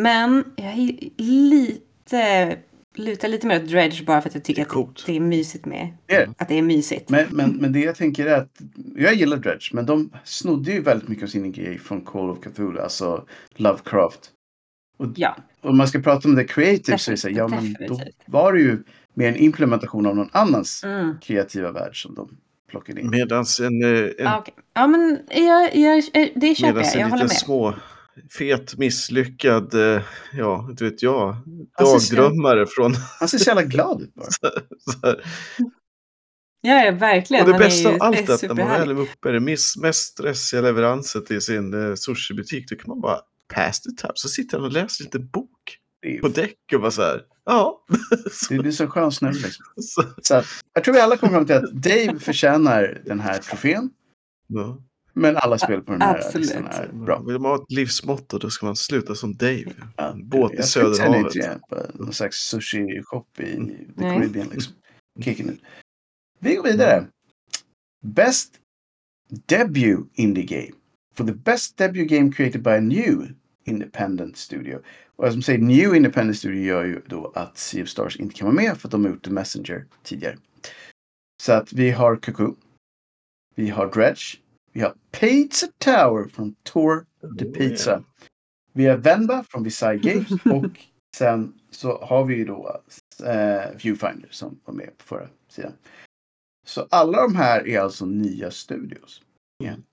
Men 0.00 0.44
jag 0.56 0.66
är 0.72 1.10
lite... 1.22 2.58
Lutar 2.94 3.28
lite 3.28 3.46
mer 3.46 3.62
åt 3.62 3.68
Dredge 3.70 4.04
bara 4.04 4.20
för 4.22 4.28
att 4.28 4.34
jag 4.34 4.44
tycker 4.44 4.64
Det 4.64 4.80
att 4.80 5.06
det 5.06 5.16
är 5.16 5.20
mysigt 5.20 5.66
med... 5.66 5.96
Det. 6.06 6.28
Att 6.38 6.48
det 6.48 6.54
är 6.54 6.62
mysigt. 6.62 7.10
Men, 7.10 7.26
men, 7.30 7.50
men 7.50 7.72
det 7.72 7.80
jag 7.80 7.94
tänker 7.96 8.26
är 8.26 8.36
att 8.36 8.60
jag 8.96 9.14
gillar 9.14 9.36
Dredge. 9.36 9.70
Men 9.72 9.86
de 9.86 10.12
snodde 10.24 10.72
ju 10.72 10.82
väldigt 10.82 11.08
mycket 11.08 11.24
av 11.24 11.28
sin 11.28 11.52
grej 11.52 11.78
från 11.78 12.00
Call 12.00 12.30
of 12.30 12.40
Cthulhu. 12.40 12.80
Alltså 12.80 13.26
Lovecraft. 13.56 14.30
Och 14.98 15.06
Ja, 15.16 15.36
om 15.60 15.76
man 15.76 15.88
ska 15.88 16.00
prata 16.00 16.28
om 16.28 16.34
det 16.34 16.44
creative 16.44 16.98
så 16.98 17.10
är 17.10 17.12
det 17.12 17.16
så 17.16 17.28
här, 17.28 17.36
ja 17.36 17.48
men 17.48 17.76
då 17.88 18.00
var 18.26 18.52
det 18.52 18.60
ju 18.60 18.82
mer 19.14 19.28
en 19.28 19.36
implementation 19.36 20.06
av 20.06 20.16
någon 20.16 20.30
annans 20.32 20.84
mm. 20.84 21.14
kreativa 21.20 21.72
värld 21.72 22.02
som 22.02 22.14
de 22.14 22.36
plockade 22.68 23.00
in. 23.00 23.10
Medan 23.10 23.44
en, 23.60 23.82
eh, 23.82 23.88
en, 23.88 24.12
ja, 24.18 24.38
okej. 24.38 24.54
ja 24.74 24.86
men 24.86 25.18
jag, 25.30 25.76
jag, 25.76 26.02
det 26.34 26.54
köper 26.54 26.72
medans 26.72 26.94
jag. 26.94 27.00
Jag 27.00 27.04
en 27.04 27.10
håller 27.10 27.24
liten 27.24 27.34
med. 27.34 27.36
små, 27.36 27.74
fet, 28.38 28.78
misslyckad, 28.78 29.74
eh, 29.74 30.02
ja, 30.32 30.66
inte 30.70 30.84
vet 30.84 31.02
jag, 31.02 31.36
dagdrömmare 31.78 32.66
från... 32.66 32.94
Han 33.20 33.28
ser 33.28 33.38
så 33.38 33.50
jävla 33.50 33.62
glad 33.62 34.02
ut 34.02 34.14
bara. 34.14 34.26
Ja, 36.62 36.84
ja, 36.84 36.92
verkligen. 36.92 37.44
Och 37.44 37.48
det 37.48 37.54
Han 37.54 37.62
är 37.62 37.66
bästa 37.66 37.88
ju- 37.88 37.94
av 37.94 38.02
allt 38.02 38.28
är 38.28 38.34
att 38.34 38.42
när 38.42 38.54
man 38.54 38.68
väl 38.68 38.90
är 38.90 39.00
uppe 39.00 39.28
i 39.28 39.32
det 39.32 39.40
mest 39.40 40.04
stressiga 40.12 40.60
leveransen 40.60 41.24
till 41.24 41.40
sin 41.40 41.88
eh, 41.88 41.94
sushibutik, 41.94 42.68
då 42.68 42.76
kan 42.76 42.88
man 42.88 43.00
bara 43.00 43.20
pass 43.54 43.80
the 43.80 43.90
tab. 43.90 44.18
Så 44.18 44.28
sitter 44.28 44.56
han 44.56 44.66
och 44.66 44.72
läser 44.72 45.04
lite 45.04 45.18
bok 45.18 45.76
på 46.20 46.28
däck 46.28 46.56
och 46.74 46.80
bara 46.80 46.90
så 46.90 47.02
här, 47.02 47.22
ja. 47.50 47.84
det 48.48 48.68
är 48.68 48.70
så 48.70 48.86
skön 48.86 49.12
snubbe 49.12 49.38
liksom. 49.38 49.64
så, 50.22 50.34
att, 50.34 50.46
jag 50.74 50.84
tror 50.84 50.94
vi 50.94 51.00
alla 51.00 51.16
kommer 51.16 51.32
fram 51.32 51.46
till 51.46 51.56
att 51.56 51.72
Dave 51.72 52.18
förtjänar 52.18 53.02
den 53.04 53.20
här 53.20 53.38
trofén. 53.38 53.90
ja. 54.46 54.78
Men 55.12 55.36
alla 55.36 55.58
spel 55.58 55.82
på 55.82 55.92
den 55.92 56.02
här 56.02 56.16
Absolut. 56.16 56.46
listan 56.46 56.66
är 56.66 56.88
bra. 56.92 57.18
Vill 57.18 57.38
man 57.38 57.50
ha 57.50 57.56
ett 57.56 57.72
livsmotto 57.72 58.38
då 58.38 58.50
ska 58.50 58.66
man 58.66 58.76
sluta 58.76 59.14
som 59.14 59.36
Dave. 59.36 59.72
Ja, 59.96 60.14
båt 60.22 60.52
i 60.52 60.62
Söderhavet. 60.62 61.60
Någon 61.94 62.12
slags 62.12 62.54
sushi-shop 62.54 63.24
i 63.38 63.42
The 63.42 63.56
Nej. 63.96 64.18
Caribbean 64.18 64.48
liksom. 64.48 64.74
Kicking 65.20 65.48
it. 65.48 65.60
Vi 66.38 66.54
går 66.54 66.62
vidare. 66.62 67.06
Best 68.02 68.54
Debut 69.46 69.98
Indie 70.14 70.44
Game. 70.44 70.72
For 71.14 71.24
the 71.24 71.32
best 71.32 71.76
debut 71.76 72.06
game 72.06 72.32
created 72.32 72.62
by 72.62 72.70
a 72.70 72.80
new 72.80 73.34
independent 73.64 74.36
studio. 74.36 74.80
Och 75.20 75.32
som 75.32 75.42
säger 75.42 75.58
New 75.58 75.94
Independent 75.94 76.38
Studio 76.38 76.62
gör 76.62 76.84
ju 76.84 77.02
då 77.06 77.32
att 77.34 77.58
Sea 77.58 77.82
of 77.82 77.88
Stars 77.88 78.16
inte 78.16 78.34
kan 78.34 78.46
vara 78.46 78.54
med 78.54 78.78
för 78.78 78.88
att 78.88 78.92
de 78.92 79.04
har 79.04 79.10
gjort 79.10 79.24
The 79.24 79.30
Messenger 79.30 79.86
tidigare. 80.02 80.38
Så 81.42 81.52
att 81.52 81.72
vi 81.72 81.90
har 81.90 82.16
Cocoon. 82.16 82.56
Vi 83.54 83.68
har 83.70 83.92
Dredge. 83.92 84.38
Vi 84.72 84.80
har 84.80 84.94
Pizza 85.10 85.66
Tower 85.78 86.28
från 86.28 86.54
Tour 86.62 87.06
de 87.38 87.44
Pizza. 87.44 88.04
Vi 88.72 88.86
har 88.86 88.96
Venba 88.96 89.44
från 89.44 89.62
Visay 89.62 89.98
Games 89.98 90.30
och 90.44 90.86
sen 91.16 91.60
så 91.70 92.04
har 92.04 92.24
vi 92.24 92.34
ju 92.34 92.44
då 92.44 92.80
eh, 93.24 93.76
Viewfinder 93.82 94.28
som 94.30 94.60
var 94.64 94.74
med 94.74 94.98
på 94.98 95.04
förra 95.04 95.28
sidan. 95.48 95.72
Så 96.66 96.86
alla 96.90 97.22
de 97.22 97.36
här 97.36 97.68
är 97.68 97.80
alltså 97.80 98.06
nya 98.06 98.50
studios. 98.50 99.22
Igen. 99.62 99.84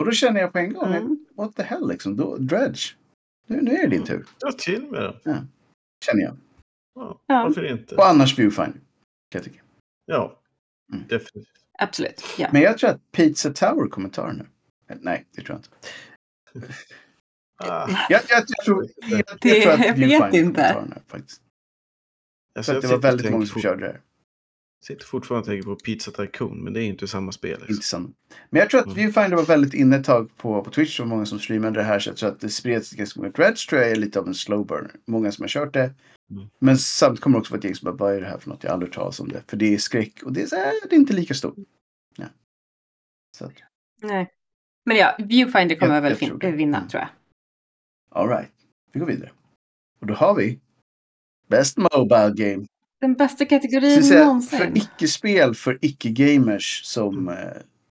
Och 0.00 0.04
då 0.06 0.12
känner 0.12 0.40
jag 0.40 0.52
på 0.52 0.58
en 0.58 0.72
gång, 0.72 0.94
Mm. 0.94 1.26
what 1.36 1.56
the 1.56 1.62
hell 1.62 1.88
liksom, 1.88 2.16
då, 2.16 2.36
Dredge. 2.36 2.96
Nu, 3.50 3.60
nu 3.62 3.70
är 3.70 3.82
det 3.82 3.88
din 3.96 4.04
tur, 4.04 4.26
Dra 4.40 4.52
till 4.52 4.86
med 4.90 5.20
den. 5.24 5.48
känner 6.04 6.22
jag. 6.22 6.36
Ja, 6.94 7.20
Ja. 7.26 7.42
varför 7.44 7.64
inte? 7.64 7.96
Och 7.96 8.06
annars 8.06 8.38
Viewfinder, 8.38 8.72
kan 8.72 8.80
jag 9.32 9.44
tycka. 9.44 9.60
Ja, 10.06 10.40
Mm. 10.92 11.04
definitivt. 11.08 11.52
Absolut. 11.78 12.24
Ja. 12.38 12.48
Men 12.52 12.62
jag 12.62 12.78
tror 12.78 12.90
att 12.90 13.12
Pizza 13.12 13.52
Tower 13.52 13.88
kommer 13.88 14.08
ta 14.08 14.26
den 14.26 14.36
nu. 14.36 14.46
Nej, 15.00 15.26
det 15.32 15.42
tror 15.42 15.58
jag 15.58 15.58
inte. 15.58 16.72
Ah, 17.62 17.88
Jag, 18.08 18.20
jag, 18.28 18.42
jag, 18.48 18.64
tror, 18.64 18.86
jag, 18.96 19.18
jag 19.18 19.26
tror 19.40 19.72
att 19.72 19.78
jag 19.78 19.78
vet 19.78 19.98
Viewfinder 19.98 20.18
kommer 20.30 20.38
inte. 20.38 20.72
ta 20.72 20.80
den 20.80 20.92
här 20.92 21.02
faktiskt. 21.06 21.42
alltså, 22.54 22.72
För 22.72 22.78
att 22.78 22.82
jag 22.84 22.92
det 22.92 22.96
var 22.96 23.02
väldigt 23.02 23.30
många 23.32 23.46
som 23.46 23.54
på- 23.54 23.60
körde 23.60 23.80
det 23.86 23.92
här. 23.92 24.00
Sitter 24.84 25.04
fortfarande 25.04 25.40
och 25.40 25.46
tänker 25.46 25.64
på 25.64 25.76
Pizza 25.76 26.10
Tycoon, 26.10 26.64
men 26.64 26.72
det 26.72 26.82
är 26.82 26.86
inte 26.86 27.08
samma 27.08 27.32
spel. 27.32 27.50
Liksom. 27.58 27.74
Inte 27.74 27.86
samma. 27.86 28.08
Men 28.50 28.60
jag 28.60 28.70
tror 28.70 28.80
att 28.80 28.86
Mm. 28.86 28.96
Viewfinder 28.96 29.36
var 29.36 29.44
väldigt 29.44 29.74
inne 29.74 29.96
ett 29.96 30.04
tag 30.04 30.36
på, 30.36 30.64
på 30.64 30.70
Twitch. 30.70 30.98
Var 31.00 31.06
många 31.06 31.26
som 31.26 31.38
streamade 31.38 31.80
det 31.80 31.84
här. 31.84 31.98
Så 31.98 32.10
jag 32.10 32.16
tror 32.16 32.28
att 32.30 32.40
det 32.40 32.48
spreds 32.48 32.92
ganska 32.92 33.20
många. 33.20 33.32
Dredge 33.32 33.68
tror 33.68 33.80
jag 33.82 33.90
är 33.90 33.96
lite 33.96 34.20
av 34.20 34.28
en 34.28 34.34
slow 34.34 34.66
burner. 34.66 34.90
Många 35.06 35.32
som 35.32 35.42
har 35.42 35.48
kört 35.48 35.72
det. 35.74 35.94
Mm. 36.30 36.48
Men 36.58 36.78
samtidigt 36.78 37.20
kommer 37.20 37.36
det 37.36 37.40
också 37.40 37.52
vara 37.52 37.58
ett 37.58 37.64
gäng 37.64 37.74
som 37.74 37.84
bara, 37.84 37.96
vad 37.96 38.14
är 38.16 38.20
det 38.20 38.26
här 38.26 38.38
för 38.38 38.48
något? 38.50 38.62
Jag 38.64 38.70
har 38.70 38.74
aldrig 38.74 38.92
talas 38.92 39.20
om 39.20 39.28
det. 39.28 39.42
För 39.46 39.56
det 39.56 39.74
är 39.74 39.78
skräck 39.78 40.22
och 40.22 40.32
det 40.32 40.42
är, 40.42 40.46
så 40.46 40.56
här, 40.56 40.72
det 40.88 40.94
är 40.94 40.98
inte 40.98 41.12
lika 41.12 41.34
stort. 41.34 41.54
Ja. 42.16 42.24
Så 43.38 43.44
att, 43.44 43.52
Nej. 44.02 44.30
Men 44.84 44.96
ja, 44.96 45.16
Viewfinder 45.18 45.76
kommer 45.76 45.94
Jag- 45.94 46.02
väl 46.02 46.16
jag 46.20 46.40
tror 46.40 46.52
vinna, 46.52 46.76
Mm. 46.78 46.88
tror 46.88 47.00
jag. 47.00 47.08
all 48.20 48.28
right. 48.28 48.50
Vi 48.92 49.00
går 49.00 49.06
vidare. 49.06 49.30
Och 50.00 50.06
då 50.06 50.14
har 50.14 50.34
vi 50.34 50.60
Best 51.48 51.76
Mobile 51.76 52.32
Game. 52.36 52.66
Den 53.00 53.14
bästa 53.14 53.44
kategorin 53.44 54.04
säga, 54.04 54.24
någonsin. 54.24 54.58
för 54.58 54.76
icke-spel 54.76 55.54
för 55.54 55.78
icke-gamers 55.80 56.82
som 56.84 57.28
eh, 57.28 57.34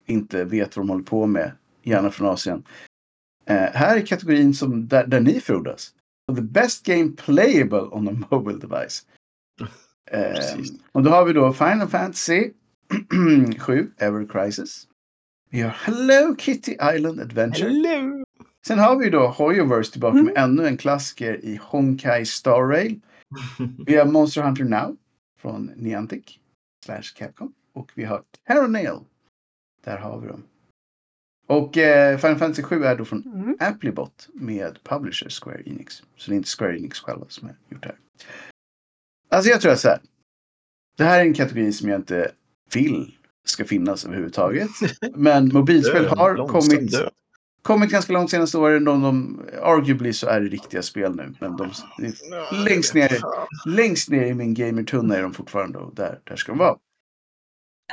inte 0.05 0.43
vet 0.43 0.77
vad 0.77 0.85
de 0.85 0.89
håller 0.89 1.03
på 1.03 1.25
med. 1.27 1.51
Gärna 1.83 2.11
från 2.11 2.27
Asien. 2.27 2.63
Eh, 3.45 3.55
här 3.55 3.97
är 3.97 4.05
kategorin 4.05 4.53
som, 4.53 4.87
där, 4.87 5.07
där 5.07 5.19
ni 5.19 5.39
frodas. 5.39 5.91
The 6.35 6.41
best 6.41 6.85
game 6.85 7.11
playable 7.25 7.81
on 7.81 8.07
a 8.07 8.25
mobile 8.31 8.59
device. 8.59 9.05
Eh, 10.11 10.59
och 10.91 11.03
då 11.03 11.09
har 11.09 11.25
vi 11.25 11.33
då 11.33 11.53
Final 11.53 11.87
Fantasy 11.87 12.51
7, 13.59 13.91
Ever 13.97 14.25
Crisis. 14.27 14.87
Vi 15.49 15.61
har 15.61 15.69
Hello 15.69 16.35
Kitty 16.37 16.71
Island 16.95 17.19
Adventure. 17.19 17.69
Hello! 17.69 18.23
Sen 18.67 18.79
har 18.79 18.95
vi 18.95 19.09
då 19.09 19.27
Hoyoverse 19.27 19.91
tillbaka 19.91 20.17
Mm. 20.19 20.25
med 20.25 20.43
ännu 20.43 20.67
en 20.67 20.77
klassiker 20.77 21.45
i 21.45 21.59
Honkai 21.61 22.25
Star 22.25 22.61
Rail. 22.67 22.99
Vi 23.85 23.95
har 23.95 24.05
Monster 24.05 24.41
Hunter 24.41 24.63
Now 24.63 24.97
från 25.41 25.65
Niantic 25.65 26.39
slash 26.85 27.03
Capcom. 27.15 27.53
Och 27.73 27.91
vi 27.95 28.03
har 28.03 28.23
Terra 28.47 28.67
Nail. 28.67 28.99
Där 29.83 29.97
har 29.97 30.19
vi 30.19 30.27
dem. 30.27 30.43
Och 31.47 31.77
eh, 31.77 32.17
Final 32.17 32.37
Fantasy 32.37 32.63
7 32.63 32.83
är 32.83 32.95
då 32.95 33.05
från 33.05 33.23
Mm. 33.25 33.57
Applebot 33.59 34.29
med 34.33 34.79
publisher 34.83 35.29
Square 35.29 35.61
Enix. 35.65 36.03
Så 36.15 36.31
det 36.31 36.35
är 36.35 36.37
inte 36.37 36.49
Square 36.49 36.77
Enix 36.77 36.99
själva 36.99 37.25
som 37.29 37.47
har 37.47 37.55
gjort 37.69 37.83
det 37.83 37.87
här. 37.89 37.97
Alltså 39.29 39.49
jag 39.49 39.61
tror 39.61 39.71
att 39.71 39.79
så 39.79 39.87
här. 39.87 40.01
Det 40.97 41.03
här 41.03 41.19
är 41.19 41.23
en 41.25 41.33
kategori 41.33 41.73
som 41.73 41.89
jag 41.89 41.99
inte 41.99 42.31
vill 42.73 43.17
ska 43.45 43.65
finnas 43.65 44.05
överhuvudtaget. 44.05 44.69
Men 45.15 45.53
mobilspel 45.53 46.05
har 46.05 46.47
kommit, 46.47 46.91
död. 46.91 47.11
Kommit 47.67 47.91
ganska 47.91 48.13
långt 48.13 48.31
senaste 48.31 48.57
åren. 48.57 48.83
De, 48.83 49.01
de, 49.01 49.41
arguably 49.61 50.13
så 50.13 50.27
är 50.27 50.41
det 50.41 50.47
riktiga 50.47 50.81
spel 50.81 51.15
nu. 51.15 51.33
Men 51.39 51.57
de, 51.57 51.71
längst 52.65 52.93
ner, 52.93 53.21
längst 53.65 54.09
ner 54.09 54.25
i 54.25 54.33
min 54.33 54.53
gamertunna 54.53 55.15
är 55.15 55.21
de 55.21 55.33
fortfarande 55.33 55.77
och 55.79 55.95
där, 55.95 56.19
där 56.23 56.35
ska 56.35 56.51
de 56.51 56.57
vara. 56.57 56.77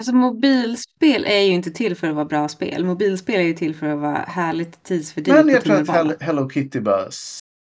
Alltså 0.00 0.14
mobilspel 0.14 1.24
är 1.24 1.40
ju 1.40 1.52
inte 1.52 1.70
till 1.70 1.96
för 1.96 2.08
att 2.08 2.14
vara 2.14 2.24
bra 2.24 2.48
spel. 2.48 2.84
Mobilspel 2.84 3.34
är 3.34 3.44
ju 3.44 3.54
till 3.54 3.74
för 3.74 3.86
att 3.86 4.00
vara 4.00 4.18
härligt 4.18 4.82
tidsfördriv 4.82 5.34
Men 5.34 5.48
jag 5.48 5.64
tror 5.64 5.90
att. 5.90 6.22
Hello, 6.22 6.50
Kitty 6.50 6.80
bara 6.80 7.08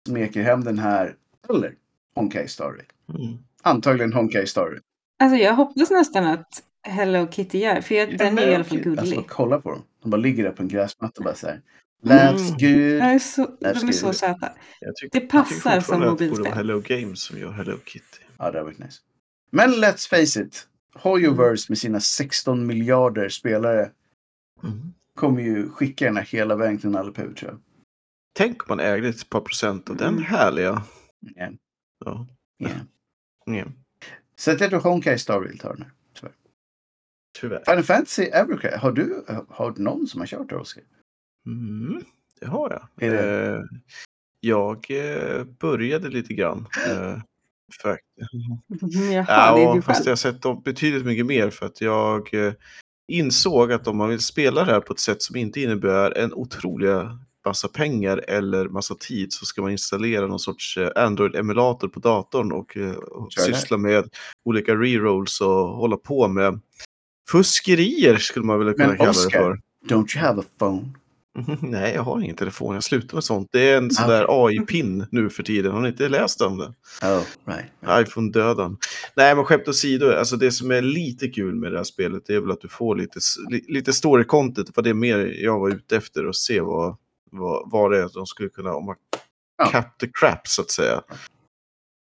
smeker 0.09 0.43
hem 0.43 0.65
den 0.65 0.79
här. 0.79 1.17
Eller 1.49 1.75
Honkai 2.15 2.47
Rail. 2.59 2.83
Mm. 3.09 3.39
Antagligen 3.63 4.13
Honkai 4.13 4.45
Rail. 4.45 4.81
Alltså 5.23 5.37
jag 5.37 5.55
hoppas 5.55 5.91
nästan 5.91 6.27
att 6.27 6.63
Hello 6.83 7.29
Kitty 7.31 7.59
gör, 7.59 7.81
för 7.81 7.95
jag, 7.95 8.19
den 8.19 8.39
är 8.39 8.49
i 8.49 8.55
alla 8.55 8.65
fall 8.65 8.79
Alltså 8.79 8.91
gullig. 8.91 9.17
bara 9.17 9.25
kolla 9.29 9.61
på 9.61 9.71
dem. 9.71 9.83
De 10.03 10.11
bara 10.11 10.17
ligger 10.17 10.45
där 10.45 10.51
på 10.51 10.63
en 10.63 10.69
gräsmatta 10.69 11.15
och 11.19 11.25
bara 11.25 11.35
så 11.35 11.47
här. 11.47 11.61
That's 12.03 12.39
Mm. 12.49 12.57
De 12.59 12.99
är 13.01 13.19
så, 13.19 13.57
de 13.61 13.67
är 13.67 13.75
That's 13.75 13.93
så 13.93 14.07
good. 14.07 14.17
söta. 14.17 14.53
Jag 14.81 14.97
tycker, 14.97 15.21
Det 15.21 15.27
passar 15.27 15.81
som 15.81 15.95
att 15.95 16.01
det 16.01 16.07
borde 16.07 16.11
mobilspel. 16.11 16.53
Hello 16.53 16.81
Games 16.81 17.23
som 17.23 17.39
gör 17.39 17.51
Hello 17.53 17.79
Kitty. 17.85 18.23
Ja, 18.39 18.51
det 18.51 18.59
har 18.59 18.65
varit 18.65 18.79
nice. 18.79 19.01
Men 19.51 19.71
let's 19.71 20.09
face 20.09 20.41
it. 20.43 20.69
Hoyoverse 20.95 21.67
med 21.69 21.79
sina 21.79 22.01
16 22.01 22.67
miljarder 22.67 23.29
spelare 23.29 23.91
Mm. 24.63 24.93
kommer 25.15 25.43
ju 25.43 25.69
skicka 25.71 26.05
den 26.05 26.17
här 26.17 26.25
hela 26.25 26.57
vägen 26.57 26.79
till 26.79 26.91
Nalle 26.91 27.13
tror 27.13 27.35
jag. 27.41 27.61
Tänk 28.35 28.63
om 28.71 28.77
man 28.77 28.87
ägde 28.87 29.09
ett 29.09 29.29
par 29.31 29.41
procent 29.41 29.91
av 29.91 29.97
den 29.97 30.09
Mm. 30.09 30.23
härliga. 30.25 30.83
Ja. 31.37 31.51
Ja. 32.05 32.27
Ja. 32.59 32.69
Ja. 33.45 33.65
Så 34.37 34.51
att 34.51 34.61
jag 34.61 34.71
tror 34.71 34.81
Honkai 34.81 35.19
Star 35.19 35.57
tar 35.61 35.75
den 35.75 35.83
här. 35.83 35.93
Tyvärr. 36.15 36.33
Tyvärr. 37.41 37.63
Final 37.65 37.83
Fantasy 37.85 38.23
Evercry. 38.23 38.71
Har 38.77 38.93
du 38.93 39.25
hört 39.49 39.77
någon 39.79 40.07
som 40.07 40.21
har 40.21 40.27
kört 40.27 40.49
det, 40.49 40.57
Oskar? 40.57 40.85
Mm, 41.47 42.03
det 42.41 42.47
har 42.47 42.71
jag. 42.71 43.11
Det- 43.11 43.53
Eh, 43.57 43.61
jag 44.41 44.87
eh, 44.91 45.45
började 45.45 46.09
lite 46.09 46.35
grann. 46.35 46.67
Eh, 46.91 47.19
för, 47.83 47.99
Jaha, 49.13 49.25
ja, 49.29 49.57
det 49.57 49.63
är 49.63 49.75
du 49.75 49.83
fast 49.83 50.05
jag 50.07 50.11
har 50.11 50.17
sett 50.17 50.43
dem 50.43 50.63
betydligt 50.65 51.05
mycket 51.05 51.27
mer 51.27 51.51
för 51.51 51.67
att 51.67 51.81
jag 51.81 52.35
eh, 52.35 52.53
insåg 53.13 53.73
att 53.73 53.87
om 53.87 53.97
man 53.97 54.09
vill 54.09 54.21
spela 54.21 54.65
det 54.65 54.73
här 54.73 54.81
på 54.81 54.93
ett 54.93 55.01
sätt 55.01 55.23
som 55.23 55.37
inte 55.37 55.61
innebär 55.61 56.19
en 56.19 56.33
otroliga 56.33 57.19
massa 57.47 57.69
pengar 57.69 58.25
eller 58.29 58.69
massa 58.69 58.95
tid 58.95 59.33
så 59.33 59.45
ska 59.47 59.63
man 59.63 59.71
installera 59.71 60.27
någon 60.27 60.39
sorts 60.39 60.77
eh, 60.77 60.91
Android-emulator 60.97 61.89
på 61.89 62.01
datorn 62.01 62.53
och, 62.53 62.77
och 63.11 63.33
syssla 63.33 63.77
med 63.77 64.09
olika 64.45 64.75
rerolls 64.75 65.41
och 65.41 65.69
hålla 65.69 65.97
på 65.97 66.29
med 66.29 66.61
fuskerier 67.31 68.17
skulle 68.17 68.47
man 68.47 68.59
väl 68.65 68.75
kunna 68.75 68.89
Men 68.89 68.97
kalla 68.97 69.11
Oscar- 69.11 69.25
det 69.25 69.39
för. 69.39 69.61
Don't 69.95 70.17
you 70.17 70.27
have 70.27 70.41
a 70.41 70.45
phone? 70.59 70.85
Nej, 71.63 71.95
jag 71.95 72.03
har 72.03 72.21
ingen 72.21 72.37
telefon. 72.37 72.75
Jag 72.75 72.85
slutar 72.85 73.15
med 73.15 73.25
sånt. 73.25 73.49
Det 73.53 73.61
är 73.71 73.77
en 73.79 73.91
sån 73.91 74.05
Ah, 74.05 74.09
där 74.09 74.47
AI-pin 74.47 75.07
nu 75.11 75.31
för 75.31 75.43
tiden. 75.43 75.73
Har 75.73 75.81
ni 75.81 75.89
inte 75.89 76.09
läst 76.09 76.41
om 76.41 76.59
det? 76.59 76.75
Oh, 77.03 77.23
right. 77.45 78.09
iPhone-döden. 78.09 78.77
Nej, 79.17 79.35
men 79.37 79.45
skämt 79.45 79.69
åsido. 79.69 80.13
Alltså 80.13 80.37
det 80.37 80.53
som 80.53 80.71
är 80.71 80.83
lite 80.83 81.29
kul 81.29 81.55
med 81.55 81.73
det 81.73 81.79
här 81.79 81.85
spelet 81.85 82.31
är 82.31 82.41
väl 82.41 82.51
att 82.51 82.61
du 82.61 82.69
får 82.69 82.97
lite, 82.97 83.21
lite 83.69 83.91
story-content. 83.91 84.55
Det 84.67 84.77
var 84.77 84.83
det 84.83 84.95
mer 84.95 85.19
jag 85.43 85.59
var 85.61 85.69
ute 85.71 85.97
efter 85.97 86.27
och 86.27 86.37
se 86.37 86.61
vad, 86.61 86.97
vad, 87.31 87.71
vad 87.71 87.91
det 87.91 87.99
är 87.99 88.11
de 88.15 88.27
skulle 88.27 88.49
kunna... 88.49 88.75
Om 88.75 88.87
man 88.87 88.97
Ja. 89.59 89.67
cap 89.67 89.99
the 89.99 90.07
crap, 90.21 90.49
så 90.49 90.63
att 90.63 90.71
säga. 90.71 91.03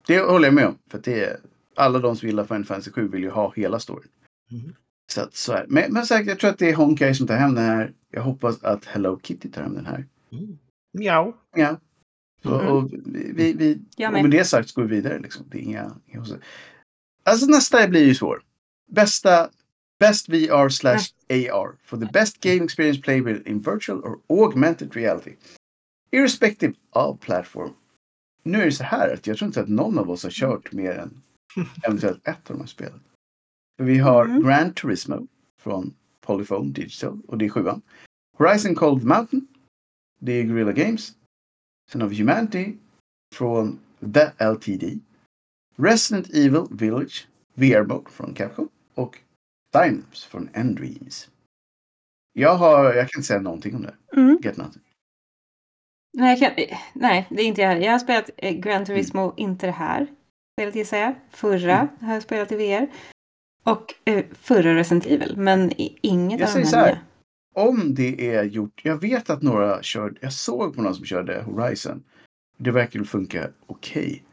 Det 0.07 0.19
håller 0.19 0.47
jag 0.47 0.53
med 0.53 0.67
om. 0.67 0.77
För 0.91 1.01
det 1.03 1.23
är, 1.23 1.37
alla 1.75 1.99
de 1.99 2.15
som 2.15 2.27
gillar 2.29 2.43
Final 2.45 2.65
Fantasy 2.65 2.91
7 2.91 3.07
vill 3.07 3.23
ju 3.23 3.29
ha 3.29 3.53
hela 3.55 3.79
storyn. 3.79 4.07
Mhm. 4.51 4.73
Så, 5.07 5.21
att, 5.21 5.35
så 5.35 5.53
är. 5.53 5.65
Men, 5.69 5.93
men 5.93 6.05
säkert, 6.05 6.27
jag 6.27 6.39
tror 6.39 6.49
att 6.49 6.57
det 6.59 6.69
är 6.69 6.75
Honkai 6.75 7.15
som 7.15 7.27
tar 7.27 7.35
hem 7.35 7.55
den 7.55 7.65
här. 7.65 7.93
Jag 8.11 8.21
hoppas 8.21 8.63
att 8.63 8.85
Hello 8.85 9.19
Kitty 9.23 9.49
tar 9.51 9.61
hem 9.61 9.73
den 9.73 9.85
här. 9.85 10.05
Mm. 10.31 10.57
Miau. 10.93 11.33
Ja. 11.55 11.79
Och, 12.43 12.51
Mhm. 12.51 12.67
och, 12.67 12.91
vi, 13.05 13.31
vi, 13.33 13.53
vi, 13.53 13.73
och 14.07 14.13
med. 14.13 14.21
med 14.21 14.31
det 14.31 14.45
sagt 14.45 14.69
så 14.69 14.81
går 14.81 14.87
vi 14.87 14.95
vidare. 14.95 15.19
Liksom. 15.19 15.45
Det 15.51 15.57
är 15.57 15.61
inga, 15.61 15.95
inga 16.05 16.25
Alltså 17.23 17.45
nästa 17.45 17.87
blir 17.87 18.05
ju 18.05 18.15
svår. 18.15 18.41
Bästa 18.91 19.49
Best 19.99 20.29
VR 20.29 20.69
slash 20.69 21.13
AR 21.29 21.77
for 21.83 21.97
the 21.97 22.05
best 22.05 22.39
game 22.41 22.63
experience 22.63 23.01
playable 23.01 23.41
in 23.45 23.59
virtual 23.61 23.99
or 24.03 24.19
augmented 24.29 24.95
reality. 24.95 25.35
Irrespective 26.11 26.73
of 26.91 27.19
platform. 27.19 27.73
Nu 28.43 28.61
är 28.61 28.65
det 28.65 28.71
så 28.71 28.83
här 28.83 29.13
att 29.13 29.27
jag 29.27 29.37
tror 29.37 29.47
inte 29.47 29.61
att 29.61 29.69
någon 29.69 29.99
av 29.99 30.11
oss 30.11 30.23
har 30.23 30.31
kört 30.31 30.71
mer 30.71 30.91
än 30.91 31.21
eventuellt 31.83 32.27
ett 32.27 32.49
av 32.49 32.55
de 32.55 32.59
här 32.59 32.67
spelen. 32.67 32.99
Vi 33.77 33.97
har 33.97 34.25
Mm. 34.25 34.43
Gran 34.43 34.73
Turismo 34.73 35.27
från 35.61 35.93
Polyphone 36.21 36.71
Digital 36.71 37.21
och 37.27 37.37
det 37.37 37.45
är 37.45 37.49
sjuan. 37.49 37.81
Horizon 38.37 38.75
Cold 38.75 39.03
Mountain. 39.03 39.47
Det 40.19 40.31
är 40.31 40.43
Guerrilla 40.43 40.71
Games. 40.71 41.13
Sen 41.91 42.01
har 42.01 42.07
vi 42.07 42.17
Humanity 42.17 42.73
från 43.35 43.79
The 44.13 44.45
LTD. 44.53 44.99
Resident 45.75 46.29
Evil 46.29 46.67
Village 46.71 47.27
VR 47.53 47.83
Mode 47.83 48.09
från 48.09 48.33
Capcom. 48.33 48.69
Och 48.93 49.19
Dynams 49.73 50.25
från 50.25 50.49
Endreams. 50.53 51.29
Jag, 52.33 52.55
har, 52.55 52.93
jag 52.93 53.09
kan 53.09 53.19
inte 53.19 53.27
säga 53.27 53.41
någonting 53.41 53.75
om 53.75 53.81
det. 53.81 53.95
Mm. 54.13 54.37
Get 54.43 54.57
nothing. 54.57 54.81
Nej, 56.13 56.39
kan, 56.39 56.51
nej, 56.93 57.27
det 57.29 57.41
är 57.41 57.45
inte 57.45 57.61
jag 57.61 57.69
heller. 57.69 57.85
Jag 57.85 57.91
har 57.91 57.99
spelat 57.99 58.29
eh, 58.37 58.49
Mm. 58.49 58.61
Gran 58.61 58.85
Turismo, 58.85 59.33
inte 59.37 59.65
det 59.65 59.71
här 59.71 60.07
spelet 60.59 60.75
gissar 60.75 60.97
jag. 60.97 61.15
Förra 61.29 61.87
har 62.01 62.13
jag 62.13 62.23
spelat 62.23 62.51
i 62.51 62.55
VR. 62.55 62.87
Och 63.65 63.93
eh, 64.05 64.25
förra 64.31 64.75
Resident 64.75 65.05
Evil, 65.05 65.37
men 65.37 65.71
i- 65.71 65.97
inget 66.01 66.39
Jag 66.39 66.49
av 66.49 66.53
de 66.55 66.65
säger 66.65 66.65
så 66.65 66.75
här 66.77 66.85
här. 66.85 67.03
Om 67.55 67.95
det 67.95 68.29
är 68.35 68.43
gjort. 68.43 68.81
Jag 68.85 69.01
vet 69.01 69.29
att 69.29 69.41
några 69.41 69.83
körde. 69.83 70.17
Jag 70.21 70.33
såg 70.33 70.75
på 70.75 70.81
någon 70.81 70.95
som 70.95 71.05
körde 71.05 71.41
Horizon. 71.41 72.03
Det 72.57 72.71
verkar 72.71 73.03
funka 73.03 73.49
okej. 73.67 74.23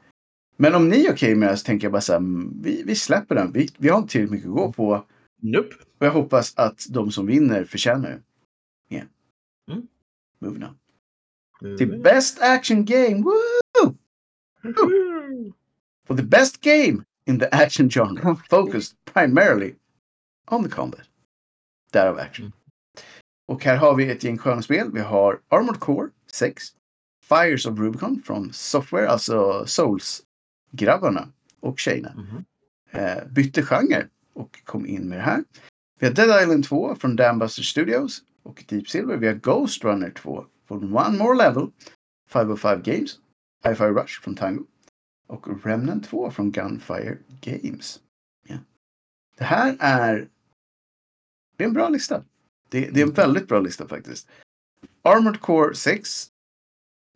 Men 0.56 0.74
om 0.74 0.88
ni 0.88 1.04
är 1.06 1.12
okej 1.12 1.34
med 1.34 1.48
det 1.48 1.56
så 1.56 1.64
tänker 1.64 1.84
jag 1.86 1.92
bara 1.92 2.00
så 2.00 2.12
här. 2.12 2.18
mm, 2.18 2.52
Vi, 2.62 2.82
vi 2.86 2.94
släpper 2.94 3.34
den. 3.34 3.52
Vi, 3.52 3.68
vi 3.78 3.88
har 3.88 3.98
inte 3.98 4.12
tillräckligt 4.12 4.30
mycket 4.32 4.48
att 4.48 4.54
gå 4.54 4.72
på. 4.72 5.04
Nope. 5.42 5.74
Och 5.98 6.06
jag 6.06 6.10
hoppas 6.12 6.52
att 6.56 6.86
de 6.90 7.10
som 7.10 7.26
vinner 7.26 7.64
förtjänar 7.64 8.10
det. 8.10 8.20
Yeah. 8.94 9.06
Mm. 9.70 9.86
Moving 10.38 10.64
on. 10.64 10.78
Till 11.78 12.00
Best 12.02 12.42
Action 12.42 12.84
Game. 12.84 13.22
Woo! 13.22 13.96
For 16.06 16.16
the 16.16 16.22
best 16.22 16.60
game 16.60 17.02
in 17.26 17.38
the 17.38 17.48
action 17.52 17.90
genre. 17.90 18.36
Focused 18.50 18.96
primarily 19.04 19.74
on 20.50 20.64
the 20.64 20.70
combat. 20.70 21.00
Därav 21.92 22.18
action. 22.18 22.52
Och 23.48 23.64
här 23.64 23.76
har 23.76 23.94
vi 23.94 24.10
ett 24.10 24.24
gäng 24.24 24.38
sköna 24.38 24.62
spel. 24.62 24.90
Vi 24.92 25.00
har 25.00 25.40
Armored 25.48 25.80
Core 25.80 26.10
6. 26.32 26.64
Fires 27.28 27.66
of 27.66 27.78
Rubicon 27.78 28.22
från 28.24 28.52
Software, 28.52 29.08
alltså 29.08 29.64
Souls-grabbarna 29.66 31.28
och 31.60 31.78
tjejerna. 31.78 32.12
Mhm. 32.16 32.44
Eh, 32.90 33.24
bytte 33.30 33.62
genre 33.62 34.06
och 34.32 34.60
kom 34.64 34.86
in 34.86 35.08
med 35.08 35.18
det 35.18 35.22
här. 35.22 35.44
Vi 36.00 36.06
har 36.06 36.14
Dead 36.14 36.42
Island 36.42 36.64
2 36.64 36.94
från 36.94 37.16
Dambuster 37.16 37.62
Studios 37.62 38.22
och 38.42 38.64
Deep 38.68 38.88
Silver. 38.88 39.16
Vi 39.16 39.26
har 39.26 39.34
Ghost 39.34 39.84
Runner 39.84 40.10
2 40.10 40.46
från 40.68 40.96
One 40.96 41.18
More 41.18 41.36
Level. 41.36 41.70
505 42.30 42.82
Games. 42.82 43.18
Hi-Fi 43.64 43.84
Rush 43.84 44.22
från 44.22 44.34
Tango. 44.34 44.64
Och 45.32 45.64
Remnant 45.66 46.04
2 46.08 46.30
från 46.30 46.50
Gunfire 46.52 47.18
Games. 47.40 48.00
Ja. 48.48 48.56
Det 49.38 49.44
här 49.44 49.76
är... 49.80 50.28
Det 51.56 51.64
är 51.64 51.68
en 51.68 51.74
bra 51.74 51.88
lista. 51.88 52.24
Det, 52.68 52.90
det 52.90 53.00
är 53.00 53.06
en 53.06 53.12
väldigt 53.12 53.48
bra 53.48 53.60
lista 53.60 53.88
faktiskt. 53.88 54.28
Armored 55.02 55.40
Core 55.40 55.74
6 55.74 56.28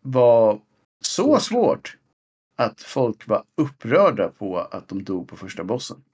var 0.02 0.60
så 1.00 1.40
svårt 1.40 1.96
att 2.56 2.80
folk 2.80 3.26
var 3.28 3.44
upprörda 3.56 4.28
på 4.28 4.58
att 4.58 4.88
de 4.88 5.04
dog 5.04 5.28
på 5.28 5.36
första 5.36 5.64
bossen 5.64 6.04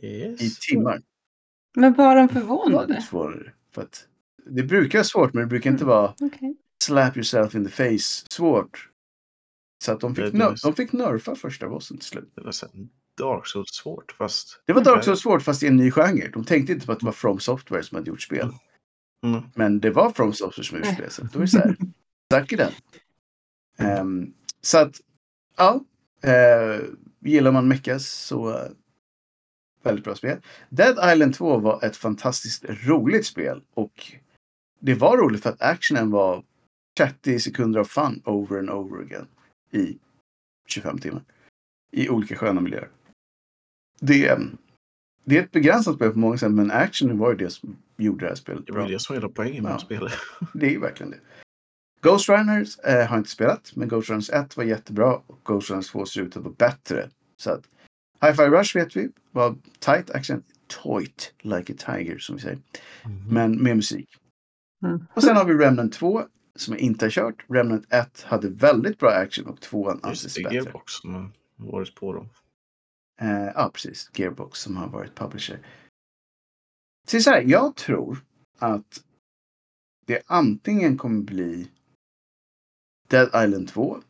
i 0.00 0.06
Yes. 0.06 0.58
timmar. 0.58 1.02
Men 1.76 1.92
var 1.94 2.16
de 2.16 2.26
var 2.26 2.28
förvånade? 2.28 2.88
lite 2.88 3.02
svårare. 3.02 3.52
För 3.70 3.82
att 3.82 4.08
det 4.46 4.62
brukar 4.62 4.98
vara 4.98 5.04
svårt 5.04 5.32
men 5.32 5.40
det 5.40 5.46
brukar 5.48 5.70
inte 5.70 5.84
vara 5.84 6.14
Okej. 6.20 6.56
slap 6.84 7.16
yourself 7.16 7.54
in 7.54 7.64
the 7.64 7.70
face 7.70 8.26
svårt. 8.30 8.88
Så 9.82 9.92
att 9.92 10.00
de 10.00 10.14
fick, 10.14 10.32
Det- 10.32 10.56
de 10.62 10.74
fick 10.74 10.92
nerfa 10.92 11.34
första 11.34 11.68
bossen 11.68 11.96
till 11.96 12.06
slut. 12.08 12.32
Det 12.34 12.42
var 12.42 12.52
så 12.52 12.66
Dark 13.18 13.46
Souls 13.46 13.70
svårt 13.70 14.12
fast... 14.12 14.62
Det 14.66 14.72
var 14.72 14.84
Dark 14.84 15.04
Souls 15.04 15.20
svårt 15.20 15.42
fast 15.42 15.62
i 15.62 15.66
en 15.66 15.76
ny 15.76 15.90
genre. 15.90 16.30
De 16.32 16.44
tänkte 16.44 16.72
inte 16.72 16.86
på 16.86 16.92
att 16.92 17.00
det 17.00 17.06
var 17.06 17.12
From 17.12 17.40
Software 17.40 17.82
som 17.82 17.96
hade 17.96 18.08
gjort 18.10 18.22
spel. 18.22 18.50
Mm. 19.26 19.42
Men 19.54 19.80
det 19.80 19.90
var 19.90 20.10
From 20.10 20.32
Software 20.32 20.64
som 20.64 20.78
gjort 20.78 20.94
spel. 20.94 21.10
Så 21.10 21.22
då 21.22 21.38
är 21.38 21.42
det 21.42 21.48
så 21.48 21.58
här. 21.58 21.76
Tack 22.30 22.52
i 22.52 22.56
den. 22.56 22.72
Ehm, 23.78 24.32
så 24.60 24.78
att, 24.78 25.00
ja. 25.56 25.84
Uh, 26.26 26.84
gillar 27.20 27.52
man 27.52 27.68
mechas 27.68 28.08
så 28.08 28.50
eh, 28.50 28.70
väldigt 29.82 30.04
bra 30.04 30.14
spel. 30.14 30.40
Dead 30.68 31.12
Island 31.12 31.34
2 31.34 31.58
var 31.58 31.84
ett 31.84 31.96
fantastiskt 31.96 32.64
roligt 32.68 33.26
spel. 33.26 33.62
Och 33.74 34.12
det 34.80 34.94
var 34.94 35.16
roligt 35.16 35.42
för 35.42 35.50
att 35.50 35.62
actionen 35.62 36.10
var 36.10 36.44
30 36.98 37.40
sekunder 37.40 37.80
av 37.80 37.84
fun 37.84 38.22
over 38.24 38.58
and 38.58 38.70
over 38.70 39.02
again. 39.02 39.26
I 39.72 39.98
25 40.68 40.98
timmar. 40.98 41.22
I 41.92 42.08
olika 42.08 42.36
sköna 42.36 42.60
miljöer. 42.60 42.88
Det, 44.00 44.38
det 45.24 45.38
är 45.38 45.42
ett 45.42 45.52
begränsat 45.52 45.94
spel 45.96 46.12
på 46.12 46.18
många 46.18 46.38
sätt 46.38 46.50
men 46.52 46.70
actionen 46.70 47.18
var 47.18 47.30
ju 47.30 47.36
det 47.36 47.50
som 47.50 47.76
gjorde 47.96 48.24
det 48.24 48.28
här 48.28 48.34
spelet 48.34 48.66
Det 48.66 48.72
bra. 48.72 48.82
var 48.82 48.88
ju 48.88 48.94
det 48.94 49.00
som 49.00 49.14
var 49.14 49.20
hela 49.22 49.32
poängen 49.32 49.62
med 49.62 49.72
Ja. 49.72 49.78
spela. 49.78 50.10
Det 50.54 50.66
är 50.66 50.70
ju 50.70 50.80
verkligen 50.80 51.10
det. 51.10 51.18
Ghost 52.00 52.28
Runners 52.28 52.78
eh, 52.78 52.92
har 52.94 53.00
jag 53.16 53.18
inte 53.20 53.30
spelat, 53.30 53.72
men 53.76 53.88
Ghost 53.88 54.10
Runners 54.10 54.30
1 54.30 54.56
var 54.56 54.64
jättebra 54.64 55.14
och 55.26 55.40
Ghost 55.44 55.70
Runners 55.70 55.88
2 55.90 56.06
ser 56.06 56.20
ut 56.20 56.36
att 56.36 56.42
vara 56.42 56.54
bättre. 56.58 57.10
Så 57.36 57.50
att 57.50 57.68
Hi-Fi 58.20 58.42
Rush 58.42 58.76
vet 58.76 58.96
vi 58.96 59.10
var 59.30 59.56
tight 59.78 60.10
action, 60.10 60.42
toit 60.66 61.34
like 61.42 61.72
a 61.72 61.76
tiger 61.78 62.18
som 62.18 62.36
vi 62.36 62.42
säger, 62.42 62.58
men 63.30 63.62
med 63.62 63.76
musik. 63.76 64.08
Mm. 64.84 65.04
Och 65.14 65.22
sen 65.22 65.36
har 65.36 65.44
vi 65.44 65.54
Remnant 65.54 65.92
2 65.92 66.22
som 66.58 66.74
jag 66.74 66.80
inte 66.80 67.04
har 67.04 67.10
kört. 67.10 67.44
Remnant 67.48 67.92
1 67.92 68.22
hade 68.22 68.48
väldigt 68.48 68.98
bra 68.98 69.10
action 69.10 69.46
och 69.46 69.60
2 69.60 69.92
Just 69.92 70.04
anses 70.04 70.34
det, 70.34 70.42
bättre. 70.42 70.54
Gearbox 70.54 70.92
som 70.92 71.14
har 71.14 71.30
varit 71.56 71.94
på 71.94 72.12
dem. 72.12 72.28
Eh, 73.20 73.44
ja, 73.54 73.70
precis. 73.74 74.10
Gearbox 74.14 74.58
som 74.58 74.76
har 74.76 74.88
varit 74.88 75.14
publisher. 75.14 75.66
Så 77.08 77.20
så 77.20 77.30
här, 77.30 77.42
jag 77.42 77.76
tror 77.76 78.24
att 78.58 79.04
det 80.06 80.22
antingen 80.26 80.98
kommer 80.98 81.22
bli 81.22 81.70
Dead 83.08 83.44
Island 83.44 83.68
2 83.68 84.02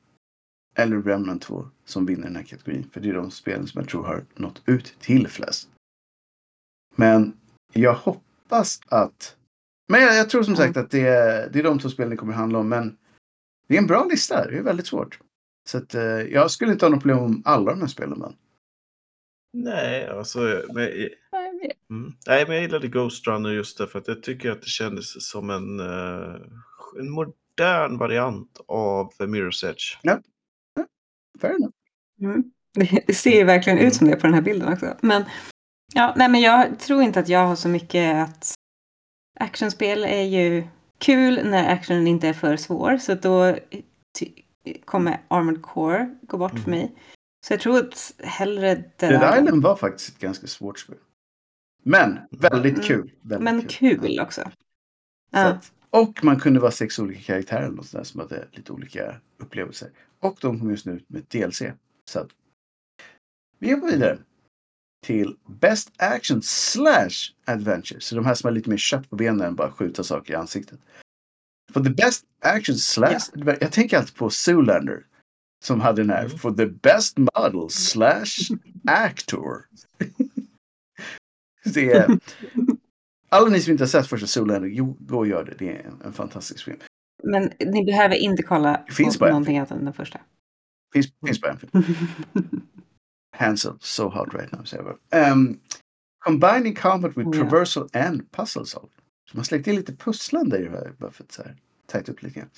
eller 0.74 1.02
Remnant 1.02 1.42
2 1.42 1.68
som 1.84 2.06
vinner 2.06 2.22
den 2.22 2.36
här 2.36 2.42
kategorin. 2.42 2.90
För 2.92 3.00
det 3.00 3.08
är 3.08 3.14
de 3.14 3.30
spelen 3.30 3.66
som 3.66 3.80
jag 3.80 3.88
tror 3.88 4.04
har 4.04 4.24
nått 4.34 4.62
ut 4.66 4.96
till 5.00 5.28
flest. 5.28 5.68
Men 6.96 7.36
jag 7.72 7.94
hoppas 7.94 8.80
att... 8.86 9.36
Men 9.88 10.02
jag, 10.02 10.16
jag 10.16 10.30
tror 10.30 10.42
som 10.42 10.56
sagt 10.56 10.76
att 10.76 10.90
det 10.90 11.06
är, 11.06 11.50
det 11.50 11.58
är 11.58 11.62
de 11.62 11.78
två 11.78 11.88
spelen 11.88 12.10
det 12.10 12.16
kommer 12.16 12.32
handla 12.32 12.58
om. 12.58 12.68
Men 12.68 12.96
det 13.68 13.74
är 13.74 13.78
en 13.78 13.86
bra 13.86 14.04
lista. 14.04 14.46
Det 14.46 14.58
är 14.58 14.62
väldigt 14.62 14.86
svårt. 14.86 15.18
Så 15.68 15.78
att, 15.78 15.94
eh, 15.94 16.02
jag 16.02 16.50
skulle 16.50 16.72
inte 16.72 16.84
ha 16.84 16.90
något 16.90 17.02
problem 17.02 17.24
om 17.24 17.42
alla 17.44 17.70
de 17.70 17.80
här 17.80 17.88
spelen. 17.88 18.18
Men. 18.18 18.36
Nej, 19.52 20.06
alltså... 20.06 20.62
Men, 20.74 20.88
mm. 21.90 22.12
Nej, 22.26 22.44
men 22.46 22.54
jag 22.54 22.62
gillade 22.62 22.88
Ghost 22.88 23.26
Runner 23.26 23.50
just 23.50 23.78
därför 23.78 23.98
att 23.98 24.08
jag 24.08 24.22
tycker 24.22 24.50
att 24.50 24.62
det 24.62 24.68
kändes 24.68 25.28
som 25.30 25.50
en, 25.50 25.80
eh, 25.80 26.36
en 26.98 27.10
modern 27.10 27.98
variant 27.98 28.60
av 28.68 29.12
Mirror's 29.18 29.70
Edge. 29.70 29.96
Fair 31.40 31.54
enough. 31.54 31.74
Mm. 32.20 32.44
Det 33.06 33.14
ser 33.14 33.38
ju 33.38 33.44
verkligen 33.44 33.78
ut 33.78 33.94
som 33.94 34.06
det 34.06 34.16
på 34.16 34.26
den 34.26 34.34
här 34.34 34.42
bilden 34.42 34.72
också. 34.72 34.96
Men, 35.00 35.24
ja, 35.94 36.14
nej, 36.16 36.28
men 36.28 36.40
jag 36.40 36.78
tror 36.78 37.02
inte 37.02 37.20
att 37.20 37.28
jag 37.28 37.46
har 37.46 37.56
så 37.56 37.68
mycket 37.68 38.28
att... 38.28 38.54
Actionspel 39.40 40.04
är 40.04 40.22
ju 40.22 40.64
kul 40.98 41.40
när 41.50 41.72
actionen 41.72 42.06
inte 42.06 42.28
är 42.28 42.32
för 42.32 42.56
svår. 42.56 42.96
Så 42.98 43.14
då 43.14 43.56
kommer 44.84 45.20
Armored 45.28 45.62
Core 45.62 46.16
gå 46.22 46.38
bort 46.38 46.52
Mm. 46.52 46.62
för 46.62 46.70
mig. 46.70 46.94
Så 47.46 47.52
jag 47.52 47.60
tror 47.60 47.78
att 47.78 48.14
hellre 48.18 48.74
Dead, 48.74 48.84
Dead 48.98 49.12
Island. 49.14 49.44
Island 49.44 49.62
var 49.62 49.76
faktiskt 49.76 50.08
ett 50.08 50.18
ganska 50.18 50.46
svårt 50.46 50.78
spel. 50.78 50.96
Men 51.82 52.18
väldigt 52.30 52.74
Mm. 52.74 52.84
kul. 52.86 53.12
Väldigt 53.20 53.44
Men 53.44 53.62
kul 53.66 54.20
också. 54.20 54.40
Så 54.42 54.50
Ja. 55.30 55.44
att, 55.46 55.72
och 55.90 56.24
man 56.24 56.40
kunde 56.40 56.60
vara 56.60 56.70
sex 56.70 56.98
olika 56.98 57.20
karaktärer 57.22 57.62
eller 57.62 57.76
något 57.76 57.86
sånt 57.86 58.00
där 58.00 58.04
som 58.04 58.20
hade 58.20 58.48
lite 58.52 58.72
olika 58.72 59.16
upplevelser. 59.38 59.90
Och 60.20 60.36
de 60.40 60.58
kom 60.60 60.70
just 60.70 60.86
nu 60.86 60.92
ut 60.92 61.10
med 61.10 61.22
DLC. 61.28 61.62
Så 62.04 62.18
att, 62.20 62.28
vi 63.58 63.70
går 63.70 63.86
vidare 63.90 64.18
till 65.02 65.36
Best 65.46 65.92
Action 65.96 66.42
slash 66.42 67.32
Adventure. 67.44 68.00
Så 68.00 68.14
de 68.14 68.26
här 68.26 68.34
som 68.34 68.48
har 68.48 68.52
lite 68.52 68.70
mer 68.70 68.76
kött 68.76 69.10
på 69.10 69.16
benen 69.16 69.40
än 69.40 69.54
bara 69.54 69.70
skjuta 69.70 70.04
saker 70.04 70.32
i 70.32 70.36
ansiktet. 70.36 70.80
For 71.72 71.84
the 71.84 71.90
Best 71.90 72.24
Action 72.40 72.76
slash 72.76 73.30
Adventure. 73.32 73.58
Jag 73.60 73.72
tänker 73.72 73.98
alltid 73.98 74.14
på 74.14 74.30
Zoolander. 74.30 75.06
Som 75.64 75.80
hade 75.80 76.02
den 76.02 76.10
här. 76.10 76.24
Mm. 76.24 76.38
For 76.38 76.50
the 76.50 76.66
Best 76.66 77.18
Model 77.18 77.70
slash 77.70 78.56
Actor. 78.86 79.66
det 81.74 81.92
är, 81.92 82.18
alla 83.28 83.48
ni 83.48 83.60
som 83.60 83.72
inte 83.72 83.84
har 83.84 83.88
sett 83.88 84.06
första 84.06 84.26
Zoolander, 84.26 84.68
jo, 84.68 84.96
gå 85.00 85.18
och 85.18 85.26
gör 85.26 85.44
det. 85.44 85.54
Det 85.58 85.76
är 85.76 85.86
en, 85.86 86.02
en 86.04 86.12
fantastisk 86.12 86.64
film. 86.64 86.78
Men 87.22 87.50
ni 87.58 87.84
behöver 87.84 88.14
inte 88.14 88.42
kolla 88.42 88.84
finns 88.88 89.18
på 89.18 89.26
någonting 89.26 89.58
annat 89.58 89.70
än 89.70 89.84
den 89.84 89.94
första. 89.94 90.20
Finns, 90.92 91.06
finns 91.26 91.40
bara 91.40 91.52
en 91.52 91.58
film. 91.58 91.84
Hansel, 93.42 93.72
so 93.80 94.08
hot 94.08 94.34
right 94.34 94.52
now. 94.52 94.64
säger 94.64 94.96
jag. 95.10 95.32
Um, 95.32 95.60
combining 96.24 96.74
combat 96.74 97.16
with 97.16 97.28
Ja. 97.32 97.42
traversal 97.50 97.88
and 97.92 98.30
puzzle 98.32 98.66
solving. 98.66 98.90
Så 99.30 99.36
man 99.36 99.44
släckte 99.44 99.70
in 99.70 99.76
lite 99.76 99.92
pusslande 99.96 100.58
i 100.58 100.64
det 100.64 100.70
här. 100.70 100.92
Bara 100.98 101.10
för 101.10 101.24
att 101.24 101.32
så 101.32 101.42
här, 101.42 101.56
tajta 101.86 102.12
upp 102.12 102.22
lite 102.22 102.38
grann. 102.38 102.50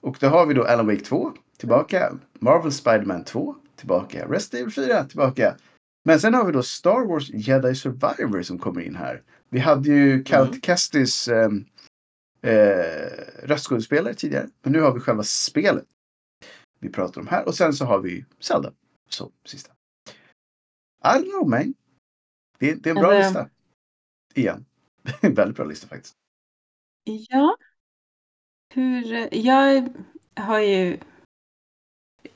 Och 0.00 0.16
då 0.20 0.26
har 0.28 0.46
vi 0.46 0.54
då 0.54 0.64
Alan 0.64 0.86
Wake 0.86 1.00
2 1.04 1.32
tillbaka. 1.58 2.12
Marvel 2.40 2.72
Spider-Man 2.72 3.24
2 3.24 3.56
tillbaka. 3.76 4.26
Resident 4.28 4.54
Evil 4.54 4.72
4 4.88 5.04
tillbaka. 5.04 5.56
Men 6.04 6.20
sen 6.20 6.34
har 6.34 6.44
vi 6.46 6.52
då 6.52 6.62
Star 6.62 7.06
Wars 7.06 7.30
Jedi 7.30 7.74
Survivor 7.74 8.42
som 8.42 8.58
kommer 8.58 8.80
in 8.80 8.96
här. 8.96 9.22
Vi 9.48 9.58
hade 9.58 9.88
ju 9.88 10.24
Cal 10.24 10.46
Mm. 10.48 10.60
Kestis 10.60 11.28
um, 11.28 11.64
eh, 12.42 13.12
röstskådespelare 13.42 14.14
tidigare. 14.14 14.48
Men 14.62 14.72
nu 14.72 14.80
har 14.80 14.92
vi 14.94 15.00
själva 15.00 15.22
spelet. 15.22 15.84
Vi 16.80 16.88
pratar 16.88 17.20
om 17.20 17.26
här. 17.26 17.46
Och 17.48 17.54
sen 17.54 17.72
så 17.72 17.84
har 17.84 17.98
vi 17.98 18.24
Zelda. 18.40 18.72
Så 19.08 19.30
sista. 19.46 19.72
I 21.04 21.18
don't 21.18 21.30
know 21.30 21.48
man. 21.48 21.74
Det, 22.58 22.74
det 22.74 22.90
är 22.90 22.94
en 22.94 23.02
bra 23.02 23.12
Alltså- 23.12 23.28
lista. 23.28 23.48
Igen. 24.34 24.64
en 25.20 25.34
väldigt 25.34 25.56
bra 25.56 25.64
lista 25.64 25.88
faktiskt. 25.88 26.14
Ja. 27.28 27.56
Hur, 28.74 29.28
jag 29.34 29.88
har 30.36 30.58
ju... 30.60 30.98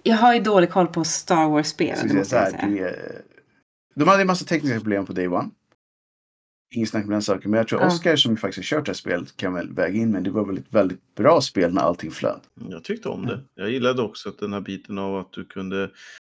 Jag 0.02 0.16
har 0.16 0.34
ju 0.34 0.40
dålig 0.40 0.70
koll 0.70 0.86
på 0.86 1.04
Star 1.04 1.48
Wars-spelen, 1.48 2.08
det 2.08 2.14
måste 2.14 2.36
jag 2.36 2.50
säga. 2.50 2.66
det, 2.66 3.22
de 3.94 4.08
hade 4.08 4.20
en 4.20 4.26
massa 4.26 4.44
tekniska 4.44 4.78
problem 4.80 5.06
på 5.06 5.12
Day 5.12 5.28
One. 5.28 5.50
Inget 6.74 6.88
snack 6.88 7.04
med 7.06 7.14
den 7.14 7.22
saken. 7.22 7.50
Men 7.50 7.58
jag 7.58 7.68
tror 7.68 7.80
Ja. 7.80 7.86
Oscar 7.86 8.16
som 8.16 8.30
ju 8.32 8.36
faktiskt 8.36 8.70
har 8.70 8.78
kört 8.78 8.86
det 8.86 8.90
här 8.90 8.94
spelet 8.94 9.36
kan 9.36 9.54
väl 9.54 9.72
väga 9.72 9.94
in. 9.94 10.10
Men 10.10 10.22
det 10.22 10.30
var 10.30 10.44
väl 10.44 10.58
ett 10.58 10.74
väldigt 10.74 11.14
bra 11.14 11.40
spel 11.40 11.74
när 11.74 11.82
allting 11.82 12.10
flöt. 12.10 12.42
Jag 12.68 12.84
tyckte 12.84 13.08
om 13.08 13.26
det. 13.26 13.40
Jag 13.54 13.70
gillade 13.70 14.02
också 14.02 14.28
att 14.28 14.38
den 14.38 14.52
här 14.52 14.60
biten 14.60 14.98
av 14.98 15.16
att 15.16 15.32
du 15.32 15.44
kunde 15.44 15.90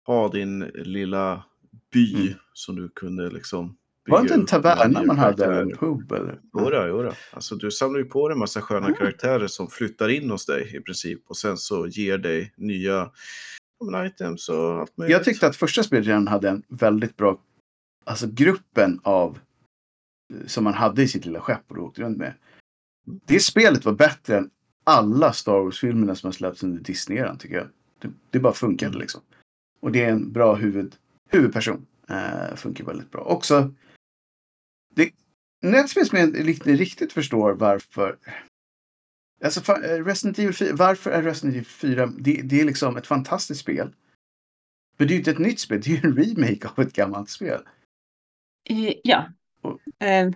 ha 0.07 0.28
din 0.28 0.59
lilla 0.65 1.44
by 1.93 2.15
Mm. 2.27 2.35
som 2.53 2.77
du 2.77 2.89
kunde 2.89 3.31
liksom 3.31 3.77
Var 4.09 4.19
det 4.19 4.23
inte 4.23 4.35
en 4.35 4.47
taverna 4.47 5.03
man 5.03 5.19
hade? 5.19 5.61
En 5.61 5.71
pub? 5.77 6.13
Eller? 6.13 6.41
Jodå, 6.55 6.87
jodå. 6.87 7.13
Alltså 7.33 7.55
du 7.57 7.71
samlar 7.71 7.99
ju 7.99 8.05
på 8.05 8.29
dig 8.29 8.33
en 8.35 8.39
massa 8.39 8.63
sköna 8.63 8.87
Ah. 8.87 8.93
karaktärer 8.95 9.47
som 9.47 9.69
flyttar 9.69 10.09
in 10.09 10.31
hos 10.31 10.47
dig 10.47 10.77
i 10.77 10.81
princip 10.81 11.23
och 11.27 11.37
sen 11.37 11.57
så 11.57 11.87
ger 11.87 12.19
dig 12.19 12.53
nya 12.57 13.11
items 14.07 14.49
och 14.49 14.81
allt 14.81 14.97
möjligt. 14.97 15.13
Jag 15.17 15.25
tyckte 15.25 15.47
att 15.47 15.57
första 15.57 15.83
spelet 15.83 16.07
redan 16.07 16.29
hade 16.29 16.49
en 16.49 16.63
väldigt 16.69 17.17
bra, 17.17 17.39
alltså 18.05 18.27
gruppen 18.31 19.01
av 19.03 19.39
som 20.47 20.65
man 20.65 20.75
hade 20.75 21.03
i 21.03 21.09
sitt 21.09 21.25
lilla 21.27 21.41
skepp 21.41 21.71
och 21.71 21.79
åkte 21.79 22.03
runt 22.03 22.19
med. 22.19 22.35
Det 23.27 23.41
spelet 23.41 23.85
var 23.85 23.93
bättre 23.93 24.37
än 24.39 24.51
alla 24.85 25.33
Star 25.33 25.53
Wars-filmerna 25.61 26.15
som 26.15 26.27
har 26.27 26.33
släppts 26.33 26.63
under 26.63 26.83
Disney-eran 26.83 27.39
tycker 27.39 27.57
jag. 27.57 27.69
Det, 27.99 28.09
det 28.31 28.39
bara 28.39 28.53
funkade 28.53 28.89
Mm. 28.91 29.01
liksom. 29.01 29.21
Och 29.81 29.93
det 29.93 30.05
är 30.05 30.11
en 30.13 30.33
bra 30.33 30.55
huvud, 30.55 30.95
huvudperson. 31.28 31.86
Eh, 32.09 32.55
funkar 32.57 32.85
väldigt 32.85 33.11
bra. 33.11 33.20
Också, 33.20 33.74
det, 34.94 35.11
Netspel 35.62 36.07
som 36.07 36.19
jag 36.19 36.28
inte 36.28 36.43
riktigt 36.73 37.12
förstår 37.12 37.53
varför 37.53 38.16
Alltså 39.44 39.73
eh, 39.73 40.05
Resident 40.05 40.39
Evil 40.39 40.55
4, 40.55 40.74
varför 40.74 41.11
är 41.11 41.23
Resident 41.23 41.55
Evil 41.55 41.66
4, 41.66 42.07
det, 42.19 42.43
det 42.43 42.61
är 42.61 42.65
liksom 42.65 42.97
ett 42.97 43.07
fantastiskt 43.07 43.61
spel. 43.61 43.94
Men 44.98 45.09
det 45.09 45.12
är 45.12 45.15
ju 45.15 45.19
inte 45.19 45.31
ett 45.31 45.39
nytt 45.39 45.61
spel, 45.61 45.81
det 45.81 45.90
är 45.90 45.94
ju 45.97 46.01
en 46.11 46.16
remake 46.16 46.69
av 46.69 46.81
ett 46.86 46.93
gammalt 46.93 47.31
spel. 47.31 47.61
Ja. 49.03 49.24
Och- 49.61 49.81
Eh, 49.98 50.31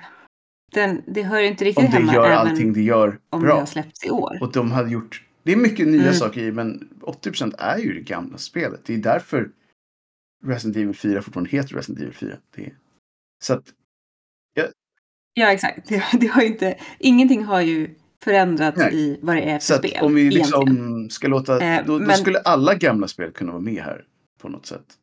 Den, 0.73 1.03
det 1.07 1.23
hör 1.23 1.41
ju 1.41 1.47
inte 1.47 1.65
riktigt 1.65 1.85
Om 1.85 1.91
det 1.91 1.97
hemma 1.97 2.15
gör 2.15 2.31
allting 2.31 2.73
det 2.73 2.83
gör 2.83 3.21
om 3.31 3.41
det 3.41 3.47
bra. 3.47 3.59
har 3.59 3.67
släppts 3.67 4.05
i 4.07 4.11
år. 4.11 4.39
Och 4.41 4.53
de 4.53 4.71
hade 4.71 4.91
gjort, 4.91 5.25
det 5.43 5.53
är 5.53 5.57
mycket 5.57 5.89
nya 5.89 6.03
Mm. 6.03 6.15
saker 6.15 6.41
i, 6.41 6.53
men 6.53 6.89
80% 7.01 7.55
är 7.59 7.79
ju 7.79 7.95
det 7.95 8.01
gamla 8.01 8.39
spelet. 8.39 8.81
Det 8.85 8.95
är 8.95 8.99
därför 8.99 9.51
Resident 10.45 10.77
Evil 10.77 10.95
4 10.95 11.23
fortfarande 11.23 11.51
heter 11.51 11.75
Resident 11.75 12.03
Evil 12.03 12.15
4. 12.15 12.37
Det 12.55 12.73
så 13.43 13.55
att, 13.55 13.65
Ja, 15.35 15.53
exakt. 15.53 15.89
Det, 15.89 16.05
det 16.21 16.27
har 16.27 16.43
inte, 16.43 16.79
ingenting 16.99 17.45
har 17.45 17.61
ju 17.61 17.95
förändrat 18.25 18.77
Nej. 18.77 18.95
i 18.95 19.19
vad 19.23 19.37
det 19.37 19.43
är 19.43 19.59
för 19.59 19.65
Så 19.67 19.75
spel. 19.79 19.99
om 20.05 20.15
vi 20.15 20.21
egentligen. 20.21 20.65
liksom 20.75 21.11
ska 21.11 21.29
låta... 21.29 21.61
Eh, 21.61 21.87
då, 21.87 21.99
då 21.99 22.05
men- 22.07 22.17
skulle 22.17 22.39
alla 22.41 22.75
gamla 22.75 23.09
spel 23.09 23.33
kunna 23.33 23.53
vara 23.53 23.63
med 23.63 23.83
här 23.83 24.05
på 24.41 24.49
något 24.49 24.67
sätt. 24.67 24.99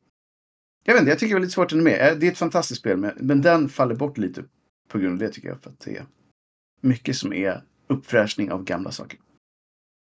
Jag 0.84 0.94
vet 0.94 1.00
inte, 1.02 1.12
jag 1.12 1.20
tycker 1.20 1.36
det 1.36 1.40
är 1.40 1.42
lite 1.42 1.54
svårt 1.54 1.72
att 1.74 1.78
med. 1.84 2.08
Eh, 2.12 2.18
Det 2.20 2.28
är 2.28 2.32
ett 2.32 2.38
fantastiskt 2.38 2.80
spel, 2.80 2.98
men, 2.98 3.12
men 3.18 3.42
den 3.42 3.70
faller 3.70 3.96
bort 3.96 4.18
lite 4.18 4.44
på 4.88 5.00
grund 5.00 5.14
av 5.14 5.20
det 5.20 5.30
tycker 5.34 5.48
jag. 5.48 5.62
För 5.62 5.70
att 5.70 5.80
det 5.80 5.98
är 5.98 6.06
mycket 6.82 7.16
som 7.16 7.34
är 7.34 7.62
uppfräschning 7.88 8.52
av 8.52 8.64
gamla 8.64 8.92
saker. 8.92 9.20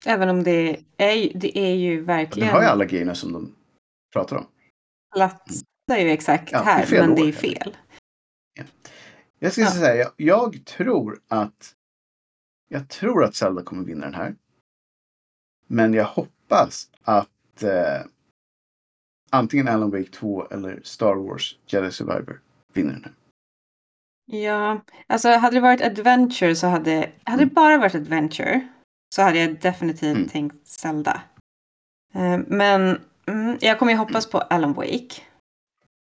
Även 0.07 0.29
om 0.29 0.43
det 0.43 0.71
är, 0.97 1.39
det 1.39 1.59
är 1.59 1.75
ju 1.75 1.97
Den 1.97 2.05
verkligen... 2.07 2.49
har 2.49 2.61
ju 2.63 2.67
alla 2.69 2.85
grejerna 2.85 3.15
som 3.15 3.33
de 3.33 3.55
pratar 4.13 4.37
om. 4.37 4.47
Platsar 5.17 5.97
ju 5.99 6.11
exakt 6.11 6.53
Ja, 6.53 6.63
här, 6.63 6.87
men 6.91 7.15
det 7.15 7.23
är 7.23 7.33
fel. 7.33 7.77
Jag 9.39 9.53
ska 9.53 9.61
Ja. 9.61 9.71
säga, 9.71 9.95
jag, 9.97 10.13
jag 10.17 10.65
tror 10.65 11.21
att 11.29 11.75
jag 12.69 12.89
tror 12.89 13.25
att 13.25 13.35
Zelda 13.35 13.63
kommer 13.63 13.85
vinna 13.85 14.05
den 14.05 14.15
här. 14.15 14.35
Men 15.67 15.95
jag 15.95 16.05
hoppas 16.05 16.91
att 17.03 17.63
eh, 17.63 18.07
antingen 19.31 19.69
Alan 19.69 19.91
Wake 19.91 20.11
2 20.11 20.47
eller 20.47 20.81
Star 20.85 21.15
Wars 21.15 21.59
Jedi 21.67 21.91
Survivor 21.93 22.41
vinner 22.73 22.93
den 22.93 23.05
här. 23.05 23.13
Ja, 24.29 24.81
alltså 25.07 25.29
hade 25.29 25.57
det 25.57 25.61
varit 25.61 25.81
adventure 25.83 26.57
så 26.57 26.67
hade... 26.67 27.11
Hade 27.25 27.45
det 27.45 27.55
bara 27.55 27.79
varit 27.79 27.95
adventure 27.95 28.69
så 29.15 29.23
hade 29.23 29.39
jag 29.39 29.61
definitivt 29.61 30.17
Mm. 30.17 30.29
tänkt 30.29 30.67
Zelda. 30.67 31.23
Eh, 32.15 32.39
Men 32.47 33.01
mm, 33.27 33.59
jag 33.61 33.79
kommer 33.79 33.93
ju 33.93 33.99
hoppas 33.99 34.31
på 34.31 34.39
Alan 34.39 34.73
Wake. 34.73 35.15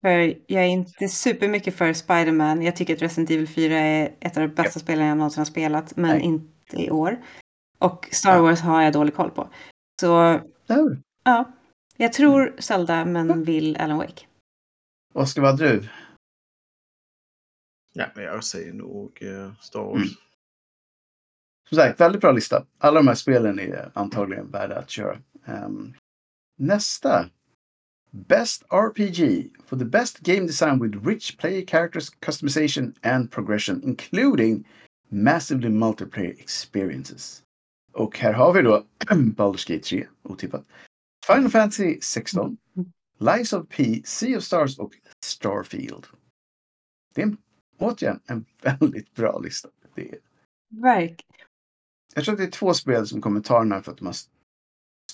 För 0.03 0.11
jag 0.47 0.63
är 0.65 0.69
inte 0.69 1.09
supermycket 1.09 1.75
för 1.77 1.93
Spider-Man. 1.93 2.63
Jag 2.63 2.77
tycker 2.77 2.95
att 2.97 3.03
Resident 3.03 3.31
Evil 3.31 3.49
4 3.49 3.75
är 3.79 4.15
ett 4.21 4.37
av 4.37 4.49
de 4.49 4.55
bästa 4.55 4.81
spelen 4.81 5.07
jag 5.07 5.17
någonsin 5.17 5.41
har 5.41 5.45
spelat. 5.45 5.97
Men 5.97 6.11
Nej. 6.11 6.21
inte 6.25 6.83
i 6.83 6.91
år. 6.91 7.25
Och 7.79 8.09
Star 8.13 8.35
Ja. 8.35 8.43
Wars 8.43 8.61
har 8.61 8.83
jag 8.83 8.93
dålig 8.93 9.15
koll 9.15 9.31
på. 9.31 9.49
Så 10.01 10.41
Där. 10.67 10.99
ja, 11.25 11.53
jag 11.97 12.13
tror 12.13 12.57
Zelda 12.59 12.99
Ja. 12.99 13.05
men 13.05 13.45
vill 13.45 13.77
Alan 13.77 13.99
Wake. 13.99 14.27
Vad 15.15 15.29
hade 15.39 15.69
du? 15.69 15.89
Ja, 17.93 18.07
men 18.15 18.25
jag 18.25 18.45
säger 18.45 18.73
nog 18.73 19.19
eh, 19.23 19.53
Star 19.61 19.81
Wars. 19.85 19.97
Mm. 19.97 20.09
Som 21.69 21.77
sagt, 21.77 22.01
väldigt 22.01 22.21
bra 22.21 22.33
lista. 22.33 22.65
Alla 22.79 23.01
de 23.01 23.09
här 23.09 23.15
spelen 23.15 23.59
är 23.59 23.91
antagligen 23.95 24.51
värda 24.51 24.79
att 24.79 24.91
köra. 24.91 25.19
Ehm, 25.47 25.95
nästa. 26.59 27.31
Best 28.11 28.63
RPG 28.71 29.51
for 29.67 29.77
the 29.77 29.85
best 29.85 30.21
game 30.23 30.47
design 30.47 30.79
with 30.79 31.07
rich 31.07 31.39
player 31.39 31.67
characters, 31.67 32.11
customization 32.21 32.95
and 33.03 33.31
progression, 33.31 33.83
including 33.85 34.65
massively 35.11 35.69
multiplayer 35.69 36.41
experiences. 36.41 37.43
Och 37.93 38.19
här 38.19 38.33
har 38.33 38.53
vi 38.53 38.63
då 38.63 38.87
Baldur's 39.11 39.73
Gate 39.73 39.85
3, 39.85 40.07
otippat. 40.23 40.65
Final 41.27 41.51
Fantasy 41.51 42.01
16, 42.01 42.57
Lies 43.19 43.53
of 43.53 43.69
P, 43.69 44.03
Sea 44.05 44.39
of 44.39 44.45
Stars 44.45 44.79
och 44.79 44.93
Starfield. 45.25 46.07
Det 47.15 47.23
är 47.23 47.27
en, 47.27 47.37
återigen 47.79 48.21
en 48.27 48.45
väldigt 48.63 49.15
bra 49.15 49.39
lista. 49.39 49.69
Det 49.95 50.11
är 50.13 50.19
Verk. 50.71 51.25
jag 52.15 52.25
tror 52.25 52.33
att 52.35 52.39
det 52.39 52.45
är 52.45 52.51
två 52.51 52.75
spel 52.75 53.07
som 53.07 53.21
kommer 53.21 53.41
ta 53.41 53.59
den 53.59 53.73
här 53.73 53.83
för 53.83 53.93
att 53.93 53.99
de 53.99 54.07
har 54.07 54.17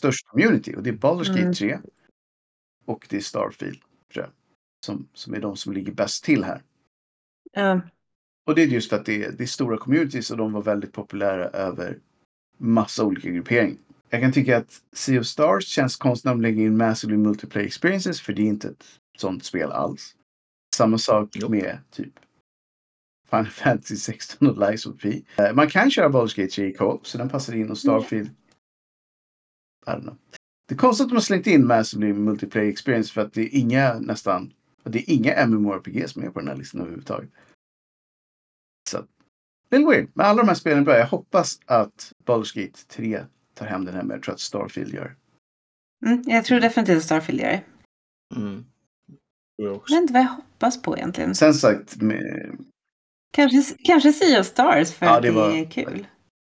störst 0.04 0.26
community. 0.26 0.74
Och 0.76 0.82
det 0.82 0.90
är 0.90 0.94
Baldur's 0.94 1.30
Mm. 1.30 1.44
Gate 1.44 1.58
3 1.58 1.78
och 2.86 3.06
det 3.10 3.16
är 3.16 3.20
Starfield. 3.20 3.80
Tror 4.12 4.24
jag, 4.24 4.30
som, 4.86 5.08
som 5.14 5.34
är 5.34 5.40
de 5.40 5.56
som 5.56 5.72
ligger 5.72 5.92
bäst 5.92 6.24
till 6.24 6.44
här. 6.44 6.62
Ja. 7.52 7.80
Och 8.46 8.54
det 8.54 8.62
är 8.62 8.66
just 8.66 8.92
att 8.92 9.06
det 9.06 9.24
är, 9.24 9.32
det 9.32 9.42
är 9.44 9.46
stora 9.46 9.76
communities 9.76 10.30
och 10.30 10.36
de 10.36 10.52
var 10.52 10.62
väldigt 10.62 10.92
populära 10.92 11.44
över 11.44 11.98
massa 12.58 13.04
olika 13.04 13.30
grupperingar. 13.30 13.76
Jag 14.10 14.20
kan 14.20 14.32
tycka 14.32 14.56
att 14.56 14.82
Sea 14.92 15.20
of 15.20 15.26
Stars 15.26 15.64
känns 15.66 15.96
konstigt 15.96 16.24
när 16.24 16.32
de 16.32 16.40
lägger 16.42 16.62
in 16.62 16.76
Massively 16.76 17.16
Multiplayer 17.18 17.66
Experiences 17.66 18.20
för 18.20 18.32
det 18.32 18.42
är 18.42 18.46
inte 18.46 18.68
ett 18.68 18.84
sånt 19.18 19.44
spel 19.44 19.72
alls. 19.72 20.16
Samma 20.76 20.98
sak 20.98 21.28
Jo. 21.34 21.48
med 21.48 21.78
typ 21.90 22.12
Final 23.30 23.46
Fantasy 23.46 23.96
16 23.96 24.48
och 24.48 24.70
Lies 24.70 24.86
of 24.86 25.00
P. 25.00 25.22
Eh, 25.38 25.52
Man 25.54 25.68
kan 25.68 25.90
köra 25.90 26.08
Baldur's 26.08 26.36
Gate 26.40 26.50
3 26.54 26.66
i 26.66 26.72
co-op 26.74 27.06
så 27.06 27.18
den 27.18 27.28
passar 27.28 27.54
in 27.54 27.70
och 27.70 27.78
Starfield. 27.78 28.30
I 29.86 29.90
don't 29.90 30.00
know. 30.02 30.16
Det 30.68 30.74
är 30.74 30.78
konstigt 30.78 31.04
att 31.04 31.08
de 31.10 31.14
har 31.16 31.20
slängt 31.22 31.46
in 31.46 31.66
Massively 31.66 32.12
Multiplayer 32.12 32.68
Experience 32.70 33.12
för 33.12 33.20
att 33.20 33.32
det 33.32 33.42
är 33.42 33.58
inga 33.58 33.94
nästan 33.98 34.52
det 34.86 34.98
är 34.98 35.10
inga 35.14 35.46
MMORPGs 35.46 36.16
med 36.16 36.34
på 36.34 36.40
den 36.40 36.48
här 36.48 36.56
listan 36.56 36.80
överhuvudtaget. 36.80 37.30
Så 38.90 38.98
är 39.70 39.90
weird. 39.90 40.08
Men 40.14 40.26
alla 40.26 40.42
de 40.42 40.48
här 40.48 40.54
spelen 40.54 40.78
är 40.78 40.82
bra. 40.82 40.98
Jag 40.98 41.06
hoppas 41.06 41.60
att 41.66 42.12
Baldur's 42.24 42.54
Gate 42.60 42.78
3 42.88 43.24
tar 43.54 43.66
hem 43.66 43.84
den 43.84 43.94
här 43.94 44.02
med. 44.02 44.14
Jag 44.16 44.22
tror 44.22 44.34
att 44.34 44.40
Starfield 44.40 44.94
gör. 44.94 45.16
Mm, 46.06 46.22
jag 46.26 46.44
tror 46.44 46.60
definitivt 46.60 46.96
att 46.96 47.04
Starfield 47.04 47.40
gör 47.40 47.48
det. 47.48 47.62
Mm. 48.36 48.64
Jag 49.56 49.72
vet 49.72 49.90
inte 49.90 50.12
vad 50.12 50.22
jag 50.22 50.28
hoppas 50.28 50.82
på 50.82 50.96
egentligen. 50.96 51.34
Sen 51.34 51.54
sagt, 51.54 51.96
med, 52.02 52.56
Kanske, 53.32 53.74
kanske 53.84 54.12
Sea 54.12 54.40
of 54.40 54.46
Stars 54.46 54.92
för 54.92 55.06
Ja, 55.06 55.16
att 55.16 55.22
det 55.22 55.28
det, 55.28 55.34
var- 55.34 55.50
är 55.50 55.70
kul. 55.70 56.06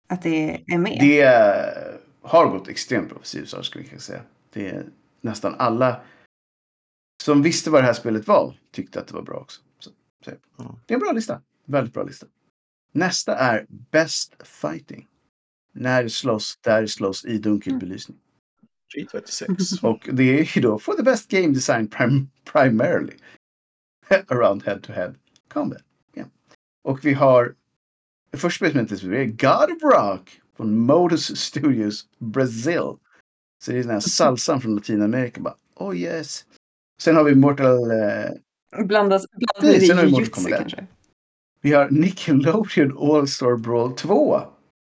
Att 0.10 0.22
det 0.22 0.64
är 0.74 0.78
med. 0.78 0.98
det 1.02 1.22
eh, 1.22 1.96
har 2.26 2.50
gått 2.50 2.68
extremt 2.68 3.10
bra 3.10 3.20
för 3.20 3.46
Stars, 3.46 3.66
skulle 3.66 3.84
vi 3.84 3.90
kunna 3.90 4.02
säga. 4.02 4.22
Det 4.54 4.68
är 4.68 4.86
nästan 5.22 5.56
alla 5.58 6.02
som 7.24 7.42
visste 7.42 7.70
vad 7.70 7.82
det 7.82 7.86
här 7.86 7.94
spelet 7.94 8.28
var 8.28 8.60
tyckte 8.72 9.00
att 9.00 9.08
det 9.08 9.14
var 9.14 9.22
bra 9.22 9.36
också. 9.36 9.62
Så, 9.80 9.90
så. 10.26 10.32
Det 10.86 10.94
är 10.94 10.96
en 10.96 11.00
bra 11.00 11.12
lista. 11.12 11.42
Väldigt 11.66 11.94
bra 11.94 12.04
lista. 12.04 12.28
Nästa 12.92 13.36
är 13.38 13.66
Best 13.70 14.36
Fighting. 14.44 15.08
När 15.74 16.04
det 16.04 16.10
slåss, 16.10 16.60
där 16.62 16.82
det 16.82 16.88
slåss 16.88 17.26
i 17.26 17.38
dunkel 17.38 17.80
belysning. 17.80 18.18
336. 18.96 19.84
Och 19.84 20.10
det 20.14 20.40
är 20.40 20.58
ju 20.58 20.62
då 20.62 20.80
for 20.80 20.94
the 20.94 21.04
best 21.04 21.32
game 21.32 21.48
design 21.48 21.88
prim 21.88 22.30
primarily. 22.52 23.14
Around 24.28 24.64
head 24.64 24.80
to 24.80 24.92
head 24.92 25.16
combat. 25.48 25.82
Yeah. 26.16 26.30
Och 26.84 27.06
vi 27.06 27.14
har 27.14 27.56
det 28.32 28.38
första 28.38 28.58
spelet 28.58 28.74
som 28.74 29.14
inte 29.14 29.18
det 29.18 29.22
är 29.22 29.26
God 29.26 29.76
of 29.76 29.84
Rock 29.84 30.42
från 30.56 30.80
Modus 30.80 31.38
Studios 31.38 32.08
Brazil. 32.20 32.98
Så 33.64 33.72
det 33.72 33.78
är 33.78 33.82
den 33.82 33.92
här 33.92 34.00
salsan 34.00 34.62
från 34.62 34.76
Latinamerika. 34.76 35.42
Bara, 35.42 35.56
oh 35.76 35.98
yes. 35.98 36.46
Sen 37.02 37.16
har 37.16 37.24
vi 37.24 37.36
Mortal... 37.36 37.92
Eh, 37.92 38.86
Blandas, 38.86 39.26
blandas 39.32 39.82
med 39.82 39.88
sen 39.88 39.98
har 39.98 40.06
vi 40.06 40.12
Mortal 40.12 40.30
Kombat. 40.30 40.60
kanske. 40.60 40.88
vi 41.62 41.74
har 41.74 41.90
Nickelodeon 41.90 42.98
All-Star 42.98 43.58
Brawl 43.58 43.96
2 43.96 44.42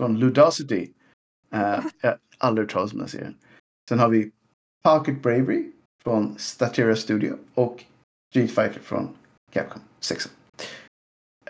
från 0.01 0.19
Ludosity. 0.19 0.93
Uh, 1.55 1.87
jag 2.01 2.11
har 2.11 2.19
aldrig 2.39 2.65
hört 2.65 2.73
talas 2.73 2.93
om 2.93 2.99
den 2.99 3.09
serien. 3.09 3.35
Sen 3.89 3.99
har 3.99 4.09
vi 4.09 4.31
Pocket 4.85 5.23
Bravery 5.23 5.73
från 6.03 6.39
Statera 6.39 6.97
Studio 6.97 7.39
och 7.55 7.85
Street 8.31 8.51
Fighter 8.51 8.81
från 8.81 9.09
Capcom 9.53 9.81
6. 10.01 10.31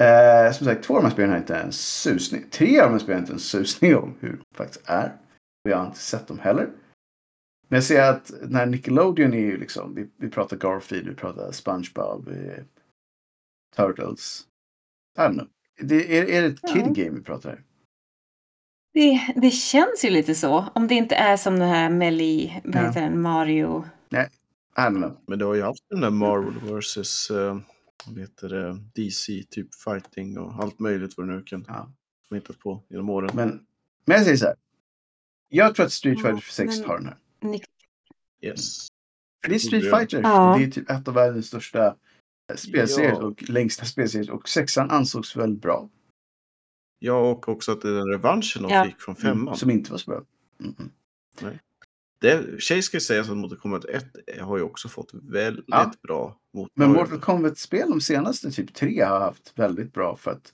Eh, 0.01 0.53
som 0.53 0.67
sagt, 0.67 0.85
två 0.85 0.95
av 0.97 1.03
de 1.03 1.07
här 1.07 1.13
spelen 1.13 1.31
har 1.31 1.39
inte 1.39 1.57
en 1.57 1.73
susning. 1.73 2.45
Tre 2.51 2.81
av 2.81 2.87
de 2.87 2.93
här 2.93 2.99
spelen 2.99 3.17
har 3.17 3.21
inte 3.23 3.33
en 3.33 3.39
susning 3.39 3.97
om 3.97 4.15
hur 4.21 4.33
de 4.33 4.57
faktiskt 4.57 4.83
är. 4.87 5.17
Och 5.65 5.71
jag 5.71 5.77
har 5.77 5.87
inte 5.87 5.99
sett 5.99 6.27
dem 6.29 6.39
heller. 6.39 6.69
Men 7.69 7.77
jag 7.77 7.85
ser 7.85 8.11
att 8.11 8.33
när 8.43 8.67
Nickelodeon 8.67 9.35
är 9.35 9.39
ju 9.39 9.57
liksom, 9.57 9.95
vi, 9.95 10.09
vi 10.17 10.31
pratar 10.31 10.57
Garfield, 10.57 11.09
vi 11.09 11.15
pratar 11.15 11.53
SpongeBob, 11.53 12.29
eh, 12.29 12.63
Turtles. 13.77 14.43
I 15.19 15.21
don't 15.21 15.33
know. 15.33 15.47
Det, 15.81 16.19
är, 16.19 16.29
är 16.29 16.43
det 16.43 16.49
ett 16.49 16.59
Ja. 16.63 16.73
kid 16.73 16.85
game 16.95 17.19
vi 17.19 17.23
pratar 17.23 17.49
här? 17.51 17.63
Det, 18.95 19.21
det 19.41 19.51
känns 19.51 20.05
ju 20.05 20.11
lite 20.11 20.35
så. 20.35 20.65
Om 20.75 20.87
det 20.89 20.95
inte 20.95 21.15
är 21.15 21.37
som 21.37 21.59
den 21.59 21.69
här 21.69 21.91
Meli, 21.91 22.61
vad 22.65 22.75
Ja. 22.83 22.87
heter 22.87 23.01
den, 23.01 23.21
Mario. 23.21 23.85
I 24.79 24.81
don't 24.81 24.97
know. 24.97 25.17
Men 25.27 25.39
du 25.39 25.45
har 25.45 25.55
ju 25.55 25.63
haft 25.63 25.85
den 25.91 26.01
där 26.01 26.11
Marvel 26.11 26.79
vs. 26.81 27.31
Uh, 27.31 27.59
vad 28.07 28.19
heter 28.19 28.49
det? 28.49 28.81
DC, 28.95 29.43
typ 29.51 29.75
fighting 29.75 30.39
och 30.39 30.53
allt 30.63 30.79
möjligt 30.79 31.17
vad 31.17 31.29
du 31.29 31.33
nu 31.37 31.43
kan 31.43 31.65
Ja. 31.69 31.93
hittat 32.31 32.59
på 32.59 32.83
genom 32.89 33.11
åren. 33.11 33.31
Men, 33.35 33.67
men 34.05 34.17
jag 34.17 34.25
säger 34.25 34.37
så 34.37 34.45
här. 34.47 34.55
Jag 35.49 35.75
tror 35.75 35.87
att 35.87 35.93
Street 35.93 36.23
Fighter 36.23 36.41
6 36.51 36.79
men- 36.79 36.89
har 36.89 36.99
den 36.99 37.07
här. 37.07 37.19
Yes. 38.43 38.87
För 39.45 39.49
det 39.51 39.55
är 39.55 39.59
Street. 39.59 39.97
Fighter. 39.99 40.21
Ja. 40.23 40.57
Det 40.59 40.65
är 40.65 40.71
typ 40.71 40.91
ett 40.91 41.09
av 41.09 41.15
världens 41.15 41.47
största 41.47 41.87
eh, 42.51 42.57
spelserier 42.57 43.11
Ja. 43.11 43.23
och 43.23 43.49
längsta 43.49 43.85
spelserier. 43.85 44.31
Och 44.31 44.49
sexan 44.49 44.91
ansågs 44.91 45.37
väldigt 45.37 45.63
bra. 45.63 45.89
Ja, 46.99 47.31
och 47.31 47.49
också 47.49 47.73
att 47.73 47.81
det 47.81 47.89
är 47.89 47.95
den 47.95 48.09
revanschen 48.09 48.63
de 48.63 48.71
Ja. 48.73 48.85
fick 48.85 49.01
från 49.01 49.17
femman. 49.17 49.57
Som 49.57 49.71
inte 49.71 49.91
var 49.91 49.99
så 49.99 50.11
bra. 50.11 50.25
Mm 50.61 50.75
-mm. 50.75 50.89
Det, 52.21 52.61
tjej 52.63 52.83
ska 52.83 52.97
ju 52.97 53.01
säga 53.01 53.21
att 53.21 53.37
Mortal 53.37 53.59
Kombat 53.59 53.85
1 53.85 54.07
har 54.41 54.57
ju 54.57 54.63
också 54.63 54.89
fått 54.89 55.11
väldigt 55.15 55.65
Ja. 55.69 55.93
bra 56.03 56.37
mottagande. 56.55 56.73
Men 56.75 56.93
Mortal 56.93 57.21
Kombat-spel 57.21 57.91
de 57.91 58.01
senaste 58.01 58.51
typ 58.51 58.75
tre 58.75 59.01
har 59.03 59.21
haft 59.21 59.53
väldigt 59.59 59.93
bra 59.93 60.17
för 60.17 60.31
att 60.31 60.53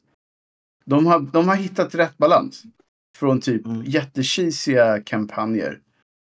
de 0.84 1.06
har, 1.06 1.20
de 1.20 1.48
har 1.48 1.56
hittat 1.56 1.94
rätt 1.94 2.18
balans. 2.18 2.62
Från 3.18 3.40
typ 3.40 3.66
Mm. 3.66 3.82
jättecheesiga 3.84 5.02
kampanjer 5.02 5.80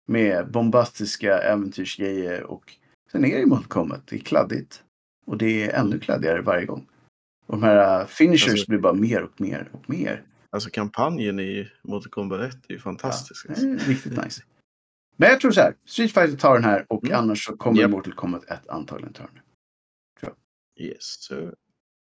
med 0.09 0.51
bombastiska 0.51 1.39
äventyrsgrejer 1.39 2.43
och 2.43 2.73
sen 3.13 3.25
är 3.25 3.31
det 3.35 3.39
ju 3.41 3.47
Mortal 3.47 3.65
Kombat. 3.67 4.07
Det 4.07 4.17
är 4.17 4.21
kladdigt. 4.21 4.83
Och 5.27 5.37
det 5.39 5.63
är 5.71 5.81
ännu 5.81 5.99
kladdigare 5.99 6.41
varje 6.43 6.67
gång. 6.67 6.87
Och 7.47 7.55
de 7.57 7.63
här 7.63 8.01
uh, 8.01 8.07
finishers 8.07 8.51
Alltså- 8.51 8.67
blir 8.69 8.79
bara 8.79 8.93
mer 8.93 9.23
och 9.23 9.41
mer 9.41 9.69
och 9.73 9.91
mer. 9.91 10.23
Alltså 10.51 10.71
kampanjen 10.71 11.41
i 11.41 11.69
Mortal 11.83 12.11
Kombat 12.11 12.41
1 12.41 12.57
är 12.69 12.73
ju 12.75 12.81
fantastisk. 12.81 13.47
Ja, 13.49 13.55
alltså. 13.55 13.91
riktigt 13.91 14.25
nice. 14.25 14.43
Men 15.17 15.29
jag 15.29 15.41
tror 15.41 15.51
så 15.51 15.61
här. 15.61 15.75
Street 15.87 16.13
Fighter 16.13 16.37
tar 16.37 16.55
den 16.55 16.65
här 16.65 16.87
och 16.89 17.05
Mm. 17.05 17.19
annars 17.19 17.45
så 17.45 17.57
kommer 17.57 17.81
Japp. 17.81 17.91
Mortal 17.91 18.13
Kombat 18.13 18.45
1 18.45 18.69
antagligen 18.69 19.13
ta 19.13 19.23
den. 19.23 19.43
Yes, 20.79 21.03
sir. 21.03 21.55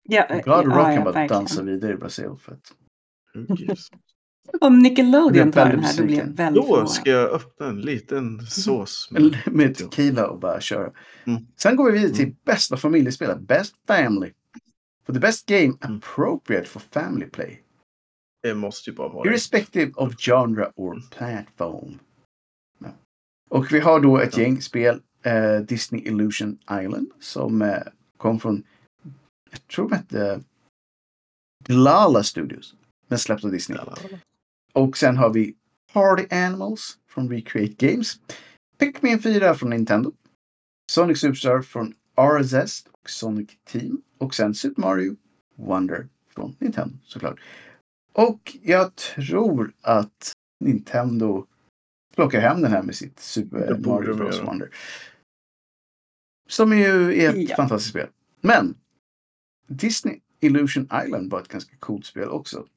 Ja, 0.04 0.26
God 0.30 0.42
ja, 0.46 0.56
Rock 0.62 0.66
ja, 0.78 0.84
kan 0.96 1.04
bara 1.04 1.14
verkligen. 1.14 1.28
dansa 1.28 1.62
vidare 1.64 1.94
i 1.94 1.96
Brasil. 1.96 2.30
För 2.40 2.52
att... 2.54 2.74
Gives? 3.60 3.88
Om 4.62 4.80
Nickelodeon 4.80 5.52
tar 5.52 5.70
den 5.70 5.80
här 5.80 5.98
då 5.98 6.04
blir 6.06 6.18
jag 6.18 6.26
väldigt 6.26 6.64
Då 6.68 6.88
ska 6.88 7.10
jag 7.12 7.30
öppna 7.32 7.66
en 7.68 7.82
liten 7.82 8.42
sås. 8.46 9.08
med- 9.12 9.38
med 9.46 9.76
tequila 9.76 10.28
och 10.30 10.40
bara 10.40 10.62
köra. 10.62 10.92
Mm. 11.26 11.48
Sen 11.58 11.76
går 11.76 11.92
vi 11.92 11.98
vidare 11.98 12.14
till 12.16 12.26
Mm. 12.26 12.36
bästa 12.46 12.78
familjespelet. 12.78 13.40
Best 13.40 13.76
Family. 13.88 14.32
For 15.06 15.14
the 15.14 15.20
best 15.20 15.46
game 15.46 15.74
Mm. 15.86 15.98
appropriate 15.98 16.66
for 16.66 16.80
family 16.80 17.26
play. 17.26 17.64
Det 18.44 18.56
måste 18.56 18.90
ju 18.90 18.96
bara 18.96 19.10
vara. 19.10 19.30
Irrespective 19.30 19.92
of 19.96 20.16
genre 20.20 20.72
or 20.76 21.02
platform. 21.18 22.00
Och 23.54 23.74
vi 23.74 23.80
har 23.80 24.00
då 24.00 24.18
ett 24.20 24.38
gäng 24.38 24.62
spel. 24.62 25.02
eh, 25.24 25.58
Disney 25.58 26.02
Illusion 26.02 26.58
Island. 26.82 27.12
Som 27.20 27.62
eh, 27.62 27.82
kom 28.18 28.40
från, 28.40 28.64
jag 29.52 29.68
tror 29.68 29.90
de 29.90 29.96
hette 29.96 30.42
Glala 31.66 32.24
Studios. 32.24 32.76
Men 33.08 33.20
släppt 33.20 33.46
av 33.46 33.52
Disney. 33.52 33.80
Och 34.74 34.98
sen 34.98 35.18
har 35.18 35.30
vi 35.34 35.56
Party 35.94 36.36
Animals 36.36 36.98
från 37.08 37.30
Recreate 37.30 37.88
Games. 37.88 38.20
Pikmin 38.78 39.20
4 39.20 39.56
från 39.56 39.70
Nintendo. 39.70 40.12
Sonic 40.92 41.20
Superstar 41.20 41.62
från 41.62 41.94
RSS 42.16 42.88
och 42.92 43.10
Sonic 43.10 43.50
Team. 43.64 44.02
Och 44.18 44.36
sen 44.36 44.54
Super 44.56 44.82
Mario 44.82 45.16
Wonder 45.56 46.08
från 46.30 46.56
Nintendo 46.60 46.96
såklart. 47.04 47.40
Och 48.14 48.58
jag 48.62 48.96
tror 48.96 49.74
att 49.82 50.32
Nintendo 50.60 51.46
plockar 52.15 52.40
hem 52.41 52.61
den 52.61 52.72
här 52.72 52.84
med 52.84 52.95
sitt 52.95 53.19
Super 53.19 53.77
Mario 53.85 54.15
Bros. 54.15 54.41
Wonder. 54.41 54.69
Som 56.49 56.77
ju 56.77 57.22
är 57.23 57.30
ett 57.30 57.49
Ja. 57.49 57.56
fantastiskt 57.56 57.90
spel. 57.90 58.07
Men 58.41 58.76
Disney 59.68 60.19
Illusion 60.40 60.88
Island 61.06 61.31
var 61.31 61.41
ett 61.41 61.48
ganska 61.48 61.76
coolt 61.80 62.06
spel 62.06 62.30
också. 62.30 62.68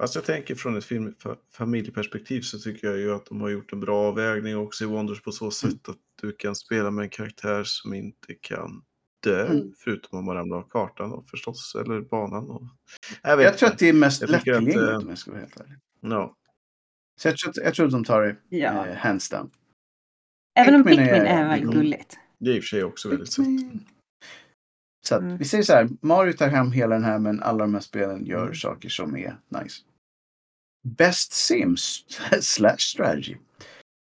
Fast 0.00 0.14
jag 0.14 0.24
tänker 0.24 0.54
från 0.54 0.76
ett 0.76 0.84
film, 0.84 1.14
fa- 1.22 1.36
familjeperspektiv 1.52 2.40
så 2.42 2.58
tycker 2.58 2.86
jag 2.88 2.98
ju 2.98 3.14
att 3.14 3.26
de 3.26 3.40
har 3.40 3.48
gjort 3.48 3.72
en 3.72 3.80
bra 3.80 3.98
avvägning 4.08 4.56
också 4.56 4.84
i 4.84 4.86
Wonders 4.86 5.22
på 5.22 5.32
så 5.32 5.50
sätt 5.50 5.88
att 5.88 5.96
du 6.22 6.32
kan 6.32 6.54
spela 6.56 6.90
med 6.90 7.02
en 7.02 7.08
karaktär 7.10 7.64
som 7.64 7.94
inte 7.94 8.34
kan 8.40 8.82
dö, 9.22 9.46
Mm. 9.46 9.72
förutom 9.78 10.18
om 10.18 10.24
man 10.24 10.36
ramlar 10.36 10.56
av 10.56 10.68
kartan 10.68 11.12
och 11.12 11.28
förstås, 11.30 11.74
eller 11.80 12.00
banan. 12.00 12.50
Och... 12.50 12.62
Jag 13.22 13.42
Jag 13.42 13.58
tror 13.58 13.66
inte. 13.68 13.74
att 13.74 13.78
det 13.78 13.88
är 13.88 13.92
mest 13.92 14.28
lättillgängligt 14.28 14.76
eh, 14.76 14.96
om 14.96 15.08
jag 15.08 15.18
ska 15.18 15.30
vara 15.30 15.40
helt 15.40 15.60
ärlig. 15.60 15.76
Så 17.20 17.28
jag 17.28 17.36
tror, 17.38 17.50
att- 17.50 17.56
jag 17.56 17.74
tror 17.74 17.86
att 17.86 17.92
de 17.92 18.04
tar 18.04 18.22
det 18.22 18.36
Ja. 18.48 18.86
eh, 18.86 18.94
hands 18.96 19.28
down. 19.28 19.50
Även 20.58 20.74
om 20.74 20.84
Pikmin 20.84 21.00
är- 21.08 21.24
är 21.24 21.48
väldigt 21.48 21.62
Mm. 21.62 21.74
gulligt. 21.74 22.18
Det 22.38 22.50
är 22.50 22.54
i 22.56 22.58
och 22.58 22.62
för 22.62 22.68
sig 22.68 22.84
också 22.84 23.08
väldigt 23.08 23.32
sött. 23.32 23.46
Så 25.06 25.14
att 25.14 25.20
Mm. 25.22 25.36
vi 25.36 25.44
säger 25.44 25.64
så 25.64 25.72
här, 25.72 25.88
Mario 26.00 26.32
tar 26.32 26.48
hem 26.48 26.72
hela 26.72 26.94
den 26.94 27.04
här 27.04 27.18
men 27.18 27.42
alla 27.42 27.58
de 27.58 27.74
här 27.74 27.80
spelen 27.80 28.26
gör 28.26 28.42
Mm. 28.42 28.54
saker 28.54 28.88
som 28.88 29.16
är 29.16 29.36
nice. 29.48 29.82
Best 30.88 31.32
Sims 31.32 32.04
slash 32.40 32.76
strategy. 32.78 33.36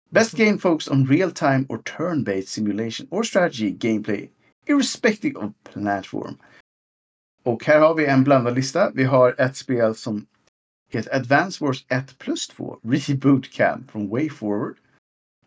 Best 0.09 0.31
game 0.37 0.57
focused 0.57 0.93
on 0.93 1.07
real 1.07 1.31
time 1.31 1.65
or 1.69 1.77
turn-based 1.77 2.47
simulation 2.47 3.07
or 3.11 3.23
strategy 3.23 3.69
gameplay 3.71 4.29
irrespective 4.65 5.35
of 5.35 5.51
platform. 5.63 6.37
Och 7.43 7.65
här 7.65 7.79
har 7.79 7.95
vi 7.95 8.05
en 8.05 8.23
blandad 8.23 8.55
lista. 8.55 8.91
Vi 8.91 9.03
har 9.03 9.35
ett 9.41 9.55
spel 9.55 9.95
som 9.95 10.25
heter 10.89 11.15
Advance 11.15 11.65
Wars 11.65 11.85
1 11.89 12.17
plus 12.17 12.47
2 12.47 12.79
Reboot 12.83 13.51
Camp 13.51 13.91
från 13.91 14.09
Way 14.09 14.29
Forward. 14.29 14.77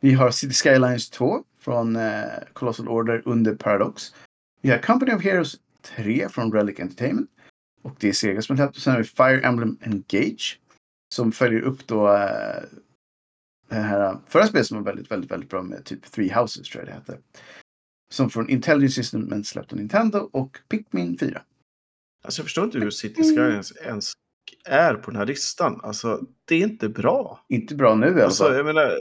Vi 0.00 0.12
har 0.12 0.30
City 0.30 0.54
Skylines 0.54 1.10
2 1.10 1.44
från 1.58 1.96
eh, 1.96 2.24
Colossal 2.52 2.88
Order 2.88 3.22
under 3.24 3.54
Paradox. 3.54 4.14
Vi 4.60 4.70
har 4.70 4.78
Company 4.78 5.12
of 5.12 5.22
Heroes 5.22 5.56
3 5.82 6.28
från 6.28 6.52
Relic 6.52 6.80
Entertainment. 6.80 7.30
Och 7.82 7.96
det 7.98 8.08
är 8.08 8.12
Sega 8.12 8.42
som 8.42 8.58
har 8.58 8.66
släppt. 8.66 8.82
Sen 8.82 8.92
har 8.92 9.00
vi 9.00 9.04
Fire 9.04 9.40
Emblem 9.40 9.78
Engage. 9.80 10.60
Som 11.14 11.32
följer 11.32 11.60
upp 11.60 11.86
då 11.86 12.08
eh, 12.08 12.62
det 13.68 13.74
här 13.74 14.12
eh, 14.12 14.18
förra 14.26 14.46
spelet 14.46 14.66
som 14.66 14.76
var 14.76 14.84
väldigt, 14.84 15.10
väldigt, 15.10 15.30
väldigt 15.30 15.50
bra 15.50 15.62
med 15.62 15.84
typ 15.84 16.10
Three 16.10 16.32
Houses 16.32 16.68
tror 16.68 16.84
jag 16.84 16.88
det 16.88 16.94
hette. 16.94 17.18
Som 18.12 18.30
från 18.30 18.48
Intelligent 18.48 18.94
System 18.94 19.20
men 19.20 19.44
släppt 19.44 19.72
av 19.72 19.78
Nintendo 19.78 20.18
och 20.32 20.58
Pikmin 20.68 21.18
4. 21.18 21.42
Alltså 22.24 22.40
jag 22.40 22.46
förstår 22.46 22.64
inte 22.64 22.78
hur 22.78 22.90
City 22.90 23.22
Skylines 23.22 23.72
ens 23.76 24.12
är 24.64 24.94
på 24.94 25.10
den 25.10 25.18
här 25.18 25.26
listan. 25.26 25.80
Alltså 25.82 26.20
det 26.44 26.54
är 26.54 26.62
inte 26.62 26.88
bra. 26.88 27.44
Inte 27.48 27.74
bra 27.74 27.94
nu 27.94 28.06
i 28.06 28.10
alla 28.12 28.24
Alltså 28.24 28.44
fall. 28.44 28.56
jag 28.56 28.66
menar, 28.66 28.98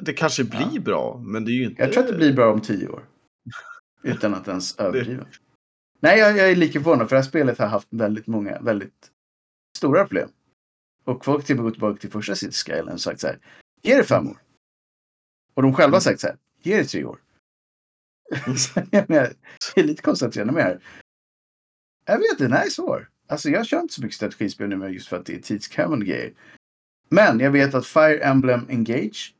det 0.00 0.12
kanske 0.12 0.44
blir 0.44 0.68
Ja. 0.74 0.80
bra, 0.80 1.22
men 1.24 1.44
det 1.44 1.50
är 1.50 1.54
ju 1.54 1.64
inte... 1.64 1.82
Jag 1.82 1.92
tror 1.92 2.02
att 2.02 2.10
det 2.10 2.16
blir 2.16 2.32
bra 2.32 2.52
om 2.52 2.60
tio 2.60 2.88
år. 2.88 3.04
Utan 4.02 4.34
att 4.34 4.48
ens 4.48 4.78
överdriva. 4.78 5.26
Nej, 6.00 6.18
jag, 6.18 6.36
jag 6.36 6.50
är 6.50 6.56
lika 6.56 6.72
förvånad 6.80 7.08
för 7.08 7.16
det 7.16 7.22
här 7.22 7.28
spelet 7.28 7.58
har 7.58 7.66
haft 7.66 7.88
väldigt 7.90 8.26
många 8.26 8.60
väldigt 8.60 9.10
stora 9.78 10.04
problem. 10.04 10.28
Och 11.04 11.24
folk 11.24 11.44
till 11.46 11.54
och 11.54 11.56
med 11.56 11.64
gått 11.64 11.74
tillbaka 11.74 12.00
till 12.00 12.10
första 12.10 12.34
City 12.34 12.52
Skyline 12.52 12.88
och 12.88 13.00
sagt 13.00 13.20
så 13.20 13.26
här. 13.26 13.38
Ge 13.82 13.96
det 13.96 14.04
fem 14.04 14.28
år. 14.28 14.38
Och 15.54 15.62
de 15.62 15.74
själva 15.74 15.96
har 15.96 16.00
sagt 16.00 16.20
så 16.20 16.26
här. 16.26 16.36
Ge 16.62 16.76
det 16.76 16.84
tre 16.84 17.04
år. 17.04 17.18
så 18.56 18.80
jag 18.90 19.08
menar, 19.10 19.32
det 19.74 19.80
är 19.80 19.84
lite 19.84 20.02
konstigt 20.02 20.28
att 20.28 20.34
känna 20.34 20.52
med 20.52 20.62
här. 20.64 20.80
Jag 22.06 22.18
vet 22.18 22.38
den 22.38 22.52
här 22.52 22.66
är 22.66 22.70
svår. 22.70 23.08
Alltså 23.26 23.50
jag 23.50 23.66
kör 23.66 23.80
inte 23.80 23.94
så 23.94 24.02
mycket 24.02 24.16
strategispel 24.16 24.68
nu 24.68 24.88
just 24.88 25.08
för 25.08 25.16
att 25.16 25.26
det 25.26 25.34
är 25.34 25.40
tidskrävande 25.40 26.06
grejer. 26.06 26.32
Men 27.08 27.40
jag 27.40 27.50
vet 27.50 27.74
att 27.74 27.86
Fire 27.86 28.18
Emblem 28.24 28.66
Engage 28.68 29.34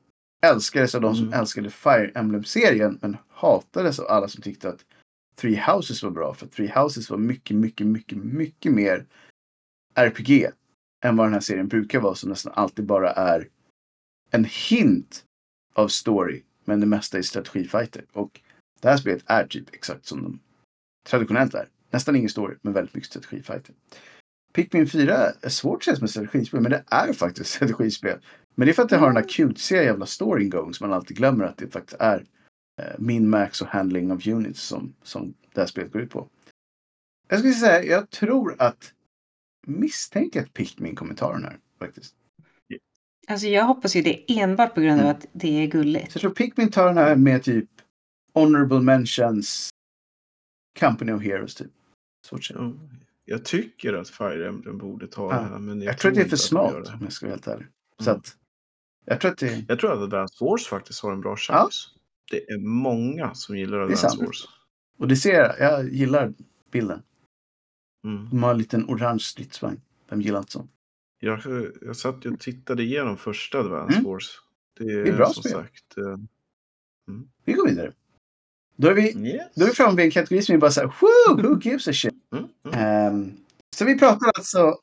älskades 0.46 0.94
av 0.94 1.00
de 1.00 1.14
som 1.16 1.26
Mm. 1.26 1.40
älskade 1.40 1.70
Fire 1.70 2.10
Emblem-serien 2.14 2.98
men 3.02 3.16
hatades 3.28 3.98
av 3.98 4.06
alla 4.06 4.28
som 4.28 4.42
tyckte 4.42 4.68
att 4.68 4.84
Three 5.36 5.62
Houses 5.66 6.02
var 6.02 6.10
bra. 6.10 6.34
För 6.34 6.46
Three 6.46 6.72
Houses 6.74 7.10
var 7.10 7.18
mycket, 7.18 7.56
mycket, 7.56 7.86
mycket, 7.86 8.18
mycket 8.18 8.72
mer 8.72 9.06
RPG 9.94 10.50
än 11.04 11.16
vad 11.16 11.26
den 11.26 11.32
här 11.32 11.40
serien 11.40 11.68
brukar 11.68 12.00
vara 12.00 12.14
som 12.14 12.30
nästan 12.30 12.52
alltid 12.56 12.84
bara 12.84 13.10
är 13.10 13.48
en 14.30 14.44
hint 14.44 15.24
av 15.74 15.88
story 15.88 16.42
men 16.64 16.80
det 16.80 16.86
mesta 16.86 17.18
är 17.18 17.22
strategifighter. 17.22 18.04
Och 18.12 18.40
det 18.80 18.88
här 18.88 18.96
spelet 18.96 19.22
är 19.26 19.46
typ 19.46 19.74
exakt 19.74 20.06
som 20.06 20.22
de 20.22 20.40
traditionellt 21.06 21.54
är. 21.54 21.68
Nästan 21.94 22.16
ingen 22.16 22.28
story 22.28 22.56
men 22.62 22.72
väldigt 22.72 22.94
mycket 22.94 23.10
strategifighter. 23.10 23.74
Pikmin 24.52 24.86
4 24.86 25.16
är 25.40 25.48
svårt 25.48 25.88
att 25.88 25.96
som 25.96 26.04
ett 26.04 26.10
strategispel 26.10 26.60
men 26.60 26.70
det 26.70 26.84
är 26.86 27.12
faktiskt 27.12 27.40
ett 27.40 27.46
strategispel. 27.46 28.18
Men 28.54 28.66
det 28.66 28.72
är 28.72 28.74
för 28.74 28.82
att 28.82 28.88
det 28.88 28.96
har 28.96 29.06
den 29.06 29.16
här 29.16 29.28
cutesiga 29.28 29.82
jävla 29.82 30.06
storyn 30.06 30.50
going 30.50 30.74
som 30.74 30.88
man 30.88 30.96
alltid 30.96 31.16
glömmer 31.16 31.44
att 31.44 31.56
det 31.56 31.68
faktiskt 31.68 32.00
är 32.00 32.24
eh, 32.82 32.94
min 32.98 33.28
max 33.28 33.62
och 33.62 33.68
handling 33.68 34.12
of 34.12 34.26
units 34.26 34.62
som, 34.62 34.94
som 35.02 35.34
det 35.54 35.60
här 35.60 35.66
spelet 35.66 35.92
går 35.92 36.02
ut 36.02 36.10
på. 36.10 36.28
Jag 37.28 37.38
skulle 37.38 37.54
säga, 37.54 37.84
jag 37.84 38.10
tror 38.10 38.54
att 38.58 38.92
misstänker 39.66 40.42
att 40.42 40.52
Pikmin 40.54 40.96
kommer 40.96 41.14
ta 41.14 41.32
den 41.32 41.44
här 41.44 41.58
faktiskt. 41.78 42.14
Alltså 43.28 43.46
jag 43.46 43.64
hoppas 43.64 43.96
ju 43.96 44.02
det 44.02 44.40
enbart 44.40 44.74
på 44.74 44.80
grund 44.80 45.00
av 45.00 45.06
Mm. 45.06 45.16
att 45.16 45.26
det 45.32 45.62
är 45.62 45.66
gulligt. 45.66 46.12
Så 46.12 46.16
jag 46.16 46.20
tror 46.20 46.34
Pikmin 46.34 46.70
tar 46.70 46.86
den 46.86 46.96
här 46.96 47.16
med 47.16 47.42
typ 47.42 47.68
Honorable 48.34 48.80
Mentions 48.80 49.70
Company 50.80 51.12
of 51.12 51.22
Heroes 51.22 51.54
typ. 51.54 51.70
Ja, 52.32 52.72
Jag 53.24 53.44
tycker 53.44 53.94
att 53.94 54.08
Fire 54.08 54.48
Emblem 54.48 54.78
borde 54.78 55.06
ta 55.06 55.32
Ja. 55.32 55.38
det 55.40 55.44
här, 55.48 55.58
men 55.58 55.78
jag, 55.82 55.88
Jag 55.92 55.98
tror 55.98 56.10
att 56.10 56.14
det 56.14 56.20
är 56.20 56.36
för 56.36 56.82
det. 56.84 56.92
om 56.94 57.00
jag 57.02 57.12
ska 57.12 57.26
vara 57.26 57.34
helt 57.34 57.46
ärlig. 57.46 57.66
Så 57.98 58.10
Mm. 58.10 58.20
att 58.20 58.36
jag 59.06 59.20
tror 59.20 59.30
att 59.30 59.38
det 59.38 59.64
Jag 59.68 59.78
tror 59.80 59.92
att 59.92 59.98
Advance 59.98 60.44
Wars 60.44 60.66
faktiskt 60.66 61.00
har 61.02 61.12
en 61.12 61.20
bra 61.20 61.36
chans. 61.36 61.88
Det 62.30 62.50
är 62.50 62.58
många 62.58 63.34
som 63.34 63.58
gillar 63.58 63.78
Advance. 63.78 64.24
Wars. 64.24 64.44
Och 64.98 65.08
det 65.08 65.16
ser 65.16 65.32
jag. 65.34 65.58
Jag 65.60 65.92
gillar 65.92 66.34
bilden. 66.70 67.02
Mm. 68.04 68.28
De 68.30 68.42
har 68.42 68.50
en 68.50 68.58
liten 68.58 68.84
orange 68.90 69.18
stridsvagn. 69.18 69.80
Vem 70.08 70.20
gillar 70.22 70.38
inte 70.38 70.52
sånt? 70.52 70.70
Jag, 71.18 71.40
jag 71.82 71.96
satt 71.96 72.26
och 72.26 72.40
tittade 72.40 72.82
igenom 72.82 73.16
första 73.16 73.58
Advance 73.58 73.94
Mm. 73.98 74.10
Wars. 74.10 74.40
Det 74.78 74.84
är, 74.84 75.04
Det 75.04 75.10
är 75.10 75.16
bra 75.16 75.26
som 75.28 75.42
spel. 75.42 75.52
sagt... 75.52 75.98
eh, 75.98 76.18
Vi 77.44 77.52
går 77.52 77.68
vidare. 77.68 77.92
Då 78.76 78.88
är 78.88 78.94
vi, 78.94 79.28
yes. 79.28 79.46
då 79.54 79.64
är 79.64 79.68
vi 79.68 79.74
framme 79.74 79.96
vid 79.96 80.04
en 80.04 80.10
kategori 80.10 80.42
som 80.42 80.54
är 80.54 80.58
bara 80.58 80.70
så 80.70 80.80
här, 80.80 80.94
Woo, 81.00 81.42
who 81.42 81.60
gives 81.60 81.88
a 81.88 81.92
shit? 81.92 82.14
Mm, 82.32 82.48
mm. 82.64 82.78
Ehm, 82.78 83.36
så 83.76 83.84
vi 83.84 83.98
pratar 83.98 84.26
alltså, 84.34 84.78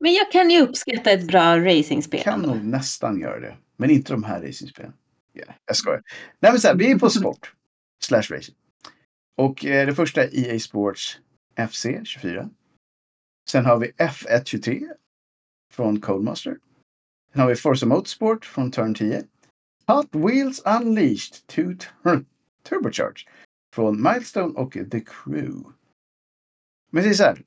Men 0.00 0.12
jag 0.12 0.32
kan 0.32 0.50
ju 0.50 0.60
uppskatta 0.60 1.10
ett 1.10 1.26
bra 1.26 1.58
racingspel. 1.58 2.22
kan 2.22 2.40
nog 2.42 2.64
nästan 2.64 3.20
göra 3.20 3.40
det. 3.40 3.56
Men 3.76 3.90
inte 3.90 4.12
de 4.12 4.24
här 4.24 4.42
racingspelen. 4.42 4.92
Yeah, 5.34 5.54
jag 5.66 5.76
skojar. 5.76 6.02
Nej 6.40 6.52
men 6.52 6.60
så 6.60 6.68
här, 6.68 6.74
vi 6.74 6.90
är 6.90 6.98
på 6.98 7.10
sport. 7.10 7.52
Slash 8.04 8.22
racing. 8.30 8.56
Och 9.36 9.64
eh, 9.64 9.86
det 9.86 9.94
första 9.94 10.24
är 10.24 10.38
EA 10.38 10.58
Sports 10.58 11.18
FC 11.70 11.86
24. 12.04 12.50
Sen 13.48 13.64
har 13.66 13.78
vi 13.78 13.90
F1 13.90 14.42
23 14.44 14.80
från 15.72 16.00
Codemaster. 16.00 16.56
Sen 17.32 17.40
har 17.40 17.48
vi 17.48 17.56
Forza 17.56 17.86
Motorsport 17.86 18.44
från 18.44 18.70
Turn 18.70 18.94
10. 18.94 19.24
Hot 19.86 20.08
Wheels 20.14 20.62
Unleashed 20.64 21.46
2 21.46 21.62
Tur- 21.62 22.24
Turbocharge 22.68 23.28
från 23.74 24.02
Milestone 24.02 24.54
och 24.54 24.72
The 24.72 25.00
Crew. 25.00 25.72
Men 26.90 27.02
det 27.04 27.08
är 27.10 27.14
så 27.14 27.22
här. 27.22 27.42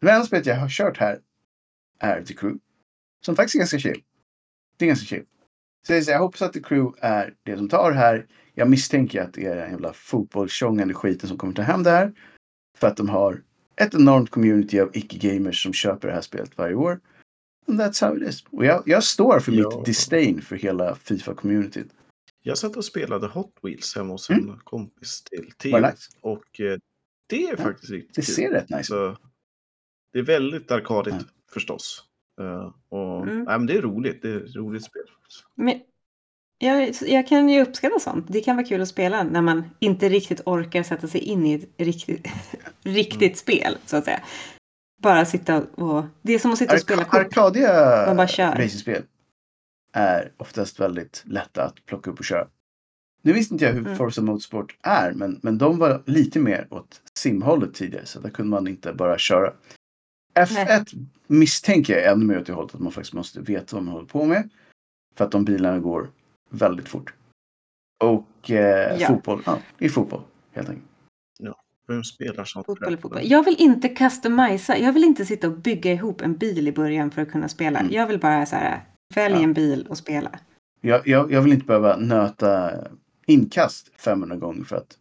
Det 0.00 0.10
enda 0.10 0.26
spelet 0.26 0.46
jag 0.46 0.56
har 0.56 0.68
kört 0.68 0.98
här 0.98 1.20
är 1.98 2.22
The 2.22 2.34
Crew. 2.34 2.58
Som 3.24 3.36
faktiskt 3.36 3.54
är 3.54 3.58
ganska 3.58 3.78
chill. 3.78 4.02
Det 4.76 4.84
är 4.84 4.88
ganska 4.88 5.06
chill. 5.06 5.24
Så 5.86 5.92
jag, 5.92 6.04
säger, 6.04 6.16
jag 6.16 6.22
hoppas 6.24 6.42
att 6.42 6.52
The 6.52 6.62
Crew 6.62 6.98
är 7.00 7.34
det 7.42 7.56
som 7.56 7.68
tar 7.68 7.92
här. 7.92 8.26
Jag 8.54 8.70
misstänker 8.70 9.22
att 9.22 9.32
det 9.34 9.46
är 9.46 9.56
den 9.56 9.70
jävla 9.70 9.92
fotbollstjongande 9.92 10.94
skiten 10.94 11.28
som 11.28 11.38
kommer 11.38 11.54
ta 11.54 11.62
hem 11.62 11.82
det 11.82 11.90
här. 11.90 12.12
För 12.78 12.86
att 12.86 12.96
de 12.96 13.08
har 13.08 13.42
ett 13.76 13.94
enormt 13.94 14.30
community 14.30 14.80
av 14.80 14.90
icke-gamers 14.96 15.62
som 15.62 15.72
köper 15.72 16.08
det 16.08 16.14
här 16.14 16.20
spelet 16.20 16.58
varje 16.58 16.74
år. 16.74 17.00
And 17.68 17.80
that's 17.80 18.06
how 18.08 18.16
it 18.16 18.28
is. 18.28 18.44
Och 18.50 18.64
jag, 18.64 18.82
jag 18.86 19.04
står 19.04 19.40
för 19.40 19.52
Ja. 19.52 19.76
mitt 19.76 19.86
disdain 19.86 20.42
för 20.42 20.56
hela 20.56 20.94
Fifa-communityt. 20.94 21.88
Jag 22.46 22.58
satt 22.58 22.76
och 22.76 22.84
spelade 22.84 23.26
Hot 23.26 23.52
Wheels 23.62 23.96
hemma 23.96 24.12
hos 24.12 24.30
Mm. 24.30 24.50
en 24.50 24.58
kompis 24.64 25.22
till 25.24 25.52
det 25.62 25.80
nice? 25.80 26.10
Och 26.20 26.60
eh, 26.60 26.78
det 27.28 27.44
är 27.44 27.50
Ja, 27.50 27.56
faktiskt 27.64 27.90
riktigt 27.92 28.14
Det 28.14 28.22
kul. 28.22 28.34
ser 28.34 28.50
rätt 28.50 28.70
nice 28.70 28.80
ut. 28.80 28.86
Så 28.86 29.16
det 30.12 30.18
är 30.18 30.22
väldigt 30.22 30.70
arkadigt 30.70 31.14
Ja. 31.18 31.24
förstås. 31.52 32.04
Eh, 32.40 32.74
och, 32.88 33.22
Mm. 33.22 33.36
nej, 33.44 33.58
men 33.58 33.66
det 33.66 33.76
är 33.76 33.82
roligt. 33.82 34.22
Det 34.22 34.28
är 34.30 34.36
ett 34.44 34.56
roligt 34.56 34.84
spel. 34.84 35.02
Men 35.54 35.80
jag, 36.58 36.94
jag 37.06 37.28
kan 37.28 37.48
ju 37.48 37.62
uppskatta 37.62 37.98
sånt. 37.98 38.26
Det 38.28 38.40
kan 38.40 38.56
vara 38.56 38.66
kul 38.66 38.80
att 38.80 38.88
spela 38.88 39.22
när 39.22 39.42
man 39.42 39.64
inte 39.78 40.08
riktigt 40.08 40.40
orkar 40.46 40.82
sätta 40.82 41.08
sig 41.08 41.20
in 41.20 41.46
i 41.46 41.54
ett 41.54 41.68
riktigt, 41.76 42.26
riktigt 42.82 43.38
spel, 43.38 43.76
så 43.86 43.96
att 43.96 44.04
säga. 44.04 44.20
Bara 45.02 45.24
sitta 45.24 45.62
och... 45.62 46.04
Det 46.22 46.32
är 46.32 46.38
som 46.38 46.52
att 46.52 46.58
sitta 46.58 46.74
och 46.74 46.80
spela 46.80 47.02
Ark- 47.02 47.08
kort. 47.10 47.20
Arkadiga 47.20 48.04
Man 48.06 48.16
bara 48.16 48.28
kör. 48.28 48.52
racingspel 48.52 49.02
är 49.94 50.32
oftast 50.36 50.80
väldigt 50.80 51.22
lätta 51.26 51.64
att 51.64 51.86
plocka 51.86 52.10
upp 52.10 52.18
och 52.18 52.24
köra. 52.24 52.48
Nu 53.22 53.32
visste 53.32 53.54
inte 53.54 53.64
jag 53.64 53.72
hur 53.72 53.80
Mm. 53.80 53.96
Forza 53.96 54.22
Motorsport 54.22 54.76
är, 54.82 55.12
men, 55.12 55.40
men 55.42 55.58
de 55.58 55.78
var 55.78 56.02
lite 56.06 56.40
mer 56.40 56.66
åt 56.70 57.00
simhållet 57.18 57.74
tidigare, 57.74 58.06
så 58.06 58.20
där 58.20 58.30
kunde 58.30 58.50
man 58.50 58.68
inte 58.68 58.92
bara 58.92 59.18
köra. 59.18 59.52
F1 60.34 61.06
misstänker 61.26 61.92
jag 61.98 62.12
ännu 62.12 62.24
mer 62.24 62.40
åt 62.40 62.46
det 62.46 62.52
hållet 62.52 62.74
att 62.74 62.80
man 62.80 62.92
faktiskt 62.92 63.14
måste 63.14 63.40
veta 63.40 63.76
vad 63.76 63.84
man 63.84 63.94
håller 63.94 64.06
på 64.06 64.24
med. 64.24 64.48
För 65.16 65.24
att 65.24 65.30
de 65.30 65.44
bilarna 65.44 65.78
går 65.78 66.10
väldigt 66.50 66.88
fort. 66.88 67.14
Och 68.04 68.50
eh, 68.50 69.00
Ja. 69.00 69.06
fotboll, 69.08 69.42
ja, 69.46 69.58
det 69.78 69.84
är 69.84 69.88
fotboll 69.88 70.22
helt 70.52 70.68
enkelt. 70.68 70.88
Vem 71.86 72.04
spelar 72.04 72.44
sånt? 72.44 72.66
Fotboll 72.66 72.96
fotboll. 72.96 73.20
Jag 73.24 73.44
vill 73.44 73.56
inte 73.58 73.88
customisa. 73.88 74.78
Jag 74.78 74.92
vill 74.92 75.04
inte 75.04 75.24
sitta 75.26 75.46
och 75.46 75.58
bygga 75.58 75.92
ihop 75.92 76.20
en 76.22 76.36
bil 76.36 76.68
i 76.68 76.72
början 76.72 77.10
för 77.10 77.22
att 77.22 77.30
kunna 77.30 77.48
spela. 77.48 77.78
Mm. 77.80 77.92
Jag 77.92 78.06
vill 78.06 78.18
bara 78.20 78.46
så 78.46 78.56
här, 78.56 78.80
välj 79.16 79.34
Ja. 79.34 79.42
en 79.42 79.52
bil 79.52 79.86
och 79.90 79.98
spela. 79.98 80.38
Jag, 80.80 81.08
jag, 81.08 81.32
jag 81.32 81.42
vill 81.42 81.52
inte 81.52 81.66
behöva 81.66 81.96
nöta 81.96 82.72
inkast 83.26 83.90
500 84.00 84.36
gånger 84.36 84.64
för 84.64 84.76
att 84.76 84.98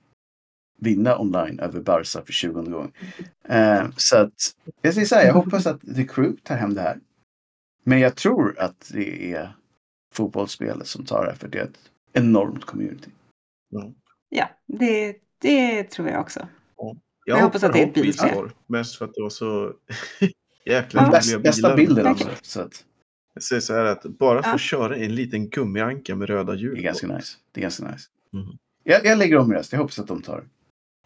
vinna 0.79 1.17
online 1.19 1.59
över 1.59 1.79
Barca 1.81 2.21
för 2.25 2.33
20 2.33 2.61
gången. 2.61 2.91
Eh, 3.47 3.83
så 3.97 4.17
att 4.17 4.33
jag 4.81 4.93
säger 4.93 5.07
så 5.07 5.15
här, 5.15 5.25
jag 5.25 5.33
hoppas 5.33 5.65
att 5.65 5.81
The 5.95 6.03
Crew 6.07 6.37
tar 6.43 6.55
hem 6.55 6.73
det 6.73 6.81
här. 6.81 6.99
Men 7.83 7.99
jag 7.99 8.15
tror 8.15 8.59
att 8.59 8.91
det 8.93 9.33
är 9.33 9.55
fotbollsspelet 10.13 10.87
som 10.87 11.05
tar 11.05 11.25
det 11.25 11.35
för 11.35 11.47
det 11.47 11.59
är 11.59 11.63
ett 11.63 11.79
enormt 12.13 12.65
community. 12.65 13.11
Ja, 14.29 14.49
det, 14.67 15.15
det 15.41 15.83
tror 15.83 16.09
jag 16.09 16.21
också. 16.21 16.47
Jag, 16.77 16.97
Jag 17.37 17.43
hoppas 17.43 17.63
att 17.63 17.73
det 17.73 17.79
är 17.83 17.87
ett 17.87 17.93
bilspel. 17.93 18.49
Mest 18.67 18.95
för 18.97 19.05
att 19.05 19.13
det 19.13 19.21
var 19.21 19.29
så 19.29 19.73
jäkla 20.65 21.01
Ja. 21.23 21.39
bästa 21.39 21.75
bilar. 21.75 21.75
bilden 21.75 22.07
också. 22.07 22.29
Så 22.41 22.61
att 22.61 22.85
Jag 23.33 23.43
säger 23.43 23.59
så 23.61 23.73
här 23.73 23.85
att 23.85 24.03
bara 24.03 24.43
för 24.43 24.49
Ja. 24.49 24.55
att 24.55 24.61
köra 24.61 24.97
i 24.97 25.05
en 25.05 25.15
liten 25.15 25.49
gummianka 25.49 26.15
med 26.15 26.29
röda 26.29 26.55
hjul 26.55 26.73
det 26.75 26.81
är 26.81 26.83
ganska 26.83 27.07
nice. 27.07 27.37
Det 27.51 27.59
är 27.59 27.61
ganska 27.61 27.91
nice. 27.91 28.09
Mhm. 28.31 28.57
Jag, 28.83 29.05
jag 29.05 29.17
lägger 29.17 29.37
om 29.37 29.51
i 29.53 29.55
rest. 29.55 29.71
Jag 29.71 29.79
hoppas 29.79 29.99
att 29.99 30.07
de 30.07 30.21
tar 30.21 30.43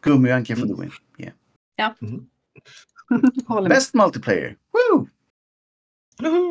Gummianka 0.02 0.56
for 0.56 0.68
the 0.68 0.74
Mm. 0.74 0.82
win. 1.18 1.32
Yeah. 1.80 1.94
Håller 3.48 3.62
med. 3.62 3.70
Best 3.70 3.94
multiplayer. 3.94 4.56
Woo! 4.72 5.08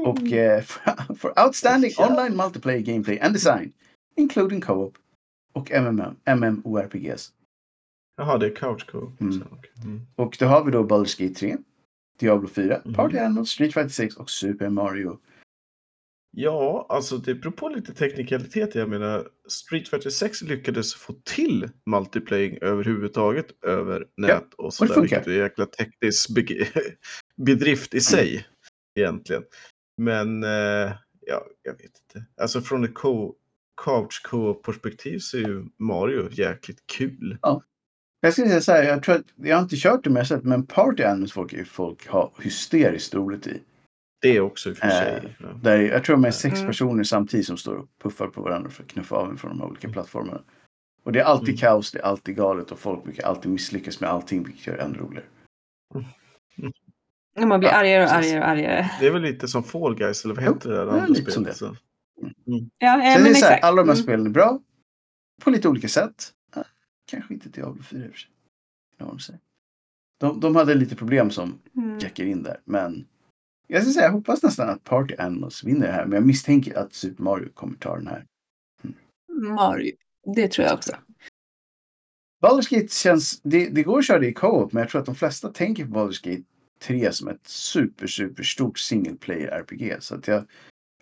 Och 0.07 0.33
eh, 0.33 0.63
for, 0.63 1.15
for 1.19 1.45
outstanding 1.47 1.91
Ja. 1.97 2.09
online 2.11 2.37
multiplayer 2.37 2.81
gameplay 2.81 3.21
and 3.21 3.33
design, 3.35 3.73
including 4.17 4.61
co-op 4.61 4.99
och 5.55 5.71
MMM, 5.71 6.17
MMORPGs. 6.37 7.33
Jaha, 8.17 8.39
det 8.39 8.47
är 8.47 8.55
couch 8.57 8.87
co 8.87 9.13
Mm. 9.21 9.43
Mm. 9.85 10.01
Och 10.17 10.37
då 10.39 10.47
har 10.47 10.65
vi 10.65 10.71
då 10.71 10.83
Baldur's 10.85 11.23
Gate 11.23 11.35
3, 11.35 11.57
Diablo 12.19 12.49
4, 12.49 12.81
Mhm. 12.85 12.95
Party 12.95 13.19
Animals, 13.19 13.51
Street 13.51 13.75
Fighter 13.75 13.89
6 13.89 14.17
och 14.17 14.31
Super 14.31 14.69
Mario. 14.69 15.19
Ja, 16.39 16.87
alltså 16.89 17.17
det 17.19 17.35
beror 17.35 17.53
på 17.53 17.69
lite 17.69 17.95
teknikaliteter. 17.95 18.81
Jag 18.81 18.89
menar, 18.89 19.29
Street 19.49 19.89
Fighter 19.89 20.11
6 20.11 20.43
lyckades 20.43 20.95
få 20.95 21.13
till 21.25 21.69
multiplayer 21.91 22.65
överhuvudtaget 22.65 23.65
över 23.65 24.07
nät 24.17 24.55
och 24.57 24.75
sådär. 24.75 24.95
Vilket 25.01 25.27
är 25.27 25.31
en 25.31 25.39
jäkla 25.39 25.67
teknisk 25.67 26.31
be- 26.35 26.67
bedrift 27.47 27.95
i 27.95 28.01
sig 28.01 28.47
egentligen. 28.99 29.43
Men 30.03 30.43
eh, 30.43 30.93
ja, 31.27 31.47
jag 31.63 31.73
vet 31.73 31.81
inte. 31.83 32.27
Alltså 32.41 32.61
från 32.61 32.85
ett 32.85 32.95
co- 32.95 33.35
couch 33.85 34.23
co-perspektiv 34.25 35.19
så 35.19 35.37
är 35.37 35.41
ju 35.41 35.65
Mario 35.79 36.29
jäkligt 36.33 36.87
kul. 36.87 37.39
Jag 38.21 38.33
ska 38.33 38.43
säga 38.43 38.61
så 38.61 38.73
här, 38.73 38.83
jag 38.83 39.03
tror 39.03 39.15
att, 39.15 39.25
jag 39.37 39.57
har 39.57 39.63
inte 39.63 39.77
kört 39.77 40.05
det 40.05 40.25
sett, 40.25 40.45
men 40.45 40.67
Party 40.67 41.03
Animals 41.03 41.33
folk, 41.33 41.67
folk 41.67 42.09
har 42.09 42.33
hysteriskt 42.43 43.15
roligt 43.15 43.47
i. 43.47 43.61
Det 44.21 44.37
är 44.37 44.41
också 44.41 44.71
i 44.71 44.73
och 44.73 44.77
för 44.77 44.87
Eh, 44.87 44.93
sig. 44.93 45.37
Ja. 45.41 45.47
Där, 45.63 45.79
jag 45.81 46.05
tror 46.05 46.17
de 46.17 46.25
är 46.25 46.31
sex 46.31 46.55
Mm. 46.57 46.67
personer 46.67 47.05
samtidigt 47.05 47.47
som 47.47 47.57
står 47.57 47.75
och 47.75 47.89
puffar 48.03 48.27
på 48.27 48.43
varandra 48.43 48.71
för 48.71 48.83
att 48.83 48.89
knuffa 48.89 49.17
av 49.17 49.31
en 49.31 49.37
från 49.37 49.51
de 49.51 49.61
här 49.61 49.67
olika 49.69 49.89
plattformarna. 49.89 50.43
Och 51.05 51.13
det 51.13 51.21
är 51.21 51.25
alltid 51.25 51.49
Mm. 51.49 51.57
kaos, 51.59 51.93
det 51.93 51.99
är 51.99 52.03
alltid 52.03 52.37
galet 52.37 52.71
och 52.73 52.79
folk 52.79 53.05
brukar 53.05 53.27
alltid 53.27 53.51
misslyckas 53.53 54.01
med 54.01 54.11
allting 54.11 54.45
vilket 54.45 54.67
gör 54.67 54.77
det 54.77 54.83
ännu 54.83 54.99
roligare. 54.99 55.25
Och 57.41 57.49
man 57.49 57.61
blir 57.61 57.69
Ja, 57.71 57.77
argare 57.77 58.05
och 58.05 58.11
precis. 58.11 58.33
argare 58.33 58.45
och 58.45 58.51
argare. 58.51 58.91
Det 59.01 59.07
är 59.07 59.11
väl 59.11 59.23
lite 59.23 59.49
som 59.49 59.65
Fall 59.65 59.95
Guys 59.97 60.25
eller 60.25 60.35
vad 60.35 60.45
Jo, 60.45 60.53
heter 60.55 60.71
det 60.71 60.77
där 60.77 60.85
det 60.87 60.91
är 60.91 60.95
andra 60.95 61.07
lite 61.07 61.31
som 61.31 61.45
spelet? 61.45 61.59
det. 61.59 61.67
Så. 61.67 61.77
Ja, 62.21 62.29
Så 62.45 62.69
ja 62.79 62.89
jag 62.89 62.99
men 62.99 63.23
säger 63.23 63.35
så 63.35 63.47
här, 63.47 63.61
alla 63.61 63.83
de 63.83 63.89
här 63.89 63.95
Mm. 63.95 64.03
spelen 64.03 64.27
är 64.27 64.31
bra. 64.31 64.61
På 65.43 65.51
lite 65.51 65.69
olika 65.69 65.89
sätt. 65.89 66.33
Ja, 66.55 66.65
Kanske 67.07 67.35
inte 67.35 67.49
Diablo 67.49 67.83
4 67.83 68.05
i 68.05 68.09
och 68.09 68.13
för 68.13 68.19
sig. 68.19 68.31
Det 68.99 69.05
de 69.05 69.19
säger. 69.19 69.41
De, 70.21 70.41
de 70.41 70.57
hade 70.57 70.75
lite 70.75 70.97
problem 70.97 71.31
som 71.31 71.59
Mm. 71.77 72.01
checkar 72.01 72.25
in 72.25 72.43
där. 72.43 72.61
Men 72.65 73.07
jag 73.67 73.83
ska 73.83 73.93
säga, 73.93 74.05
jag 74.05 74.13
hoppas 74.13 74.43
nästan 74.43 74.69
att 74.69 74.85
Party 74.85 75.15
Animals 75.19 75.65
vinner 75.65 75.87
det 75.87 75.93
här. 75.93 76.07
Men 76.07 76.17
jag 76.17 76.27
misstänker 76.27 76.79
att 76.79 76.93
Super 76.93 77.23
Mario 77.23 77.49
kommer 77.55 77.77
ta 77.77 77.97
den 77.97 78.07
här. 78.07 78.27
Mario. 79.29 79.93
Det 80.35 80.49
tror 80.49 80.67
jag 80.67 80.75
också. 80.75 80.97
Baldur's 82.43 82.75
Gate 82.75 82.89
känns, 82.89 83.41
det, 83.41 83.69
det 83.69 83.83
går 83.83 83.99
att 83.99 84.07
köra 84.07 84.19
det 84.19 84.29
i 84.29 84.35
co-op. 84.35 84.73
Men 84.73 84.81
jag 84.81 84.91
tror 84.91 85.01
att 85.01 85.07
de 85.07 85.15
flesta 85.15 85.49
tänker 85.49 85.87
på 85.87 85.91
Baldur's 85.91 86.31
Gate 86.31 86.43
3 86.81 87.13
som 87.13 87.29
ett 87.29 87.47
super, 87.47 88.07
super 88.07 88.43
stort 88.43 88.79
single 88.79 89.17
player 89.17 89.49
RPG. 89.49 89.97
Så 90.01 90.15
att 90.15 90.29
jag 90.29 90.45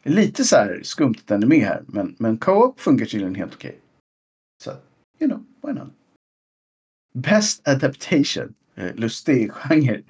är 0.02 0.10
lite 0.10 0.44
så 0.44 0.56
här 0.56 0.80
skumt 0.82 1.14
att 1.18 1.26
den 1.26 1.42
är 1.42 1.46
med 1.46 1.66
här. 1.66 1.84
Men, 1.86 2.16
men 2.18 2.38
co-op 2.38 2.80
funkar 2.80 3.06
tydligen 3.06 3.34
helt 3.34 3.54
okej. 3.54 3.80
Så, 4.62 4.70
you 5.20 5.30
know, 5.30 5.44
why 5.62 5.80
not? 5.80 5.92
Best 7.14 7.68
Adaptation. 7.68 8.54
Eh, 8.74 8.94
lustig 8.94 9.52
genre. 9.52 10.02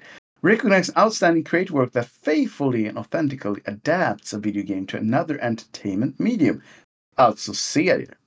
Recognize 0.45 0.91
outstanding 0.95 1.43
creative 1.43 1.73
work 1.73 1.91
that 1.93 2.07
faithfully 2.07 2.85
and 2.87 2.97
authentically 2.97 3.61
adapts 3.65 4.33
a 4.33 4.37
video 4.39 4.63
game 4.63 4.85
to 4.87 4.97
another 4.97 5.39
entertainment 5.41 6.19
medium. 6.19 6.61
Alltså 7.15 7.53
serier. 7.53 8.17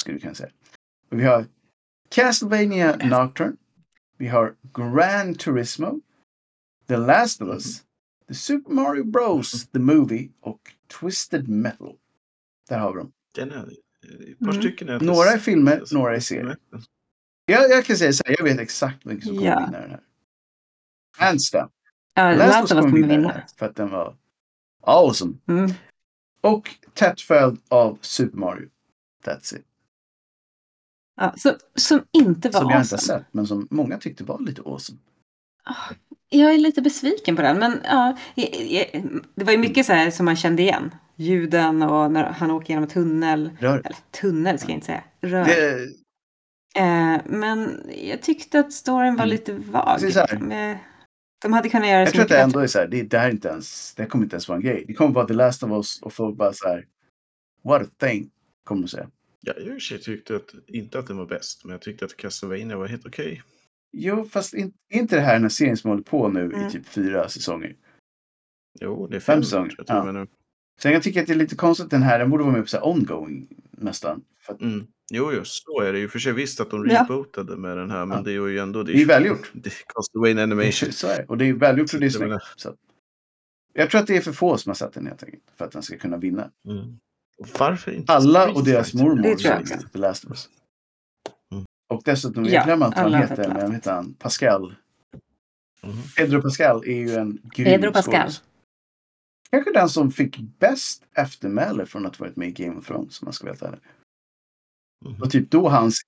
Skulle 0.00 0.14
vi 0.14 0.20
kunna 0.20 0.34
säga. 0.34 0.50
Vi 1.10 1.24
har 1.24 1.46
Castlevania 2.10 2.96
Nocturne. 2.96 3.56
Vi 4.18 4.26
har 4.28 4.54
Gran 4.74 5.34
Turismo. 5.34 6.00
The 6.88 6.96
Last 6.96 7.42
of 7.42 7.48
Us. 7.48 7.82
The 8.28 8.34
Super 8.34 8.72
Mario 8.72 9.04
Bros. 9.04 9.66
The 9.66 9.78
Movie. 9.78 10.28
Och 10.40 10.60
Twisted 11.00 11.48
Metal. 11.48 11.96
Där 12.68 12.78
har 12.78 12.92
vi 12.92 12.98
dem. 12.98 13.12
Den 13.34 13.50
är, 13.50 13.62
ett 13.62 14.38
par 14.38 14.48
Mm. 14.48 14.62
stycken 14.62 14.88
är 14.88 15.00
Några 15.00 15.30
är 15.30 15.38
filmer, 15.38 15.82
några 15.92 16.16
är 16.16 16.20
serier. 16.20 16.56
Jag, 17.46 17.70
jag 17.70 17.84
kan 17.84 17.96
säga 17.96 18.12
så 18.12 18.22
här, 18.26 18.36
jag 18.38 18.44
vet 18.44 18.60
exakt 18.60 19.06
vilken 19.06 19.28
som 19.28 19.36
kommer 19.36 19.66
vinna 19.66 19.80
den 19.80 19.90
här. 19.90 20.00
Hands 21.18 21.50
down. 21.50 21.68
Ja, 22.14 22.32
Us 22.32 22.68
kommer 22.68 23.08
vinna. 23.08 23.42
för 23.58 23.66
att 23.66 23.76
den 23.76 23.90
var 23.90 24.16
awesome. 24.82 25.34
Mm. 25.48 25.70
Och 26.40 26.70
tätt 26.94 27.20
följd 27.20 27.60
av 27.68 27.98
Super 28.00 28.38
Mario. 28.38 28.68
That's 29.24 29.56
it. 29.56 29.64
Ja, 31.16 31.34
så, 31.36 31.52
som 31.74 32.02
inte 32.12 32.48
var 32.50 32.60
Som 32.60 32.70
jag 32.70 32.80
inte 32.82 32.94
har 32.94 32.98
sett, 33.00 33.24
men 33.32 33.46
som 33.46 33.68
många 33.70 33.98
tyckte 33.98 34.24
var 34.24 34.38
lite 34.40 34.62
awesome. 34.62 34.98
Jag 36.28 36.54
är 36.54 36.58
lite 36.58 36.82
besviken 36.82 37.36
på 37.36 37.42
den, 37.42 37.58
men 37.58 37.80
ja, 37.84 38.16
det 39.34 39.44
var 39.44 39.52
ju 39.52 39.58
mycket 39.58 39.86
så 39.86 39.92
här 39.92 40.10
som 40.10 40.24
man 40.24 40.36
kände 40.36 40.62
igen. 40.62 40.94
Ljuden 41.16 41.82
och 41.82 42.10
när 42.12 42.24
han 42.24 42.50
åker 42.50 42.74
genom 42.74 42.88
tunnel. 42.88 43.50
Rör. 43.60 43.78
Eller 43.78 43.96
tunnel 44.20 44.58
ska 44.58 44.68
jag 44.68 44.76
inte 44.76 44.86
säga. 44.86 45.04
Rör. 45.20 45.44
Det, 45.44 45.88
Eh, 46.76 47.20
men 47.24 47.82
jag 48.04 48.22
tyckte 48.22 48.60
att 48.60 48.72
storyn 48.72 49.16
var 49.16 49.24
Mm. 49.24 49.28
lite 49.28 49.52
vag. 49.52 49.98
Det 50.00 50.78
De 51.44 51.52
hade 51.52 51.68
kunnat 51.68 51.88
göra 51.88 51.98
det 51.98 52.04
jag 52.04 52.12
tror 52.12 52.22
att 52.22 52.28
det 52.28 52.40
ändå 52.40 52.60
är 52.60 52.66
så 52.66 52.78
här, 52.78 52.86
det, 52.86 53.02
det 53.02 53.18
här 53.18 53.26
är 53.26 53.30
inte 53.30 53.48
ens, 53.48 53.94
det 53.94 54.06
kommer 54.06 54.24
inte 54.24 54.34
ens 54.34 54.48
vara 54.48 54.56
en 54.56 54.62
grej. 54.64 54.84
Det 54.86 54.94
kommer 54.94 55.14
vara 55.14 55.26
The 55.26 55.34
Last 55.34 55.62
of 55.62 55.70
Us 55.70 56.02
och 56.02 56.12
folk 56.12 56.36
bara 56.36 56.52
så 56.52 56.68
här, 56.68 56.86
what 57.64 57.82
a 57.82 57.86
thing, 57.98 58.30
kommer 58.64 58.82
de 58.82 58.88
säga. 58.88 59.10
Jag 59.40 59.76
i 59.76 59.98
tyckte 59.98 60.36
att, 60.36 60.54
inte 60.66 60.98
att 60.98 61.06
den 61.06 61.16
var 61.16 61.26
bäst, 61.26 61.64
men 61.64 61.72
jag 61.72 61.80
tyckte 61.80 62.04
att 62.04 62.16
Castlevania 62.16 62.76
var 62.76 62.86
helt 62.86 63.06
okej. 63.06 63.42
Jo, 63.92 64.24
fast 64.24 64.54
in, 64.54 64.72
inte 64.92 65.16
det 65.16 65.22
här 65.22 65.32
den 65.32 65.42
här 65.42 65.48
serien 65.48 65.76
som 65.76 65.90
håller 65.90 66.02
på 66.02 66.28
nu 66.28 66.44
Mm. 66.44 66.66
i 66.66 66.70
typ 66.70 66.86
fyra 66.88 67.28
säsonger. 67.28 67.76
Jo, 68.80 69.06
det 69.06 69.16
är 69.16 69.20
Fem 69.20 69.34
fem 69.36 69.44
säsonger, 69.44 69.74
jag 69.78 70.06
ja. 70.06 70.12
nu. 70.12 70.26
Sen 70.80 70.92
jag 70.92 71.02
tycker 71.02 71.20
att 71.20 71.26
det 71.26 71.32
är 71.32 71.36
lite 71.36 71.56
konstigt 71.56 71.90
den 71.90 72.02
här, 72.02 72.18
den 72.18 72.30
borde 72.30 72.44
vara 72.44 72.52
med 72.52 72.62
på 72.62 72.68
så 72.68 72.76
här 72.76 72.86
ongoing 72.86 73.48
nästan. 73.70 74.24
För 74.40 74.52
att 74.54 74.60
Mm. 74.60 74.86
Jo, 75.10 75.32
just 75.32 75.64
så 75.64 75.80
är 75.80 75.92
det 75.92 75.98
ju. 75.98 76.08
För 76.08 76.18
sig 76.18 76.32
visst 76.32 76.60
att 76.60 76.70
de 76.70 76.86
Ja. 76.88 77.02
rebootade 77.02 77.56
med 77.56 77.76
den 77.76 77.90
här, 77.90 78.06
men 78.06 78.16
Ja. 78.16 78.22
det 78.22 78.30
är 78.30 78.48
ju 78.48 78.58
ändå... 78.58 78.82
det 78.82 78.92
är 78.92 78.96
ju 78.96 79.04
välgjort. 79.04 79.50
Det 79.54 79.68
är 79.68 79.82
Castaway 79.94 80.40
Animation. 80.40 80.72
Så 80.92 81.06
är 81.06 81.16
det. 81.16 81.24
Och 81.28 81.38
det 81.38 81.48
är 81.48 81.52
välgjort 81.52 81.90
det 81.90 82.06
är 82.06 82.10
Så 82.10 82.24
jag. 82.24 82.40
Så 82.56 82.76
jag 83.72 83.90
tror 83.90 84.00
att 84.00 84.06
det 84.06 84.16
är 84.16 84.20
för 84.20 84.32
få 84.32 84.58
som 84.58 84.70
har 84.70 84.74
sett 84.74 84.92
den 84.92 85.06
helt 85.06 85.22
enkelt. 85.22 85.42
För 85.56 85.64
att 85.64 85.72
den 85.72 85.82
ska 85.82 85.96
kunna 85.98 86.16
vinna. 86.16 86.50
Mm. 86.68 86.98
Och 87.38 87.48
varför 87.58 87.92
inte 87.92 88.12
Alla 88.12 88.52
och 88.52 88.64
deras 88.64 88.94
mormor 88.94 89.22
Det 89.22 89.36
tror 89.36 89.54
jag 89.54 89.92
The 89.92 89.98
Last 89.98 90.24
of 90.24 90.30
Us. 90.30 90.48
Mm. 91.52 91.64
Och 91.88 92.02
dessutom, 92.04 92.44
Ja, 92.44 92.50
jag 92.50 92.64
glömmer 92.64 92.86
inte 92.86 93.02
vad 93.02 93.12
han 93.12 93.22
heter, 93.22 93.48
men 93.48 93.72
heter 93.72 93.92
han 93.92 94.14
Pascal. 94.14 94.74
Mhm. 95.82 96.02
Pedro 96.16 96.42
Pascal 96.42 96.82
är 96.86 96.96
ju 96.96 97.14
en 97.14 97.38
grym 97.54 97.64
Pedro 97.64 97.92
Pascal. 97.92 98.20
skådis. 98.20 98.42
Kanske 99.50 99.72
den 99.72 99.88
som 99.88 100.10
fick 100.10 100.38
bäst 100.38 101.02
eftermäle 101.14 101.86
från 101.86 102.06
att 102.06 102.16
ha 102.16 102.24
varit 102.26 102.36
med 102.36 102.48
i 102.48 102.50
Game 102.50 102.78
of 102.78 102.86
Thrones, 102.86 103.22
om 103.22 103.26
man 103.26 103.32
ska 103.32 103.48
ärlig. 103.48 103.62
Mhm. 103.62 103.78
Och 105.22 105.30
typ 105.30 105.50
då 105.50 105.68
hans... 105.68 106.00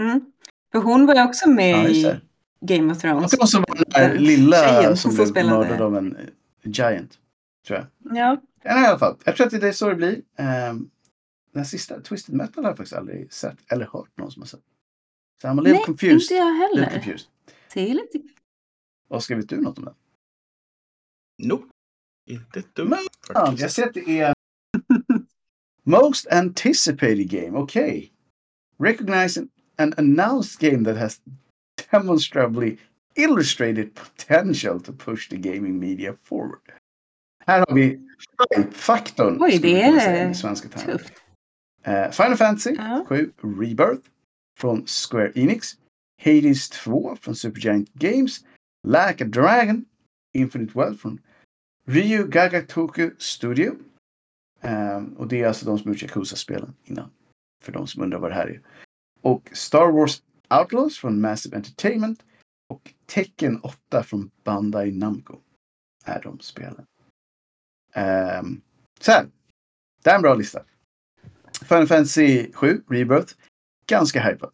Mm. 0.00 0.32
För 0.72 0.78
hon 0.78 1.06
var 1.06 1.14
ju 1.14 1.22
också 1.24 1.48
med 1.50 1.70
Ja, 1.84 1.88
i. 1.88 2.20
Game 2.60 2.92
of 2.92 3.00
Thrones. 3.00 3.32
Och 3.34 3.48
som 3.48 3.64
var 3.68 3.76
den 3.76 3.84
där 3.88 4.08
Den 4.14 4.24
lilla 4.24 4.56
tjejen 4.56 4.96
som 4.96 5.10
som 5.10 5.14
blev 5.16 5.26
spelade- 5.26 5.58
mördad 5.58 5.80
av 5.82 5.96
en 5.96 6.16
eh, 6.16 6.22
giant. 6.62 7.18
Tror 7.66 7.78
jag. 7.78 8.16
Ja. 8.16 8.42
Men 8.64 8.84
i 8.84 8.86
alla 8.86 8.98
fall, 8.98 9.16
jag 9.24 9.36
tror 9.36 9.46
att 9.46 9.60
det 9.60 9.68
är 9.68 9.72
så 9.72 9.88
det 9.88 9.94
blir. 9.94 10.22
Um, 10.70 10.90
den 11.52 11.64
sista, 11.66 12.00
Twisted 12.00 12.34
Metal 12.34 12.64
har 12.64 12.70
jag 12.70 12.76
faktiskt 12.76 12.96
aldrig 12.96 13.32
sett 13.32 13.56
eller 13.72 13.86
hört 13.92 14.08
någon 14.16 14.30
som 14.30 14.42
har 14.42 14.46
sett. 14.46 14.60
Så 15.42 15.48
a 15.48 15.52
little 15.54 15.72
Nej, 15.72 15.82
confused. 15.84 16.20
inte 16.22 16.34
jag 16.34 16.54
heller. 16.54 16.90
confused. 16.90 17.26
Det 17.74 17.90
är 17.90 17.94
lite... 17.94 18.20
Oskar, 19.08 19.36
vet 19.36 19.48
du 19.48 19.60
något 19.60 19.78
om 19.78 19.84
det? 19.84 19.94
Nope. 21.42 21.64
Inte 22.26 22.58
ett 22.58 22.74
dugg 22.74 22.92
Ja, 23.34 23.54
jag 23.58 23.70
ser 23.70 23.86
att 23.88 23.94
det 23.94 24.20
är 24.20 24.34
Most 25.82 26.26
anticipated 26.26 27.28
game. 27.30 27.58
Okay. 27.58 28.08
Recognize 28.84 29.38
an 29.78 29.94
announced 29.96 30.60
game 30.60 30.84
that 30.84 30.96
has 30.96 31.20
demonstrably 31.90 32.78
illustrated 33.16 33.94
potential 33.94 34.80
to 34.80 34.92
push 34.92 35.28
the 35.28 35.36
gaming 35.36 35.78
media 35.80 36.14
forward. 36.22 36.60
Här 37.46 37.58
har 37.68 37.74
vi 37.74 38.00
hype-faktorn. 38.56 39.42
Oj, 39.42 39.58
det 39.58 39.82
är 39.82 40.32
svenska. 40.34 40.68
Tufft. 40.68 41.12
Eh, 41.82 42.10
Final 42.10 42.36
Fantasy 42.36 42.74
Ja. 42.74 43.04
7 43.08 43.32
Rebirth 43.42 44.08
från 44.58 44.86
Square 44.86 45.32
Enix. 45.34 45.76
Hades 46.22 46.68
2 46.70 47.16
från 47.20 47.34
Supergiant 47.36 47.92
Games. 47.92 48.44
Like 48.86 49.24
a 49.24 49.26
Dragon 49.26 49.84
Infinite 50.34 50.78
Wealth 50.78 51.00
från 51.00 51.20
Ryu 51.86 52.26
Gagatoku 52.26 53.10
Studio. 53.18 53.74
Eh, 54.60 55.02
och 55.16 55.28
det 55.28 55.42
är 55.42 55.48
alltså 55.48 55.66
de 55.66 55.78
som 55.78 55.92
gjort 55.92 56.02
Yakuza-spelen 56.02 56.74
innan. 56.84 57.10
För 57.64 57.72
de 57.72 57.86
som 57.86 58.02
undrar 58.02 58.18
vad 58.18 58.30
det 58.30 58.34
här 58.34 58.46
är. 58.46 58.60
Och 59.20 59.50
Star 59.52 59.92
Wars 59.92 60.22
Outlaws 60.60 60.98
från 60.98 61.20
Massive 61.20 61.56
Entertainment. 61.56 62.24
Och 62.68 62.94
Tekken 63.06 63.60
8 63.60 64.02
från 64.02 64.30
Bandai 64.44 64.92
Namco. 64.92 65.40
Är 66.04 66.22
de 66.22 66.40
spelen. 66.40 66.86
Um, 67.96 68.62
så 69.00 69.12
här. 69.12 69.26
Det 70.02 70.10
är 70.10 70.14
en 70.14 70.22
bra 70.22 70.34
lista. 70.34 70.64
Final 71.60 71.86
Fantasy 71.86 72.52
7 72.52 72.82
Rebirth. 72.88 73.34
Ganska 73.86 74.20
hypad. 74.20 74.52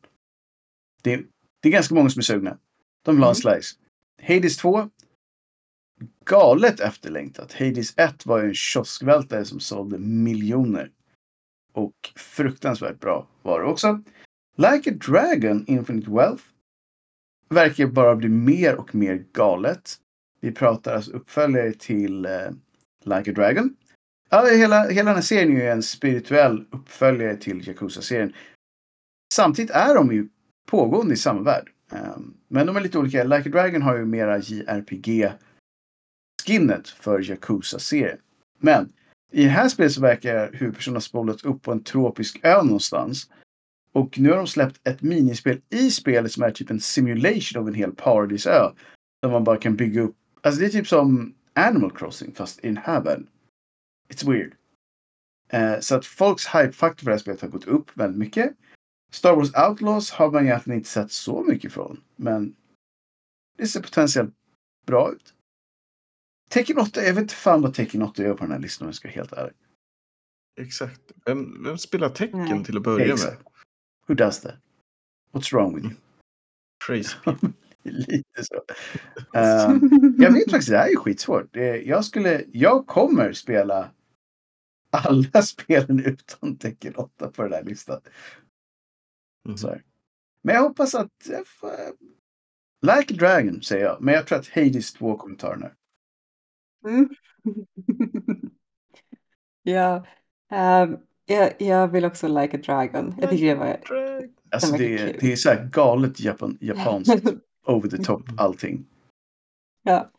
Det 1.02 1.14
är, 1.14 1.24
det 1.60 1.68
är 1.68 1.72
ganska 1.72 1.94
många 1.94 2.10
som 2.10 2.20
är 2.20 2.22
sugna. 2.22 2.58
De 3.02 3.14
vill 3.14 3.22
ha 3.22 3.30
en 3.30 3.36
slice. 3.36 3.76
Hades 4.22 4.56
2. 4.56 4.90
Galet 6.24 6.80
efterlängtat. 6.80 7.52
Hades 7.52 7.98
1 7.98 8.26
var 8.26 8.38
ju 8.38 8.48
en 8.48 8.54
kioskvältare 8.54 9.44
som 9.44 9.60
sålde 9.60 9.98
miljoner. 9.98 10.90
Och 11.72 12.12
fruktansvärt 12.16 13.00
bra 13.00 13.26
var 13.42 13.60
det 13.60 13.66
också. 13.66 14.02
Like 14.56 14.90
a 14.90 14.94
Dragon 15.10 15.64
Infinite 15.66 16.10
Wealth. 16.10 16.44
Verkar 17.48 17.86
bara 17.86 18.16
bli 18.16 18.28
mer 18.28 18.76
och 18.76 18.94
mer 18.94 19.24
galet. 19.32 19.96
Vi 20.40 20.52
pratar 20.52 20.94
alltså 20.94 21.10
uppföljare 21.10 21.72
till 21.72 22.24
eh, 22.24 22.50
Like 23.04 23.30
a 23.30 23.34
Dragon. 23.34 23.76
Alltså, 24.28 24.54
hela, 24.54 24.88
hela 24.88 25.10
den 25.10 25.14
här 25.14 25.22
serien 25.22 25.56
är 25.56 25.60
ju 25.60 25.68
en 25.68 25.82
spirituell 25.82 26.64
uppföljare 26.70 27.36
till 27.36 27.68
Yakuza-serien. 27.68 28.32
Samtidigt 29.34 29.70
är 29.70 29.94
de 29.94 30.12
ju 30.12 30.28
pågående 30.66 31.14
i 31.14 31.16
samma 31.16 31.42
värld. 31.42 31.70
Um, 31.92 32.36
men 32.48 32.66
de 32.66 32.76
är 32.76 32.80
lite 32.80 32.98
olika. 32.98 33.24
Like 33.24 33.48
a 33.48 33.52
Dragon 33.52 33.82
har 33.82 33.96
ju 33.96 34.04
mera 34.04 34.38
JRPG-skinnet 34.38 36.88
för 36.88 37.30
Yakuza-serien. 37.30 38.18
Men 38.58 38.92
i 39.30 39.42
det 39.44 39.48
här 39.48 39.68
spelet 39.68 39.92
så 39.92 40.00
verkar 40.00 40.52
huvudpersonen 40.52 40.96
ha 40.96 41.00
spolats 41.00 41.44
upp 41.44 41.62
på 41.62 41.72
en 41.72 41.84
tropisk 41.84 42.40
ö 42.42 42.62
någonstans. 42.62 43.30
Och 43.92 44.18
nu 44.18 44.30
har 44.30 44.36
de 44.36 44.46
släppt 44.46 44.88
ett 44.88 45.02
minispel 45.02 45.60
i 45.70 45.90
spelet 45.90 46.32
som 46.32 46.42
är 46.42 46.50
typ 46.50 46.70
en 46.70 46.80
simulation 46.80 47.62
av 47.62 47.68
en 47.68 47.74
hel 47.74 47.92
paradisö. 47.92 48.70
Där 49.22 49.30
man 49.30 49.44
bara 49.44 49.56
kan 49.56 49.76
bygga 49.76 50.02
upp. 50.02 50.16
Alltså 50.40 50.60
det 50.60 50.66
är 50.66 50.70
typ 50.70 50.88
som 50.88 51.34
Animal 51.52 51.90
Crossing 51.90 52.34
fast 52.34 52.64
i 52.64 52.66
den 52.66 52.76
här 52.76 53.00
världen. 53.00 53.26
It's 54.08 54.30
weird. 54.30 54.52
Eh, 55.48 55.80
så 55.80 55.94
att 55.94 56.06
folks 56.06 56.46
hype-faktor 56.46 57.04
för 57.04 57.04
det 57.04 57.10
här 57.10 57.18
spelet 57.18 57.40
har 57.40 57.48
gått 57.48 57.66
upp 57.66 57.90
väldigt 57.94 58.18
mycket. 58.18 58.52
Star 59.12 59.36
Wars 59.36 59.50
Outlaws 59.68 60.10
har 60.10 60.30
man 60.30 60.44
egentligen 60.44 60.78
inte 60.78 60.90
sett 60.90 61.12
så 61.12 61.42
mycket 61.42 61.72
från. 61.72 62.00
Men 62.16 62.56
det 63.58 63.66
ser 63.66 63.82
potentiellt 63.82 64.34
bra 64.86 65.12
ut. 65.12 65.34
Tekken 66.50 66.78
8, 66.78 67.02
jag 67.02 67.14
vet 67.14 67.22
inte 67.22 67.34
fan 67.34 67.62
vad 67.62 67.74
Tekken 67.74 68.02
8 68.02 68.22
gör 68.22 68.34
på 68.34 68.44
den 68.44 68.52
här 68.52 68.58
listan 68.58 68.84
om 68.86 68.88
jag 68.88 68.94
ska 68.94 69.08
vara 69.08 69.14
helt 69.14 69.32
ärlig. 69.32 69.54
Exakt. 70.60 71.00
Vem, 71.24 71.64
vem 71.64 71.78
spelar 71.78 72.08
tecken 72.08 72.38
Nej. 72.38 72.64
till 72.64 72.76
att 72.76 72.82
börja 72.82 73.06
med? 73.06 73.14
Exakt. 73.14 73.42
Who 74.06 74.14
does 74.14 74.40
that? 74.40 74.54
What's 75.32 75.52
wrong 75.52 75.74
with 75.74 75.86
you? 75.86 75.94
Crazy 76.86 77.16
people. 77.24 77.48
Lite 77.82 78.44
så. 78.44 78.62
Ehm, 79.38 79.80
jag 80.18 80.32
vet 80.32 80.50
faktiskt, 80.50 80.70
det 80.70 80.78
här 80.78 80.92
är 80.92 80.96
skitsvårt. 80.96 81.52
Det- 81.52 81.82
Jag, 81.82 82.04
skulle, 82.04 82.44
jag 82.52 82.86
kommer 82.86 83.32
spela 83.32 83.90
alla 84.90 85.42
spelen 85.42 86.04
utom 86.04 86.56
Tekken 86.56 86.94
8 86.96 87.30
på 87.30 87.42
den 87.42 87.52
här 87.52 87.62
listan. 87.64 88.00
Mhm. 89.48 89.56
Så 89.56 89.68
här. 89.68 89.82
Men 90.42 90.54
jag 90.54 90.62
hoppas 90.62 90.94
att... 90.94 91.12
får- 91.46 91.96
Like 92.86 93.14
a 93.14 93.16
Dragon 93.18 93.62
säger 93.62 93.84
jag. 93.84 94.02
Men 94.02 94.14
jag 94.14 94.26
tror 94.26 94.38
att 94.38 94.48
Hades 94.48 94.92
2 94.92 95.16
kommer 95.16 95.36
ta 95.36 95.50
den 95.50 95.62
här. 95.62 95.74
Mm. 96.84 97.08
ja, 99.62 100.06
ehm, 100.50 100.96
jag, 101.26 101.52
jag 101.62 101.88
vill 101.88 102.04
också 102.04 102.28
Like 102.28 102.56
a 102.56 102.60
Dragon. 102.64 103.14
Jag 103.20 103.30
tycker 103.30 103.46
det 103.46 103.54
var... 103.54 103.66
Drag. 103.88 104.30
Alltså 104.50 104.76
det, 104.76 104.98
är- 104.98 105.16
det 105.20 105.32
är 105.32 105.36
så 105.36 105.48
här 105.50 105.68
galet 105.72 106.20
japan, 106.20 106.58
japanskt. 106.60 107.24
over 107.66 107.88
the 107.88 107.98
top 108.04 108.22
allting. 108.36 108.86
ja, 109.82 110.10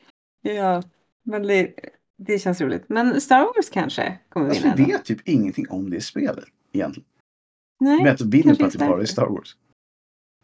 ja, 0.41 0.83
men 1.23 1.43
det, 1.43 1.73
det 2.17 2.39
känns 2.39 2.61
roligt. 2.61 2.89
Men 2.89 3.21
Star 3.21 3.39
Wars 3.55 3.69
kanske 3.69 4.19
kommer 4.29 4.47
Alltså 4.49 4.63
vinna. 4.63 4.75
vi 4.75 4.83
ändå. 4.83 4.93
vet 4.97 5.05
typ 5.05 5.27
ingenting 5.27 5.69
om 5.69 5.89
det 5.89 6.01
spelet 6.01 6.45
egentligen. 6.71 7.07
Nej, 7.79 8.03
Men 8.03 8.13
att 8.13 8.21
vinner 8.21 8.43
kanske 8.43 8.63
på 8.63 8.65
att 8.67 8.73
det 8.73 8.79
bara 8.79 8.87
är 8.87 8.97
därför. 8.97 9.05
Star 9.13 9.27
Wars. 9.27 9.55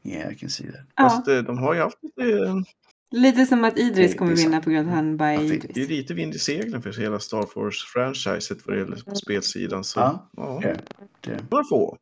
Yeah, 0.04 0.34
I 0.34 0.36
can 0.36 0.50
see 0.50 0.72
that. 0.72 0.82
ja, 0.96 1.04
Fast 1.10 1.28
eh, 1.28 1.38
de 1.38 1.58
har 1.58 1.74
ju 1.74 1.80
haft 1.82 2.04
lite, 2.04 2.22
eh, 2.22 2.56
lite 3.12 3.46
som 3.46 3.64
att 3.64 3.78
Idris 3.78 4.12
Det- 4.12 4.18
kommer 4.18 4.36
det 4.36 4.42
vinna 4.42 4.62
på 4.62 4.70
grund 4.70 4.88
av 4.88 4.94
att 4.94 4.96
han 4.96 5.18
bara 5.18 5.32
är 5.32 5.38
det- 5.38 5.44
Idris. 5.46 5.72
det 5.74 5.82
är 5.84 5.88
lite 5.88 6.14
vind 6.14 6.34
i 6.36 6.40
seglen 6.40 6.82
för 6.82 6.94
hela 6.94 7.20
Star 7.20 7.46
Wars-franchiset 7.56 8.58
vad 8.66 8.76
det 8.76 8.80
gäller 8.80 9.04
på 9.04 9.16
spelsidan. 9.16 9.84
Så 9.84 10.00
Ja, 10.00 10.30
ja, 10.38 10.60
det- 10.62 10.82
det. 11.22 11.44
några 11.52 11.64
få. 11.64 11.98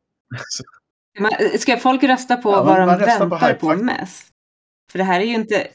Man, 1.20 1.32
ska 1.60 1.78
folk 1.78 2.04
rösta 2.04 2.38
på 2.38 2.50
Ja, 2.52 2.64
vad 2.64 2.66
man- 2.66 2.80
de 2.80 2.86
man 2.86 3.00
på 3.00 3.06
väntar 3.06 3.30
på, 3.30 3.36
hype-faktor. 3.36 3.76
mest? 3.84 4.28
För 4.92 4.98
det 4.98 5.04
här 5.04 5.20
är 5.20 5.26
ju 5.26 5.34
inte... 5.34 5.68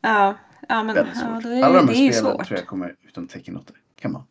Ja, 0.00 0.38
ja 0.68 0.82
men 0.82 0.96
ja, 0.96 1.40
då 1.42 1.48
är, 1.48 1.62
Alla 1.62 1.76
de 1.76 1.86
det 1.86 1.92
är 1.92 1.96
här 1.96 2.02
ju 2.04 2.12
spelen 2.12 2.32
svårt. 2.32 2.46
tror 2.46 2.58
jag 2.58 2.66
kommer 2.68 2.96
utom 3.08 3.26
Tekken 3.28 3.56
8. 3.56 3.72
Come 4.02 4.18
on. 4.18 4.24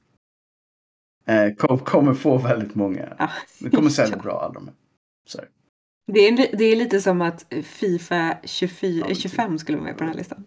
Eh, 1.35 1.55
kom, 1.55 1.79
kommer 1.79 2.13
få 2.13 2.37
väldigt 2.37 2.75
många. 2.75 3.15
Ja. 3.19 3.29
Det 3.59 3.69
kommer 3.69 3.89
sälja 3.89 4.15
Ja. 4.17 4.21
bra 4.23 4.41
alla 4.41 4.53
de 4.53 4.67
här. 4.67 4.75
Så 5.27 5.37
här. 5.37 5.47
Det 6.11 6.19
är, 6.27 6.57
det 6.57 6.65
är 6.65 6.75
lite 6.75 7.01
som 7.01 7.21
att 7.21 7.53
Fifa 7.63 8.37
24, 8.43 8.99
Ja, 8.99 9.05
men 9.05 9.15
25 9.15 9.59
skulle 9.59 9.77
vara 9.77 9.85
med 9.87 9.97
på 9.97 9.99
den 10.03 10.09
här 10.09 10.17
listan. 10.17 10.45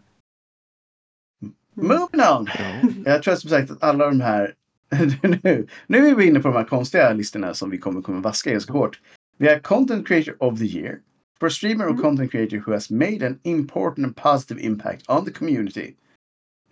Moving 1.74 2.20
on! 2.20 2.46
Ja. 2.58 2.80
Jag 3.04 3.22
tror 3.22 3.34
som 3.34 3.50
sagt 3.50 3.70
att 3.70 3.82
alla 3.82 4.06
de 4.06 4.20
här... 4.20 4.54
nu, 5.42 5.66
nu 5.86 6.08
är 6.08 6.14
vi 6.14 6.26
inne 6.26 6.40
på 6.40 6.48
de 6.48 6.56
här 6.56 6.64
konstiga 6.64 7.12
listorna 7.12 7.54
som 7.54 7.70
vi 7.70 7.78
kommer, 7.78 8.02
kommer 8.02 8.20
vaska 8.20 8.50
ganska 8.52 8.72
hårt. 8.72 9.00
Vi 9.38 9.48
har 9.48 9.58
Content 9.58 10.08
Creator 10.08 10.36
of 10.42 10.58
the 10.58 10.64
Year. 10.64 11.00
For 11.40 11.46
a 11.46 11.50
streamer 11.50 11.84
or 11.84 11.90
Mm. 11.90 12.02
content 12.02 12.30
creator 12.30 12.56
who 12.66 12.72
has 12.72 12.90
made 12.90 13.26
an 13.26 13.38
important 13.42 14.06
and 14.06 14.16
positive 14.16 14.60
impact 14.66 15.10
on 15.10 15.24
the 15.24 15.32
community. 15.32 15.94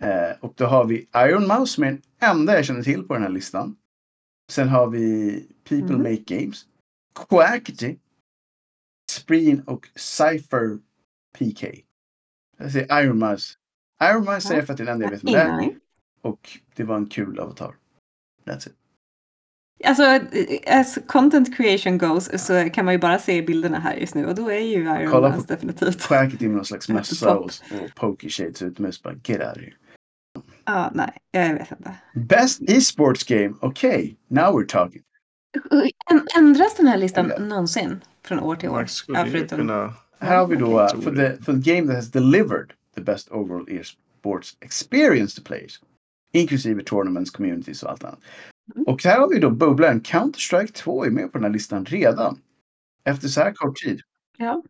Eh, 0.01 0.31
och 0.39 0.53
då 0.57 0.65
har 0.65 0.85
vi 0.85 1.07
Iron 1.15 1.47
Mouse 1.47 1.73
som 1.73 1.83
är 1.83 1.87
den 1.87 2.01
enda 2.19 2.55
jag 2.55 2.65
känner 2.65 2.83
till 2.83 3.03
på 3.03 3.13
den 3.13 3.23
här 3.23 3.29
listan. 3.29 3.75
Sen 4.51 4.69
har 4.69 4.87
vi 4.87 5.31
People 5.69 5.95
Mm. 5.95 6.01
Make 6.11 6.23
Games. 6.39 6.65
Quackity. 7.29 7.95
Spreen 9.19 9.61
och 9.61 9.87
Cypher 9.95 10.79
PK. 11.37 11.67
Jag 12.57 12.71
säger 12.71 13.03
Iron 13.03 13.19
Mouse. 13.19 13.53
Iron 14.03 14.25
Mouse 14.25 14.41
säger 14.41 14.59
jag 14.61 14.65
för 14.65 14.73
att 14.73 14.77
det 14.77 14.83
är 14.83 14.85
den 14.85 14.93
enda 14.93 15.05
jag 15.05 15.11
vet 15.11 15.23
om 15.23 15.31
det 15.31 15.39
är. 15.39 15.75
Och 16.21 16.49
det 16.75 16.83
var 16.83 16.95
en 16.95 17.05
kul 17.05 17.39
avatar. 17.39 17.75
That's 18.45 18.67
it. 18.67 18.75
Alltså, 19.85 20.03
as 20.67 20.97
content 21.07 21.57
creation 21.57 21.97
goes 21.97 22.45
så 22.45 22.69
kan 22.69 22.85
man 22.85 22.93
ju 22.93 22.97
bara 22.97 23.19
se 23.19 23.41
bilderna 23.41 23.79
här 23.79 23.95
just 23.95 24.15
nu 24.15 24.25
och 24.25 24.35
då 24.35 24.51
är 24.51 24.59
ju 24.59 24.81
Iron 24.83 25.11
Kolla 25.11 25.31
på- 25.33 25.41
definitivt. 25.41 26.01
Skäket 26.01 26.41
in 26.41 26.47
med 26.47 26.55
någon 26.55 26.65
slags 26.65 26.89
mössa 26.89 27.37
och, 27.37 27.45
och 27.45 27.95
pokey 27.95 28.29
shades 28.29 28.61
utomhus. 28.61 29.03
Bara 29.03 29.13
get 29.13 29.39
out 29.41 29.51
of 29.57 29.57
here. 29.57 29.73
Ja, 30.65 30.91
nej, 30.95 31.11
jag 31.31 31.53
vet 31.53 31.71
inte. 31.71 31.95
Best 32.13 32.61
esports 32.61 33.23
game. 33.23 33.53
Okay, 33.61 34.15
now 34.27 34.59
we're 34.59 34.65
talking. 34.67 35.01
Ändras 36.37 36.75
den 36.75 36.87
här 36.87 36.97
listan 36.97 37.31
Ja. 37.37 37.39
någonsin 37.39 38.01
från 38.25 38.39
år 38.39 38.55
till 38.55 38.69
år? 38.69 38.87
Ja, 39.07 39.25
förutom... 39.31 39.69
Här 40.19 40.37
har 40.37 40.47
vi 40.47 40.55
då 40.55 40.81
uh, 40.81 40.87
for, 40.87 41.15
the, 41.15 41.43
for 41.43 41.53
the 41.53 41.73
game 41.73 41.87
that 41.87 41.95
has 41.95 42.11
delivered 42.11 42.73
the 42.95 43.01
best 43.01 43.31
overall 43.31 43.67
esports 43.69 44.57
experience 44.59 45.41
to 45.41 45.47
players. 45.47 45.81
Inklusive 46.31 46.83
tournaments, 46.83 47.31
communities 47.31 47.83
och 47.83 47.91
allt 47.91 48.03
annat. 48.03 48.19
Mm. 48.75 48.87
Och 48.87 49.03
här 49.03 49.19
har 49.19 49.29
vi 49.29 49.39
då 49.39 49.49
bubblaren 49.49 50.01
Counter-Strike 50.01 50.71
2 50.73 51.05
är 51.05 51.09
med 51.09 51.31
på 51.31 51.37
den 51.37 51.43
här 51.45 51.51
listan 51.51 51.85
redan. 51.85 52.41
Efter 53.03 53.27
så 53.27 53.41
här 53.41 53.53
kort 53.53 53.75
tid. 53.75 54.01
Ja. 54.37 54.63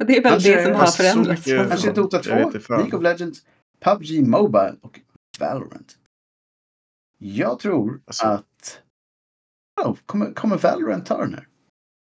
Och 0.00 0.06
det 0.06 0.16
är 0.16 0.22
väl 0.22 0.32
Kanske 0.32 0.56
det 0.56 0.64
som 0.64 0.74
har 0.74 0.86
förändrats. 0.86 1.44
Kanske 1.44 1.88
Ja, 1.88 1.92
Dota 1.92 2.16
jag 2.16 2.24
2, 2.24 2.34
vet 2.34 2.46
inte 2.46 2.60
fan. 2.60 2.78
League 2.78 2.96
of 2.98 3.02
Legends, 3.02 3.42
PubG 3.80 4.28
Mobile 4.28 4.76
och 4.80 5.00
Valorant. 5.40 5.96
Jag 7.18 7.58
tror 7.58 8.00
Alltså- 8.04 8.26
att... 8.26 8.44
Oh, 9.84 9.96
kommer, 10.06 10.32
kommer 10.32 10.58
Valorant 10.58 11.06
ta 11.06 11.18
den 11.18 11.34
här? 11.34 11.48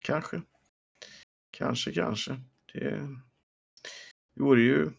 Kanske. 0.04 0.42
Kanske, 1.50 1.92
kanske. 1.92 2.40
Det 2.72 3.08
vore 4.34 4.62
ju 4.62 4.90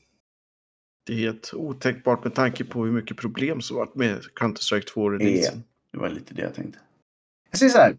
det 1.07 1.13
är 1.13 1.17
helt 1.17 1.53
otänkbart 1.53 2.23
med 2.23 2.35
tanke 2.35 2.63
på 2.63 2.85
hur 2.85 2.91
mycket 2.91 3.17
problem 3.17 3.61
som 3.61 3.77
varit 3.77 3.95
med 3.95 4.21
Counter-Strike 4.21 4.93
2-releasen. 4.93 5.63
Det 5.91 5.97
var 5.97 6.09
lite 6.09 6.33
det 6.33 6.41
jag 6.41 6.53
tänkte. 6.53 6.79
Jag 7.49 7.59
säger 7.59 7.71
så 7.71 7.77
här. 7.77 7.97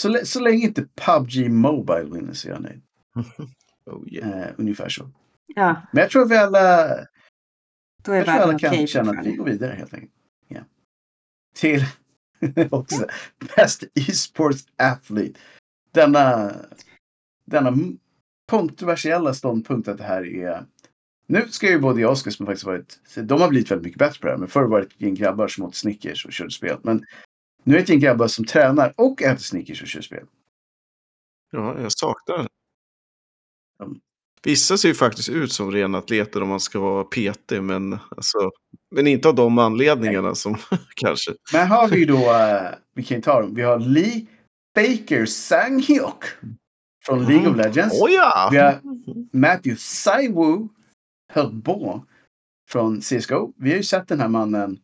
Så, 0.00 0.20
så 0.24 0.40
länge 0.40 0.66
inte 0.66 0.86
PubG 0.94 1.50
Mobile 1.50 2.04
vinner 2.04 2.32
så 2.32 2.48
är 2.48 2.52
jag 2.52 2.62
nöjd. 2.62 2.82
oh, 3.86 4.08
yeah. 4.08 4.40
Eh, 4.40 4.54
ungefär 4.56 4.88
så. 4.88 5.10
Ja, 5.46 5.82
Men 5.92 6.00
jag 6.00 6.10
tror 6.10 6.22
att 6.22 6.30
vi 6.30 6.36
alla, 6.36 6.86
då 8.02 8.12
är 8.12 8.16
jag 8.16 8.24
tror 8.24 8.34
alla 8.34 8.46
världen 8.46 8.58
kan 8.58 8.86
känna 8.86 9.10
att 9.10 9.26
vi 9.26 9.32
går 9.32 9.44
vidare 9.44 9.72
helt 9.72 9.94
enkelt. 9.94 10.12
Ja. 10.48 10.60
Till 11.54 11.84
också, 12.70 13.06
Best 13.56 13.84
E-sports 13.94 14.66
Athlete. 14.76 15.40
Denna, 15.92 16.52
denna 17.44 17.72
kontroversiella 18.50 19.34
ståndpunkt 19.34 19.88
att 19.88 19.98
det 19.98 20.04
här 20.04 20.26
är 20.26 20.66
nu 21.30 21.48
ska 21.48 21.70
ju 21.70 21.78
både 21.78 22.00
jag 22.00 22.08
och 22.08 22.12
Oskar 22.12 22.30
som 22.30 22.46
faktiskt 22.46 22.66
varit, 22.66 23.00
de 23.14 23.40
har 23.40 23.48
blivit 23.48 23.70
väldigt 23.70 23.84
mycket 23.84 23.98
bättre 23.98 24.20
på 24.20 24.26
det 24.26 24.32
här, 24.32 24.38
men 24.38 24.48
förr 24.48 24.64
var 24.64 24.80
det 24.80 24.86
ett 24.86 25.00
gäng 25.00 25.14
grabbar 25.14 25.48
som 25.48 25.64
åt 25.64 25.74
Snickers 25.74 26.26
och 26.26 26.32
körde 26.32 26.50
spel. 26.50 26.78
Men 26.82 27.04
nu 27.64 27.74
är 27.74 27.78
det 27.78 27.82
ett 27.82 27.88
gäng 27.88 28.00
grabbar 28.00 28.26
som 28.26 28.44
tränar 28.44 28.94
och 28.96 29.22
äter 29.22 29.42
Snickers 29.42 29.82
och 29.82 29.88
kör 29.88 30.00
spel. 30.00 30.26
Ja, 31.50 31.80
jag 31.80 31.92
saknar. 31.92 32.48
Vissa 34.42 34.78
ser 34.78 34.88
ju 34.88 34.94
faktiskt 34.94 35.28
ut 35.28 35.52
som 35.52 35.72
rena 35.72 35.98
atleter 35.98 36.42
om 36.42 36.48
man 36.48 36.60
ska 36.60 36.80
vara 36.80 37.04
PT, 37.04 37.50
men, 37.50 37.92
alltså, 37.92 38.50
men 38.94 39.06
inte 39.06 39.28
av 39.28 39.34
de 39.34 39.58
anledningarna 39.58 40.34
som 40.34 40.56
kanske. 40.94 41.30
Men 41.52 41.68
här 41.68 41.76
har 41.76 41.88
vi 41.88 42.04
då, 42.04 42.16
eh, 42.16 42.70
vi 42.94 43.02
kan 43.02 43.16
ju 43.16 43.22
ta 43.22 43.40
dem, 43.40 43.54
vi 43.54 43.62
har 43.62 43.78
Lee 43.78 44.26
Baker 44.74 45.26
Sang-hyuk 45.26 46.24
från 47.06 47.26
League 47.26 47.50
of 47.50 47.56
Legends. 47.56 48.02
Oh, 48.02 48.10
ja! 48.10 48.48
Vi 48.52 48.58
har 48.58 48.80
Matthew 49.32 49.76
Saiwu 49.80 50.68
Hörbo 51.32 52.04
från 52.68 53.00
CSGO. 53.00 53.52
Vi 53.56 53.70
har 53.70 53.76
ju 53.76 53.82
sett 53.82 54.08
den 54.08 54.20
här 54.20 54.28
mannen 54.28 54.78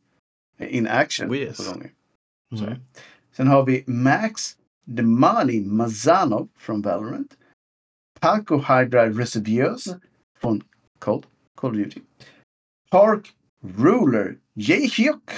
in 0.59 0.87
action 0.87 1.31
Oh, 1.31 1.37
yes. 1.37 1.73
Mm. 1.73 2.81
Sen 3.37 3.49
har 3.49 3.65
vi 3.65 3.85
Max 3.87 4.57
Demani 4.85 5.61
Mazzano 5.61 6.49
från 6.59 6.83
Valorant. 6.83 7.37
Paco 8.25 8.57
Hydra 8.57 9.11
Reservios 9.11 9.89
från 10.41 10.63
Cold, 10.99 11.27
Call 11.55 11.71
of 11.71 11.77
Duty. 11.77 12.01
Park 12.91 13.33
Ruler 13.61 14.39
Jaehyuk. 14.55 15.31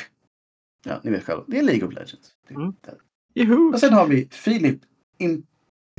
Ja, 0.85 1.01
ni 1.05 1.11
vet 1.11 1.25
själva. 1.25 1.45
Det 1.47 1.59
är 1.59 1.63
League 1.63 1.89
of 1.89 1.95
Legends. 1.95 2.33
Mm. 2.49 2.73
Juhu! 3.35 3.73
Och 3.73 3.81
sen 3.81 3.93
har 3.93 4.07
vi 4.07 4.25
Philip 4.25 4.81
In- 5.19 5.47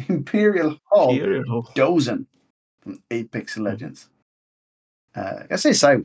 Imperial 0.08 0.80
Hall 0.84 1.16
Imperial. 1.16 1.66
Dozen 1.76 2.26
från 2.84 3.02
Apex 3.10 3.58
Legends. 3.58 4.10
Eh, 5.16 5.24
jag 5.50 5.60
säger 5.60 5.76
Saiwu. 5.76 6.04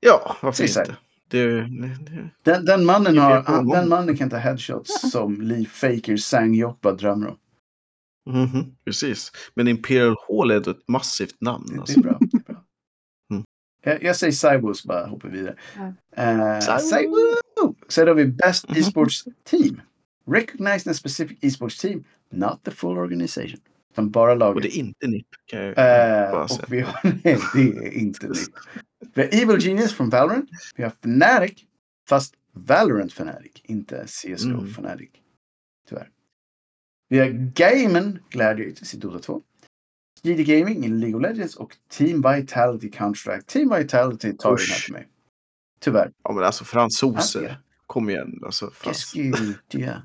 Ja, 0.00 0.36
varför 0.42 0.64
inte? 0.64 0.96
Det, 1.28 1.46
det, 1.60 2.30
Den, 2.42 2.64
den, 2.64 2.84
mannen 2.84 3.18
har, 3.18 3.72
den 3.74 3.88
mannen 3.88 4.16
kan 4.16 4.30
ta 4.30 4.36
headshots 4.36 5.10
som 5.10 5.40
Lee 5.40 5.66
Faker 5.66 6.16
Sang 6.16 6.74
bara 6.80 6.94
drömmer 6.94 7.28
om. 7.28 7.38
Mhm, 8.26 8.76
precis. 8.84 9.32
Men 9.54 9.68
Imperial 9.68 10.16
Hall 10.28 10.50
är 10.50 10.70
ett 10.70 10.88
massivt 10.88 11.40
namn. 11.40 11.66
Det, 11.72 11.80
Alltså. 11.80 12.00
det 12.00 12.08
är 12.08 12.10
bra. 12.10 12.18
det 12.20 12.36
är 12.36 12.42
bra. 12.52 12.64
Mm. 13.30 13.44
Jag, 13.84 14.02
jag 14.02 14.16
säger 14.16 14.72
så 14.72 14.88
bara 14.88 15.06
hoppar 15.06 15.28
vi 15.28 15.38
vidare. 15.38 15.56
Ja. 16.16 16.54
Uh! 16.56 16.60
Sen 17.88 18.08
har 18.08 18.14
vi 18.14 18.26
Best 18.26 18.68
Mhm. 18.68 18.78
Esports 18.78 19.24
Team. 19.44 19.80
Recognized 20.26 20.90
a 20.90 20.94
specific 20.94 21.38
esports 21.40 21.78
team, 21.80 22.04
not 22.30 22.62
the 22.64 22.70
full 22.70 22.98
organization. 22.98 23.58
Utan 23.92 24.10
bara 24.10 24.32
Och 24.32 24.38
laget. 24.38 24.62
det 24.62 24.76
är 24.76 24.78
inte 24.78 25.06
NIP. 25.06 25.26
Kan 25.46 25.60
jag 25.60 25.74
bara 25.74 26.42
och 26.42 26.50
säga. 26.50 26.66
vi 26.68 26.80
har, 26.80 27.00
nej, 27.24 27.38
det 27.54 27.60
är 27.86 27.92
inte 27.92 28.26
det. 28.26 28.34
Vi 29.14 29.22
har 29.22 29.28
Evil 29.42 29.66
Genius 29.66 29.92
från 29.94 30.10
Valorant. 30.10 30.50
Vi 30.76 30.82
har 30.82 30.90
Fnatic. 30.90 31.64
Fast 32.08 32.34
Valorant 32.52 33.12
Fnatic, 33.12 33.52
inte 33.64 34.06
CSGO 34.06 34.48
Mm. 34.50 34.66
Fnatic. 34.66 35.10
Vi 37.14 37.20
har 37.20 37.28
Gamen 37.54 38.18
Gladiators 38.30 38.94
i 38.94 38.96
Dota 38.96 39.18
2. 39.18 39.42
GD 40.22 40.44
Gaming 40.44 40.84
i 40.84 40.88
League 40.88 41.16
of 41.16 41.22
Legends 41.22 41.56
och 41.56 41.76
Team 41.88 42.22
Vitality 42.22 42.90
Counter-Strike. 42.90 43.42
Team 43.46 43.74
Vitality 43.76 44.32
tar 44.32 44.50
den 44.50 44.58
här 44.58 44.78
för 44.78 44.92
mig. 44.92 45.08
Tyvärr. 45.80 46.12
Ja, 46.24 46.32
men 46.32 46.44
alltså 46.44 46.64
fransoser. 46.64 47.42
Ja, 47.42 47.48
ja. 47.48 47.54
Kom 47.86 48.10
igen. 48.10 48.40
Alltså, 48.44 48.70
frans... 48.70 49.12
Ja. 49.14 49.36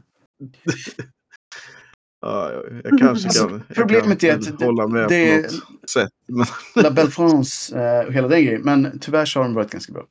ja, 2.21 2.51
jag, 2.53 2.63
jag 2.83 2.99
kanske 2.99 3.27
Alltså, 3.27 3.47
kan, 3.47 3.63
jag 3.67 3.75
problemet 3.75 4.19
kan 4.21 4.29
är 4.29 4.33
att 4.33 4.59
det- 4.59 4.65
hålla 4.65 4.87
med 4.87 5.09
det- 5.09 5.47
på 5.47 5.73
något 5.73 5.89
sätt. 5.89 6.09
Men 6.27 6.45
La 6.83 6.91
Belle 6.91 7.11
France 7.11 7.79
eh, 7.79 8.05
och 8.07 8.13
hela 8.13 8.27
den 8.27 8.45
grejen. 8.45 8.61
Men 8.61 8.99
tyvärr 8.99 9.25
så 9.25 9.39
har 9.39 9.43
de 9.43 9.53
varit 9.53 9.71
ganska 9.71 9.93
bra. 9.93 10.05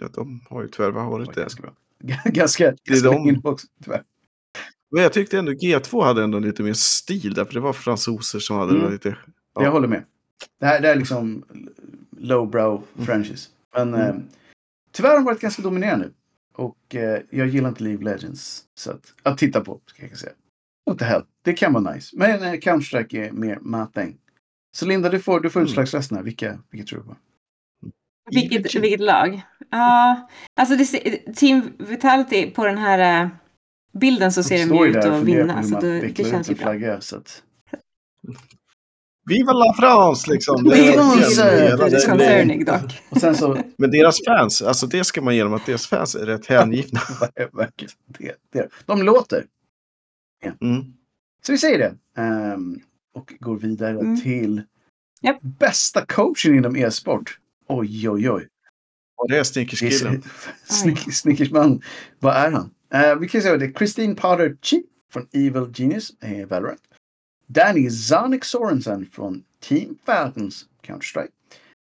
ja, 0.00 0.08
de 0.14 0.40
har 0.50 0.62
ju 0.62 0.68
tyvärr 0.68 0.90
varit 0.90 1.34
det. 1.34 1.40
Ganska 1.40 1.62
bra. 1.62 1.72
ganska 2.24 2.66
är 2.68 2.74
ganska 2.84 3.10
de. 3.10 3.26
länge 3.26 3.40
också, 3.44 3.66
tyvärr. 3.84 4.02
Men 4.90 5.02
jag 5.02 5.12
tyckte 5.12 5.38
ändå 5.38 5.52
G2 5.52 6.04
hade 6.04 6.22
ändå 6.24 6.38
lite 6.38 6.62
mer 6.62 6.72
stil 6.72 7.34
där, 7.34 7.44
för 7.44 7.54
det 7.54 7.60
var 7.60 7.72
fransoser 7.72 8.38
som 8.38 8.56
hade 8.58 8.78
Mm. 8.78 8.92
lite... 8.92 9.16
Ja. 9.54 9.62
Jag 9.62 9.70
håller 9.72 9.88
med. 9.88 10.04
Det 10.60 10.66
här, 10.66 10.80
det 10.80 10.86
här 10.88 10.94
är 10.94 10.98
liksom 10.98 11.44
lowbrow 12.18 12.82
Mm. 12.94 13.06
franchise. 13.06 13.48
Men 13.76 13.94
Mm. 13.94 14.06
eh, 14.06 14.14
tyvärr 14.92 15.08
har 15.10 15.16
de 15.16 15.24
varit 15.24 15.40
ganska 15.40 15.62
dominerande. 15.62 16.10
Och 16.54 16.94
eh, 16.94 17.20
jag 17.30 17.46
gillar 17.48 17.68
inte 17.68 17.82
League 17.84 17.98
of 17.98 18.04
Legends. 18.04 18.64
Så 18.74 18.90
att, 18.90 19.14
att 19.22 19.38
titta 19.38 19.60
på, 19.60 19.80
ska 19.86 20.06
jag 20.06 20.18
säga. 20.18 20.32
What 20.86 20.98
the 20.98 21.04
hell. 21.04 21.22
Det 21.42 21.52
kan 21.52 21.72
vara 21.72 21.92
nice. 21.94 22.16
Men 22.16 22.42
eh, 22.42 22.52
Counter-Strike 22.52 23.26
är 23.28 23.32
mer 23.32 23.58
mating. 23.60 24.16
Så 24.76 24.86
Linda, 24.86 25.08
du 25.08 25.20
får, 25.20 25.40
du 25.40 25.50
får 25.50 25.60
Mm. 25.60 25.68
utslagsrösterna. 25.68 26.22
Vilka, 26.22 26.58
vilka 26.70 26.86
tror 26.86 26.98
du 26.98 27.04
på? 27.04 27.16
Vilket, 28.30 28.74
vilket 28.74 29.00
lag? 29.00 29.42
Ja, 29.70 30.28
alltså 30.56 30.76
det, 30.76 30.84
Team 31.34 31.72
Vitality 31.78 32.50
på 32.50 32.64
den 32.64 32.78
här 32.78 33.22
eh, 33.24 33.28
bilden 33.98 34.32
så 34.32 34.42
ser 34.42 34.66
de 34.66 34.76
ju 34.76 34.90
ut 34.90 34.96
att 34.96 35.22
vinna. 35.22 35.62
Så 35.62 35.80
det 35.80 36.00
vecklar 36.00 36.30
känns 36.30 36.50
ju 36.50 36.54
bra. 36.54 36.62
flagga. 36.62 37.00
Så 37.00 37.16
att, 37.16 37.42
Viva 39.28 39.52
la 39.52 39.74
France 39.78 40.30
liksom! 40.30 40.64
Det 40.64 40.78
är 40.78 41.76
Det 41.76 41.90
grejen. 41.90 42.08
concerning 42.08 42.64
dock. 42.64 43.02
och 43.10 43.20
sen 43.20 43.34
så... 43.34 43.58
Men 43.78 43.90
deras 43.90 44.18
fans, 44.26 44.62
alltså 44.62 44.86
det 44.86 45.04
ska 45.04 45.22
man 45.22 45.36
ge 45.36 45.42
dem 45.42 45.54
att 45.54 45.66
deras 45.66 45.86
fans 45.86 46.14
är 46.14 46.26
rätt 46.26 46.46
hängivna. 46.46 47.00
verkligen, 47.52 47.92
det, 48.18 48.34
det. 48.52 48.68
De 48.86 49.02
låter. 49.02 49.44
Mm. 50.60 50.84
Så 51.46 51.52
vi 51.52 51.58
säger 51.58 51.78
det. 51.78 51.94
Ehm, 52.22 52.80
och 53.14 53.32
går 53.40 53.56
vidare 53.56 53.98
Mm. 54.00 54.20
till 54.20 54.62
Japp. 55.20 55.38
bästa 55.42 56.06
coachen 56.06 56.54
inom 56.54 56.76
e-sport. 56.76 57.38
Oj, 57.68 58.08
oj, 58.10 58.30
oj. 58.30 58.48
Och 59.16 59.28
det 59.30 59.38
är 59.38 59.44
Snickerskillen. 59.44 60.22
Snick, 60.64 61.14
Snickersman. 61.14 61.80
Vad 62.20 62.36
är 62.36 62.50
han? 62.50 62.70
Eh, 62.96 63.16
vi 63.16 63.28
kan. 63.28 63.74
Christine 63.74 64.14
Potter 64.14 64.56
Chi 64.62 64.82
från 65.10 65.28
Evil 65.32 65.72
Genius, 65.74 66.12
eh, 66.20 66.46
Valorant. 66.46 66.80
Danny 67.46 67.90
Zonic 67.90 68.44
Sorensen 68.44 69.06
från 69.06 69.44
Team 69.60 69.98
Falcons, 70.04 70.68
Counter-Strike. 70.82 71.32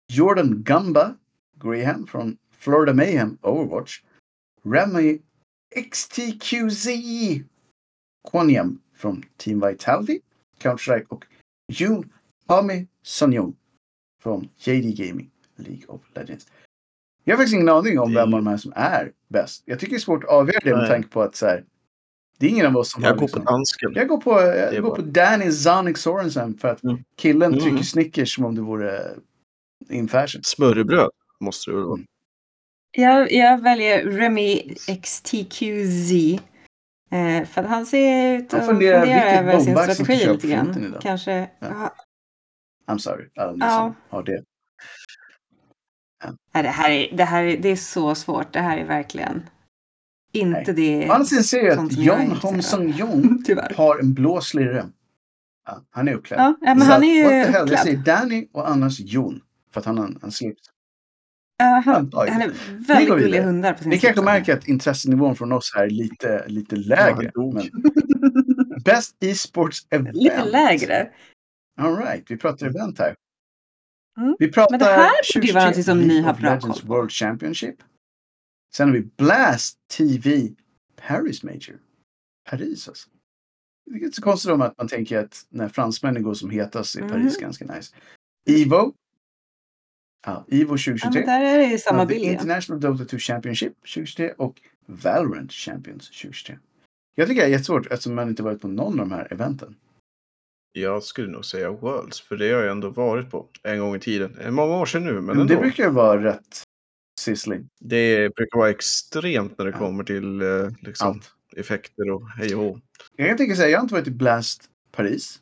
Jordan 0.08 0.62
Gumba 0.62 1.16
Graham 1.60 2.06
från 2.06 2.36
Florida 2.50 2.94
Mayhem, 2.94 3.38
Overwatch. 3.42 4.02
Remy 4.62 5.18
XTQZ 5.90 6.88
Kwanyam 8.30 8.80
från 8.94 9.22
Team 9.36 9.60
Vitality, 9.60 10.20
Counter-Strike 10.58 11.06
och 11.08 11.26
Jun 11.68 12.12
Hami 12.46 12.86
Sonjong 13.02 13.56
från 14.22 14.48
JD 14.58 14.92
Gaming, 14.92 15.30
League 15.56 15.86
of 15.88 16.00
Legends. 16.14 16.46
Jag 17.24 17.34
har 17.34 17.36
faktiskt 17.38 17.54
ingen 17.54 17.68
aning 17.68 17.98
om 17.98 18.14
vem 18.14 18.34
av 18.34 18.40
de 18.44 18.46
här 18.46 18.56
som 18.56 18.72
är 18.76 19.12
bäst. 19.28 19.62
Jag 19.66 19.78
tycker 19.80 19.90
det 19.92 19.96
är 19.96 20.00
svårt 20.00 20.24
att 20.24 20.30
avgöra 20.30 20.58
det 20.64 20.70
med 20.70 20.78
Nej. 20.78 20.88
tanke 20.90 21.08
på 21.08 21.22
att 21.22 21.36
så 21.36 21.46
här, 21.46 21.64
det 22.38 22.46
är 22.46 22.50
ingen 22.50 22.66
av 22.66 22.76
oss 22.76 22.92
som 22.92 23.02
Jag 23.02 23.10
har 23.10 23.14
går 23.14 23.20
på 23.20 23.24
liksom, 23.26 23.44
dansken. 23.44 23.92
Jag 23.94 24.08
går 24.08 24.18
på, 24.18 24.30
jag 24.40 24.74
går 24.82 24.82
bara- 24.90 24.96
på 24.96 25.02
Danny 25.02 25.50
Zonic 25.52 25.98
Sorensen 25.98 26.58
för 26.58 26.68
att 26.68 26.82
Mm. 26.82 26.96
killen 27.16 27.52
Mm. 27.52 27.64
trycker 27.64 27.84
Snickers 27.84 28.34
som 28.34 28.44
om 28.44 28.54
det 28.54 28.60
vore 28.60 29.00
in 29.90 30.08
fashion. 30.08 30.40
Smörrebröd 30.44 31.10
måste 31.40 31.70
det 31.70 31.76
väl 31.76 31.84
vara. 31.86 31.94
Mm. 31.96 32.06
Jag, 32.96 33.32
jag 33.32 33.62
väljer 33.62 34.04
Remy 34.10 34.74
XTQZ. 35.02 36.12
Eh, 37.10 37.44
för 37.48 37.60
att 37.60 37.66
han 37.68 37.86
ser 37.86 38.38
ut 38.38 38.54
att 38.54 38.66
fundera 38.66 39.06
över 39.38 39.58
sin 39.60 39.76
strategi 39.76 40.16
lite 40.26 40.38
på 40.40 40.46
grann. 40.46 40.96
Kanske. 41.02 41.50
Ja. 41.58 41.94
I'm 42.86 42.98
sorry, 42.98 43.28
alla 43.36 43.52
ni 43.52 43.58
Ja. 43.60 43.68
som 43.78 43.94
har 44.08 44.22
det. 44.22 44.42
Nej, 46.54 46.62
det, 46.62 46.68
här 46.68 46.90
är, 46.90 47.16
det 47.16 47.24
här 47.24 47.44
är, 47.44 47.56
det 47.58 47.68
är 47.68 47.76
så 47.76 48.14
svårt. 48.14 48.52
Det 48.52 48.60
här 48.60 48.78
är 48.78 48.84
verkligen 48.84 49.42
inte 50.32 50.72
det. 50.72 51.08
Å 51.08 51.12
andra 51.12 51.24
sidan 51.24 51.44
ser 51.44 51.70
att 51.70 51.92
John 51.92 52.20
intresserad 52.22 52.42
Hom 52.42 52.56
av. 52.56 52.60
Sung 52.60 52.90
Jong 52.96 53.44
har 53.76 53.98
en 53.98 54.14
blå 54.14 54.40
slirre. 54.40 54.86
Ja, 55.66 55.82
han 55.90 56.08
är 56.08 56.14
uppklädd. 56.14 56.40
Ja, 56.40 56.54
ja, 56.60 56.74
men 56.74 56.86
Så 56.86 56.92
han 56.92 57.04
är 57.04 57.22
what 57.24 57.30
the 57.32 57.36
ju 57.36 57.42
hell, 57.44 57.52
Jag 57.52 57.62
uppklädd. 57.62 57.80
säger 57.80 57.96
Danny 57.96 58.48
och 58.52 58.70
annars 58.70 59.00
Jon. 59.00 59.40
För 59.72 59.80
att 59.80 59.86
han 59.86 59.98
har 59.98 60.04
en, 60.06 60.18
en 60.22 60.30
slips. 60.32 60.62
Ja, 61.58 61.64
han, 61.64 62.10
han 62.14 62.42
är 62.42 62.52
väldigt 62.88 63.08
gulliga 63.08 63.42
hundar 63.42 63.72
på 63.72 63.82
sin 63.82 63.90
Ni 63.90 63.98
kanske 63.98 64.22
märker 64.22 64.56
att 64.56 64.68
intressenivån 64.68 65.36
från 65.36 65.52
oss 65.52 65.72
här 65.76 65.84
är 65.84 65.90
lite, 65.90 66.44
lite 66.48 66.76
lägre. 66.76 67.30
men 67.34 67.70
Best 68.84 69.16
e-sports 69.20 69.86
event. 69.90 70.14
Lite 70.16 70.44
lägre. 70.44 71.08
All 71.80 71.96
right, 71.96 72.24
vi 72.30 72.36
pratar 72.36 72.66
event 72.66 72.98
här. 72.98 73.14
Mm. 74.18 74.36
Vi 74.38 74.52
pratar 74.52 74.70
Men 74.70 74.78
det 74.80 74.84
här 74.86 75.10
borde 75.34 75.46
ju 75.46 75.52
vara 75.52 75.64
2023 75.64 75.94
något 75.94 76.00
som 76.00 76.08
ni 76.08 76.20
har 76.20 76.34
bra 76.34 76.54
Legends. 76.54 76.84
World 76.84 77.10
Championship. 77.12 77.76
Sen 78.74 78.88
har 78.88 78.94
vi 78.94 79.02
Blast 79.02 79.78
TV 79.96 80.48
Paris 81.08 81.42
Major. 81.42 81.78
Paris 82.50 82.88
alltså. 82.88 83.08
Det 83.90 83.96
är 83.98 84.04
inte 84.04 84.16
så 84.16 84.22
konstigt 84.22 84.50
om 84.50 84.62
att 84.62 84.78
man 84.78 84.88
tänker 84.88 85.18
att 85.18 85.46
när 85.48 85.68
fransmännen 85.68 86.22
går 86.22 86.34
som 86.34 86.50
hetast 86.50 86.96
är 86.96 87.08
Paris 87.08 87.34
Mhm. 87.36 87.42
ganska 87.42 87.64
nice. 87.64 87.94
Evo. 88.50 88.94
Ja, 90.26 90.44
Evo 90.48 90.60
Ja, 90.60 90.66
2023. 90.66 91.10
men 91.12 91.26
där 91.26 91.40
är 91.44 91.58
det 91.58 91.64
ju 91.64 91.78
samma 91.78 91.98
Ja, 92.02 92.06
bild. 92.06 92.24
Ja. 92.24 92.32
International 92.32 92.80
Dota 92.80 93.04
2 93.04 93.18
Championship 93.18 93.72
2023 93.80 94.30
och 94.32 94.60
Valorant 94.86 95.52
Champions 95.52 96.10
2023. 96.10 96.58
Jag 97.14 97.28
tycker 97.28 97.40
det 97.40 97.46
är 97.46 97.50
jättesvårt 97.50 97.86
eftersom 97.86 98.14
man 98.14 98.28
inte 98.28 98.42
varit 98.42 98.60
på 98.60 98.68
någon 98.68 99.00
av 99.00 99.08
de 99.08 99.12
här 99.14 99.32
eventen. 99.32 99.76
Jag 100.76 101.02
skulle 101.02 101.28
nog 101.28 101.44
säga 101.44 101.70
Worlds, 101.70 102.20
för 102.20 102.36
det 102.36 102.52
har 102.52 102.60
jag 102.62 102.70
ändå 102.70 102.90
varit 102.90 103.30
på 103.30 103.48
en 103.62 103.78
gång 103.78 103.96
i 103.96 104.00
tiden. 104.00 104.54
Många 104.54 104.74
år 104.76 104.86
sedan 104.86 105.04
nu, 105.04 105.12
men 105.12 105.24
Men 105.24 105.40
ändå. 105.40 105.54
det 105.54 105.60
brukar 105.60 105.84
ju 105.84 105.90
vara 105.90 106.24
rätt 106.24 106.62
sizzling. 107.20 107.68
Det 107.80 108.34
brukar 108.34 108.58
vara 108.58 108.70
extremt 108.70 109.58
när 109.58 109.64
det 109.64 109.70
Ja. 109.70 109.78
kommer 109.78 110.04
till 110.04 110.42
eh, 110.42 110.70
liksom, 110.82 111.08
Allt. 111.08 111.30
effekter 111.56 112.10
och 112.10 112.28
hej 112.28 112.54
och. 112.54 112.78
Jag 113.16 113.28
kan 113.28 113.36
tänka 113.36 113.56
säga, 113.56 113.68
jag 113.68 113.78
har 113.78 113.82
inte 113.82 113.94
varit 113.94 114.06
i 114.08 114.10
Blast 114.10 114.70
Paris. 114.92 115.40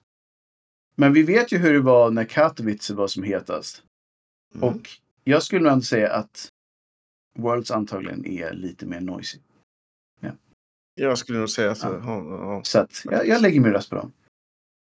Men 0.96 1.12
vi 1.12 1.22
vet 1.22 1.52
ju 1.52 1.58
hur 1.58 1.72
det 1.72 1.80
var 1.80 2.10
när 2.10 2.24
Katowice 2.24 2.90
var 2.90 3.06
som 3.06 3.22
hetast. 3.22 3.82
Mm. 4.54 4.68
Och 4.68 4.88
jag 5.24 5.42
skulle 5.42 5.60
nog 5.62 5.72
ändå 5.72 5.82
säga 5.84 6.12
att 6.12 6.48
Worlds 7.38 7.70
antagligen 7.70 8.26
är 8.26 8.52
lite 8.52 8.86
mer 8.86 9.00
noisy. 9.00 9.38
Jag 10.94 11.18
skulle 11.18 11.38
nog 11.38 11.50
säga 11.50 11.74
så. 11.74 11.86
Ja. 11.88 12.00
Ja. 12.04 12.24
Ja, 12.28 12.60
Så 12.64 12.78
att 12.78 13.02
jag, 13.04 13.26
jag 13.28 13.42
lägger 13.42 13.60
min 13.60 13.72
röst 13.72 13.90
på 13.90 13.96
dem. 13.96 14.12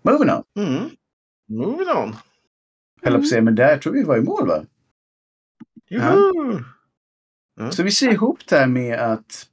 Moving 0.04 0.30
on. 0.30 0.44
Mm. 0.56 0.90
Moving 1.50 1.90
on. 1.90 2.16
Höll 3.02 3.14
jag 3.14 3.22
på 3.22 3.28
säga, 3.28 3.42
men 3.42 3.56
där 3.56 3.78
tror 3.78 3.94
vi 3.94 4.04
var 4.04 4.18
i 4.18 4.22
mål 4.22 4.48
va? 4.48 4.66
Juhu! 5.90 6.64
Ja. 7.56 7.72
Så 7.72 7.84
vi 7.84 7.92
ser 7.92 8.12
ihop 8.12 8.40
det 8.48 8.56
här 8.58 8.68
med 8.68 9.00
att 9.00 9.48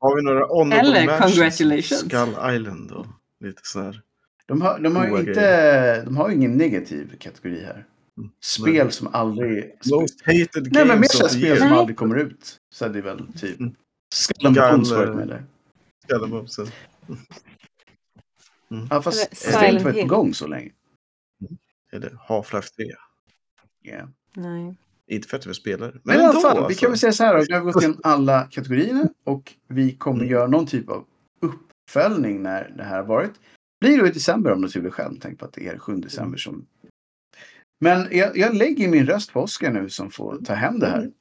Har 0.00 0.16
vi 0.16 0.22
några 0.22 0.46
honorable 0.46 0.98
Eller 0.98 1.20
congratulations. 1.20 2.00
Skull 2.00 2.54
Island 2.54 2.92
och 2.92 3.06
lite 3.40 3.60
sådär. 3.64 4.02
de 4.46 4.62
har, 4.62 4.78
de 4.78 4.96
har 4.96 5.06
ju 5.06 5.18
inte, 5.18 6.02
de 6.04 6.16
har 6.16 6.30
ingen 6.30 6.56
negativ 6.56 7.16
kategori 7.18 7.64
här. 7.64 7.86
Mm. 8.18 8.30
Spel 8.40 8.92
som 8.92 9.08
aldrig... 9.12 9.72
Most 9.92 10.20
hated 10.26 10.72
Nej, 10.72 10.86
men 10.86 10.88
mer 10.88 10.94
games 10.94 11.12
så 11.12 11.18
här 11.18 11.26
of 11.26 11.32
the 11.32 11.38
spel 11.38 11.44
year. 11.44 11.56
som 11.56 11.72
aldrig 11.72 11.96
kommer 11.96 12.16
ut. 12.16 12.56
Så 12.70 12.84
är 12.84 12.88
det 12.88 13.00
väl 13.00 13.32
typ... 13.32 13.60
Mm. 13.60 13.74
Skull 14.14 14.46
and 14.46 14.56
Bones 14.56 14.88
Skull, 14.88 14.98
varit 14.98 15.08
eh, 15.08 15.16
med 15.16 15.28
där. 15.28 15.44
Skallebumsen. 18.66 18.88
Ja, 18.90 19.02
fast 19.02 19.30
det 19.60 19.68
inte 19.70 19.84
varit 19.84 20.00
på 20.00 20.06
gång 20.14 20.34
så 20.34 20.46
länge. 20.46 20.70
Eller 21.92 22.10
Half-Life 22.28 22.74
3. 22.76 22.84
Yeah. 23.84 24.08
Nej. 24.34 24.76
Inte 25.06 25.28
för 25.28 25.36
att 25.36 25.46
vi 25.46 25.54
spelar. 25.54 25.90
Men, 25.92 26.00
Men 26.04 26.16
i 26.16 26.18
alla 26.18 26.28
ändå, 26.28 26.40
fall, 26.40 26.56
vi 26.56 26.64
alltså. 26.64 26.80
kan 26.80 26.90
väl 26.90 26.98
säga 26.98 27.12
så 27.12 27.24
här 27.24 27.34
då. 27.38 27.44
Vi 27.48 27.52
har 27.54 27.60
gått 27.60 27.76
igenom 27.82 28.00
alla 28.04 28.44
kategorierna 28.50 29.08
och 29.24 29.52
vi 29.68 29.92
kommer 29.96 30.20
Mm. 30.20 30.32
göra 30.32 30.46
någon 30.46 30.66
typ 30.66 30.88
av 30.90 31.04
uppföljning 31.40 32.42
när 32.42 32.72
det 32.76 32.82
här 32.82 32.96
har 32.96 33.04
varit. 33.04 33.32
Blir 33.80 33.98
då 33.98 34.06
i 34.06 34.10
december 34.10 34.52
om 34.52 34.62
du 34.62 34.68
skulle 34.68 34.90
själv. 34.90 35.18
Tänk 35.20 35.38
på 35.38 35.44
att 35.44 35.52
det 35.52 35.68
är 35.68 35.78
7 35.78 35.96
december 35.96 36.38
som... 36.38 36.66
Men 37.80 38.08
jag, 38.10 38.36
jag 38.36 38.54
lägger 38.54 38.88
min 38.88 39.06
röst 39.06 39.32
på 39.32 39.40
Oskar 39.40 39.72
nu 39.72 39.88
som 39.90 40.10
får 40.10 40.38
ta 40.44 40.54
hem 40.54 40.78
det 40.78 40.86
här. 40.86 40.98
Mm. 40.98 41.12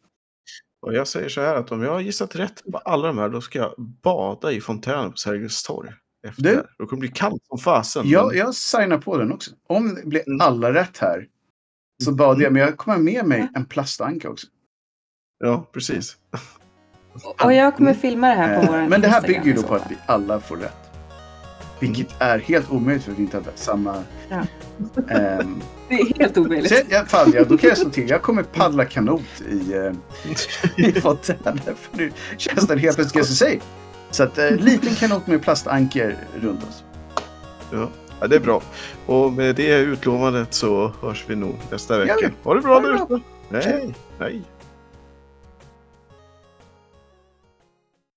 Och 0.81 0.93
jag 0.93 1.07
säger 1.07 1.29
så 1.29 1.41
här 1.41 1.55
att 1.55 1.71
om 1.71 1.81
jag 1.81 1.91
har 1.91 2.01
gissat 2.01 2.35
rätt 2.35 2.63
på 2.71 2.77
alla 2.77 3.07
de 3.07 3.17
här 3.17 3.29
då 3.29 3.41
ska 3.41 3.59
jag 3.59 3.75
bada 3.77 4.51
i 4.51 4.61
fontänen 4.61 5.11
på 5.11 5.17
Sergels 5.17 5.63
torg. 5.63 5.91
Efter 6.25 6.43
Du-. 6.43 6.63
Då 6.77 6.85
kommer 6.85 7.01
det 7.01 7.07
bli 7.07 7.17
kallt 7.17 7.45
som 7.47 7.57
fasen. 7.57 8.09
Jag, 8.09 8.27
men- 8.27 8.37
jag 8.37 8.55
signar 8.55 8.97
på 8.97 9.17
den 9.17 9.33
också. 9.33 9.51
Om 9.69 9.95
det 9.95 10.05
blir 10.05 10.23
Mm. 10.29 10.41
alla 10.41 10.73
rätt 10.73 10.97
här 10.97 11.27
så 12.03 12.11
badar 12.11 12.41
jag. 12.41 12.53
Men 12.53 12.61
jag 12.61 12.77
kommer 12.77 12.97
med 12.97 13.25
mig 13.25 13.47
en 13.55 13.65
plastanka 13.65 14.29
också. 14.29 14.47
Ja, 15.39 15.69
precis. 15.73 16.17
Och 17.43 17.53
jag 17.53 17.75
kommer 17.75 17.93
filma 17.93 18.27
det 18.27 18.35
här 18.35 18.57
på 18.57 18.63
Eh, 18.63 18.81
vår 18.81 18.89
Men 18.89 19.01
det 19.01 19.07
här 19.07 19.17
Instagram 19.17 19.43
bygger 19.43 19.55
ju 19.57 19.61
då 19.61 19.67
på 19.67 19.75
att 19.75 19.91
vi 19.91 19.97
alla 20.05 20.39
får 20.39 20.57
rätt. 20.57 20.77
Vilket 21.79 22.07
är 22.21 22.39
helt 22.39 22.71
omöjligt 22.71 23.03
för 23.03 23.11
att 23.11 23.17
vi 23.17 23.21
inte 23.21 23.37
har 23.37 23.43
samma... 23.55 24.03
Ja. 24.29 24.43
ehm, 25.09 25.61
Det 25.89 25.95
är 25.95 26.19
helt 26.19 26.37
omöjligt. 26.37 26.91
i 26.91 26.95
alla 26.95 27.05
fall, 27.05 27.33
ja, 27.33 27.43
då 27.43 27.57
kan 27.57 27.67
jag 27.69 27.77
slå 27.77 27.89
till. 27.89 28.09
Jag 28.09 28.21
kommer 28.21 28.43
paddla 28.43 28.85
kanot 28.85 29.21
i, 29.51 29.73
eh, 29.73 29.93
i 30.87 30.91
fontänen. 31.01 31.57
För 31.57 31.97
nu 31.97 32.11
känns 32.37 32.67
den 32.67 32.79
helt 32.79 32.95
plötsligt 32.95 33.25
safe. 33.27 33.59
Så 34.15 34.23
att 34.23 34.37
eh, 34.37 34.51
liten 34.51 34.95
kanot 34.95 35.27
med 35.27 35.41
plastanker 35.41 36.17
runt 36.41 36.63
oss. 36.63 36.83
Ja. 37.71 37.89
ja, 38.19 38.27
det 38.27 38.35
är 38.35 38.39
bra. 38.39 38.61
Och 39.05 39.33
med 39.33 39.55
det 39.55 39.77
utlovandet 39.77 40.53
så 40.53 40.91
hörs 41.01 41.23
vi 41.27 41.35
nog 41.35 41.55
nästa 41.71 41.99
vecka. 41.99 42.15
Ja, 42.21 42.29
Ha 42.43 42.53
det 42.53 42.61
bra 42.61 42.95
ute. 42.95 43.19
Hej! 43.49 43.95
Hej! 44.19 44.41